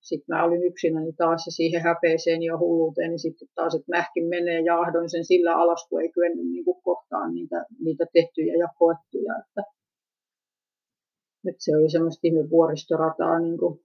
sitten 0.00 0.36
mä 0.36 0.44
olin 0.44 0.62
yksinäni 0.62 1.12
taas 1.12 1.46
ja 1.46 1.52
siihen 1.52 1.82
häpeeseen 1.82 2.42
ja 2.42 2.58
hulluuteen, 2.58 3.10
niin 3.10 3.18
sitten 3.18 3.48
taas, 3.54 3.74
että 3.74 3.96
mähkin 3.96 4.24
menee 4.24 4.60
ja 4.60 4.80
ahdoin 4.80 5.10
sen 5.10 5.24
sillä 5.24 5.56
alas, 5.56 5.86
kun 5.88 6.02
ei 6.02 6.12
kyennyt 6.12 6.46
niin 6.46 6.64
kohtaan 6.82 7.34
niitä, 7.34 7.66
niitä 7.84 8.06
tehtyjä 8.12 8.54
ja 8.54 8.68
koettuja, 8.78 9.34
että, 9.40 9.62
että 11.48 11.64
se 11.64 11.76
oli 11.76 11.90
semmoista 11.90 12.20
ihme 12.22 12.50
vuoristorataa 12.50 13.38
niin 13.38 13.58
kuin 13.58 13.80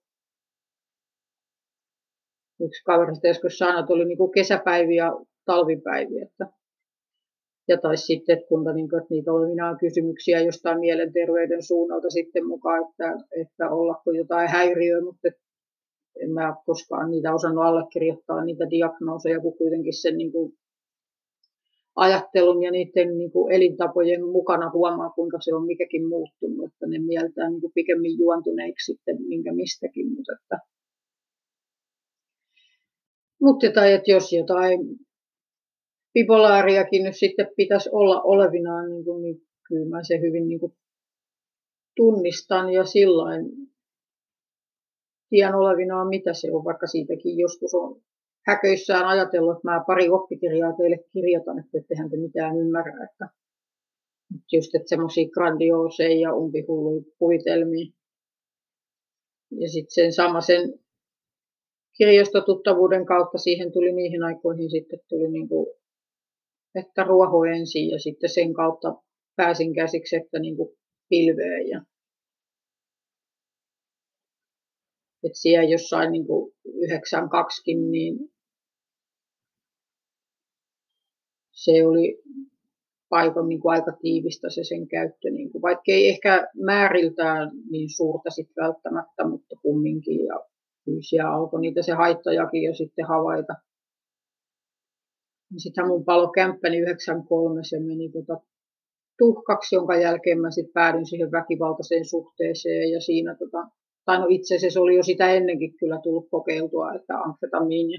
yksi 2.62 2.84
kaverista 2.84 3.28
joskus 3.28 3.58
sanoi, 3.58 3.80
että 3.80 3.94
oli 3.94 4.06
niin 4.06 4.32
kesäpäiviä 4.36 5.12
talvipäiviä. 5.48 6.26
Että, 6.26 6.46
ja 7.68 7.78
tai 7.78 7.98
sitten, 7.98 8.38
että 8.38 8.48
kuinka 8.48 8.74
niin 8.74 8.86
että 8.86 9.08
niitä 9.10 9.32
minä 9.50 9.78
kysymyksiä 9.80 10.42
jostain 10.42 10.80
mielenterveyden 10.80 11.64
suunnalta 11.64 12.10
sitten 12.10 12.48
mukaan, 12.48 12.90
että, 12.90 13.26
että 13.42 13.70
ollako 13.70 14.12
jotain 14.12 14.50
häiriöä, 14.50 15.02
mutta 15.02 15.28
en 16.24 16.32
mä 16.32 16.56
koskaan 16.66 17.12
niitä 17.12 17.34
osannut 17.34 17.64
allekirjoittaa, 17.64 18.46
niitä 18.46 18.70
diagnooseja, 18.70 19.40
kun 19.40 19.58
kuitenkin 19.58 20.02
sen 20.02 20.18
niin 20.18 20.32
kuin 20.32 20.54
ajattelun 21.96 22.64
ja 22.64 22.72
niiden 22.72 23.18
niin 23.18 23.32
kuin 23.32 23.54
elintapojen 23.54 24.26
mukana 24.26 24.72
huomaa, 24.74 25.10
kuinka 25.10 25.38
se 25.42 25.56
on 25.56 25.66
mikäkin 25.66 26.08
muuttunut, 26.08 26.66
että 26.66 26.88
ne 26.88 27.00
mieltää 27.00 27.50
niin 27.50 27.62
kuin 27.62 27.74
pikemmin 27.74 28.18
juontuneiksi 28.20 28.94
sitten 28.94 29.18
minkä 29.28 29.54
mistäkin. 29.54 30.08
Mutta, 30.08 30.34
että, 30.42 30.60
mutta 33.42 33.72
tai 33.74 33.94
että 33.94 34.12
jos 34.12 34.34
jotain 34.34 34.80
bipolaariakin 36.18 37.04
nyt 37.04 37.16
sitten 37.16 37.52
pitäisi 37.56 37.90
olla 37.92 38.22
olevinaan, 38.22 38.90
niin, 38.90 39.04
kuin, 39.04 39.22
niin 39.22 39.42
kyllä 39.68 39.90
mä 39.90 40.04
se 40.04 40.20
hyvin 40.22 40.48
niin 40.48 40.60
kuin 40.60 40.74
tunnistan 41.96 42.74
ja 42.74 42.86
sillain 42.86 43.46
tiedän 45.30 45.56
olevinaan, 45.56 46.08
mitä 46.08 46.34
se 46.34 46.52
on, 46.52 46.66
vaikka 46.66 46.88
siitäkin 46.88 47.38
joskus 47.38 47.74
on 47.74 48.02
häköissään 48.48 49.06
ajatellut, 49.06 49.58
että 49.58 49.72
mä 49.72 49.84
pari 49.88 50.10
oppikirjaa 50.10 50.74
teille 50.78 50.98
kirjoitan, 51.14 51.60
että 51.60 51.78
ettehän 51.78 52.10
te 52.10 52.18
mitään 52.18 52.58
ymmärrä. 52.58 53.04
Että 53.04 53.30
just, 54.54 54.76
että 54.76 54.90
semmoisia 54.90 55.30
grandiooseja 55.30 56.20
ja 56.20 56.34
umpihulluja 56.34 57.04
kuvitelmia. 57.20 57.92
Ja 59.52 59.70
sitten 59.70 59.94
sen 59.94 60.14
sama 60.14 60.42
sen 60.42 60.80
kirjastotuttavuuden 61.98 63.06
kautta 63.06 63.38
siihen 63.38 63.72
tuli 63.72 63.92
niihin 63.92 64.24
aikoihin 64.24 64.72
sitten 64.72 65.00
tuli 65.10 65.32
niin 65.32 65.50
kuin 65.50 65.68
että 66.80 67.04
ruoho 67.04 67.46
ensin 67.46 67.90
ja 67.90 68.00
sitten 68.00 68.30
sen 68.30 68.54
kautta 68.54 68.96
pääsin 69.36 69.76
käsiksi, 69.76 70.16
että 70.16 70.40
niin 70.40 70.58
kuin 70.58 70.70
pilveen. 71.10 71.68
Ja 71.68 71.82
että 75.24 75.40
siellä 75.40 75.70
jossain 75.70 76.12
niin 76.12 76.28
kuin 76.28 76.54
92 76.66 77.76
niin 77.76 78.18
se 81.52 81.72
oli 81.88 82.22
paikan 83.10 83.50
niin 83.50 83.62
kuin 83.62 83.74
aika 83.74 83.92
tiivistä 84.02 84.50
se 84.50 84.64
sen 84.64 84.88
käyttö, 84.88 85.30
niin 85.30 85.52
kuin, 85.52 85.62
vaikka 85.62 85.84
ei 85.88 86.10
ehkä 86.10 86.48
määriltään 86.56 87.52
niin 87.72 87.90
suurta 87.90 88.30
sit 88.30 88.50
välttämättä, 88.62 89.28
mutta 89.28 89.56
kumminkin. 89.62 90.26
Ja 90.26 90.40
kyllä 90.86 91.02
siellä 91.02 91.32
alkoi 91.32 91.62
niitä 91.62 91.82
se 91.82 91.92
haittajakin 91.92 92.64
jo 92.64 92.74
sitten 92.74 93.06
havaita. 93.06 93.54
Sitten 95.58 95.88
mun 95.88 96.06
palo 96.06 96.32
kämppäni 96.32 96.78
93, 96.78 97.64
se 97.64 97.80
meni 97.80 98.10
tota 98.10 98.42
tuhkaksi, 99.18 99.76
jonka 99.76 99.96
jälkeen 99.96 100.42
mä 100.42 100.52
sitten 100.52 100.74
päädyin 100.74 101.06
siihen 101.06 101.32
väkivaltaiseen 101.32 102.06
suhteeseen. 102.06 102.92
Ja 102.92 103.02
siinä 103.02 103.36
tota, 103.36 103.68
tai 104.06 104.20
no 104.20 104.26
itse 104.30 104.56
asiassa 104.56 104.82
oli 104.82 104.96
jo 104.96 105.04
sitä 105.04 105.32
ennenkin 105.32 105.78
kyllä 105.80 106.00
tullut 106.04 106.28
kokeiltua, 106.32 106.94
että 106.94 107.20
amfetamiini, 107.20 107.98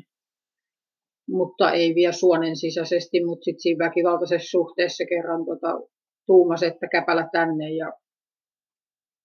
mutta 1.28 1.72
ei 1.72 1.94
vielä 1.94 2.12
suonen 2.12 2.56
sisäisesti, 2.56 3.24
mutta 3.24 3.44
sitten 3.44 3.60
siinä 3.60 3.84
väkivaltaisessa 3.84 4.50
suhteessa 4.50 5.04
kerran 5.08 5.44
tota, 5.44 5.80
tuumas, 6.26 6.62
että 6.62 6.88
käpälä 6.88 7.28
tänne. 7.32 7.70
Ja 7.70 7.92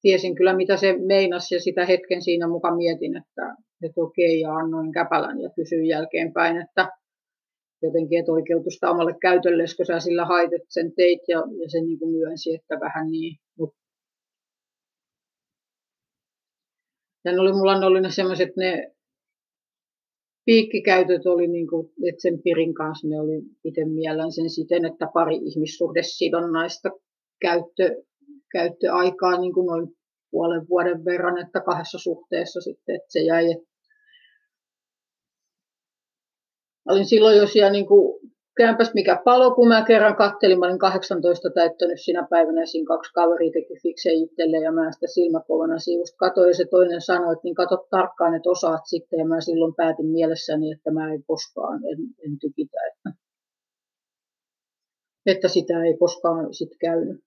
tiesin 0.02 0.36
kyllä 0.36 0.56
mitä 0.56 0.78
se 0.78 0.96
meinasi 1.08 1.56
ja 1.56 1.62
sitä 1.62 1.86
hetken 1.86 2.22
siinä 2.22 2.48
mukaan 2.48 2.78
mietin, 2.78 3.18
että, 3.18 3.56
että 3.84 4.02
okei 4.02 4.40
ja 4.40 4.56
annoin 4.56 4.92
käpälän 4.92 5.42
ja 5.42 5.50
kysyin 5.56 5.86
jälkeenpäin, 5.86 6.58
että 6.58 6.90
jotenkin, 7.88 8.20
että 8.20 8.32
oikeutusta 8.32 8.90
omalle 8.90 9.16
käytölle, 9.22 9.64
kun 9.78 9.86
sä 9.86 10.00
sillä 10.00 10.26
hait, 10.26 10.52
sen 10.70 10.94
teit 10.96 11.20
ja, 11.28 11.38
ja 11.38 11.70
se 11.70 11.82
niin 11.82 12.12
myönsi, 12.12 12.56
että 12.56 12.80
vähän 12.80 13.12
niin. 13.12 13.38
Mut. 13.60 13.76
Ja 17.26 17.32
ne 17.32 17.40
oli, 17.40 17.54
mulla 17.54 17.86
oli 17.86 18.02
ne 18.02 18.12
semmoiset, 18.12 18.50
ne 18.58 18.94
piikkikäytöt 20.46 21.26
oli, 21.26 21.48
niin 21.48 21.68
kuin, 21.68 21.88
että 22.10 22.22
sen 22.22 22.42
Pirin 22.44 22.74
kanssa 22.74 23.08
ne 23.08 23.20
oli 23.20 23.42
itse 23.64 23.86
miellän 23.86 24.32
sen 24.32 24.50
siten, 24.50 24.86
että 24.86 25.08
pari 25.14 25.36
ihmissuhdesidonnaista 25.36 26.90
käyttö, 27.42 28.04
käyttöaikaa 28.52 29.40
niin 29.40 29.54
kuin 29.54 29.66
noin 29.66 29.88
puolen 30.32 30.70
vuoden 30.70 31.06
verran, 31.06 31.38
että 31.38 31.62
kahdessa 31.62 31.98
suhteessa 31.98 32.62
sitten, 32.62 32.96
että 32.96 33.08
se 33.10 33.20
jäi, 33.20 33.52
että 33.52 33.73
olin 36.90 37.06
silloin 37.06 37.38
jo 37.38 37.48
siellä 37.48 37.72
niin 37.72 37.88
kuin 37.88 38.20
kämpäs 38.58 38.92
mikä 38.94 39.22
palo, 39.26 39.56
kun 39.56 39.68
mä 39.68 39.86
kerran 39.86 40.16
kattelin, 40.16 40.60
mä 40.60 40.66
olin 40.66 40.80
18 40.80 41.50
täyttänyt 41.50 42.02
sinä 42.02 42.28
päivänä 42.30 42.62
ja 42.62 42.68
siinä 42.68 42.88
kaksi 42.88 43.14
kaveria 43.14 43.52
teki 43.52 43.74
fikseen 43.82 44.24
itselleen 44.24 44.64
ja 44.64 44.72
mä 44.72 44.92
sitä 44.92 45.08
silmäkovana 45.08 45.80
sivusta 45.80 46.18
katoin 46.18 46.48
ja 46.48 46.54
se 46.54 46.66
toinen 46.66 47.02
sanoi, 47.02 47.34
että 47.34 47.44
niin 47.44 47.56
kato 47.56 47.88
tarkkaan, 47.90 48.36
että 48.36 48.50
osaat 48.50 48.82
sitten 48.86 49.20
ja 49.20 49.26
mä 49.26 49.42
silloin 49.42 49.76
päätin 49.76 50.06
mielessäni, 50.06 50.72
että 50.72 50.92
mä 50.92 51.14
en 51.14 51.24
koskaan, 51.28 51.82
en, 51.86 52.00
en 52.26 52.40
tykitä, 52.40 52.78
että, 52.92 53.10
että 55.26 55.48
sitä 55.48 55.84
ei 55.84 55.98
koskaan 55.98 56.54
sitten 56.54 56.80
käynyt. 56.80 57.24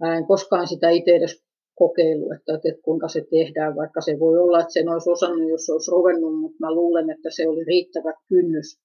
Mä 0.00 0.16
en 0.16 0.26
koskaan 0.26 0.68
sitä 0.68 0.90
itse 0.90 1.10
edes 1.10 1.44
kokeilu, 1.74 2.32
että, 2.32 2.68
että 2.68 2.82
kuinka 2.82 3.08
se 3.08 3.22
tehdään, 3.30 3.76
vaikka 3.76 4.00
se 4.00 4.16
voi 4.20 4.38
olla, 4.38 4.60
että 4.60 4.72
sen 4.72 4.88
olisi 4.88 5.10
osannut, 5.10 5.50
jos 5.50 5.66
se 5.66 5.72
olisi 5.72 5.90
ruvennut, 5.90 6.40
mutta 6.40 6.56
mä 6.60 6.74
luulen, 6.74 7.10
että 7.10 7.28
se 7.36 7.48
oli 7.48 7.64
riittävä 7.64 8.12
kynnys 8.28 8.78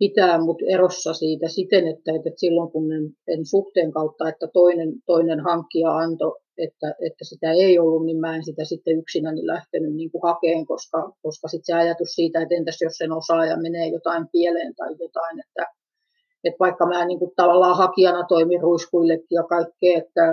pitää 0.00 0.44
mut 0.44 0.62
erossa 0.68 1.12
siitä 1.14 1.48
siten, 1.48 1.88
että, 1.88 2.12
että 2.16 2.30
silloin 2.36 2.70
kun 2.72 2.84
en 3.28 3.46
suhteen 3.46 3.90
kautta, 3.92 4.28
että 4.28 4.46
toinen, 4.52 4.90
toinen 5.06 5.40
hankkija 5.40 5.90
antoi, 5.96 6.40
että, 6.58 6.88
että 7.06 7.24
sitä 7.24 7.52
ei 7.52 7.78
ollut, 7.78 8.04
niin 8.04 8.20
mä 8.20 8.36
en 8.36 8.44
sitä 8.44 8.64
sitten 8.64 8.98
yksinäni 8.98 9.46
lähtenyt 9.46 9.94
niin 9.94 10.10
kuin 10.10 10.22
hakeen, 10.22 10.66
koska, 10.66 11.12
koska 11.22 11.48
sitten 11.48 11.66
se 11.66 11.74
ajatus 11.82 12.08
siitä, 12.08 12.42
että 12.42 12.54
entäs 12.54 12.78
jos 12.80 12.96
sen 12.96 13.12
osaaja 13.12 13.56
menee 13.56 13.86
jotain 13.88 14.24
pieleen 14.32 14.74
tai 14.74 14.90
jotain, 15.00 15.40
että, 15.40 15.64
että 16.44 16.58
vaikka 16.60 16.86
mä 16.86 17.04
niin 17.04 17.18
kuin 17.18 17.32
tavallaan 17.36 17.76
hakijana 17.76 18.26
toimin 18.28 18.60
ruiskuillekin 18.60 19.36
ja 19.36 19.42
kaikkea, 19.42 19.98
että 19.98 20.24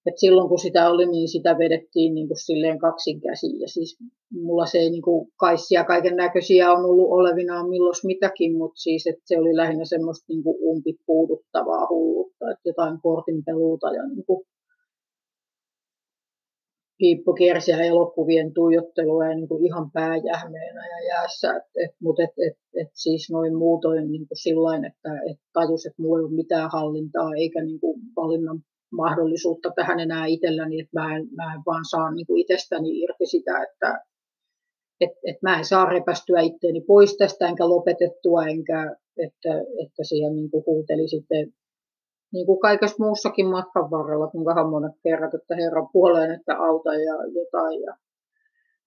et 0.06 0.18
silloin 0.18 0.48
kun 0.48 0.58
sitä 0.58 0.90
oli, 0.90 1.06
niin 1.06 1.28
sitä 1.28 1.58
vedettiin 1.58 2.14
niin 2.14 2.28
kuin 2.28 2.44
silleen 2.46 2.78
kaksin 2.78 3.20
käsin. 3.20 3.60
Ja 3.60 3.68
siis 3.68 3.98
mulla 4.30 4.66
se 4.66 4.78
ei 4.78 4.90
niin 4.90 5.02
kuin 5.02 5.28
kaissia 5.36 5.84
kaiken 5.84 6.16
näköisiä 6.16 6.72
on 6.72 6.84
ollut 6.84 7.10
olevinaan 7.10 7.68
milloin 7.68 7.94
mitäkin, 8.04 8.56
mutta 8.56 8.80
siis 8.80 9.06
että 9.06 9.22
se 9.24 9.38
oli 9.38 9.56
lähinnä 9.56 9.84
semmoista 9.84 10.24
niin 10.28 10.42
kuin 10.42 10.56
umpipuuduttavaa 10.60 11.86
hullutta, 11.90 12.50
että 12.50 12.68
jotain 12.68 13.00
kortinpeluuta 13.02 13.88
ja 13.90 14.08
niin 14.08 14.24
kuin 14.26 14.44
kiippokersiä 17.02 17.78
elokuvien 17.80 18.54
tuijottelua 18.54 19.26
ja 19.26 19.34
niin 19.34 19.48
kuin 19.48 19.64
ihan 19.66 19.90
pääjähmeenä 19.90 20.82
ja 20.88 21.06
jäässä. 21.08 21.56
Et, 21.56 21.62
et, 21.84 21.94
Mutta 22.02 22.22
et, 22.22 22.30
et, 22.46 22.58
et 22.80 22.90
siis 22.94 23.30
noin 23.30 23.56
muutoin 23.56 24.10
niin 24.12 24.28
kuin 24.28 24.38
sillain, 24.38 24.84
että 24.84 25.10
et 25.30 25.38
tajus, 25.52 25.86
että 25.86 26.02
mulla 26.02 26.18
ei 26.18 26.24
ole 26.24 26.34
mitään 26.42 26.70
hallintaa 26.72 27.30
eikä 27.36 27.62
niin 27.64 27.80
kuin 27.80 28.00
valinnan 28.16 28.60
mahdollisuutta 28.92 29.72
tähän 29.76 30.00
enää 30.00 30.26
itselläni, 30.26 30.80
että 30.80 31.00
mä 31.00 31.16
en, 31.16 31.28
mä 31.36 31.54
en 31.54 31.60
vaan 31.66 31.84
saa 31.90 32.14
niin 32.14 32.26
kuin 32.26 32.40
itsestäni 32.40 33.00
irti 33.00 33.26
sitä, 33.26 33.62
että 33.62 34.04
et, 35.00 35.10
et 35.26 35.42
mä 35.42 35.58
en 35.58 35.64
saa 35.64 35.84
repästyä 35.84 36.40
itteeni 36.40 36.80
pois 36.80 37.16
tästä 37.16 37.48
enkä 37.48 37.68
lopetettua, 37.68 38.46
enkä 38.46 38.96
että, 39.26 39.54
että 39.84 40.02
siihen 40.02 40.36
niin 40.36 40.50
kuin 40.50 40.64
huuteli 40.66 41.08
sitten 41.08 41.52
niin 42.32 42.46
kuin 42.46 42.60
kaikessa 42.60 43.04
muussakin 43.04 43.50
matkan 43.50 43.90
varrella, 43.90 44.26
kuinka 44.26 44.70
monet 44.70 44.92
kerrat, 45.02 45.34
että 45.34 45.56
herran 45.56 45.88
puoleen, 45.92 46.30
että 46.30 46.56
auta 46.56 46.94
ja 46.94 47.14
jotain. 47.34 47.82
Ja 47.82 47.96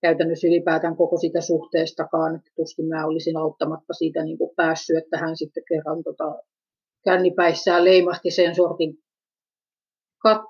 käytännössä 0.02 0.48
ylipäätään 0.48 0.96
koko 0.96 1.18
sitä 1.18 1.42
suhteestakaan, 1.42 2.36
että 2.36 2.52
tuskin 2.56 2.88
mä 2.88 3.06
olisin 3.06 3.38
auttamatta 3.38 3.94
siitä 3.94 4.24
niin 4.24 4.38
kuin 4.38 4.56
päässyt, 4.56 4.98
että 4.98 5.18
hän 5.18 5.38
sitten 5.38 5.64
kerran 5.70 6.04
tota, 6.04 6.44
kännipäissään 7.04 7.86
leimahti 7.86 8.32
sen 8.32 8.56
sortin 8.56 8.98
kat, 10.24 10.42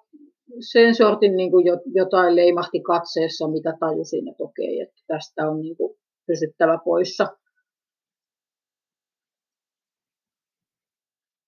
sen 0.72 0.96
sortin 0.96 1.36
niin 1.36 1.52
kuin 1.52 1.66
jotain 1.86 2.36
leimahti 2.36 2.80
katseessa, 2.80 3.48
mitä 3.48 3.78
tajusin, 3.80 4.28
että 4.28 4.44
okei, 4.44 4.82
että 4.82 5.02
tästä 5.08 5.50
on 5.50 5.62
niin 5.62 5.78
kuin 5.78 5.98
pysyttävä 6.28 6.80
poissa. 6.86 7.28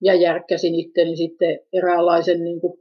Ja 0.02 0.16
järkkäsin 0.16 0.76
itteni 0.76 1.16
sitten 1.16 1.60
eräänlaisen 1.74 2.44
niin 2.44 2.62
kuin 2.62 2.80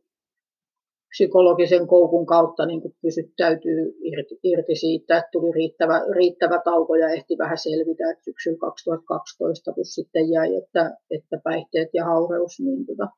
psykologisen 1.17 1.87
koukun 1.87 2.27
kautta 2.27 2.67
niin 2.67 2.81
kuin 2.81 2.95
pysyttäytyy 3.03 3.97
irti, 4.01 4.39
irti 4.43 4.75
siitä, 4.75 5.19
että 5.19 5.29
tuli 5.33 5.53
riittävä, 5.53 6.03
riittävä 6.17 6.61
tauko 6.65 6.95
ja 6.95 7.09
ehti 7.09 7.39
vähän 7.39 7.59
selvitä, 7.59 8.11
että 8.11 8.25
syksyllä 8.25 8.59
2012, 8.59 9.73
kun 9.73 9.85
sitten 9.85 10.31
jäi, 10.31 10.55
että, 10.55 10.97
että 11.11 11.41
päihteet 11.45 11.89
ja 11.95 12.05
haureus, 12.05 12.61
niin 12.61 12.87
tota, 12.87 13.09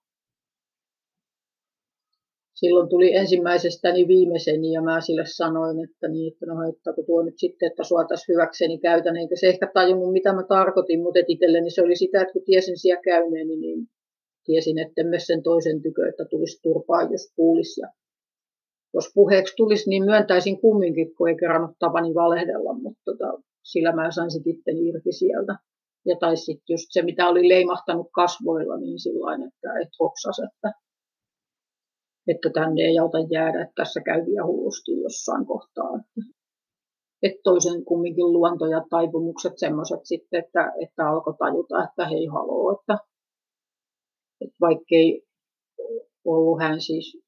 silloin 2.60 2.88
tuli 2.88 3.14
ensimmäisestäni 3.14 4.08
viimeiseni 4.08 4.72
ja 4.72 4.82
mä 4.82 5.00
sille 5.00 5.24
sanoin, 5.26 5.84
että, 5.84 6.08
niin, 6.08 6.32
että 6.32 6.46
no 6.46 6.54
kun 6.94 7.06
tuo 7.06 7.22
nyt 7.22 7.38
sitten, 7.38 7.66
että 7.70 7.84
sua 7.84 8.04
tässä 8.04 8.32
hyväkseni 8.32 8.78
käytän, 8.78 9.16
eikä 9.16 9.36
se 9.36 9.46
ehkä 9.48 9.70
tajunnut 9.74 10.12
mitä 10.12 10.32
mä 10.32 10.42
tarkoitin, 10.42 11.02
mutta 11.02 11.20
itselleni 11.28 11.70
se 11.70 11.82
oli 11.82 11.96
sitä, 11.96 12.20
että 12.20 12.32
kun 12.32 12.42
tiesin 12.44 12.78
siellä 12.78 13.02
käyneeni, 13.02 13.56
niin 13.56 13.86
tiesin, 14.44 14.78
että 14.78 15.04
myös 15.04 15.26
sen 15.26 15.42
toisen 15.42 15.82
tykö, 15.82 16.08
että 16.08 16.24
tulisi 16.24 16.62
turpaa, 16.62 17.02
jos 17.02 17.32
kuulisi. 17.36 17.80
Ja 17.80 17.88
jos 18.94 19.10
puheeksi 19.14 19.54
tulisi, 19.56 19.90
niin 19.90 20.04
myöntäisin 20.04 20.60
kumminkin, 20.60 21.14
kun 21.14 21.28
ei 21.28 21.36
kerran 21.36 21.74
tapani 21.78 22.14
valehdella, 22.14 22.72
mutta 22.72 23.02
tota, 23.04 23.42
sillä 23.62 23.92
mä 23.92 24.10
sain 24.10 24.30
sitten 24.30 24.52
itteni 24.54 24.88
irti 24.88 25.12
sieltä. 25.12 25.54
Ja 26.06 26.16
tai 26.20 26.36
sitten 26.36 26.74
just 26.74 26.86
se, 26.90 27.02
mitä 27.02 27.28
oli 27.28 27.48
leimahtanut 27.48 28.08
kasvoilla, 28.14 28.76
niin 28.76 28.98
sillä 28.98 29.34
että 29.34 29.80
et 29.82 29.88
hoksas, 30.00 30.38
että 30.38 30.72
että 32.28 32.50
tänne 32.50 32.82
ei 32.82 32.98
auta 32.98 33.18
jäädä, 33.30 33.62
että 33.62 33.72
tässä 33.74 34.00
käy 34.00 34.26
vielä 34.26 34.46
hullusti 34.46 35.00
jossain 35.02 35.46
kohtaa. 35.46 35.92
Että 37.22 37.40
toisen 37.44 37.84
kumminkin 37.84 38.32
luonto 38.32 38.66
ja 38.66 38.84
taipumukset 38.90 39.52
semmoiset 39.56 40.00
sitten, 40.04 40.44
että, 40.44 40.72
että 40.82 41.08
alkoi 41.08 41.34
tajuta, 41.38 41.84
että 41.84 42.08
hei 42.08 42.26
haloo, 42.26 42.72
että, 42.72 42.98
että 44.40 44.56
vaikkei 44.60 45.22
ollut 46.24 46.60
hän 46.60 46.80
siis, 46.80 47.18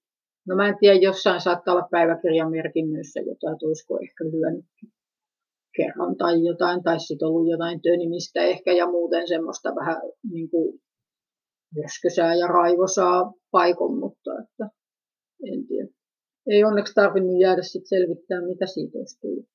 no 0.48 0.56
mä 0.56 0.68
en 0.68 0.77
tiedä, 0.81 0.98
jossain 0.98 1.40
saattaa 1.40 1.74
olla 1.74 1.89
päiväkirjan 1.90 2.51
merkinnöissä 2.51 3.20
jotain, 3.20 3.55
että 3.55 3.66
olisiko 3.66 3.98
ehkä 4.02 4.24
lyönyt 4.24 4.64
kerran 5.77 6.16
tai 6.16 6.44
jotain, 6.44 6.82
tai 6.82 7.01
sitten 7.01 7.28
ollut 7.28 7.51
jotain 7.51 7.82
tönimistä 7.82 8.40
ehkä 8.40 8.72
ja 8.72 8.86
muuten 8.86 9.28
semmoista 9.28 9.74
vähän 9.74 9.97
niin 10.32 10.51
kuin 10.51 10.81
ja 12.39 12.47
raivosaa 12.47 13.32
paikon, 13.51 13.98
mutta 13.98 14.31
että 14.43 14.80
en 15.45 15.67
tiedä. 15.67 15.89
Ei 16.47 16.65
onneksi 16.65 16.95
tarvinnut 16.95 17.41
jäädä 17.41 17.62
sit 17.62 17.87
selvittämään, 17.87 18.49
mitä 18.49 18.67
siitä 18.67 18.99
olisi 18.99 19.21
tullut. 19.21 19.47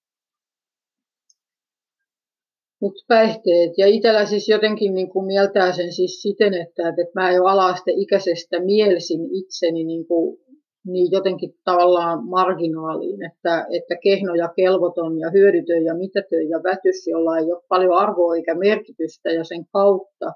Mutta 2.82 3.04
päihteet. 3.08 3.72
Ja 3.78 3.88
itsellä 3.88 4.26
siis 4.26 4.50
jotenkin 4.50 4.94
niin 4.94 5.10
kuin 5.10 5.26
mieltää 5.26 5.74
sen 5.74 5.94
siis 5.94 6.22
siten, 6.22 6.54
että, 6.54 6.90
että 6.90 7.12
mä 7.22 7.32
jo 7.32 7.44
alaste 7.44 7.92
ikäisestä 7.96 8.60
mielsin 8.60 9.22
itseni 9.32 9.84
niin, 9.84 10.08
kuin, 10.08 10.40
niin 10.86 11.12
jotenkin 11.12 11.56
tavallaan 11.64 12.28
marginaaliin, 12.28 13.26
että, 13.26 13.68
että 13.72 13.96
kehno 14.04 14.36
ja 14.36 14.54
kelvoton 14.56 15.20
ja 15.20 15.30
hyödytön 15.30 15.86
ja 15.86 15.96
mitätön 15.96 16.50
ja 16.50 16.64
vätys, 16.64 17.08
jolla 17.08 17.38
ei 17.38 17.52
ole 17.52 17.64
paljon 17.68 17.98
arvoa 17.98 18.36
eikä 18.36 18.56
merkitystä 18.56 19.32
ja 19.32 19.44
sen 19.44 19.66
kautta 19.74 20.32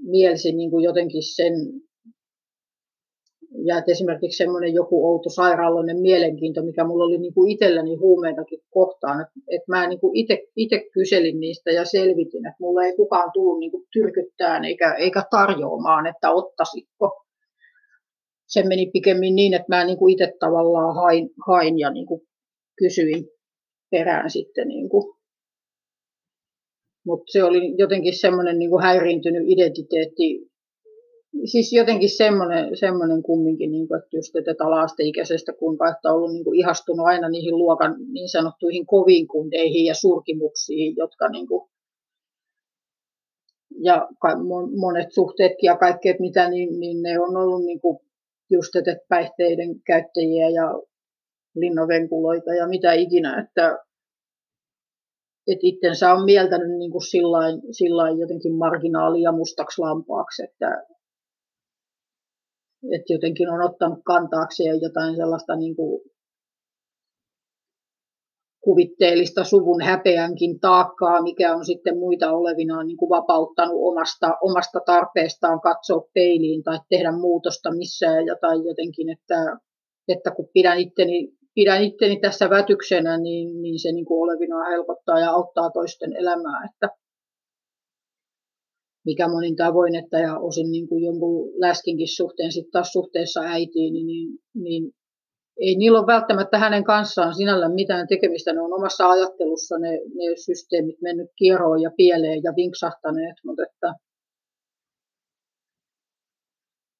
mielsin 0.00 0.56
niin 0.56 0.82
jotenkin 0.82 1.22
sen 1.22 1.54
ja 3.64 3.78
että 3.78 3.92
esimerkiksi 3.92 4.36
semmoinen 4.36 4.74
joku 4.74 5.06
outo 5.06 5.30
sairaaloinen 5.30 6.00
mielenkiinto, 6.00 6.62
mikä 6.62 6.84
mulla 6.84 7.04
oli 7.04 7.18
niin 7.18 7.34
kuin 7.34 7.50
itselläni 7.50 7.94
huumeitakin 7.94 8.60
kohtaan, 8.70 9.20
että, 9.20 9.32
että 9.48 9.72
mä 9.72 9.88
niin 9.88 10.00
kuin 10.00 10.16
itse 10.56 10.84
kyselin 10.92 11.40
niistä 11.40 11.70
ja 11.70 11.84
selvitin, 11.84 12.46
että 12.46 12.56
mulla 12.60 12.84
ei 12.84 12.96
kukaan 12.96 13.30
tullut 13.34 13.58
niin 13.58 13.70
kuin 13.70 13.84
tyrkyttään 13.92 14.64
eikä, 14.64 14.94
eikä 14.94 15.22
tarjoamaan, 15.30 16.06
että 16.06 16.30
ottasitko. 16.30 17.22
Se 18.46 18.62
meni 18.62 18.90
pikemmin 18.92 19.36
niin, 19.36 19.54
että 19.54 19.76
mä 19.76 19.84
niin 19.84 19.98
kuin 19.98 20.12
itse 20.12 20.34
tavallaan 20.40 20.94
hain, 20.94 21.30
hain 21.46 21.78
ja 21.78 21.90
niin 21.90 22.06
kuin 22.06 22.20
kysyin 22.78 23.28
perään 23.90 24.30
sitten. 24.30 24.68
Niin 24.68 24.88
kuin. 24.88 25.16
Mutta 27.06 27.32
se 27.32 27.44
oli 27.44 27.74
jotenkin 27.78 28.18
semmoinen 28.18 28.58
niin 28.58 28.70
kuin 28.70 28.82
häiriintynyt 28.82 29.42
identiteetti 29.46 30.55
siis 31.44 31.72
jotenkin 31.72 32.16
semmoinen, 32.16 32.76
semmoinen 32.76 33.22
kumminkin, 33.22 33.70
niin 33.70 33.88
kuin, 33.88 33.98
että 33.98 34.16
just 34.16 34.36
että 34.36 34.64
ala-asteikäisestä 34.64 35.52
kuinka 35.52 35.88
että 35.88 36.08
on 36.08 36.16
ollut 36.16 36.32
niin 36.32 36.44
kuin 36.44 36.58
ihastunut 36.58 37.06
aina 37.06 37.28
niihin 37.28 37.58
luokan 37.58 37.96
niin 38.12 38.28
sanottuihin 38.28 38.86
koviin 38.86 39.28
kundeihin 39.28 39.84
ja 39.84 39.94
surkimuksiin, 39.94 40.96
jotka 40.96 41.28
niin 41.28 41.46
kuin, 41.46 41.70
ja 43.82 44.08
monet 44.80 45.12
suhteetkin 45.12 45.68
ja 45.68 45.76
kaikkeet 45.76 46.20
mitä, 46.20 46.50
niin, 46.50 46.80
niin 46.80 47.02
ne 47.02 47.20
on 47.20 47.36
ollut 47.36 47.64
niin 47.64 47.80
kuin 47.80 47.98
just 48.50 48.76
että 48.76 48.96
päihteiden 49.08 49.80
käyttäjiä 49.86 50.48
ja 50.48 50.80
linnovenkuloita 51.54 52.54
ja 52.54 52.68
mitä 52.68 52.92
ikinä, 52.92 53.40
että, 53.42 53.78
että 55.46 55.60
itsensä 55.62 56.12
on 56.12 56.24
mieltänyt 56.24 56.78
niin 56.78 56.90
kuin 56.90 57.10
sillain, 57.10 57.62
sillain 57.70 58.18
jotenkin 58.18 58.54
marginaalia 58.54 59.32
mustaksi 59.32 59.80
lampaaksi, 59.80 60.44
että, 60.44 60.95
että 62.94 63.12
jotenkin 63.12 63.48
on 63.48 63.62
ottanut 63.62 63.98
kantaakseen 64.04 64.80
jotain 64.80 65.16
sellaista 65.16 65.56
niin 65.56 65.76
kuin 65.76 66.00
kuvitteellista 68.66 69.44
suvun 69.44 69.82
häpeänkin 69.82 70.60
taakkaa, 70.60 71.22
mikä 71.22 71.54
on 71.56 71.64
sitten 71.64 71.98
muita 71.98 72.32
olevinaan 72.32 72.86
niin 72.86 72.96
kuin 72.96 73.08
vapauttanut 73.08 73.76
omasta, 73.80 74.28
omasta 74.40 74.80
tarpeestaan 74.86 75.60
katsoa 75.60 76.08
peiliin 76.14 76.62
tai 76.62 76.78
tehdä 76.88 77.12
muutosta 77.12 77.70
missään 77.74 78.26
ja 78.26 78.36
tai 78.40 78.56
jotenkin, 78.64 79.08
että, 79.10 79.56
että 80.08 80.30
kun 80.30 80.48
pidän 80.52 80.78
itteni, 80.78 81.28
pidän 81.54 81.82
itteni 81.84 82.20
tässä 82.20 82.50
vätyksenä, 82.50 83.18
niin, 83.18 83.62
niin 83.62 83.78
se 83.82 83.92
niin 83.92 84.06
kuin 84.06 84.22
olevinaan 84.22 84.70
helpottaa 84.70 85.20
ja 85.20 85.30
auttaa 85.30 85.70
toisten 85.70 86.16
elämää, 86.16 86.68
että, 86.70 86.88
mikä 89.06 89.28
monin 89.28 89.56
tavoin, 89.56 89.94
että 89.94 90.18
ja 90.18 90.38
osin 90.38 90.70
niin 90.70 90.88
kuin 90.88 91.04
jonkun 91.04 91.52
läskinkin 91.60 92.16
suhteen 92.16 92.52
sitten 92.52 92.72
taas 92.72 92.92
suhteessa 92.92 93.40
äitiin, 93.40 93.92
niin, 93.92 94.06
niin, 94.06 94.38
niin 94.54 94.92
ei 95.60 95.74
niillä 95.76 95.98
ole 95.98 96.06
välttämättä 96.06 96.58
hänen 96.58 96.84
kanssaan 96.84 97.34
sinällään 97.34 97.74
mitään 97.74 98.06
tekemistä. 98.08 98.52
Ne 98.52 98.60
on 98.60 98.72
omassa 98.72 99.10
ajattelussa 99.10 99.78
ne, 99.78 99.90
ne 99.90 100.36
systeemit 100.46 101.00
mennyt 101.02 101.30
kieroon 101.38 101.82
ja 101.82 101.90
pieleen 101.96 102.42
ja 102.42 102.52
vinksahtaneet, 102.56 103.36
mutta 103.44 103.62
että 103.62 103.94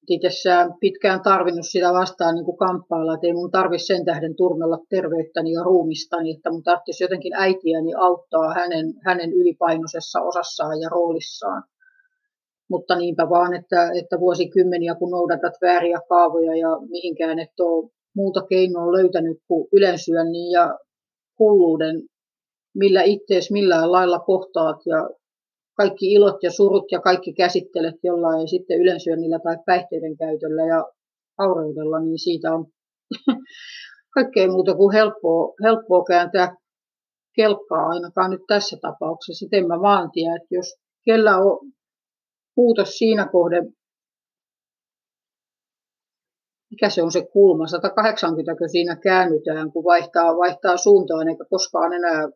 itsessään 0.09 0.73
pitkään 0.79 1.21
tarvinnut 1.21 1.65
sitä 1.65 1.93
vastaan 1.93 2.35
niin 2.35 2.45
kuin 2.45 2.57
kamppailla, 2.57 3.13
että 3.13 3.27
ei 3.27 3.33
mun 3.33 3.51
tarvi 3.51 3.79
sen 3.79 4.05
tähden 4.05 4.35
turmella 4.35 4.79
terveyttäni 4.89 5.51
ja 5.51 5.63
ruumistani, 5.63 6.31
että 6.31 6.51
mun 6.51 6.63
tarvitsisi 6.63 7.03
jotenkin 7.03 7.33
äitiäni 7.33 7.93
auttaa 7.93 8.53
hänen, 8.53 8.93
hänen 9.05 9.33
ylipainoisessa 9.33 10.21
osassaan 10.21 10.81
ja 10.81 10.89
roolissaan. 10.89 11.63
Mutta 12.69 12.95
niinpä 12.95 13.29
vaan, 13.29 13.53
että, 13.53 13.91
että 13.99 14.19
vuosikymmeniä 14.19 14.95
kun 14.95 15.11
noudatat 15.11 15.53
vääriä 15.61 15.99
kaavoja 16.09 16.55
ja 16.55 16.69
mihinkään 16.89 17.39
et 17.39 17.59
ole 17.59 17.89
muuta 18.15 18.41
keinoa 18.49 18.91
löytänyt 18.91 19.37
kuin 19.47 19.67
ylensyönnin 19.73 20.51
ja 20.51 20.77
hulluuden, 21.39 22.03
millä 22.75 23.03
ittees 23.03 23.51
millään 23.51 23.91
lailla 23.91 24.19
kohtaat 24.19 24.79
ja 24.85 25.09
kaikki 25.77 26.13
ilot 26.13 26.43
ja 26.43 26.51
surut 26.51 26.91
ja 26.91 26.99
kaikki 27.01 27.33
käsittelet 27.33 27.95
jollain 28.03 28.47
sitten 28.47 28.81
ylensyönnillä 28.81 29.39
tai 29.39 29.57
päihteiden 29.65 30.17
käytöllä 30.17 30.65
ja 30.67 30.85
aureudella, 31.37 31.99
niin 31.99 32.19
siitä 32.19 32.53
on 32.53 32.65
kaikkein 34.15 34.51
muuta 34.51 34.75
kuin 34.75 34.93
helppoa, 34.93 35.53
helppoa 35.63 36.03
kääntää 36.03 36.55
kelkkaa 37.35 37.87
ainakaan 37.87 38.31
nyt 38.31 38.41
tässä 38.47 38.77
tapauksessa. 38.81 39.45
Et 39.45 39.53
en 39.53 39.67
mä 39.67 39.81
vaan 39.81 40.11
tiedä, 40.11 40.35
että 40.35 40.55
jos 40.55 40.75
kellä 41.05 41.37
on 41.37 41.59
muutos 42.57 42.97
siinä 42.97 43.27
kohden, 43.31 43.73
mikä 46.71 46.89
se 46.89 47.03
on 47.03 47.11
se 47.11 47.27
kulma, 47.33 47.67
180 47.67 48.67
siinä 48.67 48.95
käännytään, 48.95 49.71
kun 49.71 49.83
vaihtaa, 49.83 50.37
vaihtaa 50.37 50.77
suuntaan 50.77 51.27
eikä 51.27 51.45
koskaan 51.49 51.93
enää 51.93 52.29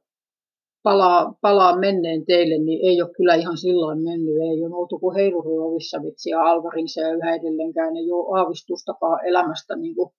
palaa, 0.84 1.34
palaa 1.42 1.80
menneen 1.80 2.26
teille, 2.26 2.58
niin 2.58 2.90
ei 2.90 3.02
ole 3.02 3.14
kyllä 3.18 3.36
ihan 3.36 3.58
silloin 3.58 4.04
mennyt. 4.04 4.36
Ei 4.36 4.64
ole 4.66 4.76
oltu 4.76 5.00
kuin 5.00 5.16
heiluriovissa 5.16 6.04
vitsi 6.04 6.30
ja 6.30 6.42
Alvarinsa 6.42 7.02
ja 7.02 7.16
yhä 7.16 7.36
edelleenkään 7.36 7.98
ei 7.98 8.12
ole 8.12 8.40
aavistustakaan 8.40 9.26
elämästä 9.26 9.76
niin 9.76 9.96
kuin 9.96 10.10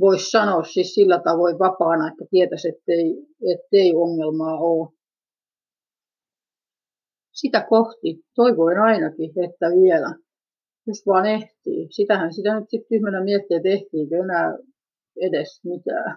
voisi 0.00 0.30
sanoa 0.30 0.64
siis 0.64 0.94
sillä 0.94 1.20
tavoin 1.24 1.58
vapaana, 1.58 2.08
että 2.08 2.24
tietäisi, 2.30 2.68
ettei, 2.68 3.26
ettei 3.54 3.94
ongelmaa 3.94 4.58
ole. 4.58 4.88
Sitä 7.32 7.66
kohti 7.68 8.24
toivoin 8.34 8.78
ainakin, 8.78 9.30
että 9.44 9.66
vielä, 9.66 10.14
jos 10.86 11.02
vaan 11.06 11.26
ehtii. 11.26 11.88
Sitähän 11.90 12.34
sitä 12.34 12.60
nyt 12.60 12.70
sitten 12.70 12.88
tyhmänä 12.88 13.24
miettii, 13.24 13.56
että 13.56 13.68
ehtiikö 13.68 14.16
enää 14.16 14.58
edes 15.16 15.60
mitään. 15.64 16.16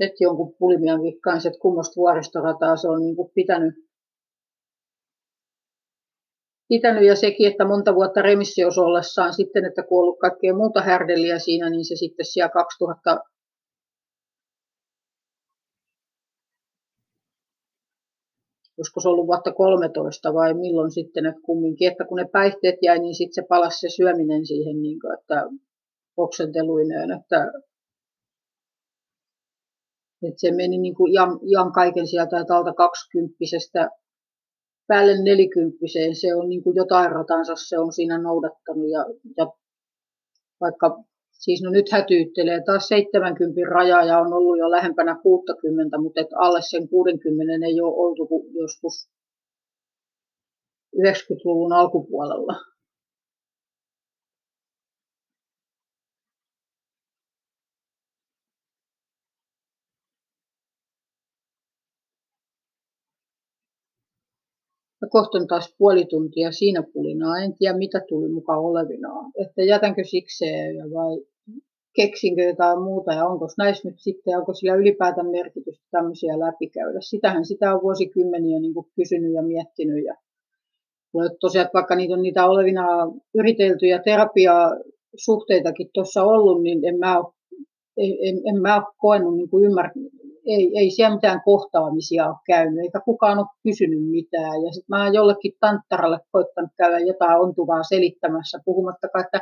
heti 0.00 0.24
jonkun 0.24 0.54
pulmian 0.58 1.02
vikkaan, 1.02 1.36
että 1.36 1.58
kummosta 1.62 1.96
vuoristorataa 1.96 2.76
se 2.76 2.88
on 2.88 3.00
niin 3.00 3.16
pitänyt, 3.34 3.74
pitänyt. 6.68 7.04
Ja 7.04 7.16
sekin, 7.16 7.50
että 7.50 7.64
monta 7.64 7.94
vuotta 7.94 8.22
remissiossa 8.22 8.82
ollessaan 8.82 9.34
sitten, 9.34 9.64
että 9.64 9.82
kun 9.82 10.00
ollut 10.00 10.18
kaikkea 10.18 10.54
muuta 10.54 10.80
härdeliä 10.82 11.38
siinä, 11.38 11.70
niin 11.70 11.84
se 11.84 11.96
sitten 11.96 12.26
siellä 12.26 12.48
2000 12.48 13.20
joskus 18.78 19.02
se 19.02 19.08
ollut 19.08 19.26
vuotta 19.26 19.52
13 19.52 20.34
vai 20.34 20.54
milloin 20.54 20.90
sitten, 20.90 21.26
että 21.26 21.40
kumminkin, 21.42 21.92
että 21.92 22.04
kun 22.04 22.16
ne 22.16 22.28
päihteet 22.32 22.74
jäi, 22.82 22.98
niin 22.98 23.14
sitten 23.14 23.34
se 23.34 23.48
palasi 23.48 23.78
se 23.78 23.96
syöminen 23.96 24.46
siihen, 24.46 24.82
niin 24.82 25.00
kuin, 25.00 25.18
että 25.20 25.44
oksenteluineen, 26.16 27.10
että 27.10 27.52
et 30.28 30.34
se 30.38 30.50
meni 30.50 30.78
niin 30.78 30.94
kuin 30.94 31.12
ihan, 31.12 31.38
ihan 31.42 31.72
kaiken 31.72 32.06
sieltä 32.06 32.36
alta 32.36 32.72
kaksikymppisestä 32.72 33.90
päälle 34.86 35.22
nelikymppiseen. 35.22 36.16
Se 36.16 36.34
on 36.34 36.48
niin 36.48 36.62
kuin 36.62 36.76
jotain 36.76 37.12
ratansa 37.12 37.52
se 37.56 37.78
on 37.78 37.92
siinä 37.92 38.18
noudattanut. 38.18 38.90
Ja, 38.90 39.04
ja 39.36 39.46
vaikka 40.60 41.04
siis 41.32 41.62
no 41.62 41.70
nyt 41.70 41.92
hätyyttelee 41.92 42.62
taas 42.66 42.88
70 42.88 43.60
rajaa 43.70 44.04
ja 44.04 44.18
on 44.18 44.32
ollut 44.32 44.58
jo 44.58 44.70
lähempänä 44.70 45.20
60, 45.22 45.98
mutta 45.98 46.20
et 46.20 46.32
alle 46.36 46.60
sen 46.70 46.88
60 46.88 47.66
ei 47.66 47.80
ole 47.80 47.94
oltu 47.96 48.28
joskus 48.60 49.08
90-luvun 50.96 51.72
alkupuolella. 51.72 52.73
Ja 65.04 65.08
kohta 65.10 65.38
on 65.38 65.46
taas 65.46 65.74
puoli 65.78 66.04
tuntia 66.04 66.52
siinä 66.52 66.82
pulinaa. 66.92 67.38
En 67.38 67.54
tiedä, 67.58 67.78
mitä 67.78 68.00
tuli 68.08 68.28
mukaan 68.28 68.60
olevinaan. 68.60 69.32
Että 69.36 69.62
jätänkö 69.62 70.04
sikseen 70.04 70.76
vai 70.76 71.24
keksinkö 71.96 72.42
jotain 72.42 72.82
muuta 72.82 73.12
ja 73.12 73.26
onko 73.26 73.46
näissä 73.58 73.88
nyt 73.88 74.00
sitten, 74.00 74.38
onko 74.38 74.54
sillä 74.54 74.74
ylipäätään 74.74 75.30
merkitystä 75.30 75.86
tämmöisiä 75.90 76.38
läpikäydä. 76.38 76.98
Sitähän 77.00 77.44
sitä 77.44 77.74
on 77.74 77.82
vuosikymmeniä 77.82 78.60
niin 78.60 78.74
kuin 78.74 78.86
kysynyt 78.96 79.32
ja 79.32 79.42
miettinyt. 79.42 80.04
Ja 80.04 80.14
tosiaan, 81.40 81.70
vaikka 81.74 81.94
niitä 81.94 82.14
on 82.14 82.22
niitä 82.22 82.46
olevina 82.46 82.86
yriteltyjä 83.34 83.98
terapiasuhteitakin 83.98 85.90
tuossa 85.94 86.24
ollut, 86.24 86.62
niin 86.62 86.84
en 86.84 86.98
mä 86.98 87.18
ole, 87.18 87.26
en, 87.96 88.36
en 88.48 88.62
mä 88.62 88.76
ole 88.76 88.84
koenut 88.96 89.36
niin 89.36 89.64
ymmär, 89.64 89.90
ei, 90.46 90.78
ei 90.78 90.90
siellä 90.90 91.14
mitään 91.14 91.40
kohtaamisia 91.44 92.26
ole 92.26 92.36
käynyt, 92.46 92.84
eikä 92.84 93.00
kukaan 93.00 93.38
ole 93.38 93.46
kysynyt 93.62 94.10
mitään. 94.10 94.62
Ja 94.64 94.72
sitten 94.72 94.92
mä 94.96 95.04
oon 95.04 95.14
jollekin 95.14 95.52
tanttaralle 95.60 96.18
koittanut 96.32 96.70
käydä 96.76 96.98
jotain 96.98 97.40
ontuvaa 97.40 97.82
selittämässä, 97.82 98.58
puhumattakaan, 98.64 99.24
että 99.24 99.40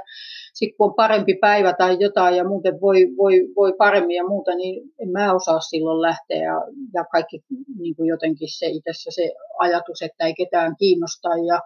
sitten 0.55 0.77
kun 0.77 0.89
on 0.89 0.95
parempi 0.95 1.35
päivä 1.41 1.73
tai 1.73 1.97
jotain 2.01 2.37
ja 2.37 2.49
muuten 2.49 2.81
voi, 2.81 3.09
voi, 3.17 3.35
voi 3.57 3.73
paremmin 3.79 4.17
ja 4.17 4.29
muuta, 4.29 4.55
niin 4.55 4.91
en 4.99 5.09
mä 5.09 5.35
osaa 5.35 5.61
silloin 5.61 6.03
lähteä. 6.03 6.45
Ja, 6.45 6.61
ja 6.95 7.05
kaikki 7.05 7.41
niin 7.79 7.97
kuin 7.97 8.09
jotenkin 8.09 8.49
se 8.59 8.67
itse 8.67 8.91
se 8.93 9.33
ajatus, 9.59 10.03
että 10.03 10.27
ei 10.27 10.35
ketään 10.35 10.77
kiinnosta 10.79 11.29
ja 11.29 11.61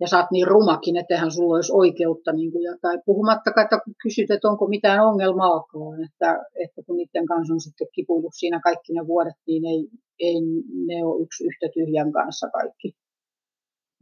ja 0.00 0.06
sä 0.08 0.18
oot 0.18 0.30
niin 0.30 0.46
rumakin, 0.46 0.94
eihän 1.10 1.32
sulla 1.32 1.54
olisi 1.54 1.72
oikeutta. 1.72 2.32
Niin 2.32 2.52
kuin, 2.52 2.78
tai 2.80 2.98
puhumattakaan, 3.06 3.64
että 3.64 3.80
kun 3.84 3.94
kysyt, 4.02 4.30
että 4.30 4.48
onko 4.48 4.66
mitään 4.66 5.06
ongelmaakaan, 5.08 6.04
että, 6.04 6.30
että 6.64 6.80
kun 6.86 6.96
niiden 6.96 7.26
kanssa 7.26 7.54
on 7.54 7.60
sitten 7.60 7.86
kipuillut 7.94 8.34
siinä 8.34 8.60
kaikki 8.60 8.92
ne 8.92 9.06
vuodet, 9.06 9.38
niin 9.46 9.64
ei, 9.64 9.88
ei 10.18 10.40
ne 10.86 11.04
ole 11.04 11.22
yksi 11.22 11.44
yhtä 11.44 11.66
tyhjän 11.74 12.12
kanssa 12.12 12.50
kaikki. 12.50 12.92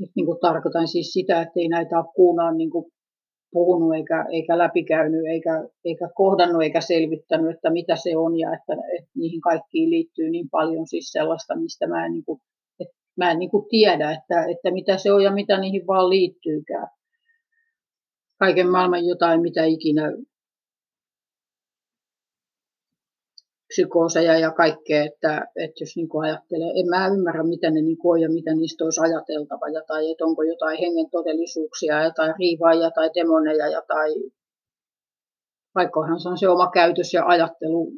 Nyt 0.01 0.11
niin 0.16 0.27
kuin 0.27 0.39
tarkoitan 0.41 0.89
siis 0.89 1.12
sitä, 1.12 1.41
että 1.41 1.61
ei 1.61 1.69
näitä 1.69 1.99
ole 1.99 2.12
kuunaan 2.16 2.57
niin 2.57 2.70
kuin 2.70 2.85
puhunut 3.53 3.95
eikä, 3.95 4.27
eikä 4.33 4.59
läpikäynyt 4.59 5.27
eikä, 5.33 5.69
eikä 5.85 6.09
kohdannut 6.15 6.62
eikä 6.62 6.81
selvittänyt, 6.81 7.55
että 7.55 7.70
mitä 7.70 7.97
se 7.97 8.16
on 8.16 8.39
ja 8.39 8.49
että, 8.55 8.73
että 8.99 9.11
niihin 9.16 9.41
kaikkiin 9.41 9.91
liittyy 9.91 10.31
niin 10.31 10.49
paljon 10.51 10.87
siis 10.87 11.12
sellaista, 11.12 11.57
mistä 11.57 11.87
mä 11.87 12.07
en 12.07 12.12
niin 12.12 12.25
kuin 12.25 12.41
mä 13.19 13.31
en 13.31 13.39
niin 13.39 13.51
kuin 13.51 13.69
tiedä, 13.69 14.11
että, 14.11 14.45
että 14.53 14.70
mitä 14.70 14.99
se 14.99 15.12
on 15.12 15.23
ja 15.23 15.32
mitä 15.32 15.61
niihin 15.61 15.86
vaan 15.86 16.11
liittyykään. 16.11 16.89
Kaiken 18.39 18.69
maailman 18.69 19.07
jotain, 19.07 19.40
mitä 19.40 19.65
ikinä 19.65 20.12
psykooseja 23.69 24.39
ja 24.39 24.51
kaikkea, 24.51 25.05
että, 25.05 25.47
että 25.57 25.82
jos 25.82 25.97
niin 25.97 26.09
kuin 26.09 26.28
ajattelee, 26.28 26.70
en 26.81 26.89
mä 26.89 27.09
ymmärrä, 27.09 27.43
mitä 27.43 27.70
ne 27.70 27.81
niin 27.81 27.99
on 28.05 28.20
ja 28.20 28.31
mitä 28.31 28.55
niistä 28.55 28.85
olisi 28.85 29.01
ajateltava, 29.01 29.69
ja 29.69 29.82
tai 29.86 30.11
että 30.11 30.24
onko 30.24 30.43
jotain 30.43 30.78
hengen 30.78 31.11
todellisuuksia, 31.11 32.03
ja 32.03 32.11
tai 32.11 32.35
riivaajia 32.39 32.90
tai 32.90 33.11
demoneja, 33.15 33.69
ja 33.69 33.82
tai 33.89 34.15
vaikkahan 35.74 36.20
se 36.20 36.28
on 36.28 36.39
se 36.39 36.49
oma 36.49 36.70
käytös 36.70 37.15
ja 37.15 37.27
ajattelu 37.27 37.93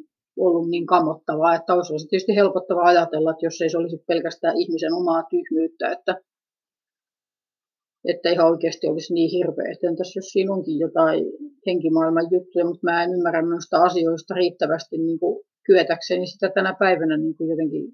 ollut 0.45 0.69
niin 0.69 0.85
kamottavaa, 0.85 1.55
että 1.55 1.73
olisi 1.73 1.93
ollut 1.93 2.09
tietysti 2.09 2.35
helpottava 2.35 2.81
ajatella, 2.81 3.31
että 3.31 3.45
jos 3.45 3.61
ei 3.61 3.69
se 3.69 3.77
olisi 3.77 4.03
pelkästään 4.07 4.57
ihmisen 4.57 4.93
omaa 4.93 5.23
tyhmyyttä, 5.31 5.91
että, 5.91 6.13
että 8.11 8.29
ihan 8.29 8.51
oikeasti 8.51 8.87
olisi 8.87 9.13
niin 9.13 9.31
hirveä. 9.31 9.71
Että 9.71 9.87
entäs 9.87 10.15
jos 10.15 10.25
siinä 10.25 10.53
onkin 10.53 10.79
jotain 10.79 11.23
henkimaailman 11.67 12.27
juttuja, 12.31 12.65
mutta 12.65 12.87
mä 12.87 13.03
en 13.03 13.13
ymmärrä 13.13 13.41
noista 13.41 13.77
asioista 13.77 14.33
riittävästi 14.33 14.97
niin 14.97 15.19
kuin 15.19 15.43
kyetäkseni 15.65 16.27
sitä 16.27 16.49
tänä 16.49 16.75
päivänä 16.79 17.17
niin 17.17 17.37
kuin 17.37 17.49
jotenkin 17.49 17.85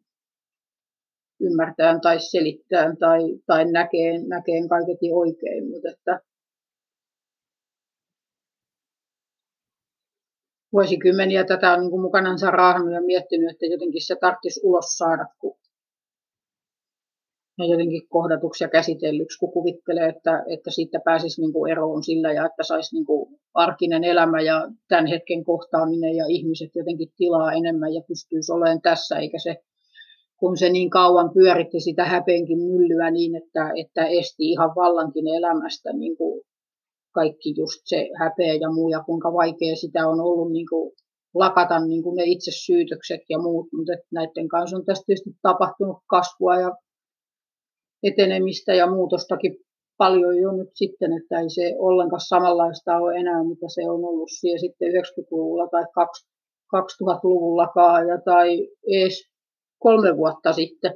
ymmärtää 1.41 1.99
tai 1.99 2.19
selittää 2.19 2.95
tai, 2.99 3.21
tai 3.45 3.71
näkee, 3.71 4.11
näkee 4.27 4.67
kaiketi 4.69 5.07
oikein, 5.11 5.69
mutta 5.69 5.89
että 5.89 6.19
vuosikymmeniä 10.73 11.43
tätä 11.43 11.73
on 11.73 11.79
niin 11.79 11.91
kuin 11.91 12.01
mukanansa 12.01 12.51
raahannut 12.51 12.93
ja 12.93 13.01
miettinyt, 13.01 13.51
että 13.51 13.65
jotenkin 13.65 14.05
se 14.05 14.15
tarvitsisi 14.21 14.61
ulos 14.63 14.85
saada, 14.97 15.25
kun 15.39 15.57
jotenkin 17.57 18.07
kohdatuksi 18.09 18.63
ja 18.63 18.69
käsitellyksi, 18.69 19.39
kun 19.39 19.51
kuvittelee, 19.51 20.09
että, 20.09 20.43
että 20.49 20.71
siitä 20.71 20.99
pääsisi 21.05 21.41
niin 21.41 21.53
kuin 21.53 21.71
eroon 21.71 22.03
sillä 22.03 22.31
ja 22.31 22.45
että 22.45 22.63
saisi 22.63 22.95
niin 22.95 23.05
kuin 23.05 23.39
arkinen 23.53 24.03
elämä 24.03 24.41
ja 24.41 24.71
tämän 24.87 25.05
hetken 25.05 25.43
kohtaaminen 25.43 26.15
ja 26.15 26.25
ihmiset 26.27 26.71
jotenkin 26.75 27.11
tilaa 27.17 27.53
enemmän 27.53 27.93
ja 27.93 28.01
pystyisi 28.07 28.51
olemaan 28.51 28.81
tässä, 28.81 29.15
eikä 29.19 29.39
se 29.39 29.55
kun 30.39 30.57
se 30.57 30.69
niin 30.69 30.89
kauan 30.89 31.29
pyöritti 31.33 31.79
sitä 31.79 32.05
häpeenkin 32.05 32.57
myllyä 32.57 33.11
niin, 33.11 33.35
että, 33.35 33.71
että 33.75 34.05
esti 34.05 34.51
ihan 34.51 34.75
vallankin 34.75 35.27
elämästä 35.27 35.93
niin 35.93 36.17
kuin 36.17 36.41
kaikki 37.19 37.49
just 37.61 37.81
se 37.91 37.99
häpeä 38.21 38.53
ja 38.63 38.69
muu 38.75 38.89
ja 38.89 39.03
kuinka 39.07 39.29
vaikea 39.41 39.75
sitä 39.75 40.01
on 40.11 40.19
ollut 40.27 40.51
niin 40.51 40.67
kuin 40.71 40.85
lakata 41.33 41.77
niin 41.79 42.03
kuin 42.03 42.15
ne 42.15 42.23
itse 42.25 42.51
syytökset 42.65 43.23
ja 43.29 43.37
muut, 43.39 43.67
mutta 43.75 43.93
näiden 44.17 44.47
kanssa 44.47 44.77
on 44.77 44.85
tästä 44.85 45.03
tietysti 45.05 45.29
tapahtunut 45.41 45.97
kasvua 46.13 46.55
ja 46.65 46.71
etenemistä 48.03 48.73
ja 48.73 48.91
muutostakin 48.91 49.53
paljon 49.97 50.37
jo 50.37 50.51
nyt 50.51 50.71
sitten, 50.73 51.11
että 51.17 51.39
ei 51.39 51.49
se 51.49 51.75
ollenkaan 51.79 52.27
samanlaista 52.27 52.97
ole 52.97 53.15
enää, 53.15 53.43
mitä 53.43 53.67
se 53.75 53.81
on 53.93 54.01
ollut 54.09 54.29
siellä 54.39 54.59
sitten 54.65 54.91
90-luvulla 54.91 55.67
tai 55.67 55.83
2000-luvullakaan 56.75 58.07
ja 58.07 58.17
tai 58.25 58.47
edes 58.93 59.17
kolme 59.79 60.17
vuotta 60.17 60.53
sitten. 60.53 60.91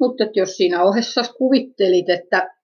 Mutta 0.00 0.24
jos 0.34 0.56
siinä 0.56 0.82
ohessa 0.82 1.22
kuvittelit, 1.38 2.08
että 2.08 2.54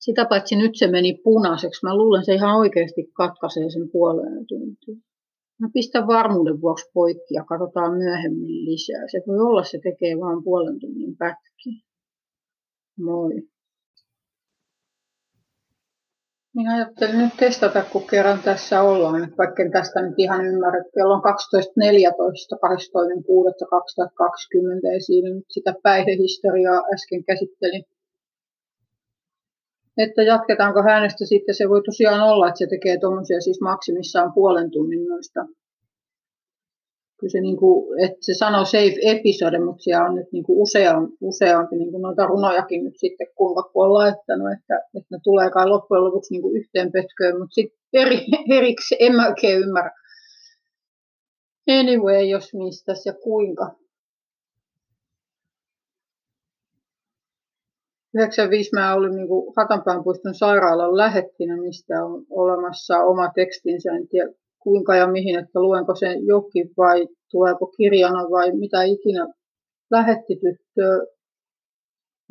sitä 0.00 0.24
paitsi 0.24 0.56
nyt 0.56 0.72
se 0.74 0.86
meni 0.86 1.20
punaiseksi, 1.24 1.86
mä 1.86 1.96
luulen 1.96 2.24
se 2.24 2.34
ihan 2.34 2.56
oikeasti 2.56 3.10
katkaisee 3.12 3.70
sen 3.70 3.90
puoleen 3.92 4.46
tuntiin. 4.46 5.04
Mä 5.60 5.68
pistän 5.72 6.06
varmuuden 6.06 6.60
vuoksi 6.60 6.90
poikki 6.94 7.34
ja 7.34 7.44
katsotaan 7.44 7.96
myöhemmin 7.96 8.64
lisää. 8.64 9.08
Se 9.10 9.22
voi 9.26 9.38
olla, 9.38 9.64
se 9.64 9.78
tekee 9.82 10.20
vain 10.20 10.44
puolen 10.44 10.80
tunnin 10.80 11.16
pätkiä. 11.16 11.80
Moi. 12.98 13.53
Minä 16.54 16.74
ajattelin 16.74 17.18
nyt 17.18 17.36
testata, 17.36 17.84
kun 17.92 18.06
kerran 18.06 18.38
tässä 18.38 18.82
ollaan, 18.82 19.34
vaikka 19.38 19.62
en 19.62 19.70
tästä 19.70 20.02
nyt 20.02 20.14
ihan 20.18 20.46
ymmärrä, 20.46 20.84
kello 20.94 21.14
on 21.14 21.22
12.14, 21.22 21.26
12.6.2020 24.86 24.94
ja 24.94 25.00
siinä 25.00 25.34
nyt 25.34 25.44
sitä 25.50 25.74
päihdehistoriaa 25.82 26.82
äsken 26.94 27.24
käsittelin. 27.24 27.84
Että 29.96 30.22
jatketaanko 30.22 30.82
hänestä 30.82 31.26
sitten, 31.26 31.54
se 31.54 31.68
voi 31.68 31.82
tosiaan 31.82 32.20
olla, 32.20 32.48
että 32.48 32.58
se 32.58 32.66
tekee 32.66 32.98
tuommoisia 32.98 33.40
siis 33.40 33.60
maksimissaan 33.60 34.32
puolen 34.32 34.70
tunnin 34.70 35.04
noista 35.04 35.40
kyllä 37.16 37.30
se, 37.30 37.40
niin 37.40 37.56
kuin, 37.56 38.04
että 38.04 38.16
se 38.20 38.34
sanoo 38.34 38.64
safe 38.64 38.96
episode, 39.02 39.58
mutta 39.58 39.82
siellä 39.82 40.06
on 40.08 40.14
nyt 40.14 40.32
niin 40.32 40.44
kuin 40.44 40.58
useam, 40.58 41.08
useampi 41.20 41.76
niin 41.76 41.90
kuin 41.90 42.02
noita 42.02 42.26
runojakin 42.26 42.84
nyt 42.84 42.94
sitten 42.96 43.26
kun 43.36 43.64
on 43.74 43.94
laittanut, 43.94 44.52
että, 44.52 44.76
että 44.76 45.08
ne 45.10 45.18
tulee 45.24 45.50
kai 45.50 45.66
loppujen 45.66 46.04
lopuksi 46.04 46.34
niin 46.34 46.42
kuin 46.42 46.56
yhteen 46.56 46.92
pötköön, 46.92 47.38
mutta 47.38 47.54
sitten 47.54 47.78
eri, 47.92 48.26
erikseen 48.58 49.06
en 49.06 49.16
mä 49.16 49.28
oikein 49.28 49.60
ymmärrä. 49.60 49.90
Anyway, 51.80 52.24
jos 52.24 52.54
mistä 52.54 52.92
ja 53.06 53.12
kuinka. 53.12 53.74
95 58.14 58.70
mä 58.74 58.94
olin 58.94 59.16
niin 59.16 59.28
Hatanpäänpuiston 59.56 60.34
sairaalan 60.34 60.96
lähettinä, 60.96 61.56
mistä 61.56 62.04
on 62.04 62.26
olemassa 62.30 62.98
oma 62.98 63.30
tekstinsä. 63.34 63.92
En 63.92 64.08
tiedä, 64.08 64.32
kuinka 64.64 64.96
ja 64.96 65.06
mihin, 65.06 65.38
että 65.38 65.60
luenko 65.60 65.94
sen 65.94 66.26
jokin 66.26 66.70
vai 66.76 67.08
tuleeko 67.30 67.66
kirjana 67.66 68.30
vai 68.30 68.52
mitä 68.52 68.82
ikinä 68.82 69.28
lähetti 69.90 70.34
tyttöä. 70.36 71.06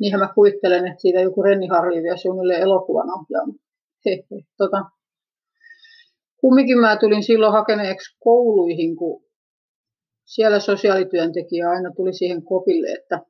Niinhän 0.00 0.20
mä 0.20 0.32
kuvittelen, 0.34 0.86
että 0.86 1.00
siitä 1.00 1.20
joku 1.20 1.42
Renni 1.42 1.66
Harli 1.66 2.02
vielä 2.02 2.16
suunnilleen 2.16 2.62
elokuvan. 2.62 3.08
Tota. 4.58 4.84
Kumminkin 6.40 6.78
mä 6.78 6.96
tulin 6.96 7.22
silloin 7.22 7.52
hakeneeksi 7.52 8.16
kouluihin, 8.24 8.96
kun 8.96 9.24
siellä 10.24 10.60
sosiaalityöntekijä 10.60 11.70
aina 11.70 11.90
tuli 11.96 12.12
siihen 12.12 12.44
kopille, 12.44 12.88
että 12.92 13.20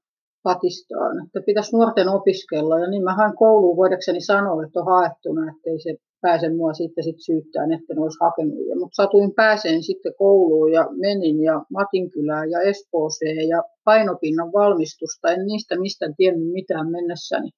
patistaan, 0.42 1.26
että 1.26 1.40
pitäisi 1.46 1.76
nuorten 1.76 2.08
opiskella. 2.08 2.78
Ja 2.78 2.90
niin 2.90 3.04
mä 3.04 3.14
hain 3.14 3.36
kouluun 3.36 3.76
voidakseni 3.76 4.20
sanoa, 4.20 4.64
että 4.64 4.80
on 4.80 4.86
haettuna, 4.86 5.52
ettei 5.52 5.80
se 5.80 5.94
pääse 6.26 6.48
mua 6.48 6.72
sitten 6.72 7.04
sit 7.04 7.20
syyttämään, 7.26 7.72
että 7.72 7.92
en 7.92 7.98
olisi 7.98 8.18
hakenut. 8.26 8.58
Mutta 8.80 9.02
satuin 9.02 9.34
pääseen 9.34 9.82
sitten 9.82 10.14
kouluun 10.18 10.72
ja 10.72 10.84
menin 11.04 11.42
ja 11.42 11.56
Matinkylään 11.76 12.50
ja 12.50 12.60
Espooseen 12.60 13.48
ja 13.48 13.62
painopinnan 13.84 14.52
valmistusta. 14.52 15.32
En 15.32 15.46
niistä 15.46 15.80
mistään 15.80 16.14
tiennyt 16.16 16.52
mitään 16.52 16.90
mennessäni. 16.90 17.50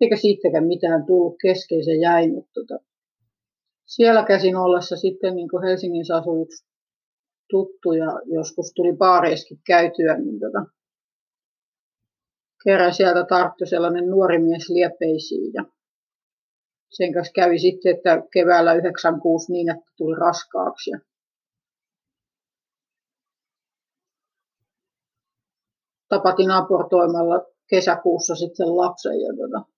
Eikä 0.00 0.16
siitäkään 0.16 0.66
mitään 0.66 1.06
tullut 1.06 1.36
keskeisen 1.42 2.00
jäi, 2.00 2.28
mutta 2.28 2.50
tota, 2.54 2.84
siellä 3.86 4.24
käsin 4.24 4.56
ollessa 4.56 4.96
sitten 4.96 5.34
niin 5.36 5.48
kuin 5.48 5.64
Helsingin 5.64 6.14
asuuksi 6.14 6.66
tuttu 7.50 7.92
ja 7.92 8.10
joskus 8.24 8.72
tuli 8.76 8.96
baareiskin 8.96 9.58
käytyä, 9.66 10.18
niin 10.18 10.40
tota, 10.40 10.66
kerran 12.64 12.94
sieltä 12.94 13.24
tarttui 13.28 13.66
sellainen 13.66 14.06
nuori 14.06 14.38
mies 14.38 14.70
liepeisiin 14.70 15.52
ja 15.54 15.64
sen 16.96 17.12
kanssa 17.12 17.32
kävi 17.32 17.58
sitten, 17.58 17.96
että 17.96 18.22
keväällä 18.32 18.74
96 18.74 19.52
niin, 19.52 19.70
että 19.70 19.92
tuli 19.96 20.16
raskaaksi. 20.20 20.90
Ja 20.90 20.98
tapatin 26.08 26.50
abortoimalla 26.50 27.46
kesäkuussa 27.70 28.34
sitten 28.34 28.76
lapsen. 28.76 29.20
Ja 29.20 29.32
tota, 29.36 29.74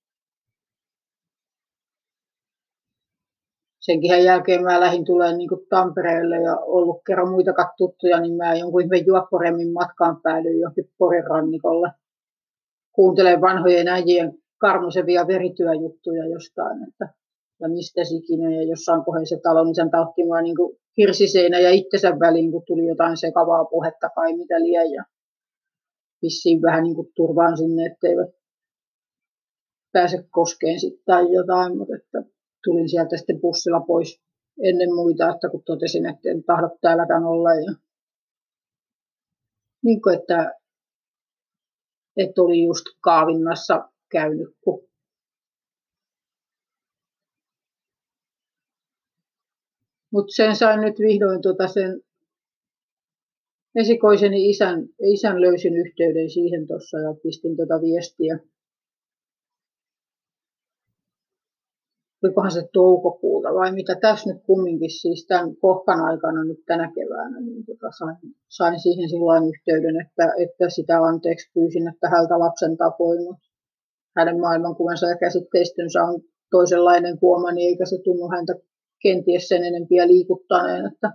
senkin 3.80 4.24
jälkeen 4.24 4.62
mä 4.62 4.80
lähdin 4.80 5.04
tulemaan 5.04 5.38
niin 5.38 5.66
Tampereelle 5.68 6.36
ja 6.36 6.56
ollut 6.56 7.00
kerran 7.06 7.30
muita 7.30 7.52
tuttuja, 7.76 8.20
niin 8.20 8.36
mä 8.36 8.54
jonkun 8.54 8.82
ihme 8.82 8.96
juopporemmin 8.96 9.72
matkaan 9.72 10.20
päädyin 10.22 10.60
johonkin 10.60 10.90
Porin 10.98 11.26
rannikolle. 11.26 11.90
Kuuntelen 12.92 13.40
vanhojen 13.40 13.88
äijien 13.88 14.38
karmusevia 14.58 15.26
verityöjuttuja 15.26 16.26
jostain, 16.26 16.88
että 16.88 17.08
ja 17.60 17.68
mistä 17.68 18.00
ikinä, 18.18 18.50
ja 18.50 18.62
jossain 18.62 19.04
kohdassa 19.04 19.36
se 19.36 19.42
talon 19.42 19.70
isäntä 19.70 20.00
otti 20.00 20.22
vaan 20.28 20.44
niin 20.44 20.56
hirsiseinä 20.98 21.58
ja 21.58 21.70
itsensä 21.70 22.08
väliin, 22.20 22.52
kun 22.52 22.62
tuli 22.66 22.86
jotain 22.86 23.16
sekavaa 23.16 23.64
puhetta 23.64 24.08
kai 24.14 24.36
mitä 24.36 24.60
liian, 24.60 24.92
ja 24.92 25.04
vissiin 26.22 26.62
vähän 26.62 26.82
niin 26.82 26.94
kuin 26.94 27.12
turvaan 27.16 27.56
sinne, 27.56 27.86
etteivät 27.86 28.30
pääse 29.92 30.26
koskeen 30.30 30.80
sitten 30.80 31.04
tai 31.04 31.32
jotain, 31.32 31.78
mutta 31.78 31.94
että 31.96 32.22
tulin 32.64 32.88
sieltä 32.88 33.16
sitten 33.16 33.40
bussilla 33.40 33.80
pois 33.80 34.20
ennen 34.62 34.94
muita, 34.94 35.30
että 35.34 35.48
kun 35.48 35.62
totesin, 35.66 36.06
että 36.06 36.30
en 36.30 36.44
tahdo 36.44 36.68
täälläkään 36.80 37.24
olla. 37.24 37.54
Ja 37.54 37.72
niin 39.84 40.02
kuin, 40.02 40.18
että, 40.18 40.54
että 42.16 42.42
oli 42.42 42.64
just 42.64 42.84
kaavinnassa 43.00 43.88
käynyt, 44.10 44.56
kun 44.64 44.86
Mutta 50.12 50.34
sen 50.36 50.56
sain 50.56 50.80
nyt 50.80 50.98
vihdoin 50.98 51.42
tota 51.42 51.68
sen 51.68 52.00
esikoiseni 53.74 54.50
isän, 54.50 54.88
isän 55.12 55.40
löysin 55.40 55.76
yhteyden 55.76 56.30
siihen 56.30 56.66
tuossa 56.66 56.98
ja 56.98 57.14
pistin 57.22 57.56
tota 57.56 57.80
viestiä. 57.80 58.38
Olikohan 62.22 62.50
se 62.50 62.68
toukokuuta 62.72 63.54
vai 63.54 63.72
mitä 63.72 63.94
tässä 64.00 64.32
nyt 64.32 64.42
kumminkin 64.42 64.90
siis 64.90 65.26
tämän 65.26 65.56
kohkan 65.56 66.00
aikana 66.00 66.44
nyt 66.44 66.64
tänä 66.66 66.92
keväänä, 66.94 67.40
niin 67.40 67.66
tota 67.66 67.88
sain, 67.98 68.16
sain 68.48 68.80
siihen 68.80 69.08
silloin 69.08 69.44
yhteyden, 69.48 70.00
että, 70.00 70.24
että 70.44 70.70
sitä 70.70 70.98
anteeksi 70.98 71.50
pyysin, 71.54 71.88
että 71.88 72.08
häntä 72.08 72.38
lapsen 72.38 72.76
tapoin, 72.76 73.24
mutta 73.24 73.45
hänen 74.16 74.40
maailmankuvansa 74.40 75.06
ja 75.06 75.16
käsitteistönsä 75.16 76.04
on 76.04 76.20
toisenlainen 76.50 77.18
kuoma, 77.18 77.52
niin 77.52 77.68
eikä 77.68 77.86
se 77.86 77.98
tunnu 78.04 78.28
häntä 78.28 78.54
kenties 79.02 79.48
sen 79.48 79.64
enempiä 79.64 80.06
liikuttaneen. 80.06 80.86
Että 80.86 81.12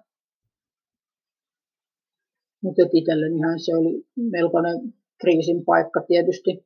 mutta 2.64 2.82
itsellenihän 2.94 3.60
se 3.60 3.76
oli 3.76 4.06
melkoinen 4.15 4.94
kriisin 5.22 5.65
paikka 5.65 6.02
tietysti. 6.07 6.65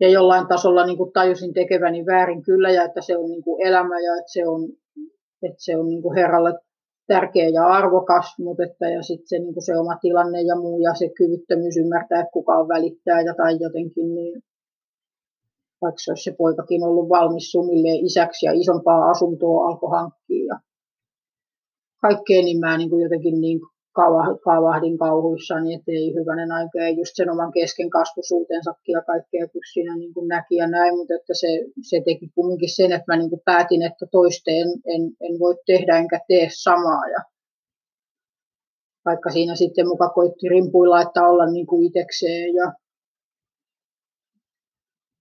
Ja 0.00 0.08
jollain 0.08 0.46
tasolla 0.46 0.86
niin 0.86 0.96
kuin 0.96 1.12
tajusin 1.12 1.54
tekeväni 1.54 2.06
väärin 2.06 2.42
kyllä 2.42 2.70
ja 2.70 2.84
että 2.84 3.00
se 3.00 3.16
on 3.16 3.30
niin 3.30 3.42
kuin 3.42 3.66
elämä 3.66 4.00
ja 4.00 4.16
että 4.16 4.32
se 4.32 4.48
on, 4.48 4.68
että 5.42 5.58
se 5.58 5.76
on 5.76 5.88
niin 5.88 6.02
kuin 6.02 6.16
Herralle 6.16 6.54
tärkeä 7.06 7.48
ja 7.48 7.66
arvokas, 7.66 8.38
mutta 8.38 8.62
että 8.64 8.88
ja 8.88 9.02
sitten 9.02 9.28
se, 9.28 9.38
niin 9.38 9.54
kuin 9.54 9.64
se 9.64 9.78
oma 9.78 9.96
tilanne 10.00 10.42
ja 10.42 10.56
muu 10.56 10.80
ja 10.80 10.94
se 10.94 11.08
kyvyttömyys 11.08 11.76
ymmärtää, 11.76 12.20
että 12.20 12.32
kuka 12.32 12.52
on 12.56 12.68
välittää 12.68 13.20
ja 13.20 13.34
tai 13.34 13.56
jotenkin, 13.60 14.14
niin 14.14 14.42
vaikka 15.82 15.98
se 15.98 16.10
olisi 16.10 16.22
se 16.22 16.34
poikakin 16.38 16.82
ollut 16.82 17.08
valmis 17.08 17.50
suunnilleen 17.50 18.04
isäksi 18.06 18.46
ja 18.46 18.52
isompaa 18.52 19.10
asuntoa 19.10 19.66
alkoi 19.66 19.90
hankkia. 19.90 20.44
Ja 20.48 20.56
kaikkea 22.02 22.42
niin 22.42 22.60
mä 22.60 22.78
niin 22.78 22.90
kuin 22.90 23.02
jotenkin 23.02 23.40
niin 23.40 23.60
kaavahdin 24.44 24.98
kauhuissani, 24.98 25.74
että 25.74 25.92
ei 25.92 26.14
hyvänen 26.14 26.52
aika, 26.52 26.78
ja 26.78 26.90
just 26.90 27.12
sen 27.14 27.30
oman 27.30 27.52
kesken 27.52 27.90
kasvusuutensakin 27.90 28.92
ja 28.92 29.02
kaikkea, 29.02 29.48
kun 29.52 29.62
siinä 29.72 29.96
niin 29.96 30.14
kuin 30.14 30.28
näki 30.28 30.54
ja 30.56 30.66
näin, 30.66 30.96
mutta 30.96 31.14
että 31.14 31.34
se, 31.42 31.50
se 31.90 31.96
teki 32.04 32.28
kumminkin 32.34 32.76
sen, 32.76 32.92
että 32.92 33.12
mä 33.12 33.16
niin 33.16 33.30
kuin 33.30 33.42
päätin, 33.44 33.82
että 33.82 34.06
toiste 34.12 34.50
en, 34.50 34.68
en, 34.94 35.02
en 35.20 35.38
voi 35.38 35.54
tehdä 35.66 35.98
enkä 35.98 36.20
tee 36.28 36.48
samaa, 36.50 37.08
ja 37.14 37.20
vaikka 39.04 39.30
siinä 39.30 39.54
sitten 39.54 39.88
muka 39.88 40.08
koitti 40.08 40.48
rimpuilla, 40.48 41.02
että 41.02 41.28
olla 41.28 41.46
niin 41.46 41.66
kuin 41.66 41.86
itekseen 41.86 42.54
ja 42.54 42.72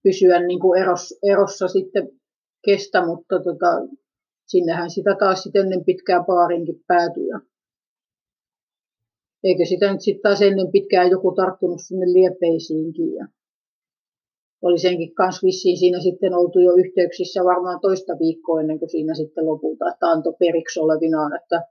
pysyä 0.08 0.40
niin 0.40 0.60
kuin 0.60 0.82
eros, 0.82 1.20
erossa 1.24 1.68
sitten 1.68 2.10
kestä, 2.66 3.06
mutta 3.06 3.36
tota, 3.40 3.72
sinnehän 4.48 4.90
sitä 4.90 5.16
taas 5.20 5.44
sitten 5.44 5.62
ennen 5.62 5.86
pitkään 5.86 6.26
paarinkin 6.26 6.84
päätyi. 6.88 7.30
Eikö 9.44 9.66
sitä 9.66 9.92
nyt 9.92 10.02
sitten 10.02 10.22
taas 10.22 10.42
ennen 10.42 10.72
pitkään 10.72 11.12
joku 11.12 11.32
tarttunut 11.32 11.82
sinne 11.88 12.06
liepeisiinkin. 12.06 13.14
Ja 13.14 13.28
oli 14.62 14.80
senkin 14.80 15.16
kanssa 15.16 15.46
vissiin 15.46 15.78
siinä 15.78 16.00
sitten 16.00 16.34
oltu 16.34 16.60
jo 16.60 16.72
yhteyksissä 16.74 17.44
varmaan 17.44 17.80
toista 17.80 18.14
viikkoa 18.20 18.62
ennen 18.62 18.80
kuin 18.80 18.90
siinä 18.90 19.14
sitten 19.14 19.46
lopulta, 19.46 19.90
että 19.94 20.06
antoi 20.08 20.34
periksi 20.40 20.80
olevinaan, 20.80 21.36
että 21.36 21.62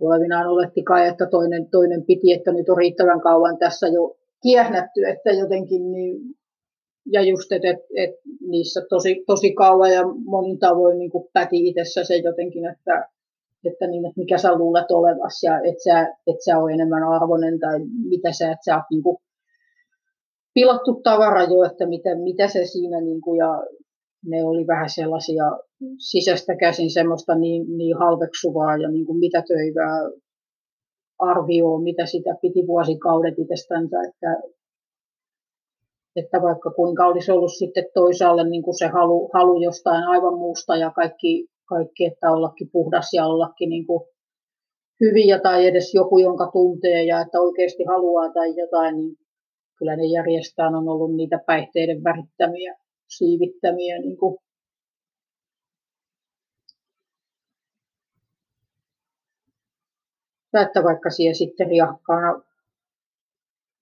olevinaan 0.00 0.46
oletti 0.46 0.82
kai, 0.82 1.08
että 1.08 1.26
toinen, 1.26 1.70
toinen 1.70 2.04
piti, 2.04 2.32
että 2.32 2.52
nyt 2.52 2.68
on 2.68 2.76
riittävän 2.76 3.20
kauan 3.20 3.58
tässä 3.58 3.86
jo 3.88 4.16
kiehnätty, 4.42 5.04
että 5.04 5.30
jotenkin 5.30 5.92
niin, 5.92 6.16
ja 7.12 7.22
just, 7.22 7.52
että 7.52 7.68
et, 7.68 7.78
et 7.96 8.14
niissä 8.48 8.80
tosi, 8.88 9.24
tosi 9.26 9.52
kauan 9.52 9.92
ja 9.92 10.02
monin 10.24 10.58
tavoin 10.58 10.98
niin 10.98 11.10
päti 11.32 11.68
itsessä 11.68 12.04
se 12.04 12.16
jotenkin, 12.16 12.66
että, 12.66 13.08
että, 13.64 13.86
niin, 13.86 14.06
että 14.06 14.20
mikä 14.20 14.38
sä 14.38 14.54
luulet 14.54 14.90
olevas 14.90 15.42
ja 15.42 15.60
että 15.60 15.82
sä, 15.84 16.00
et 16.02 16.36
sä 16.44 16.58
ole 16.58 16.72
enemmän 16.72 17.02
arvoinen 17.02 17.58
tai 17.58 17.78
mitä 18.08 18.32
sä, 18.32 18.44
että 18.44 18.64
sä 18.64 18.76
oot 18.76 18.84
niin 18.90 19.02
kuin 19.02 19.16
pilattu 20.54 21.00
tavara 21.02 21.42
jo, 21.42 21.64
että 21.70 21.86
mitä, 21.86 22.14
mitä 22.14 22.48
se 22.48 22.64
siinä 22.64 23.00
niin 23.00 23.20
kuin, 23.20 23.38
ja 23.38 23.62
ne 24.26 24.44
oli 24.44 24.66
vähän 24.66 24.90
sellaisia 24.90 25.44
sisästä 25.98 26.56
käsin 26.56 26.90
semmoista 26.90 27.34
niin, 27.34 27.76
niin 27.76 27.96
halveksuvaa 27.96 28.76
ja 28.76 28.90
niin 28.90 29.06
kuin 29.06 29.18
mitätöivää 29.18 29.98
arvioa, 31.18 31.80
mitä 31.80 32.06
sitä 32.06 32.36
piti 32.42 32.66
vuosikaudet 32.66 33.34
itsestänsä, 33.38 33.96
että, 34.08 34.42
että 36.16 36.42
vaikka 36.42 36.70
kuinka 36.70 37.06
olisi 37.06 37.32
ollut 37.32 37.52
sitten 37.58 37.84
toisaalle 37.94 38.48
niin 38.48 38.62
kuin 38.62 38.78
se 38.78 38.86
halu, 38.86 39.30
halu 39.32 39.62
jostain 39.62 40.04
aivan 40.04 40.34
muusta 40.34 40.76
ja 40.76 40.90
kaikki, 40.90 41.46
kaikki 41.68 42.04
että 42.04 42.32
ollakin 42.32 42.68
puhdas 42.72 43.12
ja 43.12 43.26
ollakin 43.26 43.68
niin 43.68 43.86
kuin 43.86 44.00
hyviä 45.00 45.38
tai 45.38 45.66
edes 45.66 45.94
joku, 45.94 46.18
jonka 46.18 46.50
tuntee 46.52 47.04
ja 47.04 47.20
että 47.20 47.40
oikeasti 47.40 47.84
haluaa 47.84 48.32
tai 48.32 48.56
jotain, 48.56 48.96
niin 48.96 49.16
kyllä 49.78 49.96
ne 49.96 50.04
järjestään 50.04 50.74
on 50.74 50.88
ollut 50.88 51.16
niitä 51.16 51.38
päihteiden 51.46 52.04
värittämiä, 52.04 52.74
siivittämiä 53.08 53.98
niin 53.98 54.16
kuin 54.16 54.36
että 60.62 60.84
vaikka 60.84 61.10
siellä 61.10 61.34
sitten 61.34 61.66
riakkaana 61.66 62.42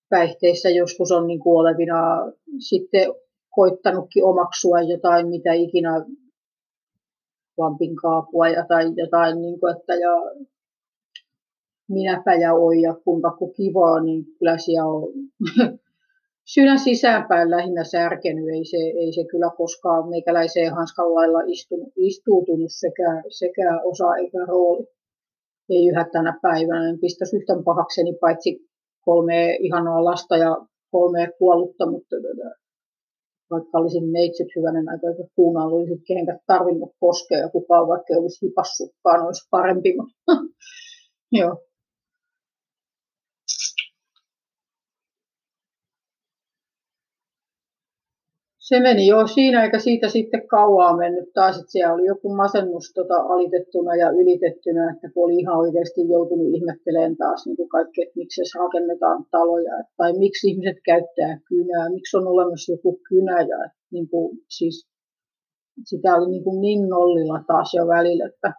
päihteissä 0.09 0.70
joskus 0.70 1.12
on 1.12 1.26
niin 1.26 1.40
kuin 1.40 1.60
olevina 1.60 2.32
sitten 2.59 3.14
koittanutkin 3.55 4.24
omaksua 4.24 4.80
jotain, 4.80 5.28
mitä 5.28 5.52
ikinä 5.52 6.05
vampin 7.59 7.96
kaapua 7.96 8.48
ja 8.48 8.64
tai 8.68 8.92
jotain, 8.96 9.42
niin 9.42 9.60
kuin, 9.60 9.76
että 9.76 9.94
ja 9.94 10.10
minäpä 11.88 12.34
ja 12.34 12.55
oi 12.55 12.80
ja 12.80 12.94
kuinka 13.05 13.36
kivaa, 13.56 14.01
niin 14.01 14.24
kyllä 14.38 14.59
siellä 14.59 14.90
on 14.90 15.12
sydän 16.55 16.78
sisäänpäin 16.78 17.51
lähinnä 17.51 17.84
särkenyt. 17.84 18.48
Ei 18.48 18.64
se, 18.64 18.76
ei 18.76 19.12
se 19.12 19.24
kyllä 19.30 19.51
koskaan 19.56 20.09
meikäläiseen 20.09 20.74
hanskan 20.74 21.14
lailla 21.14 21.40
istunut, 21.46 21.92
istuutunut 21.96 22.70
sekä, 22.72 23.22
sekä 23.28 23.80
osa 23.84 24.16
eikä 24.16 24.38
rooli 24.48 24.86
ei 25.69 25.89
yhä 25.89 26.07
tänä 26.12 26.39
päivänä. 26.43 26.89
En 26.89 27.01
pistäisi 27.01 27.36
yhtään 27.36 27.65
pahakseni 27.65 28.12
paitsi 28.20 28.59
kolme 29.05 29.57
ihanaa 29.61 30.05
lasta 30.05 30.36
ja 30.36 30.57
kolme 30.91 31.28
kuollutta, 31.39 31.91
mutta 31.91 32.16
vaikka 33.51 33.78
olisin 33.78 34.12
neitsyt 34.12 34.49
hyvänen 34.57 34.89
aika, 34.89 35.11
että 35.11 35.35
kuunaan 35.36 35.73
olisi 35.73 36.03
kenenkään 36.07 36.39
tarvinnut 36.47 36.93
koskea 37.01 37.39
ja 37.39 37.49
kukaan 37.49 37.89
vaikka 37.89 38.15
olisi 38.15 38.47
hipassutkaan, 38.47 39.27
olisi 39.27 39.49
parempi. 39.51 39.95
Mutta 39.97 40.32
joo. 41.41 41.57
Se 48.69 48.81
meni 48.81 49.07
jo 49.07 49.27
siinä, 49.27 49.65
eikä 49.65 49.78
siitä 49.78 50.09
sitten 50.09 50.49
kauaa 50.49 50.97
mennyt. 50.97 51.32
Taas, 51.35 51.57
että 51.59 51.73
siellä 51.73 51.95
oli 51.95 52.07
joku 52.07 52.35
masennus 52.35 52.93
tota, 52.95 53.16
alitettuna 53.35 53.97
ja 53.97 54.11
ylitettynä, 54.11 54.93
että 54.93 55.09
kun 55.15 55.24
oli 55.24 55.36
ihan 55.36 55.59
oikeasti 55.59 56.09
joutunut 56.09 56.55
ihmettelemään 56.55 57.16
taas 57.16 57.47
niin 57.47 57.57
kuin 57.57 57.69
kaikki, 57.69 58.03
että 58.03 58.19
miksi 58.20 58.59
rakennetaan 58.59 59.24
taloja, 59.31 59.77
tai 59.97 60.12
miksi 60.19 60.51
ihmiset 60.51 60.77
käyttää 60.85 61.41
kynää, 61.49 61.91
miksi 61.91 62.16
on 62.16 62.27
olemassa 62.27 62.73
joku 62.73 63.01
kynä, 63.09 63.41
ja 63.41 63.70
niin 63.93 64.09
kuin, 64.09 64.39
siis 64.49 64.89
sitä 65.85 66.15
oli 66.16 66.31
niin, 66.31 66.45
kuin 66.45 66.61
niin 66.61 66.89
nollilla 66.89 67.45
taas 67.47 67.74
jo 67.74 67.86
välillä, 67.86 68.27
että 68.27 68.53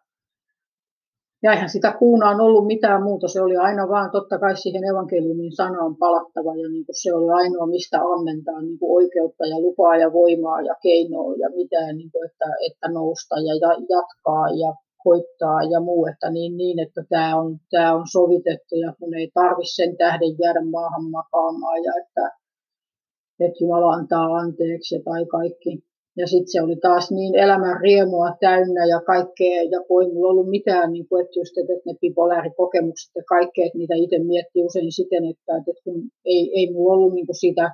ja 1.44 1.52
eihän 1.54 1.70
sitä 1.70 1.96
kuunaan 2.00 2.42
ollut 2.42 2.68
mitään 2.68 3.04
muuta, 3.04 3.28
se 3.28 3.42
oli 3.42 3.58
aina 3.58 3.88
vaan 3.90 4.12
totta 4.12 4.40
kai 4.40 4.58
siihen 4.58 4.84
evankeliumin 4.84 5.56
sanaan 5.56 5.96
palattava 5.96 6.56
ja 6.56 6.70
niin 6.70 6.86
kuin 6.86 7.02
se 7.02 7.14
oli 7.14 7.30
ainoa, 7.32 7.68
mistä 7.68 7.98
ammentaa 8.14 8.62
niin 8.62 8.80
kuin 8.80 8.96
oikeutta 9.00 9.46
ja 9.46 9.60
lupaa 9.60 9.98
ja 9.98 10.14
voimaa 10.14 10.62
ja 10.62 10.76
keinoa 10.84 11.34
ja 11.36 11.50
mitään, 11.50 11.98
niin 11.98 12.12
kuin, 12.12 12.26
että, 12.26 12.46
että 12.70 12.88
nousta 12.90 13.36
ja 13.36 13.54
jatkaa 13.96 14.50
ja 14.50 14.74
koittaa 15.04 15.64
ja 15.64 15.80
muu, 15.80 16.06
että 16.06 16.30
niin, 16.30 16.58
niin 16.58 16.80
että 16.80 17.02
tämä 17.10 17.36
on, 17.42 17.58
tämä 17.72 17.94
on 17.94 18.06
sovitettu 18.12 18.76
ja 18.76 18.94
kun 19.00 19.14
ei 19.14 19.32
tarvitse 19.34 19.76
sen 19.76 19.98
tähden 19.98 20.34
jäädä 20.44 20.62
maahan 20.72 21.06
makaamaan 21.12 21.84
ja 21.84 21.94
että, 22.02 22.26
että 23.40 23.58
Jumala 23.62 23.94
antaa 23.94 24.28
anteeksi 24.42 25.02
tai 25.06 25.26
kaikki 25.26 25.84
ja 26.18 26.28
sitten 26.28 26.52
se 26.52 26.62
oli 26.62 26.76
taas 26.76 27.12
niin 27.12 27.36
elämän 27.36 27.82
riemua 27.82 28.30
täynnä 28.40 28.86
ja 28.86 29.02
kaikkea, 29.02 29.64
ja 29.64 29.80
kun 29.88 30.04
ei 30.04 30.14
mulla 30.14 30.32
ollut 30.32 30.50
mitään, 30.50 30.92
niin 30.92 31.08
kuin, 31.08 31.26
että 31.26 31.40
just 31.40 31.58
että 31.58 31.74
ne 31.86 31.94
bipolaarikokemukset 32.02 33.12
ja 33.16 33.24
kaikkea, 33.24 33.66
että 33.66 33.78
niitä 33.78 33.94
itse 33.96 34.20
miettii 34.20 34.64
usein 34.64 34.92
siten, 34.92 35.26
että, 35.26 35.58
että 35.58 35.82
kun 35.84 36.02
ei, 36.26 36.52
ei 36.56 36.72
mulla 36.74 36.94
ollut 36.94 37.14
niin 37.14 37.26
kuin 37.26 37.40
sitä 37.46 37.72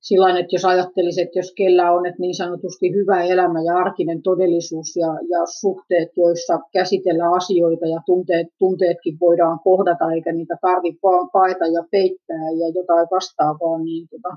sillä 0.00 0.38
että 0.38 0.54
jos 0.56 0.64
ajattelisi, 0.64 1.20
että 1.20 1.38
jos 1.38 1.52
kellä 1.56 1.92
on 1.92 2.06
että 2.06 2.20
niin 2.20 2.34
sanotusti 2.34 2.92
hyvä 2.94 3.22
elämä 3.22 3.62
ja 3.62 3.76
arkinen 3.76 4.22
todellisuus 4.22 4.96
ja, 4.96 5.12
ja 5.32 5.40
suhteet, 5.60 6.08
joissa 6.16 6.58
käsitellään 6.72 7.34
asioita 7.34 7.86
ja 7.86 8.00
tunteet, 8.06 8.46
tunteetkin 8.58 9.16
voidaan 9.20 9.58
kohdata, 9.64 10.12
eikä 10.12 10.32
niitä 10.32 10.56
tarvitse 10.60 10.98
vaan 11.02 11.30
paeta 11.32 11.66
ja 11.66 11.82
peittää 11.90 12.46
ja 12.60 12.68
jotain 12.74 13.06
vastaavaa, 13.10 13.78
niin 13.78 14.08
tota, 14.10 14.36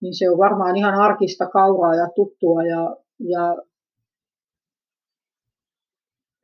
niin 0.00 0.14
se 0.18 0.30
on 0.30 0.38
varmaan 0.38 0.76
ihan 0.76 0.94
arkista 0.94 1.46
kauraa 1.46 1.94
ja 1.94 2.08
tuttua 2.14 2.62
ja, 2.62 2.96
ja 3.18 3.56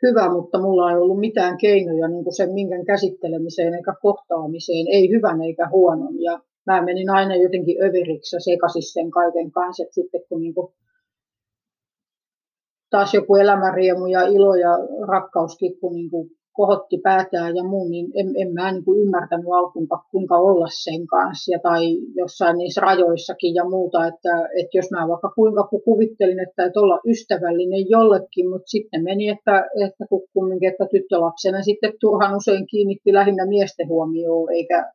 hyvä, 0.03 0.33
mutta 0.33 0.61
mulla 0.61 0.91
ei 0.91 0.97
ollut 0.97 1.21
mitään 1.21 1.59
keinoja 1.59 2.09
niin 2.09 2.25
kuin 2.25 2.37
sen 2.37 2.53
minkään 2.53 2.85
käsittelemiseen 2.85 3.75
eikä 3.75 3.95
kohtaamiseen, 4.03 4.87
ei 4.89 5.11
hyvän 5.11 5.43
eikä 5.43 5.69
huonon. 5.69 6.23
Ja 6.23 6.41
mä 6.67 6.85
menin 6.85 7.11
aina 7.11 7.37
jotenkin 7.37 7.83
överiksi 7.85 8.37
ja 8.37 8.41
sekaisin 8.41 8.93
sen 8.93 9.11
kaiken 9.11 9.51
kanssa, 9.51 9.83
että 9.83 9.95
sitten 9.95 10.21
kun 10.29 10.41
niin 10.41 10.55
kuin 10.55 10.73
taas 12.91 13.15
joku 13.15 13.37
elämänriemu 13.37 14.07
ja 14.07 14.23
ilo 14.23 14.55
ja 14.55 14.71
rakkauskin, 15.09 15.81
kun 15.81 15.93
niin 15.93 16.11
kuin 16.11 16.31
kohotti 16.53 16.99
päätään 17.03 17.57
ja 17.57 17.65
muu, 17.65 17.89
niin 17.89 18.07
en, 18.15 18.27
en 18.37 18.53
mä 18.55 18.73
niin 18.73 18.85
kuin 18.85 19.01
ymmärtänyt 19.01 19.47
alkuun, 19.53 19.89
kuinka 20.11 20.39
olla 20.39 20.67
sen 20.85 21.07
kanssa. 21.07 21.53
Ja 21.53 21.59
tai 21.59 21.83
jossain 22.15 22.59
niissä 22.59 22.81
rajoissakin 22.81 23.55
ja 23.55 23.65
muuta, 23.65 24.07
että, 24.07 24.35
että 24.61 24.79
jos 24.79 24.91
mä 24.91 25.09
vaikka 25.09 25.31
kuinka 25.37 25.69
kuvittelin, 25.85 26.41
että, 26.41 26.65
että 26.65 26.81
olla 26.81 27.01
ystävällinen 27.07 27.91
jollekin, 27.91 28.51
mutta 28.51 28.69
sitten 28.75 29.05
meni, 29.05 29.29
että, 29.29 29.57
että 29.87 30.05
kumminkin, 30.33 30.69
että 30.69 30.87
tyttölapsena 30.91 31.63
sitten 31.63 31.93
turhan 32.01 32.37
usein 32.37 32.67
kiinnitti 32.67 33.13
lähinnä 33.13 33.47
miesten 33.47 33.89
huomioon, 33.89 34.53
eikä 34.53 34.93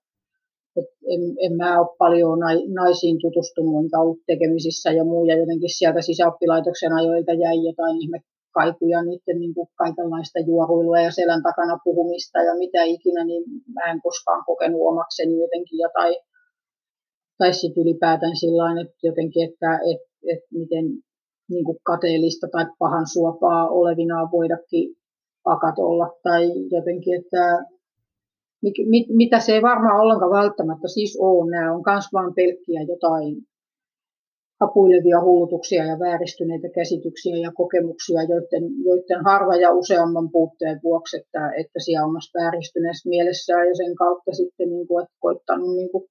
en, 1.13 1.21
en 1.45 1.53
mä 1.57 1.79
ole 1.79 1.95
paljon 1.97 2.39
naisiin 2.79 3.17
tutustunut, 3.21 3.83
enkä 3.83 3.99
ollut 3.99 4.19
tekemisissä 4.27 4.91
ja 4.91 5.03
muu, 5.03 5.25
ja 5.25 5.37
jotenkin 5.37 5.77
sieltä 5.77 6.01
sisäoppilaitoksen 6.01 6.93
ajoilta 6.93 7.33
jäi 7.33 7.65
jotain 7.65 7.97
ihme 8.01 8.19
kaikuja, 8.51 9.03
niiden 9.03 9.39
niin 9.39 9.53
kuin 9.53 9.67
kaikenlaista 9.75 10.39
juoruilua 10.39 10.99
ja 10.99 11.11
selän 11.11 11.43
takana 11.43 11.77
puhumista 11.83 12.39
ja 12.41 12.53
mitä 12.57 12.83
ikinä, 12.83 13.23
niin 13.25 13.43
mä 13.73 13.91
en 13.91 14.01
koskaan 14.01 14.43
kokenut 14.45 14.81
omakseni 14.81 15.41
jotenkin 15.41 15.79
jotain, 15.79 16.15
tai 17.37 17.53
sitten 17.53 17.83
ylipäätään 17.83 18.35
sillä 18.35 18.81
että 18.81 19.07
jotenkin, 19.07 19.49
että 19.49 19.79
et, 19.91 20.01
et 20.33 20.43
miten 20.51 20.85
niin 21.49 21.65
kuin 21.65 21.77
kateellista 21.83 22.47
tai 22.51 22.65
pahan 22.79 23.07
suopaa 23.07 23.69
olevinaan 23.69 24.31
voidakin 24.31 24.95
akat 25.45 25.79
olla 25.79 26.07
tai 26.23 26.43
jotenkin, 26.71 27.13
että 27.19 27.65
mitä 29.09 29.39
se 29.39 29.51
ei 29.53 29.61
varmaan 29.61 30.01
ollenkaan 30.01 30.31
välttämättä 30.31 30.87
siis 30.87 31.17
ole. 31.21 31.51
Nämä 31.51 31.73
on 31.73 31.83
myös 31.85 32.05
vain 32.13 32.33
pelkkiä 32.35 32.81
jotain 32.81 33.35
hapuilevia 34.61 35.21
hullutuksia 35.21 35.85
ja 35.85 35.99
vääristyneitä 35.99 36.69
käsityksiä 36.75 37.37
ja 37.37 37.51
kokemuksia, 37.55 38.21
joiden, 38.33 38.63
joiden 38.85 39.23
harva 39.25 39.55
ja 39.55 39.71
useamman 39.71 40.31
puutteen 40.31 40.79
vuoksi, 40.83 41.17
että, 41.17 41.51
että 41.61 41.79
siellä 41.79 42.07
omassa 42.07 42.39
vääristyneessä 42.39 43.09
mielessään 43.09 43.67
ja 43.67 43.75
sen 43.75 43.95
kautta 43.95 44.31
sitten 44.31 44.69
niin 44.69 44.87
kuin, 44.87 45.03
että 45.03 45.15
koittanut 45.19 45.75
niin 45.75 45.91
kuin. 45.91 46.03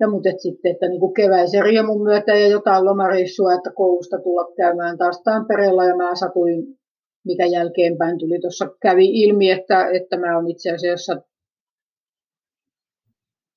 Ja 0.00 0.10
mutta 0.10 0.28
et 0.28 0.40
sitten, 0.40 0.72
että 0.72 0.88
niin 0.88 1.14
keväisen 1.16 1.62
riemun 1.62 2.02
myötä 2.02 2.36
ja 2.36 2.48
jotain 2.48 2.84
lomareissua, 2.84 3.54
että 3.54 3.70
koulusta 3.74 4.18
tulla 4.18 4.52
käymään 4.56 4.98
taas 4.98 5.22
Tampereella 5.22 5.84
ja 5.84 5.96
mä 5.96 6.14
satuin, 6.14 6.78
mikä 7.24 7.46
jälkeenpäin 7.46 8.18
tuli 8.18 8.40
tuossa 8.40 8.66
kävi 8.82 9.22
ilmi, 9.22 9.50
että, 9.50 9.88
että 9.90 10.16
mä 10.16 10.36
oon 10.36 10.50
itse 10.50 10.70
asiassa, 10.70 11.22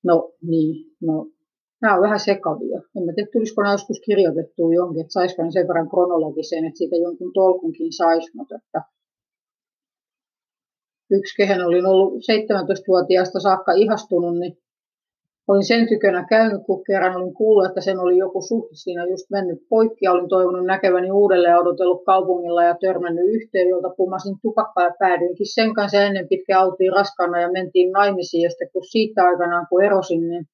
no 0.04 0.32
niin, 0.42 0.96
no 1.00 1.26
nämä 1.82 1.94
on 1.94 2.02
vähän 2.02 2.20
sekavia. 2.20 2.80
En 2.96 3.04
mä 3.04 3.12
tiedä, 3.12 3.30
tulisiko 3.32 3.62
nämä 3.62 3.74
joskus 3.74 4.00
kirjoitettua 4.00 4.74
jonkin, 4.74 5.00
että 5.00 5.12
saisiko 5.12 5.42
ne 5.42 5.50
sen 5.50 5.68
verran 5.68 5.90
kronologiseen, 5.90 6.64
että 6.64 6.78
siitä 6.78 6.96
jonkun 6.96 7.32
tolkunkin 7.32 7.92
saisi, 7.92 8.30
mutta 8.34 8.54
että 8.54 8.82
yksi 11.10 11.36
kehen 11.36 11.66
olin 11.66 11.86
ollut 11.86 12.12
17-vuotiaasta 12.14 13.40
saakka 13.40 13.72
ihastunut, 13.72 14.38
niin 14.38 14.58
olin 15.48 15.64
sen 15.64 15.88
tykönä 15.88 16.26
käynyt, 16.28 16.62
kun 16.66 16.84
kerran 16.84 17.16
olin 17.16 17.34
kuullut, 17.34 17.66
että 17.66 17.80
sen 17.80 17.98
oli 17.98 18.16
joku 18.16 18.42
suhde 18.42 18.74
siinä 18.74 19.06
just 19.06 19.30
mennyt 19.30 19.58
poikki 19.68 20.08
olin 20.08 20.28
toivonut 20.28 20.66
näkeväni 20.66 21.10
uudelleen 21.10 21.58
odotellut 21.58 22.04
kaupungilla 22.04 22.64
ja 22.64 22.76
törmännyt 22.80 23.24
yhteen, 23.28 23.68
jolta 23.68 23.94
pumasin 23.96 24.36
tupakkaa 24.42 24.84
ja 24.84 24.94
päädyinkin 24.98 25.54
sen 25.54 25.74
kanssa 25.74 26.02
ennen 26.02 26.28
pitkä 26.28 26.62
oltiin 26.64 26.92
raskaana 26.92 27.40
ja 27.40 27.52
mentiin 27.52 27.92
naimisiin 27.92 28.42
ja 28.42 28.50
sitten 28.50 28.70
kun 28.72 28.84
siitä 28.84 29.24
aikanaan 29.24 29.66
kun 29.70 29.84
erosin, 29.84 30.28
niin 30.28 30.44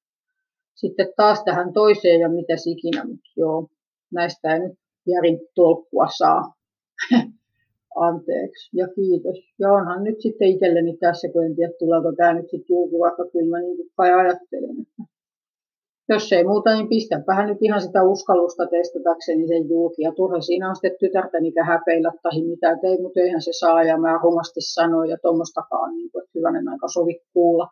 sitten 0.75 1.13
taas 1.15 1.43
tähän 1.43 1.73
toiseen 1.73 2.19
ja 2.19 2.29
mitä 2.29 2.53
ikinä, 2.65 3.03
mutta 3.03 3.29
joo, 3.37 3.67
näistä 4.13 4.53
ei 4.53 4.59
nyt 4.59 4.77
järin 5.07 5.39
tolkkua 5.55 6.07
saa. 6.17 6.41
anteeksi 7.97 8.77
ja 8.77 8.87
kiitos. 8.87 9.37
Ja 9.59 9.73
onhan 9.73 10.03
nyt 10.03 10.21
sitten 10.21 10.47
itselleni 10.47 10.97
tässä, 10.97 11.27
kun 11.31 11.45
en 11.45 11.55
tiedä 11.55 11.73
tuleeko 11.79 12.11
tämä 12.17 12.33
nyt 12.33 12.49
sitten 12.49 12.73
julki, 12.75 12.99
vaikka 12.99 13.23
kyllä 13.31 13.49
mä 13.49 13.59
niin 13.59 13.77
kai 13.97 14.13
ajattelen, 14.13 14.75
että 14.81 15.03
jos 16.09 16.31
ei 16.31 16.43
muuta, 16.43 16.75
niin 16.75 16.89
pistäpähän 16.89 17.47
nyt 17.49 17.57
ihan 17.61 17.81
sitä 17.81 18.03
uskallusta 18.03 18.67
testatakseni 18.67 19.47
sen 19.47 19.69
julki. 19.69 20.01
Ja 20.01 20.11
turha 20.11 20.41
siinä 20.41 20.69
on 20.69 20.75
sitten 20.75 20.99
tytärtäni 20.99 21.51
häpeillä 21.65 22.11
tai 22.23 22.41
mitä 22.41 22.77
tei, 22.81 23.01
mutta 23.01 23.19
eihän 23.19 23.41
se 23.41 23.51
saa. 23.59 23.83
Ja 23.83 23.97
mä 23.97 24.19
rumasti 24.23 24.61
sanoin 24.61 25.09
ja 25.09 25.17
tuommoistakaan, 25.21 25.93
niin 25.95 26.11
kuin, 26.11 26.23
että 26.23 26.31
hyvänen 26.35 26.69
aika 26.69 26.87
sovi 26.87 27.19
kuulla 27.33 27.67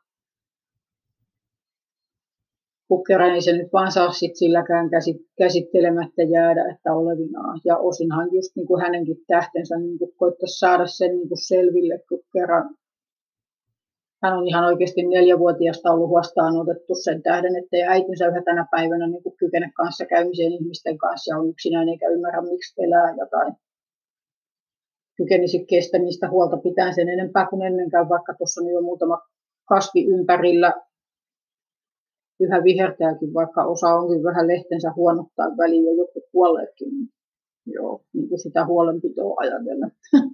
kukkera, 2.88 3.28
niin 3.28 3.44
se 3.44 3.52
nyt 3.58 3.74
vaan 3.74 3.92
saa 3.92 4.12
sit 4.12 4.36
silläkään 4.36 4.90
käsittelemättä 5.38 6.24
jäädä, 6.24 6.64
että 6.74 6.94
olevinaan. 6.94 7.62
Ja 7.66 7.78
osinhan 7.78 8.30
just 8.34 8.56
niin 8.56 8.68
kuin 8.68 8.82
hänenkin 8.82 9.18
tähtensä 9.28 9.78
niin 9.78 9.98
kuin 10.00 10.12
koittaisi 10.18 10.60
saada 10.60 10.88
sen 10.88 11.12
niin 11.18 11.28
kuin 11.28 11.48
selville, 11.48 12.00
kun 12.10 12.20
kerran 12.34 12.76
hän 14.24 14.38
on 14.38 14.48
ihan 14.48 14.66
oikeasti 14.66 15.04
neljävuotiaasta 15.04 15.92
ollut 15.92 16.10
huostaan 16.10 16.58
otettu 16.58 16.96
sen 16.96 17.24
tähden, 17.24 17.56
ettei 17.56 17.84
äitinsä 17.84 18.28
yhä 18.28 18.42
tänä 18.46 18.66
päivänä 18.72 19.08
niin 19.08 19.24
kuin 19.24 19.38
kykene 19.38 19.72
kanssa 19.78 20.06
käymiseen 20.06 20.52
ihmisten 20.52 20.98
kanssa 20.98 21.34
ja 21.34 21.40
on 21.40 21.50
yksinään 21.50 21.90
eikä 21.90 22.08
ymmärrä, 22.08 22.42
miksi 22.42 22.84
elää 22.84 23.16
jotain 23.18 23.54
kykenisi 25.18 25.66
kestämistä 25.66 26.30
huolta 26.30 26.58
pitää 26.58 26.92
sen 26.92 27.10
enempää 27.10 27.48
kuin 27.50 27.62
ennenkään, 27.62 28.10
vaikka 28.10 28.34
tuossa 28.38 28.62
on 28.62 28.70
jo 28.70 28.82
muutama 28.82 29.22
kasvi 29.70 30.06
ympärillä 30.06 30.74
yhä 32.40 32.64
vihertääkin, 32.64 33.34
vaikka 33.34 33.66
osa 33.66 33.96
onkin 33.96 34.24
vähän 34.24 34.48
lehtensä 34.48 34.92
huonottaa 34.96 35.58
väliin 35.58 35.86
ja 35.86 35.94
joku 35.94 36.22
kuolleetkin. 36.32 36.90
Joo, 37.66 38.02
niin 38.14 38.30
kuin 38.30 38.40
sitä 38.40 38.66
huolenpitoa 38.66 39.36
ajatellen. 39.38 39.92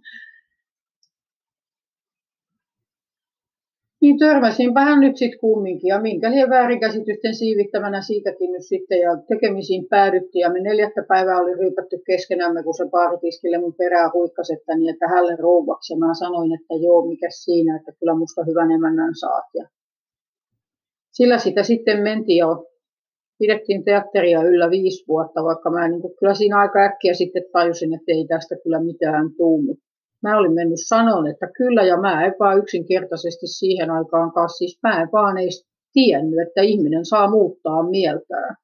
niin 4.02 4.18
törmäsinpähän 4.20 5.00
nyt 5.00 5.18
sitten 5.18 5.40
kumminkin 5.40 5.88
ja 5.88 6.02
minkä 6.02 6.32
liian 6.32 6.50
väärinkäsitysten 6.50 7.36
siivittämänä 7.36 8.02
siitäkin 8.02 8.52
nyt 8.52 8.66
sitten 8.66 9.00
ja 9.00 9.18
tekemisiin 9.28 9.88
päädyttiin 9.90 10.42
ja 10.42 10.50
me 10.50 10.60
neljättä 10.60 11.04
päivää 11.08 11.40
oli 11.40 11.54
ryypätty 11.54 12.02
keskenämme, 12.06 12.64
kun 12.64 12.74
se 12.74 12.90
baaritiskille 12.90 13.58
mun 13.58 13.74
perää 13.74 14.10
huikkasi, 14.14 14.54
että, 14.54 14.76
niin, 14.76 14.94
että 14.94 15.08
hälle 15.08 15.36
rouvaksi 15.36 15.94
ja 15.94 15.98
mä 15.98 16.14
sanoin, 16.14 16.54
että 16.54 16.74
joo, 16.86 17.08
mikä 17.08 17.28
siinä, 17.30 17.76
että 17.76 17.92
kyllä 18.00 18.16
musta 18.16 18.44
hyvän 18.44 18.72
emännän 18.72 19.16
saat 19.16 19.46
ja 19.54 19.68
sillä 21.12 21.38
sitä 21.38 21.64
sitten 21.64 22.04
mentiin 22.04 22.38
jo, 22.38 22.66
pidettiin 23.40 23.84
teatteria 23.84 24.44
yllä 24.44 24.70
viisi 24.70 25.06
vuotta, 25.08 25.44
vaikka 25.44 25.70
mä 25.70 25.88
niin 25.88 26.02
kuin, 26.02 26.14
kyllä 26.20 26.34
siinä 26.34 26.60
aika 26.60 26.80
äkkiä 26.80 27.14
sitten 27.14 27.44
tajusin, 27.52 27.94
että 27.94 28.12
ei 28.12 28.26
tästä 28.28 28.56
kyllä 28.64 28.84
mitään 28.84 29.34
tuu. 29.38 29.78
Mä 30.24 30.38
olin 30.38 30.54
mennyt 30.54 30.80
sanon, 30.88 31.28
että 31.28 31.48
kyllä, 31.58 31.84
ja 31.84 31.98
mä 31.98 32.26
en 32.26 32.34
vaan 32.40 32.58
yksinkertaisesti 32.58 33.48
siihen 33.48 33.90
aikaan 33.90 34.32
kanssa, 34.32 34.58
siis 34.58 34.80
mä 34.84 35.02
en 35.02 35.10
vaan 35.12 35.38
ei 35.38 35.50
tiennyt, 35.94 36.48
että 36.48 36.62
ihminen 36.62 37.06
saa 37.06 37.30
muuttaa 37.30 37.90
mieltään. 37.90 38.56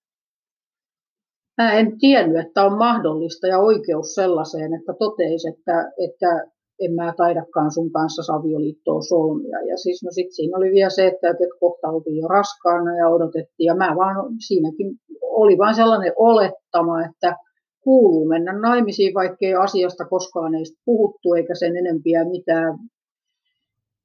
Mä 1.57 1.73
en 1.73 1.99
tiennyt, 1.99 2.45
että 2.45 2.63
on 2.63 2.77
mahdollista 2.77 3.47
ja 3.47 3.59
oikeus 3.59 4.15
sellaiseen, 4.15 4.73
että 4.73 4.93
toteisi, 4.99 5.47
että, 5.49 5.91
että 6.05 6.56
en 6.79 6.93
mä 6.93 7.13
taidakaan 7.17 7.71
sun 7.71 7.91
kanssa 7.91 8.23
savioliittoa 8.23 9.01
solmia. 9.01 9.59
Ja 9.69 9.77
siis 9.77 10.03
no 10.03 10.11
sit 10.11 10.31
siinä 10.31 10.57
oli 10.57 10.71
vielä 10.71 10.89
se, 10.89 11.07
että, 11.07 11.29
että 11.29 11.45
kohta 11.59 11.87
oltiin 11.87 12.17
jo 12.17 12.27
raskaana 12.27 12.97
ja 12.97 13.09
odotettiin. 13.09 13.65
Ja 13.65 13.75
mä 13.75 13.95
vaan 13.95 14.15
siinäkin 14.47 14.95
oli 15.21 15.57
vain 15.57 15.75
sellainen 15.75 16.13
olettama, 16.15 17.05
että 17.05 17.35
kuuluu 17.81 18.25
mennä 18.27 18.59
naimisiin, 18.59 19.13
vaikkei 19.13 19.53
asiasta 19.53 20.05
koskaan 20.05 20.55
ei 20.55 20.63
puhuttu 20.85 21.33
eikä 21.33 21.55
sen 21.55 21.77
enempiä 21.77 22.29
mitään. 22.29 22.77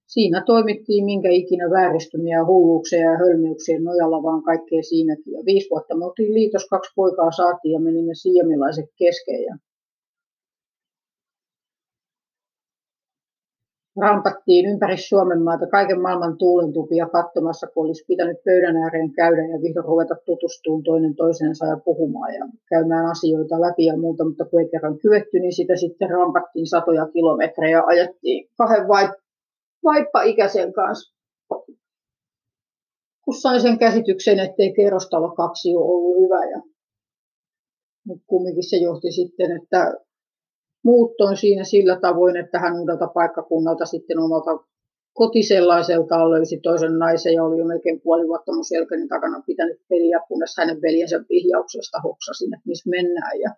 Siinä 0.06 0.42
toimittiin 0.46 1.04
minkä 1.04 1.28
ikinä 1.30 1.70
vääristymiä, 1.70 2.46
hulluuksia 2.46 3.00
ja 3.00 3.18
hölmyyksiä 3.18 3.80
nojalla, 3.80 4.22
vaan 4.22 4.42
kaikkea 4.42 4.82
siinäkin. 4.82 5.32
Ja 5.32 5.42
viisi 5.46 5.70
vuotta 5.70 5.96
me 5.96 6.04
oltiin 6.04 6.34
liitos, 6.34 6.66
kaksi 6.68 6.92
poikaa 6.96 7.30
saatiin 7.30 7.72
ja 7.72 7.80
menimme 7.80 8.14
siemilaiset 8.14 8.88
kesken. 8.98 9.58
Rampattiin 14.00 14.66
ympäri 14.66 14.96
Suomen 14.96 15.42
maata 15.42 15.66
kaiken 15.66 16.00
maailman 16.00 16.38
tuulentupia 16.38 17.08
katsomassa, 17.08 17.66
kun 17.66 17.86
olisi 17.86 18.04
pitänyt 18.08 18.44
pöydän 18.44 18.76
ääreen 18.76 19.12
käydä 19.12 19.42
ja 19.42 19.62
vihdoin 19.62 19.84
ruveta 19.84 20.14
tutustumaan 20.26 20.82
toinen 20.82 21.14
toisensa 21.14 21.66
ja 21.66 21.76
puhumaan 21.84 22.34
ja 22.34 22.48
käymään 22.68 23.06
asioita 23.06 23.60
läpi 23.60 23.84
ja 23.84 23.98
muuta, 23.98 24.24
mutta 24.24 24.44
kun 24.44 24.60
ei 24.60 24.68
kerran 24.68 24.98
kyetty, 24.98 25.38
niin 25.40 25.52
sitä 25.52 25.76
sitten 25.76 26.10
rampattiin 26.10 26.66
satoja 26.66 27.06
kilometrejä 27.06 27.82
ajettiin 27.86 28.48
kahden 28.58 28.88
vaippa-ikäisen 29.84 30.72
kanssa. 30.72 31.14
Kun 33.24 33.34
sain 33.34 33.60
sen 33.60 33.78
käsityksen, 33.78 34.38
ettei 34.38 34.74
kerrostalo 34.74 35.30
kaksi 35.30 35.76
ole 35.76 35.84
ollut 35.84 36.24
hyvä 36.24 36.50
ja 36.50 36.60
mutta 38.06 38.24
kumminkin 38.26 38.70
se 38.70 38.76
johti 38.76 39.12
sitten, 39.12 39.62
että 39.62 39.94
muuttoon 40.84 41.36
siinä 41.36 41.64
sillä 41.64 41.98
tavoin, 42.00 42.36
että 42.36 42.58
hän 42.58 42.80
uudelta 42.80 43.06
paikkakunnalta 43.06 43.86
sitten 43.86 44.18
omalta 44.18 44.64
kotisellaiseltaan 45.12 46.30
löysi 46.30 46.60
toisen 46.62 46.98
naisen 46.98 47.34
ja 47.34 47.44
oli 47.44 47.58
jo 47.58 47.64
melkein 47.64 48.00
puoli 48.00 48.28
vuotta 48.28 48.52
mun 48.52 49.08
takana 49.08 49.42
pitänyt 49.46 49.80
peliä, 49.88 50.20
kunnes 50.28 50.54
hänen 50.58 50.82
veljensä 50.82 51.24
vihjauksesta 51.28 52.00
hoksasin, 52.00 52.54
että 52.54 52.68
missä 52.68 52.90
mennään. 52.90 53.40
Ja 53.40 53.50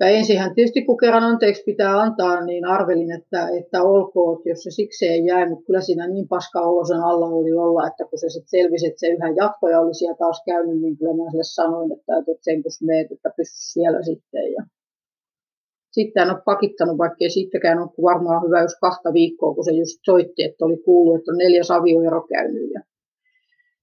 ja 0.00 0.08
ensinhän 0.08 0.54
tietysti 0.54 0.84
kun 0.84 0.96
kerran 0.96 1.24
anteeksi 1.24 1.62
pitää 1.62 2.00
antaa, 2.00 2.44
niin 2.44 2.64
arvelin, 2.64 3.12
että, 3.12 3.48
että 3.58 3.82
olkoon, 3.82 4.42
jos 4.44 4.62
se 4.62 4.70
siksi 4.70 5.06
ei 5.06 5.24
jäänyt. 5.24 5.58
Kyllä 5.66 5.80
siinä 5.80 6.08
niin 6.08 6.28
paska 6.28 6.60
olosen 6.60 7.00
alla 7.00 7.26
oli 7.26 7.52
olla, 7.52 7.86
että 7.86 8.04
kun 8.10 8.18
se 8.18 8.28
sitten 8.28 8.50
selvisi, 8.50 8.86
että 8.86 9.00
se 9.00 9.08
yhä 9.08 9.28
jatkoja 9.36 9.80
oli 9.80 9.94
siellä 9.94 10.16
taas 10.16 10.42
käynyt, 10.46 10.80
niin 10.80 10.96
kyllä 10.98 11.14
mä 11.16 11.30
sille 11.30 11.44
sanoin, 11.44 11.92
että, 11.92 12.18
että 12.18 12.32
sen 12.40 12.62
kun 12.62 12.72
meet, 12.82 13.12
että 13.12 13.30
pysy 13.36 13.72
siellä 13.72 14.02
sitten. 14.02 14.52
Ja 14.52 14.62
sitten 15.92 16.22
en 16.22 16.30
ole 16.30 16.42
pakittanut, 16.44 16.98
vaikka 16.98 17.16
ei 17.20 17.30
siitäkään 17.30 17.78
ole 17.78 17.90
varmaan 18.02 18.42
hyvä 18.46 18.62
jos 18.62 18.76
kahta 18.80 19.12
viikkoa, 19.12 19.54
kun 19.54 19.64
se 19.64 19.72
just 19.72 19.98
soitti, 20.06 20.42
että 20.42 20.64
oli 20.64 20.76
kuullut, 20.76 21.18
että 21.18 21.32
on 21.32 21.38
neljä 21.38 21.62
avioero 21.78 22.22
käynyt. 22.22 22.70
Ja 22.74 22.80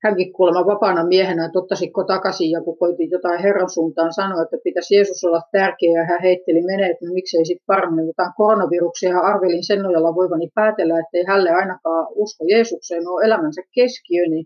hänkin 0.04 0.34
kuulemma 0.34 0.66
vapaana 0.66 1.08
miehenä, 1.08 1.46
että 1.46 1.60
ottasiko 1.60 2.04
takaisin 2.04 2.52
ja 2.52 2.62
kun 2.62 2.78
jotain 3.10 3.42
Herran 3.42 3.70
suuntaan 3.70 4.14
sanoa, 4.14 4.42
että 4.42 4.58
pitäisi 4.64 4.96
Jeesus 4.96 5.24
olla 5.24 5.42
tärkeä 5.52 5.92
ja 6.00 6.06
hän 6.06 6.22
heitteli 6.22 6.62
menee, 6.62 6.90
että 6.90 7.06
no 7.06 7.14
miksei 7.14 7.46
sitten 7.46 7.66
parannu 7.68 8.06
jotain 8.06 8.32
koronaviruksia 8.38 9.10
ja 9.10 9.20
arvelin 9.20 9.66
sen 9.66 9.80
nojalla 9.80 10.16
voivani 10.16 10.50
päätellä, 10.56 11.00
että 11.00 11.18
ei 11.18 11.26
hälle 11.28 11.50
ainakaan 11.52 12.08
usko 12.16 12.46
Jeesukseen 12.50 13.08
ole 13.08 13.26
elämänsä 13.26 13.62
keskiö, 13.76 14.24
niin 14.30 14.46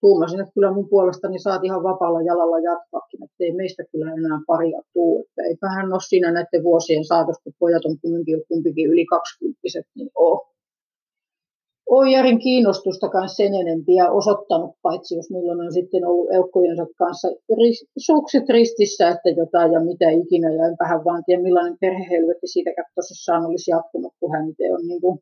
tuumasin, 0.00 0.40
että 0.40 0.54
kyllä 0.54 0.72
mun 0.72 0.88
puolestani 0.88 1.38
saat 1.38 1.64
ihan 1.64 1.82
vapaalla 1.82 2.22
jalalla 2.22 2.58
jatkaakin, 2.58 3.24
että 3.24 3.40
ei 3.40 3.52
meistä 3.52 3.82
kyllä 3.92 4.12
enää 4.12 4.38
paria 4.46 4.80
tuu. 4.92 5.20
Että 5.20 5.42
eipähän 5.50 5.92
ole 5.92 6.08
siinä 6.08 6.32
näiden 6.32 6.62
vuosien 6.62 7.04
saatossa, 7.04 7.44
kun 7.44 7.52
pojat 7.58 7.84
on 7.84 7.96
kumminkin, 8.02 8.42
kumpikin 8.48 8.90
yli 8.90 9.04
20 9.06 9.60
niin 9.94 10.10
oo. 10.14 10.55
Olen 11.90 12.12
Järin 12.12 12.38
kiinnostusta 12.38 13.08
kanssa 13.08 13.36
sen 13.36 13.54
enempiä 13.54 14.10
osoittanut, 14.10 14.70
paitsi 14.82 15.16
jos 15.16 15.30
milloin 15.30 15.60
on 15.60 15.72
sitten 15.72 16.06
ollut 16.06 16.32
eukkojensa 16.32 16.86
kanssa 16.98 17.28
sukset 17.98 18.48
ristissä, 18.48 19.08
että 19.08 19.28
jotain 19.28 19.72
ja 19.72 19.80
mitä 19.80 20.10
ikinä, 20.10 20.50
ja 20.54 20.66
enpähän 20.66 21.04
vaan 21.04 21.22
tiedä 21.26 21.42
millainen 21.42 21.78
perhehelvetti 21.80 22.46
siitä 22.46 22.70
tosissaan 22.94 23.46
olisi 23.46 23.70
jatkunut, 23.70 24.12
kun 24.20 24.32
hän 24.32 24.48
itse 24.50 24.72
on 24.72 24.86
niin 24.88 25.00
kuin 25.00 25.18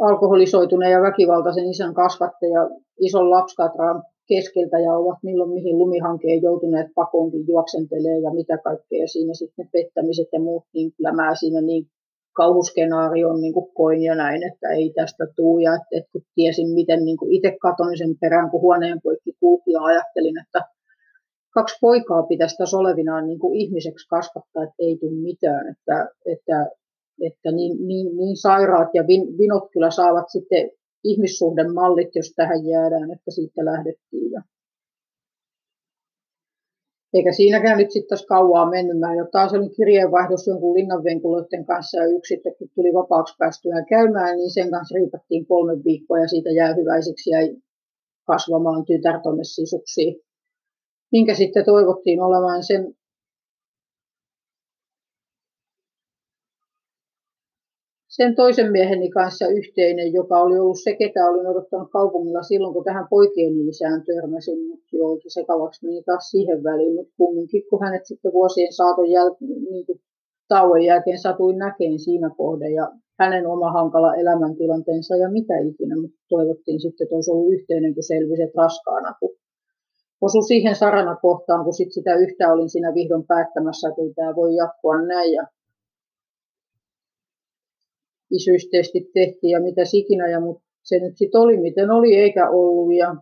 alkoholisoituneen 0.00 0.92
ja 0.92 1.02
väkivaltaisen 1.02 1.70
isän 1.70 1.94
kasvattaja. 1.94 2.70
Ison 3.00 3.30
lapskatraan 3.30 4.02
keskeltä 4.28 4.78
ja 4.78 4.92
ovat 4.92 5.18
milloin 5.22 5.50
mihin 5.50 5.78
lumihankeen 5.78 6.42
joutuneet 6.42 6.86
pakoonkin 6.94 7.46
juoksentelee 7.48 8.18
ja 8.18 8.30
mitä 8.34 8.58
kaikkea 8.58 9.06
siinä 9.06 9.34
sitten 9.34 9.68
pettämiset 9.72 10.28
ja 10.32 10.40
muut, 10.40 10.64
niin 10.74 10.92
kyllä 10.96 11.12
mä 11.12 11.34
siinä 11.34 11.60
niin 11.60 11.86
kauhuskenaarion 12.36 13.40
niin 13.40 13.52
kuin 13.52 13.72
koin 13.74 14.02
ja 14.02 14.14
näin, 14.14 14.42
että 14.42 14.68
ei 14.68 14.92
tästä 14.94 15.26
tuu 15.36 15.58
ja 15.58 15.74
että, 15.74 15.86
että 15.92 16.12
kun 16.12 16.22
tiesin 16.34 16.68
miten 16.68 17.04
niin 17.04 17.16
kuin 17.16 17.32
itse 17.32 17.56
katoin 17.60 17.98
sen 17.98 18.18
perään, 18.20 18.50
kun 18.50 18.60
huoneen 18.60 19.00
poikki 19.02 19.32
kulki 19.40 19.72
ja 19.72 19.82
ajattelin, 19.82 20.38
että 20.42 20.60
kaksi 21.54 21.76
poikaa 21.80 22.22
pitäisi 22.22 22.56
tässä 22.56 22.78
olevinaan 22.78 23.26
niin 23.26 23.38
kuin 23.38 23.56
ihmiseksi 23.60 24.08
kasvattaa, 24.08 24.62
että 24.62 24.74
ei 24.78 24.96
tule 25.00 25.22
mitään, 25.22 25.68
että, 25.72 26.08
että 26.26 26.70
että 27.22 27.52
niin, 27.52 27.86
niin, 27.86 28.16
niin 28.16 28.36
sairaat 28.36 28.88
ja 28.94 29.06
vin, 29.06 29.38
vinot 29.38 29.64
kyllä 29.72 29.90
saavat 29.90 30.24
sitten 30.28 30.70
ihmissuhdemallit, 31.04 32.08
jos 32.14 32.32
tähän 32.36 32.66
jäädään, 32.66 33.10
että 33.10 33.30
siitä 33.30 33.64
lähdettiin. 33.64 34.32
Eikä 37.16 37.32
siinäkään 37.32 37.78
nyt 37.78 37.90
sitten 37.90 38.18
kauaa 38.28 38.70
mennyt. 38.70 38.98
Mä 38.98 39.14
jo 39.14 39.26
taas 39.32 39.54
olin 39.54 39.76
kirjeenvaihdossa 39.76 40.50
jonkun 40.50 40.74
linnanvenkuloiden 40.74 41.64
kanssa 41.66 42.00
ja 42.00 42.06
yksi 42.16 42.34
sitten, 42.34 42.54
kun 42.58 42.68
tuli 42.74 42.94
vapaaksi 42.94 43.34
päästyä 43.38 43.84
käymään, 43.88 44.36
niin 44.36 44.50
sen 44.50 44.70
kanssa 44.70 44.94
riipattiin 44.94 45.46
kolme 45.46 45.84
viikkoa 45.84 46.18
ja 46.18 46.28
siitä 46.28 46.50
jää 46.50 46.74
hyväisiksi 46.74 47.30
ja 47.30 47.38
kasvamaan 48.26 48.84
tytär 48.84 49.20
tuonne 49.20 49.44
sisuksiin. 49.44 50.14
Minkä 51.12 51.34
sitten 51.34 51.64
toivottiin 51.64 52.20
olevan 52.20 52.62
sen 52.62 52.94
sen 58.16 58.34
toisen 58.34 58.72
mieheni 58.72 59.10
kanssa 59.10 59.46
yhteinen, 59.58 60.12
joka 60.12 60.40
oli 60.40 60.58
ollut 60.58 60.82
se, 60.84 60.96
ketä 61.00 61.30
olin 61.30 61.46
odottanut 61.46 61.90
kaupungilla 61.90 62.42
silloin, 62.42 62.74
kun 62.74 62.84
tähän 62.84 63.06
poikien 63.10 63.68
isään 63.68 64.02
törmäsin, 64.04 64.68
mutta 64.68 64.96
joo, 64.96 65.18
sekavaksi 65.28 65.86
meni 65.86 66.02
taas 66.02 66.30
siihen 66.30 66.64
väliin, 66.64 66.94
mutta 66.94 67.14
kumminkin, 67.16 67.62
kun 67.70 67.82
hänet 67.84 68.06
sitten 68.06 68.32
vuosien 68.32 68.72
saaton 68.72 69.04
jäl- 69.16 69.70
niin 69.70 69.86
kuin 69.86 70.00
tauon 70.48 70.84
jälkeen 70.84 71.18
satuin 71.18 71.58
näkeen 71.58 71.98
siinä 71.98 72.30
kohde 72.36 72.70
ja 72.70 72.92
hänen 73.20 73.46
oma 73.46 73.72
hankala 73.72 74.14
elämäntilanteensa 74.14 75.16
ja 75.16 75.28
mitä 75.30 75.54
ikinä, 75.58 75.96
mutta 76.00 76.16
toivottiin 76.28 76.80
sitten, 76.80 77.04
että 77.04 77.14
olisi 77.14 77.30
ollut 77.30 77.52
yhteinen, 77.52 77.94
kun 77.94 78.02
selvisi, 78.02 78.42
että 78.42 78.62
raskaana, 78.62 79.14
kun 79.20 79.30
osui 80.20 80.42
siihen 80.42 80.74
sarana 80.74 81.16
kohtaan, 81.16 81.64
kun 81.64 81.74
sit 81.74 81.92
sitä 81.92 82.14
yhtä 82.14 82.52
olin 82.52 82.68
siinä 82.68 82.94
vihdoin 82.94 83.26
päättämässä, 83.26 83.88
että 83.88 84.02
ei 84.02 84.12
tämä 84.14 84.36
voi 84.36 84.54
jatkua 84.54 85.02
näin. 85.02 85.32
Ja 85.32 85.44
isyystestit 88.30 89.12
tehtiin 89.12 89.50
ja 89.50 89.60
mitä 89.60 89.84
sikinä, 89.84 90.28
ja 90.28 90.40
mutta 90.40 90.64
se 90.82 90.98
nyt 90.98 91.16
sitten 91.16 91.40
oli 91.40 91.56
miten 91.56 91.90
oli 91.90 92.14
eikä 92.14 92.50
ollut. 92.50 92.94
Ja, 92.94 93.14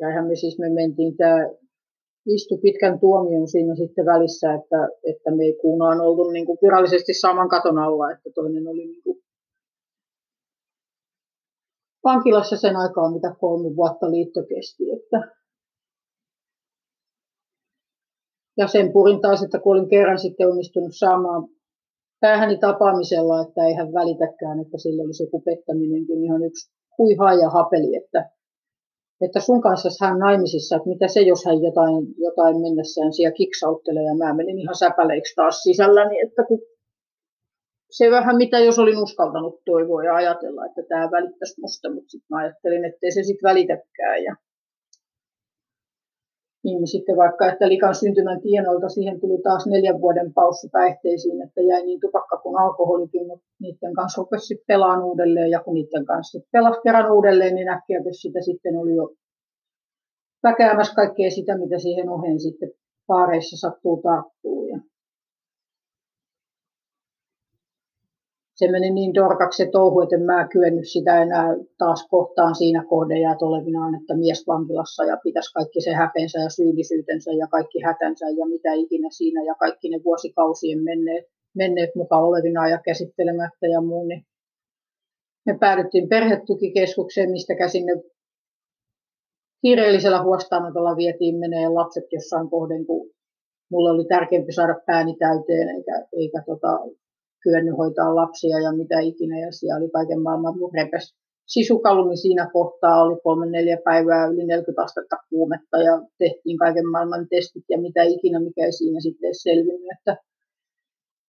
ja 0.00 0.22
me 0.22 0.36
siis 0.36 0.58
me 0.58 0.68
mentiin, 0.68 1.16
tämä 1.16 1.50
istu 2.26 2.58
pitkän 2.58 3.00
tuomion 3.00 3.48
siinä 3.48 3.74
sitten 3.74 4.06
välissä, 4.06 4.54
että, 4.54 4.88
että 5.10 5.30
me 5.30 5.44
ei 5.44 5.58
kuunaan 5.60 6.00
oltu 6.00 6.30
niin 6.30 6.46
kuin 6.46 6.58
virallisesti 6.62 7.14
saman 7.14 7.48
katon 7.48 7.78
alla, 7.78 8.10
että 8.10 8.30
toinen 8.34 8.68
oli 8.68 8.86
niin 8.86 9.02
kuin 9.02 9.22
vankilassa 12.04 12.56
sen 12.56 12.76
aikaa, 12.76 13.12
mitä 13.12 13.34
kolme 13.40 13.76
vuotta 13.76 14.10
liitto 14.10 14.42
kesti. 14.42 14.84
Että 14.90 15.38
ja 18.56 18.66
sen 18.66 18.92
purin 18.92 19.20
taas, 19.20 19.42
että 19.42 19.58
kun 19.58 19.76
olin 19.76 19.88
kerran 19.88 20.18
sitten 20.18 20.48
onnistunut 20.48 20.92
saamaan 20.98 21.48
päähäni 22.20 22.58
tapaamisella, 22.58 23.40
että 23.40 23.64
ei 23.64 23.74
hän 23.74 23.92
välitäkään, 23.92 24.60
että 24.60 24.78
sillä 24.78 25.02
olisi 25.02 25.22
joku 25.22 25.40
pettäminenkin 25.40 26.24
ihan 26.24 26.44
yksi 26.44 26.70
huihaa 26.98 27.34
ja 27.34 27.50
hapeli, 27.50 27.96
että, 27.96 28.30
että 29.20 29.40
sun 29.40 29.60
kanssa 29.60 30.06
hän 30.06 30.18
naimisissa, 30.18 30.76
että 30.76 30.88
mitä 30.88 31.08
se, 31.08 31.20
jos 31.20 31.44
hän 31.44 31.62
jotain, 31.62 32.06
jotain 32.18 32.56
mennessään 32.60 33.12
siellä 33.12 33.34
kiksauttelee 33.34 34.02
ja 34.02 34.14
mä 34.14 34.34
menin 34.34 34.58
ihan 34.58 34.74
säpäleiksi 34.74 35.34
taas 35.34 35.62
sisälläni, 35.62 36.20
että 36.20 36.44
kun 36.48 36.60
se 37.90 38.10
vähän 38.10 38.36
mitä 38.36 38.58
jos 38.58 38.78
olin 38.78 39.02
uskaltanut 39.02 39.60
toivoa 39.64 40.04
ja 40.04 40.14
ajatella, 40.14 40.66
että 40.66 40.82
tämä 40.88 41.10
välittäisi 41.10 41.60
musta, 41.60 41.94
mutta 41.94 42.10
sitten 42.10 42.36
ajattelin, 42.36 42.84
että 42.84 42.98
ei 43.02 43.12
se 43.12 43.22
sitten 43.22 43.48
välitäkään 43.48 44.22
ja 44.24 44.36
niin 46.64 46.86
sitten 46.86 47.16
vaikka, 47.16 47.52
että 47.52 47.68
likan 47.68 47.94
syntymän 47.94 48.40
tienoilta 48.40 48.88
siihen 48.88 49.20
tuli 49.20 49.38
taas 49.42 49.66
neljän 49.66 50.00
vuoden 50.00 50.32
paussi 50.34 50.68
päihteisiin, 50.72 51.42
että 51.42 51.60
jäi 51.60 51.82
niin 51.82 52.00
tupakka 52.00 52.36
kuin 52.36 52.58
alkoholikin, 52.58 53.26
mutta 53.26 53.46
niiden 53.60 53.94
kanssa 53.94 54.22
rupesi 54.22 54.64
pelaan 54.66 55.04
uudelleen 55.04 55.50
ja 55.50 55.60
kun 55.60 55.74
niiden 55.74 56.04
kanssa 56.04 56.38
pelasi 56.52 56.80
kerran 56.84 57.12
uudelleen, 57.12 57.54
niin 57.54 57.68
äkkiä 57.68 58.00
sitä 58.10 58.40
sitten 58.42 58.76
oli 58.76 58.94
jo 58.94 59.14
väkäämässä 60.42 60.94
kaikkea 60.94 61.30
sitä, 61.30 61.58
mitä 61.58 61.78
siihen 61.78 62.08
oheen 62.08 62.40
sitten 62.40 62.70
paareissa 63.06 63.68
sattuu 63.68 64.02
tarttuu. 64.02 64.68
Ja 64.68 64.78
se 68.58 68.70
meni 68.70 68.90
niin 68.90 69.14
dorkaksi 69.14 69.64
se 69.64 69.70
touhu, 69.70 70.00
että 70.00 70.16
en 70.16 70.22
mä 70.22 70.48
kyennyt 70.48 70.88
sitä 70.88 71.22
enää 71.22 71.48
taas 71.78 72.06
kohtaan 72.10 72.54
siinä 72.54 72.84
kohden 72.84 73.20
ja 73.20 73.36
olevinaan, 73.40 73.94
että 73.94 74.16
mies 74.16 74.46
vankilassa 74.46 75.04
ja 75.04 75.16
pitäisi 75.24 75.52
kaikki 75.52 75.80
se 75.80 75.92
häpeensä 75.92 76.38
ja 76.38 76.50
syyllisyytensä 76.50 77.32
ja 77.32 77.46
kaikki 77.46 77.78
hätänsä 77.82 78.26
ja 78.28 78.46
mitä 78.46 78.72
ikinä 78.72 79.08
siinä 79.10 79.44
ja 79.44 79.54
kaikki 79.54 79.88
ne 79.88 80.00
vuosikausien 80.04 80.82
menneet, 80.84 81.24
menneet 81.54 81.90
mukaan 81.94 82.24
olevinaan 82.24 82.70
ja 82.70 82.78
käsittelemättä 82.84 83.66
ja 83.66 83.80
muu, 83.80 84.04
niin 84.06 84.26
me 85.46 85.58
päädyttiin 85.60 86.08
perhetukikeskukseen, 86.08 87.30
mistä 87.30 87.54
käsin 87.54 87.86
ne 87.86 88.02
kiireellisellä 89.62 90.22
huostaanotolla 90.22 90.96
vietiin 90.96 91.36
menee 91.36 91.68
lapset 91.68 92.04
jossain 92.12 92.50
kohden, 92.50 92.86
kun 92.86 93.10
mulla 93.70 93.90
oli 93.90 94.04
tärkeämpi 94.04 94.52
saada 94.52 94.80
pääni 94.86 95.16
täyteen 95.16 95.68
eikä, 95.68 96.06
eikä 96.12 96.42
tota, 96.46 96.78
kyennyt 97.42 97.78
hoitaa 97.78 98.14
lapsia 98.14 98.60
ja 98.60 98.72
mitä 98.72 99.00
ikinä, 99.00 99.40
ja 99.40 99.52
siellä 99.52 99.78
oli 99.78 99.90
kaiken 99.90 100.22
maailman 100.22 100.54
repes 100.74 101.14
sisukalumi 101.46 102.16
siinä 102.16 102.50
kohtaa, 102.52 103.02
oli 103.02 103.20
kolme 103.24 103.46
neljä 103.50 103.78
päivää 103.84 104.26
yli 104.26 104.46
40 104.46 104.82
astetta 104.82 105.16
kuumetta 105.30 105.78
ja 105.78 106.02
tehtiin 106.18 106.58
kaiken 106.58 106.88
maailman 106.88 107.26
testit 107.30 107.64
ja 107.68 107.78
mitä 107.80 108.02
ikinä, 108.02 108.40
mikä 108.40 108.64
ei 108.64 108.72
siinä 108.72 109.00
sitten 109.00 109.34
selvinnyt, 109.34 109.90
että 109.98 110.16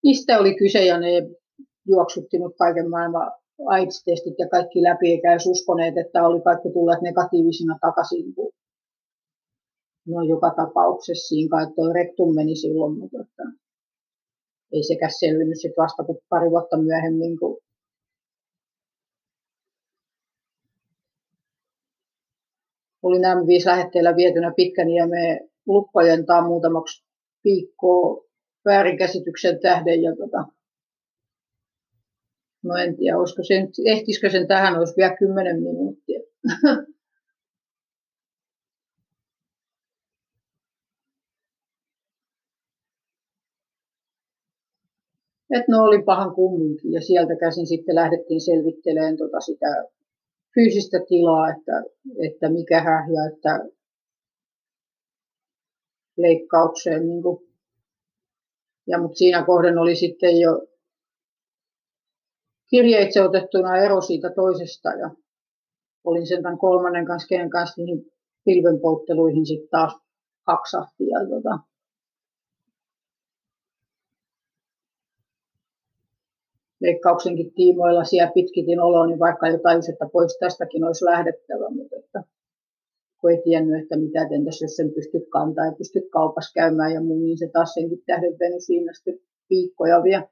mistä 0.03 0.39
oli 0.39 0.55
kyse 0.55 0.85
ja 0.85 0.99
ne 0.99 1.09
juoksuttinut 1.87 2.55
kaiken 2.57 2.89
maailman 2.89 3.31
AIDS-testit 3.65 4.35
ja 4.37 4.49
kaikki 4.49 4.83
läpi, 4.83 5.11
eikä 5.11 5.31
edes 5.31 5.47
uskoneet, 5.47 5.97
että 5.97 6.27
oli 6.27 6.41
kaikki 6.41 6.69
tulleet 6.73 7.01
negatiivisina 7.01 7.77
takaisin. 7.81 8.33
No 10.07 10.21
joka 10.21 10.53
tapauksessa 10.55 11.27
siinä 11.27 11.49
kai 11.49 11.73
toi 11.75 11.93
rektum 11.93 12.35
meni 12.35 12.55
silloin, 12.55 12.97
mutta 12.99 13.17
ei 14.73 14.83
sekään 14.83 15.11
selvinnyt 15.19 15.61
sit 15.61 15.71
vasta 15.77 16.03
kuin 16.03 16.17
pari 16.29 16.49
vuotta 16.49 16.77
myöhemmin, 16.77 17.39
kun 17.39 17.61
olin 23.03 23.21
M5-lähetteellä 23.21 24.15
vietynä 24.15 24.53
me 25.07 25.39
luppajentaan 25.67 26.45
muutamaksi 26.45 27.03
viikkoa 27.43 28.25
väärinkäsityksen 28.65 29.59
tähden. 29.59 30.01
Ja 30.01 30.15
tota, 30.15 30.45
no 32.63 32.75
en 32.75 32.97
tiedä, 32.97 33.17
olisiko 33.17 33.43
se 33.43 33.61
nyt, 33.61 33.69
ehtisikö 33.85 34.29
sen 34.29 34.47
tähän, 34.47 34.77
olisi 34.77 34.93
vielä 34.97 35.17
kymmenen 35.17 35.63
minuuttia. 35.63 36.19
että 45.51 45.71
no 45.71 45.83
oli 45.83 46.03
pahan 46.03 46.35
kumminkin 46.35 46.93
ja 46.93 47.01
sieltä 47.01 47.35
käsin 47.35 47.67
sitten 47.67 47.95
lähdettiin 47.95 48.41
selvittelemään 48.41 49.17
tota 49.17 49.39
sitä 49.39 49.85
fyysistä 50.53 50.97
tilaa, 51.07 51.49
että, 51.49 51.83
että 52.27 52.49
mikä 52.49 52.83
ja 53.13 53.25
että 53.33 53.69
leikkaukseen. 56.17 57.07
Niin 57.07 57.23
kuin. 57.23 57.49
Ja, 58.87 59.01
mutta 59.01 59.17
siinä 59.17 59.45
kohden 59.45 59.77
oli 59.77 59.95
sitten 59.95 60.39
jo 60.39 60.67
kirjeitse 62.69 63.21
otettuna 63.21 63.77
ero 63.77 64.01
siitä 64.01 64.29
toisesta 64.35 64.89
ja 64.89 65.09
olin 66.03 66.27
sen 66.27 66.43
tämän 66.43 66.57
kolmannen 66.57 67.05
kanssa, 67.05 67.27
kenen 67.27 67.49
kanssa 67.49 67.81
niihin 67.81 68.11
pilvenpoltteluihin 68.45 69.45
sitten 69.45 69.69
taas 69.69 69.93
haksahti. 70.47 71.07
Ja 71.07 71.19
tota, 71.19 71.59
leikkauksenkin 76.81 77.53
tiimoilla 77.53 78.03
siellä 78.03 78.31
pitkitin 78.33 78.79
niin 79.07 79.19
vaikka 79.19 79.47
jo 79.47 79.59
tajus, 79.63 79.89
että 79.89 80.09
pois 80.13 80.37
tästäkin 80.39 80.83
olisi 80.83 81.05
lähdettävä, 81.05 81.69
mutta 81.69 81.95
että 81.95 82.23
kun 83.21 83.31
ei 83.31 83.41
tiennyt, 83.43 83.81
että 83.81 83.97
mitä 83.97 84.27
entäs 84.35 84.61
jos 84.61 84.75
sen 84.75 84.91
pysty 84.93 85.19
kantaa 85.29 85.65
ja 85.65 85.71
pysty 85.77 86.01
kaupassa 86.11 86.53
käymään 86.53 86.93
ja 86.93 87.01
muu, 87.01 87.19
niin 87.19 87.37
se 87.37 87.49
taas 87.53 87.73
senkin 87.73 88.03
tähden 88.05 88.39
veny 88.39 88.59
siinä 88.59 88.93
sitten 88.93 89.19
viikkoja 89.49 90.03
vielä. 90.03 90.27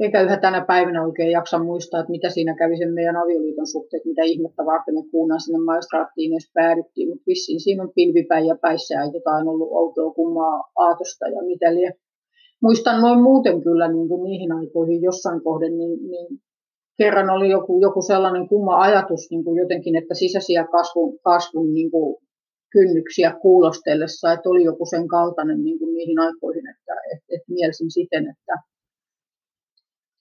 Eikä 0.00 0.22
yhä 0.22 0.36
tänä 0.36 0.64
päivänä 0.64 1.04
oikein 1.04 1.30
jaksa 1.30 1.58
muistaa, 1.58 2.00
että 2.00 2.10
mitä 2.10 2.30
siinä 2.30 2.54
kävi 2.54 2.76
sen 2.76 2.94
meidän 2.94 3.16
avioliiton 3.16 3.66
suhteet, 3.66 4.04
mitä 4.04 4.22
ihmettä 4.22 4.64
varten 4.66 4.94
me 4.94 5.02
kuunnan 5.10 5.40
sinne 5.40 5.58
maistraattiin 5.58 6.32
edes 6.32 6.50
päädyttiin, 6.54 7.08
mutta 7.08 7.24
vissiin 7.26 7.60
siinä 7.60 7.82
on 7.82 7.92
pilvipäin 7.94 8.46
ja 8.46 8.56
päissään 8.60 9.12
jotain 9.12 9.48
ollut 9.48 9.68
outoa 9.70 10.14
kummaa 10.14 10.70
aatosta 10.78 11.28
ja 11.28 11.42
mitä 11.42 11.74
liian 11.74 11.92
muistan 12.62 13.00
noin 13.00 13.22
muuten 13.22 13.62
kyllä 13.62 13.92
niin 13.92 14.08
kuin 14.08 14.22
niihin 14.22 14.52
aikoihin 14.52 15.02
jossain 15.02 15.42
kohden, 15.42 15.78
niin, 15.78 16.08
niin 16.10 16.26
kerran 16.98 17.30
oli 17.30 17.48
joku, 17.50 17.80
joku 17.80 18.02
sellainen 18.02 18.48
kumma 18.48 18.80
ajatus 18.80 19.30
niin 19.30 19.44
kuin 19.44 19.56
jotenkin, 19.58 19.96
että 19.96 20.14
sisäisiä 20.14 20.66
kasvun, 20.72 21.18
kasvun 21.18 21.74
niin 21.74 21.90
kuin 21.90 22.16
kynnyksiä 22.72 23.38
kuulostellessa, 23.42 24.32
että 24.32 24.48
oli 24.48 24.64
joku 24.64 24.84
sen 24.86 25.08
kaltainen 25.08 25.64
niin 25.64 25.78
kuin 25.78 25.94
niihin 25.94 26.18
aikoihin, 26.18 26.68
että 26.68 26.92
et, 27.12 27.22
et 27.34 27.42
mielsin 27.48 27.90
siten, 27.90 28.24
että 28.30 28.54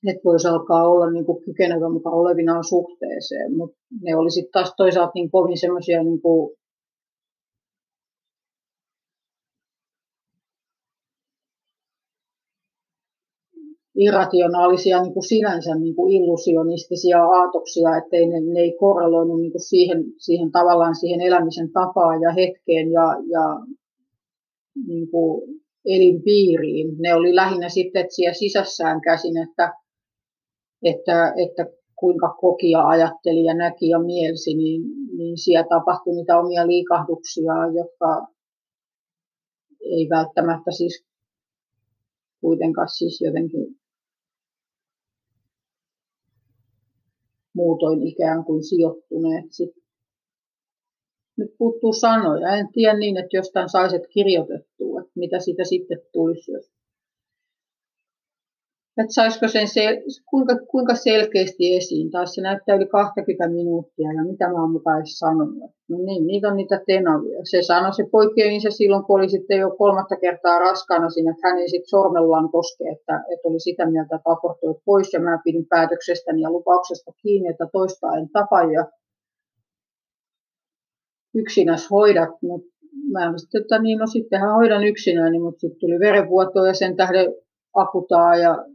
et 0.07 0.17
voisi 0.25 0.47
alkaa 0.47 0.89
olla 0.89 1.11
niin 1.11 1.25
kuin 1.25 1.43
kykenevä 1.43 1.89
mukaan 1.89 2.15
olevinaan 2.15 2.63
suhteeseen, 2.63 3.57
mutta 3.57 3.77
ne 4.01 4.15
oli 4.15 4.31
sitten 4.31 4.51
taas 4.51 4.73
toisaalta 4.77 5.11
niin 5.15 5.31
kovin 5.31 5.57
semmoisia 5.57 6.03
niin 6.03 6.21
kuin 6.21 6.57
irrationaalisia 13.97 15.01
niin 15.01 15.13
kuin 15.13 15.27
sinänsä 15.27 15.75
niin 15.75 15.95
kuin 15.95 16.13
illusionistisia 16.13 17.23
aatoksia, 17.23 17.97
että 17.97 18.17
ne, 18.17 18.39
ne 18.53 18.59
ei 18.59 18.77
korreloinut 18.79 19.41
niin 19.41 19.51
kuin 19.51 19.61
siihen, 19.61 20.03
siihen 20.17 20.51
tavallaan 20.51 20.95
siihen 20.95 21.21
elämisen 21.21 21.71
tapaan 21.71 22.21
ja 22.21 22.31
hetkeen 22.31 22.91
ja, 22.91 23.05
ja 23.31 23.65
niin 24.87 25.11
kuin 25.11 25.61
elinpiiriin. 25.85 26.95
Ne 26.99 27.15
oli 27.15 27.35
lähinnä 27.35 27.69
sitten 27.69 28.01
että 28.01 28.15
siellä 28.15 28.33
sisässään 28.33 29.01
käsin, 29.01 29.37
että, 29.37 29.73
että, 30.83 31.33
että 31.45 31.65
kuinka 31.95 32.29
koki 32.41 32.71
ja 32.71 32.87
ajatteli 32.87 33.43
ja 33.43 33.53
näki 33.53 33.89
ja 33.89 33.99
mielsi, 33.99 34.53
niin, 34.53 34.81
niin 35.17 35.37
siellä 35.37 35.67
tapahtui 35.69 36.15
niitä 36.15 36.39
omia 36.39 36.67
liikahduksia, 36.67 37.53
jotka 37.75 38.27
ei 39.81 40.09
välttämättä 40.09 40.71
siis 40.71 41.05
kuitenkaan 42.41 42.89
siis 42.89 43.21
jotenkin 43.21 43.77
muutoin 47.59 48.07
ikään 48.07 48.45
kuin 48.45 48.63
sijoittuneet. 48.63 49.45
Sitten 49.51 49.83
nyt 51.37 51.51
puuttuu 51.57 51.93
sanoja. 51.93 52.55
En 52.55 52.67
tiedä 52.73 52.97
niin, 52.97 53.17
että 53.17 53.37
jostain 53.37 53.69
saiset 53.69 54.07
kirjoitettua, 54.07 55.01
että 55.01 55.11
mitä 55.15 55.39
siitä 55.39 55.63
sitten 55.63 56.01
tulisi, 56.13 56.51
jos 56.51 56.71
että 59.01 59.13
saisiko 59.13 59.47
sen 59.47 59.67
sel- 59.67 60.23
kuinka, 60.29 60.55
kuinka 60.71 60.95
selkeästi 60.95 61.75
esiin. 61.77 62.11
Taas 62.11 62.33
se 62.33 62.41
näyttää 62.41 62.75
yli 62.75 62.85
20 62.85 63.47
minuuttia 63.47 64.13
ja 64.17 64.23
mitä 64.23 64.47
mä 64.47 64.61
oon 64.61 64.71
mukaan 64.71 65.01
sanonut. 65.05 65.71
No 65.89 65.97
niin, 66.05 66.27
niitä 66.27 66.47
on 66.47 66.57
niitä 66.57 66.81
tenavia. 66.87 67.39
Se 67.43 67.61
sanoi 67.61 67.93
se 67.93 68.03
poikkein 68.11 68.61
se 68.61 68.71
silloin, 68.71 69.03
kun 69.03 69.19
oli 69.19 69.29
sitten 69.29 69.59
jo 69.59 69.69
kolmatta 69.77 70.15
kertaa 70.15 70.59
raskaana 70.59 71.09
siinä, 71.09 71.31
että 71.31 71.47
hän 71.47 71.59
ei 71.59 71.69
sitten 71.69 71.89
sormellaan 71.89 72.51
koske, 72.51 72.83
että, 72.83 73.23
että 73.33 73.47
oli 73.47 73.59
sitä 73.59 73.85
mieltä, 73.91 74.15
että 74.15 74.29
abortoi 74.31 74.75
pois 74.85 75.13
ja 75.13 75.19
mä 75.19 75.39
pidin 75.43 75.67
päätöksestäni 75.69 76.41
ja 76.41 76.51
lupauksesta 76.51 77.11
kiinni, 77.21 77.49
että 77.49 77.67
toista 77.71 78.07
en 78.17 78.29
tapa 78.29 78.61
ja 78.63 78.85
yksinäs 81.35 81.91
hoidat, 81.91 82.29
mutta 82.41 82.67
mä 83.11 83.33
sitten, 83.37 83.61
että 83.61 83.79
niin, 83.79 83.99
no 83.99 84.07
sittenhän 84.07 84.55
hoidan 84.55 84.83
yksinään, 84.83 85.31
niin, 85.31 85.41
mutta 85.41 85.59
sitten 85.59 85.79
tuli 85.79 85.99
verenvuotoa 85.99 86.67
ja 86.67 86.73
sen 86.73 86.95
tähden 86.95 87.33
akutaa 87.73 88.35
ja 88.35 88.65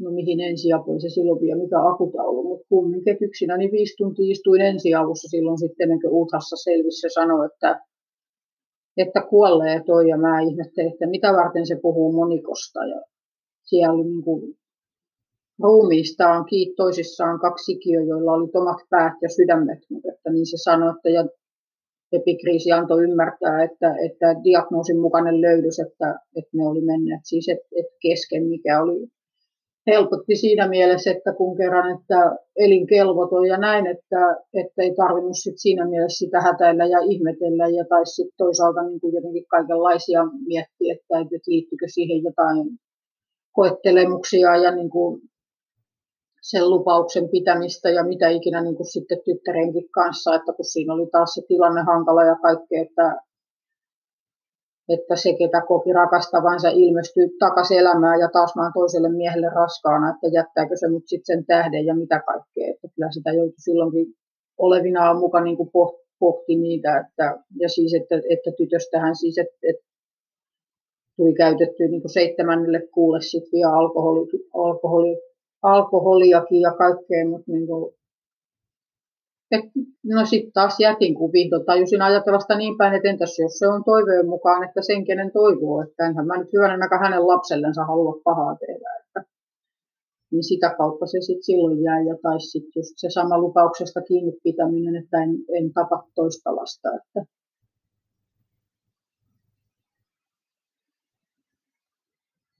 no 0.00 0.10
mihin 0.10 0.40
ensiapuun 0.40 1.00
se 1.00 1.08
silloin 1.08 1.40
vielä 1.40 1.62
mikä 1.62 1.78
akutaulu, 1.92 2.42
mutta 2.48 2.66
kumminkin 2.68 3.16
yksinä, 3.20 3.56
niin 3.56 3.72
viisi 3.72 3.94
tuntia 3.98 4.32
istuin 4.32 4.60
ensiavussa 4.60 5.28
silloin 5.28 5.58
sitten 5.58 5.84
ennen 5.84 6.00
kuin 6.00 6.14
Uthassa 6.22 6.56
selvisi 6.56 7.06
ja 7.06 7.10
sanoi, 7.10 7.46
että, 7.46 7.80
että 8.96 9.20
kuolee 9.30 9.82
toi 9.86 10.08
ja 10.08 10.16
mä 10.18 10.40
ihmettelin, 10.40 10.92
että 10.92 11.06
mitä 11.06 11.32
varten 11.32 11.66
se 11.66 11.76
puhuu 11.82 12.12
monikosta. 12.12 12.86
Ja 12.86 13.02
siellä 13.62 13.94
oli 13.94 14.04
niin 14.04 14.24
kuin 14.24 14.54
ruumiistaan 15.62 16.44
kiinni 16.44 16.74
toisissaan 16.74 17.40
kaksi 17.40 17.64
sikiöä, 17.64 18.02
joilla 18.02 18.32
oli 18.32 18.50
omat 18.54 18.80
päät 18.90 19.14
ja 19.22 19.28
sydämet, 19.28 19.78
mutta 19.90 20.08
että 20.12 20.30
niin 20.32 20.46
se 20.46 20.56
sanoi, 20.56 20.90
että 20.96 21.10
ja 21.10 21.24
epikriisi 22.12 22.72
antoi 22.72 23.04
ymmärtää, 23.04 23.64
että, 23.64 23.94
että 24.06 24.26
diagnoosin 24.44 25.00
mukainen 25.00 25.40
löydys, 25.40 25.78
että, 25.78 26.18
että 26.36 26.50
ne 26.56 26.66
oli 26.66 26.80
menneet 26.80 27.20
siis 27.24 27.48
et, 27.48 27.58
et 27.80 27.86
kesken, 28.02 28.46
mikä 28.46 28.82
oli 28.82 29.06
helpotti 29.92 30.36
siinä 30.36 30.68
mielessä, 30.68 31.10
että 31.10 31.32
kun 31.32 31.56
kerran, 31.56 31.88
että 31.96 32.36
elinkelvoton 32.56 33.46
ja 33.46 33.58
näin, 33.58 33.86
että, 33.86 34.22
että 34.54 34.82
ei 34.82 34.94
tarvinnut 34.94 35.38
sit 35.42 35.58
siinä 35.58 35.84
mielessä 35.88 36.24
sitä 36.24 36.40
hätäillä 36.40 36.84
ja 36.86 36.98
ihmetellä 37.12 37.68
ja 37.68 37.84
tai 37.88 38.06
sitten 38.06 38.36
toisaalta 38.36 38.82
niin 38.82 39.00
kuin 39.00 39.14
jotenkin 39.14 39.46
kaikenlaisia 39.46 40.22
miettiä, 40.46 40.94
että, 40.94 41.14
että 41.20 41.50
liittyykö 41.50 41.86
siihen 41.88 42.22
jotain 42.22 42.66
koettelemuksia 43.52 44.56
ja 44.56 44.70
niin 44.74 44.90
kuin 44.90 45.20
sen 46.42 46.70
lupauksen 46.70 47.28
pitämistä 47.28 47.90
ja 47.90 48.04
mitä 48.04 48.28
ikinä 48.28 48.62
niin 48.62 48.76
kuin 48.76 48.92
sitten 48.92 49.20
tyttärenkin 49.24 49.90
kanssa, 49.90 50.34
että 50.34 50.52
kun 50.56 50.64
siinä 50.64 50.94
oli 50.94 51.06
taas 51.12 51.34
se 51.34 51.42
tilanne 51.48 51.82
hankala 51.82 52.24
ja 52.24 52.36
kaikkea, 52.42 52.82
että 52.82 53.20
että 54.94 55.16
se, 55.16 55.32
ketä 55.32 55.60
koki 55.68 55.92
rakastavansa, 55.92 56.68
ilmestyy 56.68 57.28
takaisin 57.38 57.78
elämään 57.78 58.20
ja 58.20 58.28
taas 58.32 58.52
vaan 58.56 58.72
toiselle 58.74 59.08
miehelle 59.08 59.48
raskaana, 59.54 60.10
että 60.10 60.26
jättääkö 60.38 60.76
se 60.76 60.88
mut 60.88 61.02
sitten 61.06 61.36
sen 61.36 61.46
tähden 61.46 61.86
ja 61.86 61.94
mitä 61.94 62.22
kaikkea. 62.26 62.70
Että 62.70 62.88
kyllä 62.94 63.10
sitä 63.10 63.32
joutui 63.32 63.54
silloinkin 63.58 64.06
olevinaan 64.58 65.16
mukaan 65.18 65.44
niin 65.44 65.56
kuin 65.56 65.70
pohti 66.18 66.56
niitä, 66.56 66.98
että, 66.98 67.38
ja 67.60 67.68
siis, 67.68 67.94
että, 67.94 68.14
että 68.30 68.50
tytöstähän 68.56 69.16
siis, 69.16 69.38
että, 69.38 69.56
että 69.70 69.86
tuli 71.16 71.34
käytetty 71.34 71.88
niin 71.88 72.02
kuin 72.02 72.12
seitsemännelle 72.12 72.88
kuulle 72.94 73.20
sitten 73.20 73.52
vielä 73.52 73.72
alkoholi, 73.72 74.28
alkoholi, 74.54 75.16
alkoholiakin 75.62 76.60
ja 76.60 76.72
kaikkea, 76.72 77.28
mutta 77.28 77.52
niin 77.52 77.66
kuin 77.66 77.94
et, 79.50 79.64
no 80.04 80.24
sitten 80.24 80.52
taas 80.52 80.80
jätin, 80.80 81.14
kun 81.14 81.32
vihdoin 81.32 81.64
tajusin 81.64 82.02
ajatella 82.02 82.40
sitä 82.40 82.56
niin 82.56 82.76
päin, 82.78 82.94
että 82.94 83.08
entäs 83.08 83.38
jos 83.38 83.58
se 83.58 83.68
on 83.68 83.84
toiveen 83.84 84.28
mukaan, 84.28 84.64
että 84.68 84.82
sen 84.82 85.04
kenen 85.04 85.30
toivoo, 85.32 85.82
että 85.82 86.06
enhän 86.06 86.26
mä 86.26 86.38
nyt 86.38 86.52
hyvänä 86.52 86.78
aika 86.82 86.98
hänen 86.98 87.26
lapsellensa 87.26 87.84
halua 87.84 88.20
pahaa 88.24 88.56
tehdä. 88.56 88.88
Että, 89.00 89.24
niin 90.32 90.44
sitä 90.44 90.74
kautta 90.78 91.06
se 91.06 91.18
sitten 91.20 91.42
silloin 91.42 91.82
jäi, 91.82 92.06
ja 92.06 92.16
tai 92.22 92.40
sitten 92.40 92.72
just 92.76 92.94
se 92.96 93.10
sama 93.10 93.38
lupauksesta 93.38 94.00
kiinni 94.00 94.32
pitäminen, 94.42 94.96
että 94.96 95.22
en, 95.22 95.30
en 95.58 95.72
tapa 95.72 96.08
toista 96.14 96.56
lasta. 96.56 96.88
Että, 96.98 97.20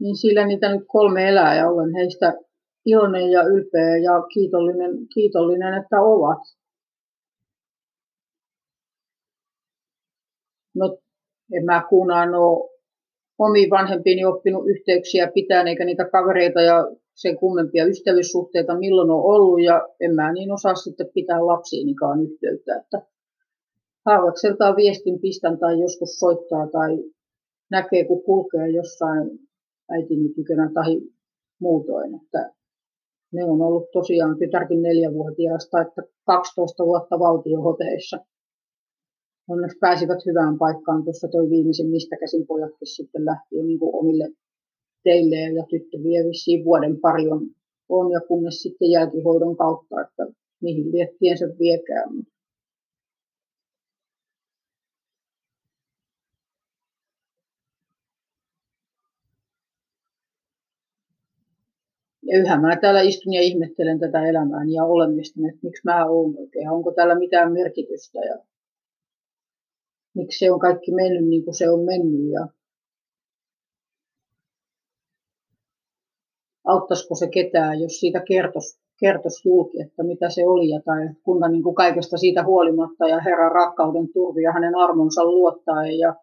niin 0.01 0.17
sillä 0.17 0.47
niitä 0.47 0.75
nyt 0.75 0.85
kolme 0.87 1.29
elää 1.29 1.57
ja 1.57 1.71
olen 1.71 1.95
heistä 1.95 2.35
iloinen 2.87 3.31
ja 3.31 3.43
ylpeä 3.43 3.97
ja 3.97 4.23
kiitollinen, 4.35 4.91
kiitollinen 5.15 5.75
että 5.75 6.01
ovat. 6.01 6.60
No, 10.75 10.99
en 11.53 11.65
mä 11.65 11.87
kuunaan 11.89 12.35
ole 12.35 12.71
omiin 13.39 13.71
vanhempiini 13.71 14.25
oppinut 14.25 14.69
yhteyksiä 14.69 15.31
pitää, 15.35 15.63
eikä 15.63 15.85
niitä 15.85 16.05
kavereita 16.05 16.61
ja 16.61 16.91
sen 17.15 17.37
kummempia 17.39 17.87
ystävyyssuhteita 17.87 18.79
milloin 18.79 19.11
on 19.11 19.25
ollut, 19.25 19.63
ja 19.63 19.89
en 20.01 20.15
mä 20.15 20.33
niin 20.33 20.53
osaa 20.53 20.75
sitten 20.75 21.11
pitää 21.15 21.47
lapsiinikaan 21.47 22.21
yhteyttä, 22.23 22.77
että 22.77 23.03
harvakseltaan 24.07 24.77
viestin 24.77 25.21
pistän 25.21 25.59
tai 25.59 25.81
joskus 25.81 26.19
soittaa 26.19 26.67
tai 26.67 27.05
näkee, 27.71 28.05
kun 28.05 28.23
kulkee 28.23 28.69
jossain 28.69 29.31
äitini 29.91 30.29
tykönä 30.35 30.71
tai 30.75 31.01
muutoin, 31.61 32.15
että 32.15 32.53
ne 33.33 33.45
on 33.45 33.63
ollut 33.63 33.91
tosiaan 33.93 34.39
tytärkin 34.39 34.83
neljävuotiaasta, 34.83 35.81
että 35.81 36.03
12 36.27 36.85
vuotta 36.85 37.19
valtiohoteissa 37.19 38.19
onneksi 39.49 39.79
pääsivät 39.81 40.27
hyvään 40.27 40.59
paikkaan. 40.59 41.05
Tuossa 41.05 41.29
toi 41.29 41.51
viimeisen, 41.51 41.87
mistä 41.87 42.17
käsin 42.17 42.47
pojatkin 42.47 42.89
sitten 42.97 43.25
lähti 43.25 43.63
niin 43.63 43.79
kuin 43.79 43.95
omille 43.95 44.29
teille 45.05 45.37
ja 45.37 45.65
tyttö 45.71 45.99
vie 46.03 46.25
vissiin 46.29 46.65
vuoden 46.65 47.01
pari 47.01 47.31
on 47.31 47.51
on 47.91 48.13
ja 48.13 48.21
kunnes 48.21 48.63
sitten 48.63 48.91
jälkihoidon 48.91 49.57
kautta, 49.57 50.01
että 50.01 50.27
mihin 50.61 50.93
liettiensä 50.93 51.47
viekään. 51.59 52.11
Ja 62.23 62.39
yhä 62.39 62.61
mä 62.61 62.77
täällä 62.77 63.01
istun 63.01 63.35
ja 63.35 63.43
ihmettelen 63.43 63.99
tätä 63.99 64.29
elämääni 64.29 64.73
ja 64.73 64.85
olemista, 64.85 65.41
että 65.49 65.61
miksi 65.63 65.83
mä 65.85 66.07
oon 66.07 66.39
oikein, 66.39 66.71
onko 66.71 66.93
täällä 66.93 67.19
mitään 67.19 67.53
merkitystä 67.53 68.19
ja 68.19 68.39
miksi 70.15 70.39
se 70.39 70.53
on 70.53 70.61
kaikki 70.61 70.93
mennyt 70.95 71.29
niin 71.29 71.45
kuin 71.45 71.55
se 71.55 71.71
on 71.71 71.85
mennyt 71.85 72.33
ja 72.33 72.47
auttaisiko 76.67 77.15
se 77.15 77.29
ketään, 77.29 77.81
jos 77.81 78.01
siitä 78.01 78.23
kertoisi, 78.29 78.81
kertoisi 79.01 79.49
julki, 79.49 79.81
että 79.83 80.03
mitä 80.03 80.31
se 80.31 80.47
oli 80.47 80.69
ja 80.69 80.81
tai 80.85 81.09
kuinka 81.23 81.49
niin 81.49 81.63
kuin 81.63 81.75
kaikesta 81.75 82.17
siitä 82.17 82.45
huolimatta 82.45 83.09
ja 83.09 83.21
Herran 83.21 83.53
rakkauden 83.53 84.13
turvi 84.13 84.43
ja 84.43 84.53
hänen 84.53 84.75
armonsa 84.77 85.25
luottaen 85.25 85.99
ja 85.99 86.15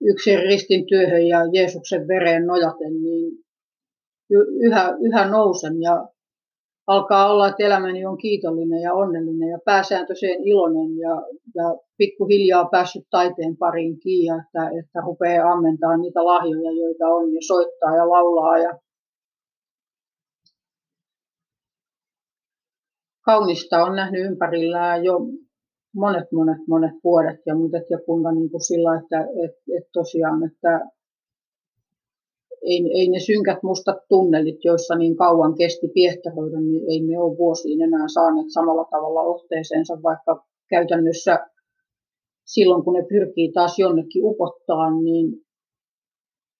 yksin 0.00 0.38
ristin 0.38 0.86
työhön 0.86 1.26
ja 1.26 1.38
Jeesuksen 1.52 2.08
vereen 2.08 2.46
nojaten, 2.46 3.02
niin 3.02 3.44
yhä, 4.60 4.96
yhä 5.00 5.28
nousen 5.28 5.80
ja 5.80 6.08
alkaa 6.86 7.30
olla, 7.30 7.48
että 7.48 7.62
elämäni 7.62 8.06
on 8.06 8.18
kiitollinen 8.18 8.82
ja 8.82 8.94
onnellinen 8.94 9.48
ja 9.48 9.58
pääsääntöiseen 9.64 10.44
iloinen 10.44 10.96
ja, 10.98 11.22
ja 11.54 11.76
pikkuhiljaa 11.98 12.64
päässyt 12.64 13.04
taiteen 13.10 13.56
pariin 13.56 13.98
kiinni, 14.00 14.40
että, 14.40 14.70
että 14.80 15.00
rupeaa 15.06 15.52
ammentaa 15.52 15.96
niitä 15.96 16.24
lahjoja, 16.24 16.70
joita 16.72 17.06
on 17.08 17.34
ja 17.34 17.40
soittaa 17.46 17.96
ja 17.96 18.08
laulaa 18.08 18.58
ja 18.58 18.78
kaunista 23.24 23.84
on 23.84 23.96
nähnyt 23.96 24.26
ympärillään 24.26 25.04
jo 25.04 25.20
monet, 25.94 26.32
monet, 26.32 26.58
monet 26.68 26.94
vuodet 27.04 27.40
ja, 27.46 27.54
mutta 27.54 27.78
ja 27.90 27.98
kuinka 28.06 28.32
niin 28.32 28.50
kuin 28.50 28.60
sillä, 28.60 29.00
että 29.02 29.20
et, 29.20 29.56
et 29.78 29.88
tosiaan, 29.92 30.44
että 30.44 30.80
ei, 32.64 32.78
ei 32.98 33.08
ne 33.08 33.20
synkät 33.20 33.62
mustat 33.62 33.96
tunnelit, 34.08 34.64
joissa 34.64 34.94
niin 34.94 35.16
kauan 35.16 35.54
kesti 35.54 35.88
piehtähoidon, 35.88 36.66
niin 36.68 36.84
ei 36.90 37.00
ne 37.00 37.18
ole 37.18 37.38
vuosiin 37.38 37.82
enää 37.82 38.08
saaneet 38.14 38.46
samalla 38.52 38.84
tavalla 38.90 39.22
otteeseensa, 39.22 40.02
vaikka 40.02 40.46
käytännössä 40.70 41.46
silloin 42.44 42.84
kun 42.84 42.94
ne 42.94 43.06
pyrkii 43.08 43.52
taas 43.52 43.78
jonnekin 43.78 44.24
upottaa, 44.24 45.00
niin 45.02 45.26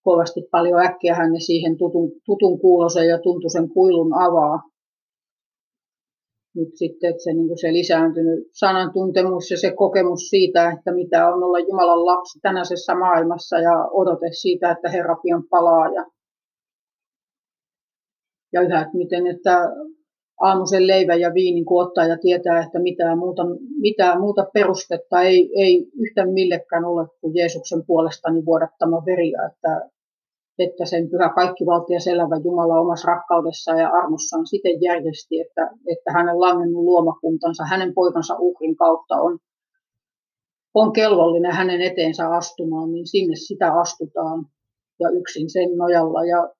kovasti 0.04 0.40
paljon 0.50 0.80
äkkiä 0.80 1.28
ne 1.28 1.40
siihen 1.40 1.76
tutun, 1.78 2.12
tutun 2.26 2.60
kuulosen 2.60 3.08
ja 3.08 3.18
tuntuisen 3.18 3.68
kuilun 3.68 4.14
avaa 4.14 4.62
nyt 6.54 6.68
sitten 6.74 7.10
että 7.10 7.22
se, 7.22 7.32
niin 7.32 7.48
kuin 7.48 7.58
se 7.58 7.72
lisääntynyt 7.72 8.48
sanantuntemus 8.52 9.50
ja 9.50 9.58
se 9.58 9.72
kokemus 9.72 10.28
siitä, 10.28 10.70
että 10.70 10.92
mitä 10.92 11.28
on 11.28 11.42
olla 11.42 11.58
Jumalan 11.58 12.06
lapsi 12.06 12.38
tänäisessä 12.42 12.94
maailmassa 12.94 13.58
ja 13.58 13.88
odote 13.90 14.28
siitä, 14.32 14.70
että 14.70 14.90
Herra 14.90 15.16
pian 15.22 15.44
palaa 15.50 15.88
ja, 15.94 16.06
ja 18.52 18.60
yhä, 18.62 18.80
että 18.80 18.96
miten, 18.96 19.26
että 19.26 19.70
aamuisen 20.40 20.86
leivän 20.86 21.20
ja 21.20 21.34
viinin 21.34 21.64
kun 21.64 21.92
ja 22.08 22.18
tietää, 22.18 22.62
että 22.62 22.78
mitään 22.78 23.18
muuta, 23.18 23.42
mitään 23.80 24.20
muuta 24.20 24.46
perustetta 24.54 25.22
ei, 25.22 25.50
ei 25.56 25.86
yhtään 25.94 26.32
millekään 26.32 26.84
ole 26.84 27.08
kuin 27.20 27.34
Jeesuksen 27.34 27.82
puolestani 27.86 28.44
vuodattama 28.44 29.02
veriä, 29.06 29.50
että 29.52 29.93
että 30.58 30.84
sen 30.86 31.10
pyhä 31.10 31.28
kaikkivaltias 31.34 32.06
elävä 32.06 32.36
Jumala 32.44 32.80
omassa 32.80 33.08
rakkaudessaan 33.08 33.78
ja 33.78 33.88
armossaan 33.88 34.46
siten 34.46 34.82
järjesti, 34.82 35.40
että, 35.40 35.70
että 35.86 36.12
hänen 36.12 36.40
langennut 36.40 36.84
luomakuntansa, 36.84 37.64
hänen 37.64 37.94
poikansa 37.94 38.34
uhrin 38.38 38.76
kautta 38.76 39.14
on, 39.14 39.38
on 40.74 40.92
kelvollinen 40.92 41.52
hänen 41.52 41.80
eteensä 41.80 42.28
astumaan, 42.28 42.92
niin 42.92 43.06
sinne 43.06 43.36
sitä 43.36 43.72
astutaan 43.72 44.46
ja 45.00 45.08
yksin 45.10 45.50
sen 45.50 45.76
nojalla. 45.76 46.24
Ja 46.24 46.50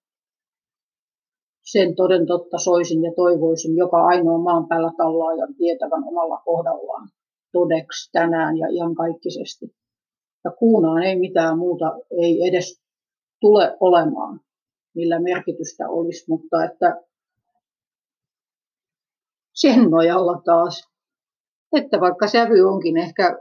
sen 1.62 1.95
toden 1.95 2.27
totta 2.27 2.59
soisin 2.59 3.03
ja 3.03 3.12
toivoisin 3.16 3.77
joka 3.77 4.05
ainoa 4.05 4.39
maan 4.39 4.69
päällä 4.69 4.93
tallaajan 4.97 5.55
tietävän 5.55 6.05
omalla 6.07 6.43
kohdallaan 6.45 7.09
todeksi 7.53 8.12
tänään 8.12 8.59
ja 8.59 8.69
iankaikkisesti. 8.69 9.66
Ja 10.45 10.51
kuunaan 10.51 11.03
ei 11.03 11.19
mitään 11.19 11.59
muuta, 11.59 11.99
ei 12.23 12.49
edes 12.49 12.84
tule 13.45 13.77
olemaan, 13.81 14.41
millä 14.95 15.21
merkitystä 15.21 15.89
olisi, 15.89 16.25
mutta 16.29 16.65
että 16.65 17.03
sen 19.55 19.91
nojalla 19.91 20.43
taas, 20.45 20.91
että 21.77 22.01
vaikka 22.01 22.27
sävy 22.27 22.61
onkin 22.61 22.97
ehkä 22.97 23.39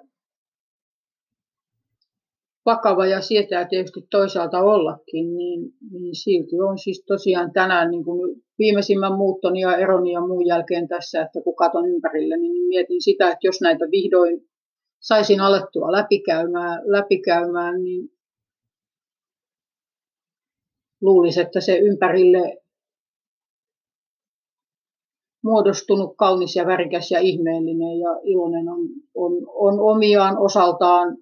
vakava 2.66 3.06
ja 3.06 3.22
sietää 3.22 3.68
tietysti 3.68 4.08
toisaalta 4.12 4.60
ollakin, 4.60 5.38
niin, 5.38 5.72
niin 5.92 6.16
silti 6.16 6.62
on 6.62 6.78
siis 6.78 7.04
tosiaan 7.08 7.52
tänään 7.54 7.92
niin 7.92 8.04
kuin 8.04 8.44
viimeisimmän 8.60 9.18
muuttoni 9.18 9.60
ja 9.60 9.78
eroni 9.78 10.12
ja 10.12 10.22
muun 10.22 10.46
jälkeen 10.46 10.88
tässä, 10.88 11.22
että 11.22 11.40
kun 11.44 11.56
katon 11.56 11.90
ympärille, 11.90 12.38
niin 12.38 12.68
mietin 12.68 13.02
sitä, 13.02 13.26
että 13.26 13.48
jos 13.48 13.62
näitä 13.62 13.86
vihdoin 13.92 14.42
saisin 15.00 15.42
alettua 15.42 15.92
läpikäymään, 15.92 16.82
läpikäymään 16.86 17.84
niin 17.84 18.13
luulisi, 21.04 21.42
että 21.42 21.62
se 21.62 21.78
ympärille 21.78 22.58
muodostunut 25.44 26.14
kaunis 26.18 26.56
ja 26.56 26.66
värikäs 26.66 27.12
ja 27.12 27.20
ihmeellinen 27.20 28.00
ja 28.00 28.20
iloinen 28.24 28.70
on, 28.70 28.80
on, 29.16 29.34
on 29.48 29.80
omiaan 29.80 30.38
osaltaan 30.38 31.18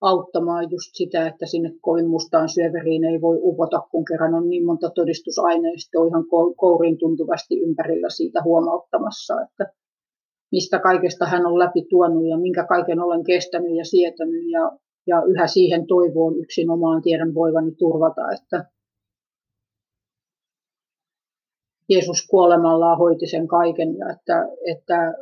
auttamaan 0.00 0.70
just 0.70 0.90
sitä, 0.92 1.26
että 1.26 1.46
sinne 1.46 1.72
kovin 1.80 2.08
mustaan 2.08 2.48
syöveriin 2.48 3.04
ei 3.04 3.20
voi 3.20 3.38
upota, 3.42 3.82
kun 3.90 4.04
kerran 4.04 4.34
on 4.34 4.48
niin 4.48 4.66
monta 4.66 4.90
todistusaineistoa 4.90 6.06
ihan 6.06 6.24
kouriin 6.56 6.98
tuntuvasti 6.98 7.60
ympärillä 7.60 8.10
siitä 8.10 8.42
huomauttamassa, 8.44 9.34
että 9.42 9.72
mistä 10.52 10.78
kaikesta 10.78 11.26
hän 11.26 11.46
on 11.46 11.58
läpi 11.58 11.86
tuonut 11.90 12.28
ja 12.28 12.38
minkä 12.38 12.66
kaiken 12.66 13.00
olen 13.00 13.24
kestänyt 13.24 13.76
ja 13.76 13.84
sietänyt 13.84 14.50
ja, 14.50 14.72
ja 15.06 15.22
yhä 15.22 15.46
siihen 15.46 15.86
toivoon 15.86 16.38
yksin 16.38 16.70
omaan 16.70 17.02
tiedän 17.02 17.34
voivani 17.34 17.72
turvata, 17.78 18.22
että 18.32 18.70
Jeesus 21.88 22.26
kuolemallaan 22.30 22.98
hoiti 22.98 23.26
sen 23.26 23.48
kaiken 23.48 23.96
ja 23.96 24.06
että, 24.10 24.48
että 24.72 25.14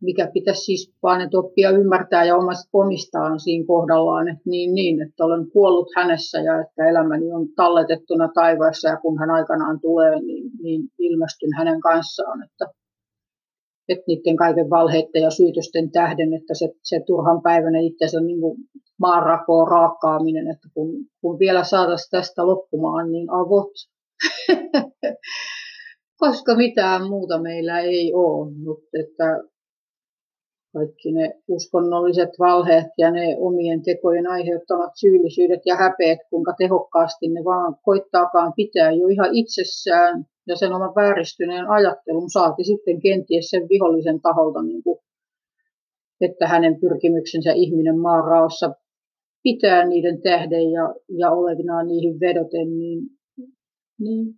mikä 0.00 0.30
pitäisi 0.32 0.64
siis 0.64 0.92
vaan 1.02 1.20
että 1.20 1.38
oppia 1.38 1.70
ymmärtää 1.70 2.24
ja 2.24 2.34
omistaan 2.72 3.40
siinä 3.40 3.66
kohdallaan, 3.66 4.28
että 4.28 4.42
niin, 4.44 4.74
niin, 4.74 5.02
että 5.02 5.24
olen 5.24 5.50
kuollut 5.50 5.88
hänessä 5.96 6.38
ja 6.38 6.60
että 6.60 6.88
elämäni 6.88 7.32
on 7.32 7.48
talletettuna 7.56 8.28
taivaassa 8.34 8.88
ja 8.88 8.96
kun 8.96 9.18
hän 9.18 9.30
aikanaan 9.30 9.80
tulee, 9.80 10.20
niin, 10.20 10.50
niin 10.62 10.82
ilmestyn 10.98 11.50
hänen 11.58 11.80
kanssaan, 11.80 12.42
että, 12.44 12.66
että 13.88 14.04
niiden 14.06 14.36
kaiken 14.36 14.70
valheiden 14.70 15.22
ja 15.22 15.30
syytösten 15.30 15.90
tähden, 15.90 16.34
että 16.34 16.54
se, 16.54 16.68
se 16.82 17.00
turhan 17.06 17.42
päivänä 17.42 17.78
itsensä 17.80 18.20
niin 18.20 18.40
kuin 18.40 18.58
maanrakoon 18.98 19.68
raakkaaminen, 19.68 20.50
että 20.50 20.68
kun, 20.74 20.88
kun 21.20 21.38
vielä 21.38 21.64
saataisiin 21.64 22.10
tästä 22.10 22.46
loppumaan, 22.46 23.12
niin 23.12 23.30
avot. 23.30 23.72
koska 26.18 26.56
mitään 26.56 27.08
muuta 27.08 27.42
meillä 27.42 27.80
ei 27.80 28.14
ole, 28.14 28.52
mutta 28.52 28.88
että 29.00 29.42
kaikki 30.72 31.12
ne 31.12 31.34
uskonnolliset 31.48 32.30
valheet 32.38 32.86
ja 32.98 33.10
ne 33.10 33.36
omien 33.38 33.82
tekojen 33.82 34.26
aiheuttamat 34.26 34.92
syyllisyydet 35.00 35.60
ja 35.66 35.76
häpeät, 35.76 36.18
kuinka 36.30 36.54
tehokkaasti 36.58 37.28
ne 37.28 37.44
vaan 37.44 37.76
koittaakaan 37.82 38.52
pitää 38.56 38.90
jo 38.92 39.08
ihan 39.08 39.28
itsessään 39.32 40.24
ja 40.46 40.56
sen 40.56 40.72
oman 40.72 40.94
vääristyneen 40.94 41.70
ajattelun 41.70 42.30
saati 42.30 42.64
sitten 42.64 43.00
kenties 43.00 43.50
sen 43.50 43.68
vihollisen 43.68 44.20
taholta, 44.20 44.62
niin 44.62 44.82
kuin, 44.82 44.98
että 46.20 46.48
hänen 46.48 46.80
pyrkimyksensä 46.80 47.52
ihminen 47.52 47.98
maaraossa 47.98 48.74
pitää 49.42 49.88
niiden 49.88 50.22
tähden 50.22 50.70
ja, 50.72 50.94
ja 51.18 51.30
olevinaan 51.30 51.86
niihin 51.86 52.20
vedoten, 52.20 52.78
niin, 52.78 53.00
niin 54.00 54.34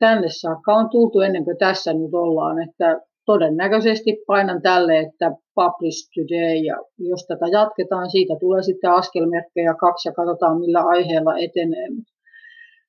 tänne 0.00 0.28
saakka 0.30 0.74
on 0.74 0.90
tultu 0.90 1.20
ennen 1.20 1.44
kuin 1.44 1.58
tässä 1.58 1.92
nyt 1.92 2.14
ollaan, 2.14 2.62
että 2.62 3.00
todennäköisesti 3.26 4.10
painan 4.26 4.62
tälle, 4.62 4.98
että 4.98 5.26
publish 5.54 6.00
today 6.14 6.56
ja 6.68 6.76
jos 6.98 7.26
tätä 7.26 7.46
jatketaan, 7.52 8.10
siitä 8.10 8.34
tulee 8.40 8.62
sitten 8.62 8.90
askelmerkkejä 8.90 9.74
kaksi 9.80 10.08
ja 10.08 10.12
katsotaan 10.12 10.60
millä 10.60 10.80
aiheella 10.80 11.38
etenee. 11.38 11.88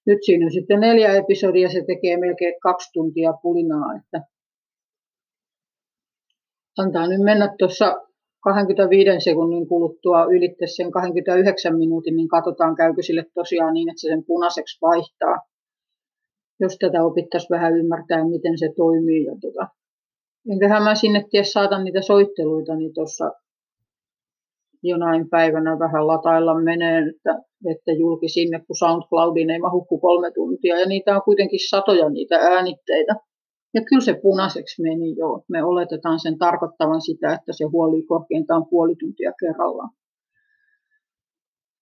Nyt 0.08 0.20
siinä 0.26 0.46
on 0.46 0.52
sitten 0.52 0.80
neljä 0.80 1.14
episodia, 1.14 1.70
se 1.70 1.84
tekee 1.88 2.18
melkein 2.18 2.56
kaksi 2.62 2.90
tuntia 2.94 3.34
pulinaa, 3.42 3.96
että 4.00 4.22
antaa 6.78 7.08
nyt 7.08 7.22
mennä 7.22 7.56
tuossa 7.60 8.02
25 8.44 9.24
sekunnin 9.24 9.68
kuluttua 9.68 10.26
ylitte 10.26 10.66
sen 10.68 10.92
29 10.92 11.78
minuutin, 11.78 12.16
niin 12.16 12.28
katsotaan 12.28 12.76
käykö 12.76 13.02
sille 13.02 13.26
tosiaan 13.34 13.74
niin, 13.74 13.90
että 13.90 14.02
se 14.02 14.08
sen 14.08 14.24
punaiseksi 14.28 14.82
vaihtaa 14.82 15.51
jos 16.62 16.78
tätä 16.78 17.04
opittaisiin 17.04 17.50
vähän 17.50 17.78
ymmärtää, 17.78 18.30
miten 18.30 18.58
se 18.58 18.74
toimii. 18.78 19.24
Ja 19.26 19.36
tota, 19.42 19.68
enköhän 20.52 20.84
mä 20.84 20.96
sinne 20.96 21.26
ties 21.32 21.52
saatan 21.52 21.84
niitä 21.84 22.02
soitteluita, 22.02 22.76
niin 22.76 22.94
tuossa 22.94 23.32
jonain 24.84 25.30
päivänä 25.30 25.80
vähän 25.80 26.08
latailla 26.08 26.62
menee, 26.62 27.00
että, 27.10 27.44
että 27.72 27.92
julki 27.92 28.30
sinne, 28.30 28.60
kun 28.60 28.76
SoundCloudin 28.76 29.50
ei 29.50 29.60
mahu 29.60 29.86
kuin 29.86 30.02
kolme 30.02 30.32
tuntia. 30.32 30.80
Ja 30.80 30.86
niitä 30.86 31.16
on 31.16 31.22
kuitenkin 31.22 31.70
satoja 31.70 32.10
niitä 32.10 32.36
äänitteitä. 32.36 33.16
Ja 33.74 33.82
kyllä 33.90 34.02
se 34.02 34.20
punaiseksi 34.22 34.82
meni 34.82 35.16
jo. 35.18 35.44
Me 35.50 35.64
oletetaan 35.64 36.20
sen 36.20 36.38
tarkoittavan 36.38 37.02
sitä, 37.02 37.34
että 37.34 37.54
se 37.54 37.66
huoli 37.66 38.04
korkeintaan 38.04 38.66
puoli 38.70 38.96
tuntia 38.96 39.32
kerrallaan. 39.40 39.90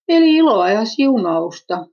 Eli 0.08 0.36
iloa 0.36 0.70
ja 0.70 0.86
siunausta. 0.86 1.86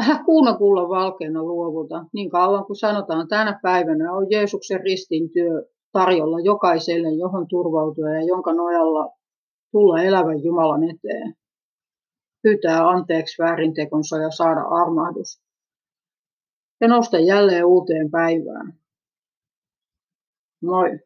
Äh, 0.00 0.24
kuunakulla 0.24 0.88
valkeana 0.88 1.42
luovuta. 1.42 2.04
Niin 2.12 2.30
kauan 2.30 2.64
kuin 2.64 2.76
sanotaan 2.76 3.28
tänä 3.28 3.58
päivänä 3.62 4.12
on 4.12 4.30
Jeesuksen 4.30 4.80
ristin 4.80 5.30
työ 5.32 5.64
tarjolla 5.92 6.40
jokaiselle, 6.40 7.08
johon 7.08 7.48
turvautua 7.48 8.10
ja 8.10 8.22
jonka 8.22 8.52
nojalla 8.52 9.16
tulla 9.72 10.02
elävän 10.02 10.44
Jumalan 10.44 10.84
eteen. 10.84 11.34
Pyytää 12.42 12.88
anteeksi 12.88 13.42
väärintekonsa 13.42 14.18
ja 14.18 14.30
saada 14.30 14.60
armahdus. 14.60 15.42
Ja 16.80 16.88
nousta 16.88 17.18
jälleen 17.18 17.64
uuteen 17.64 18.10
päivään. 18.10 18.74
Moi! 20.62 20.98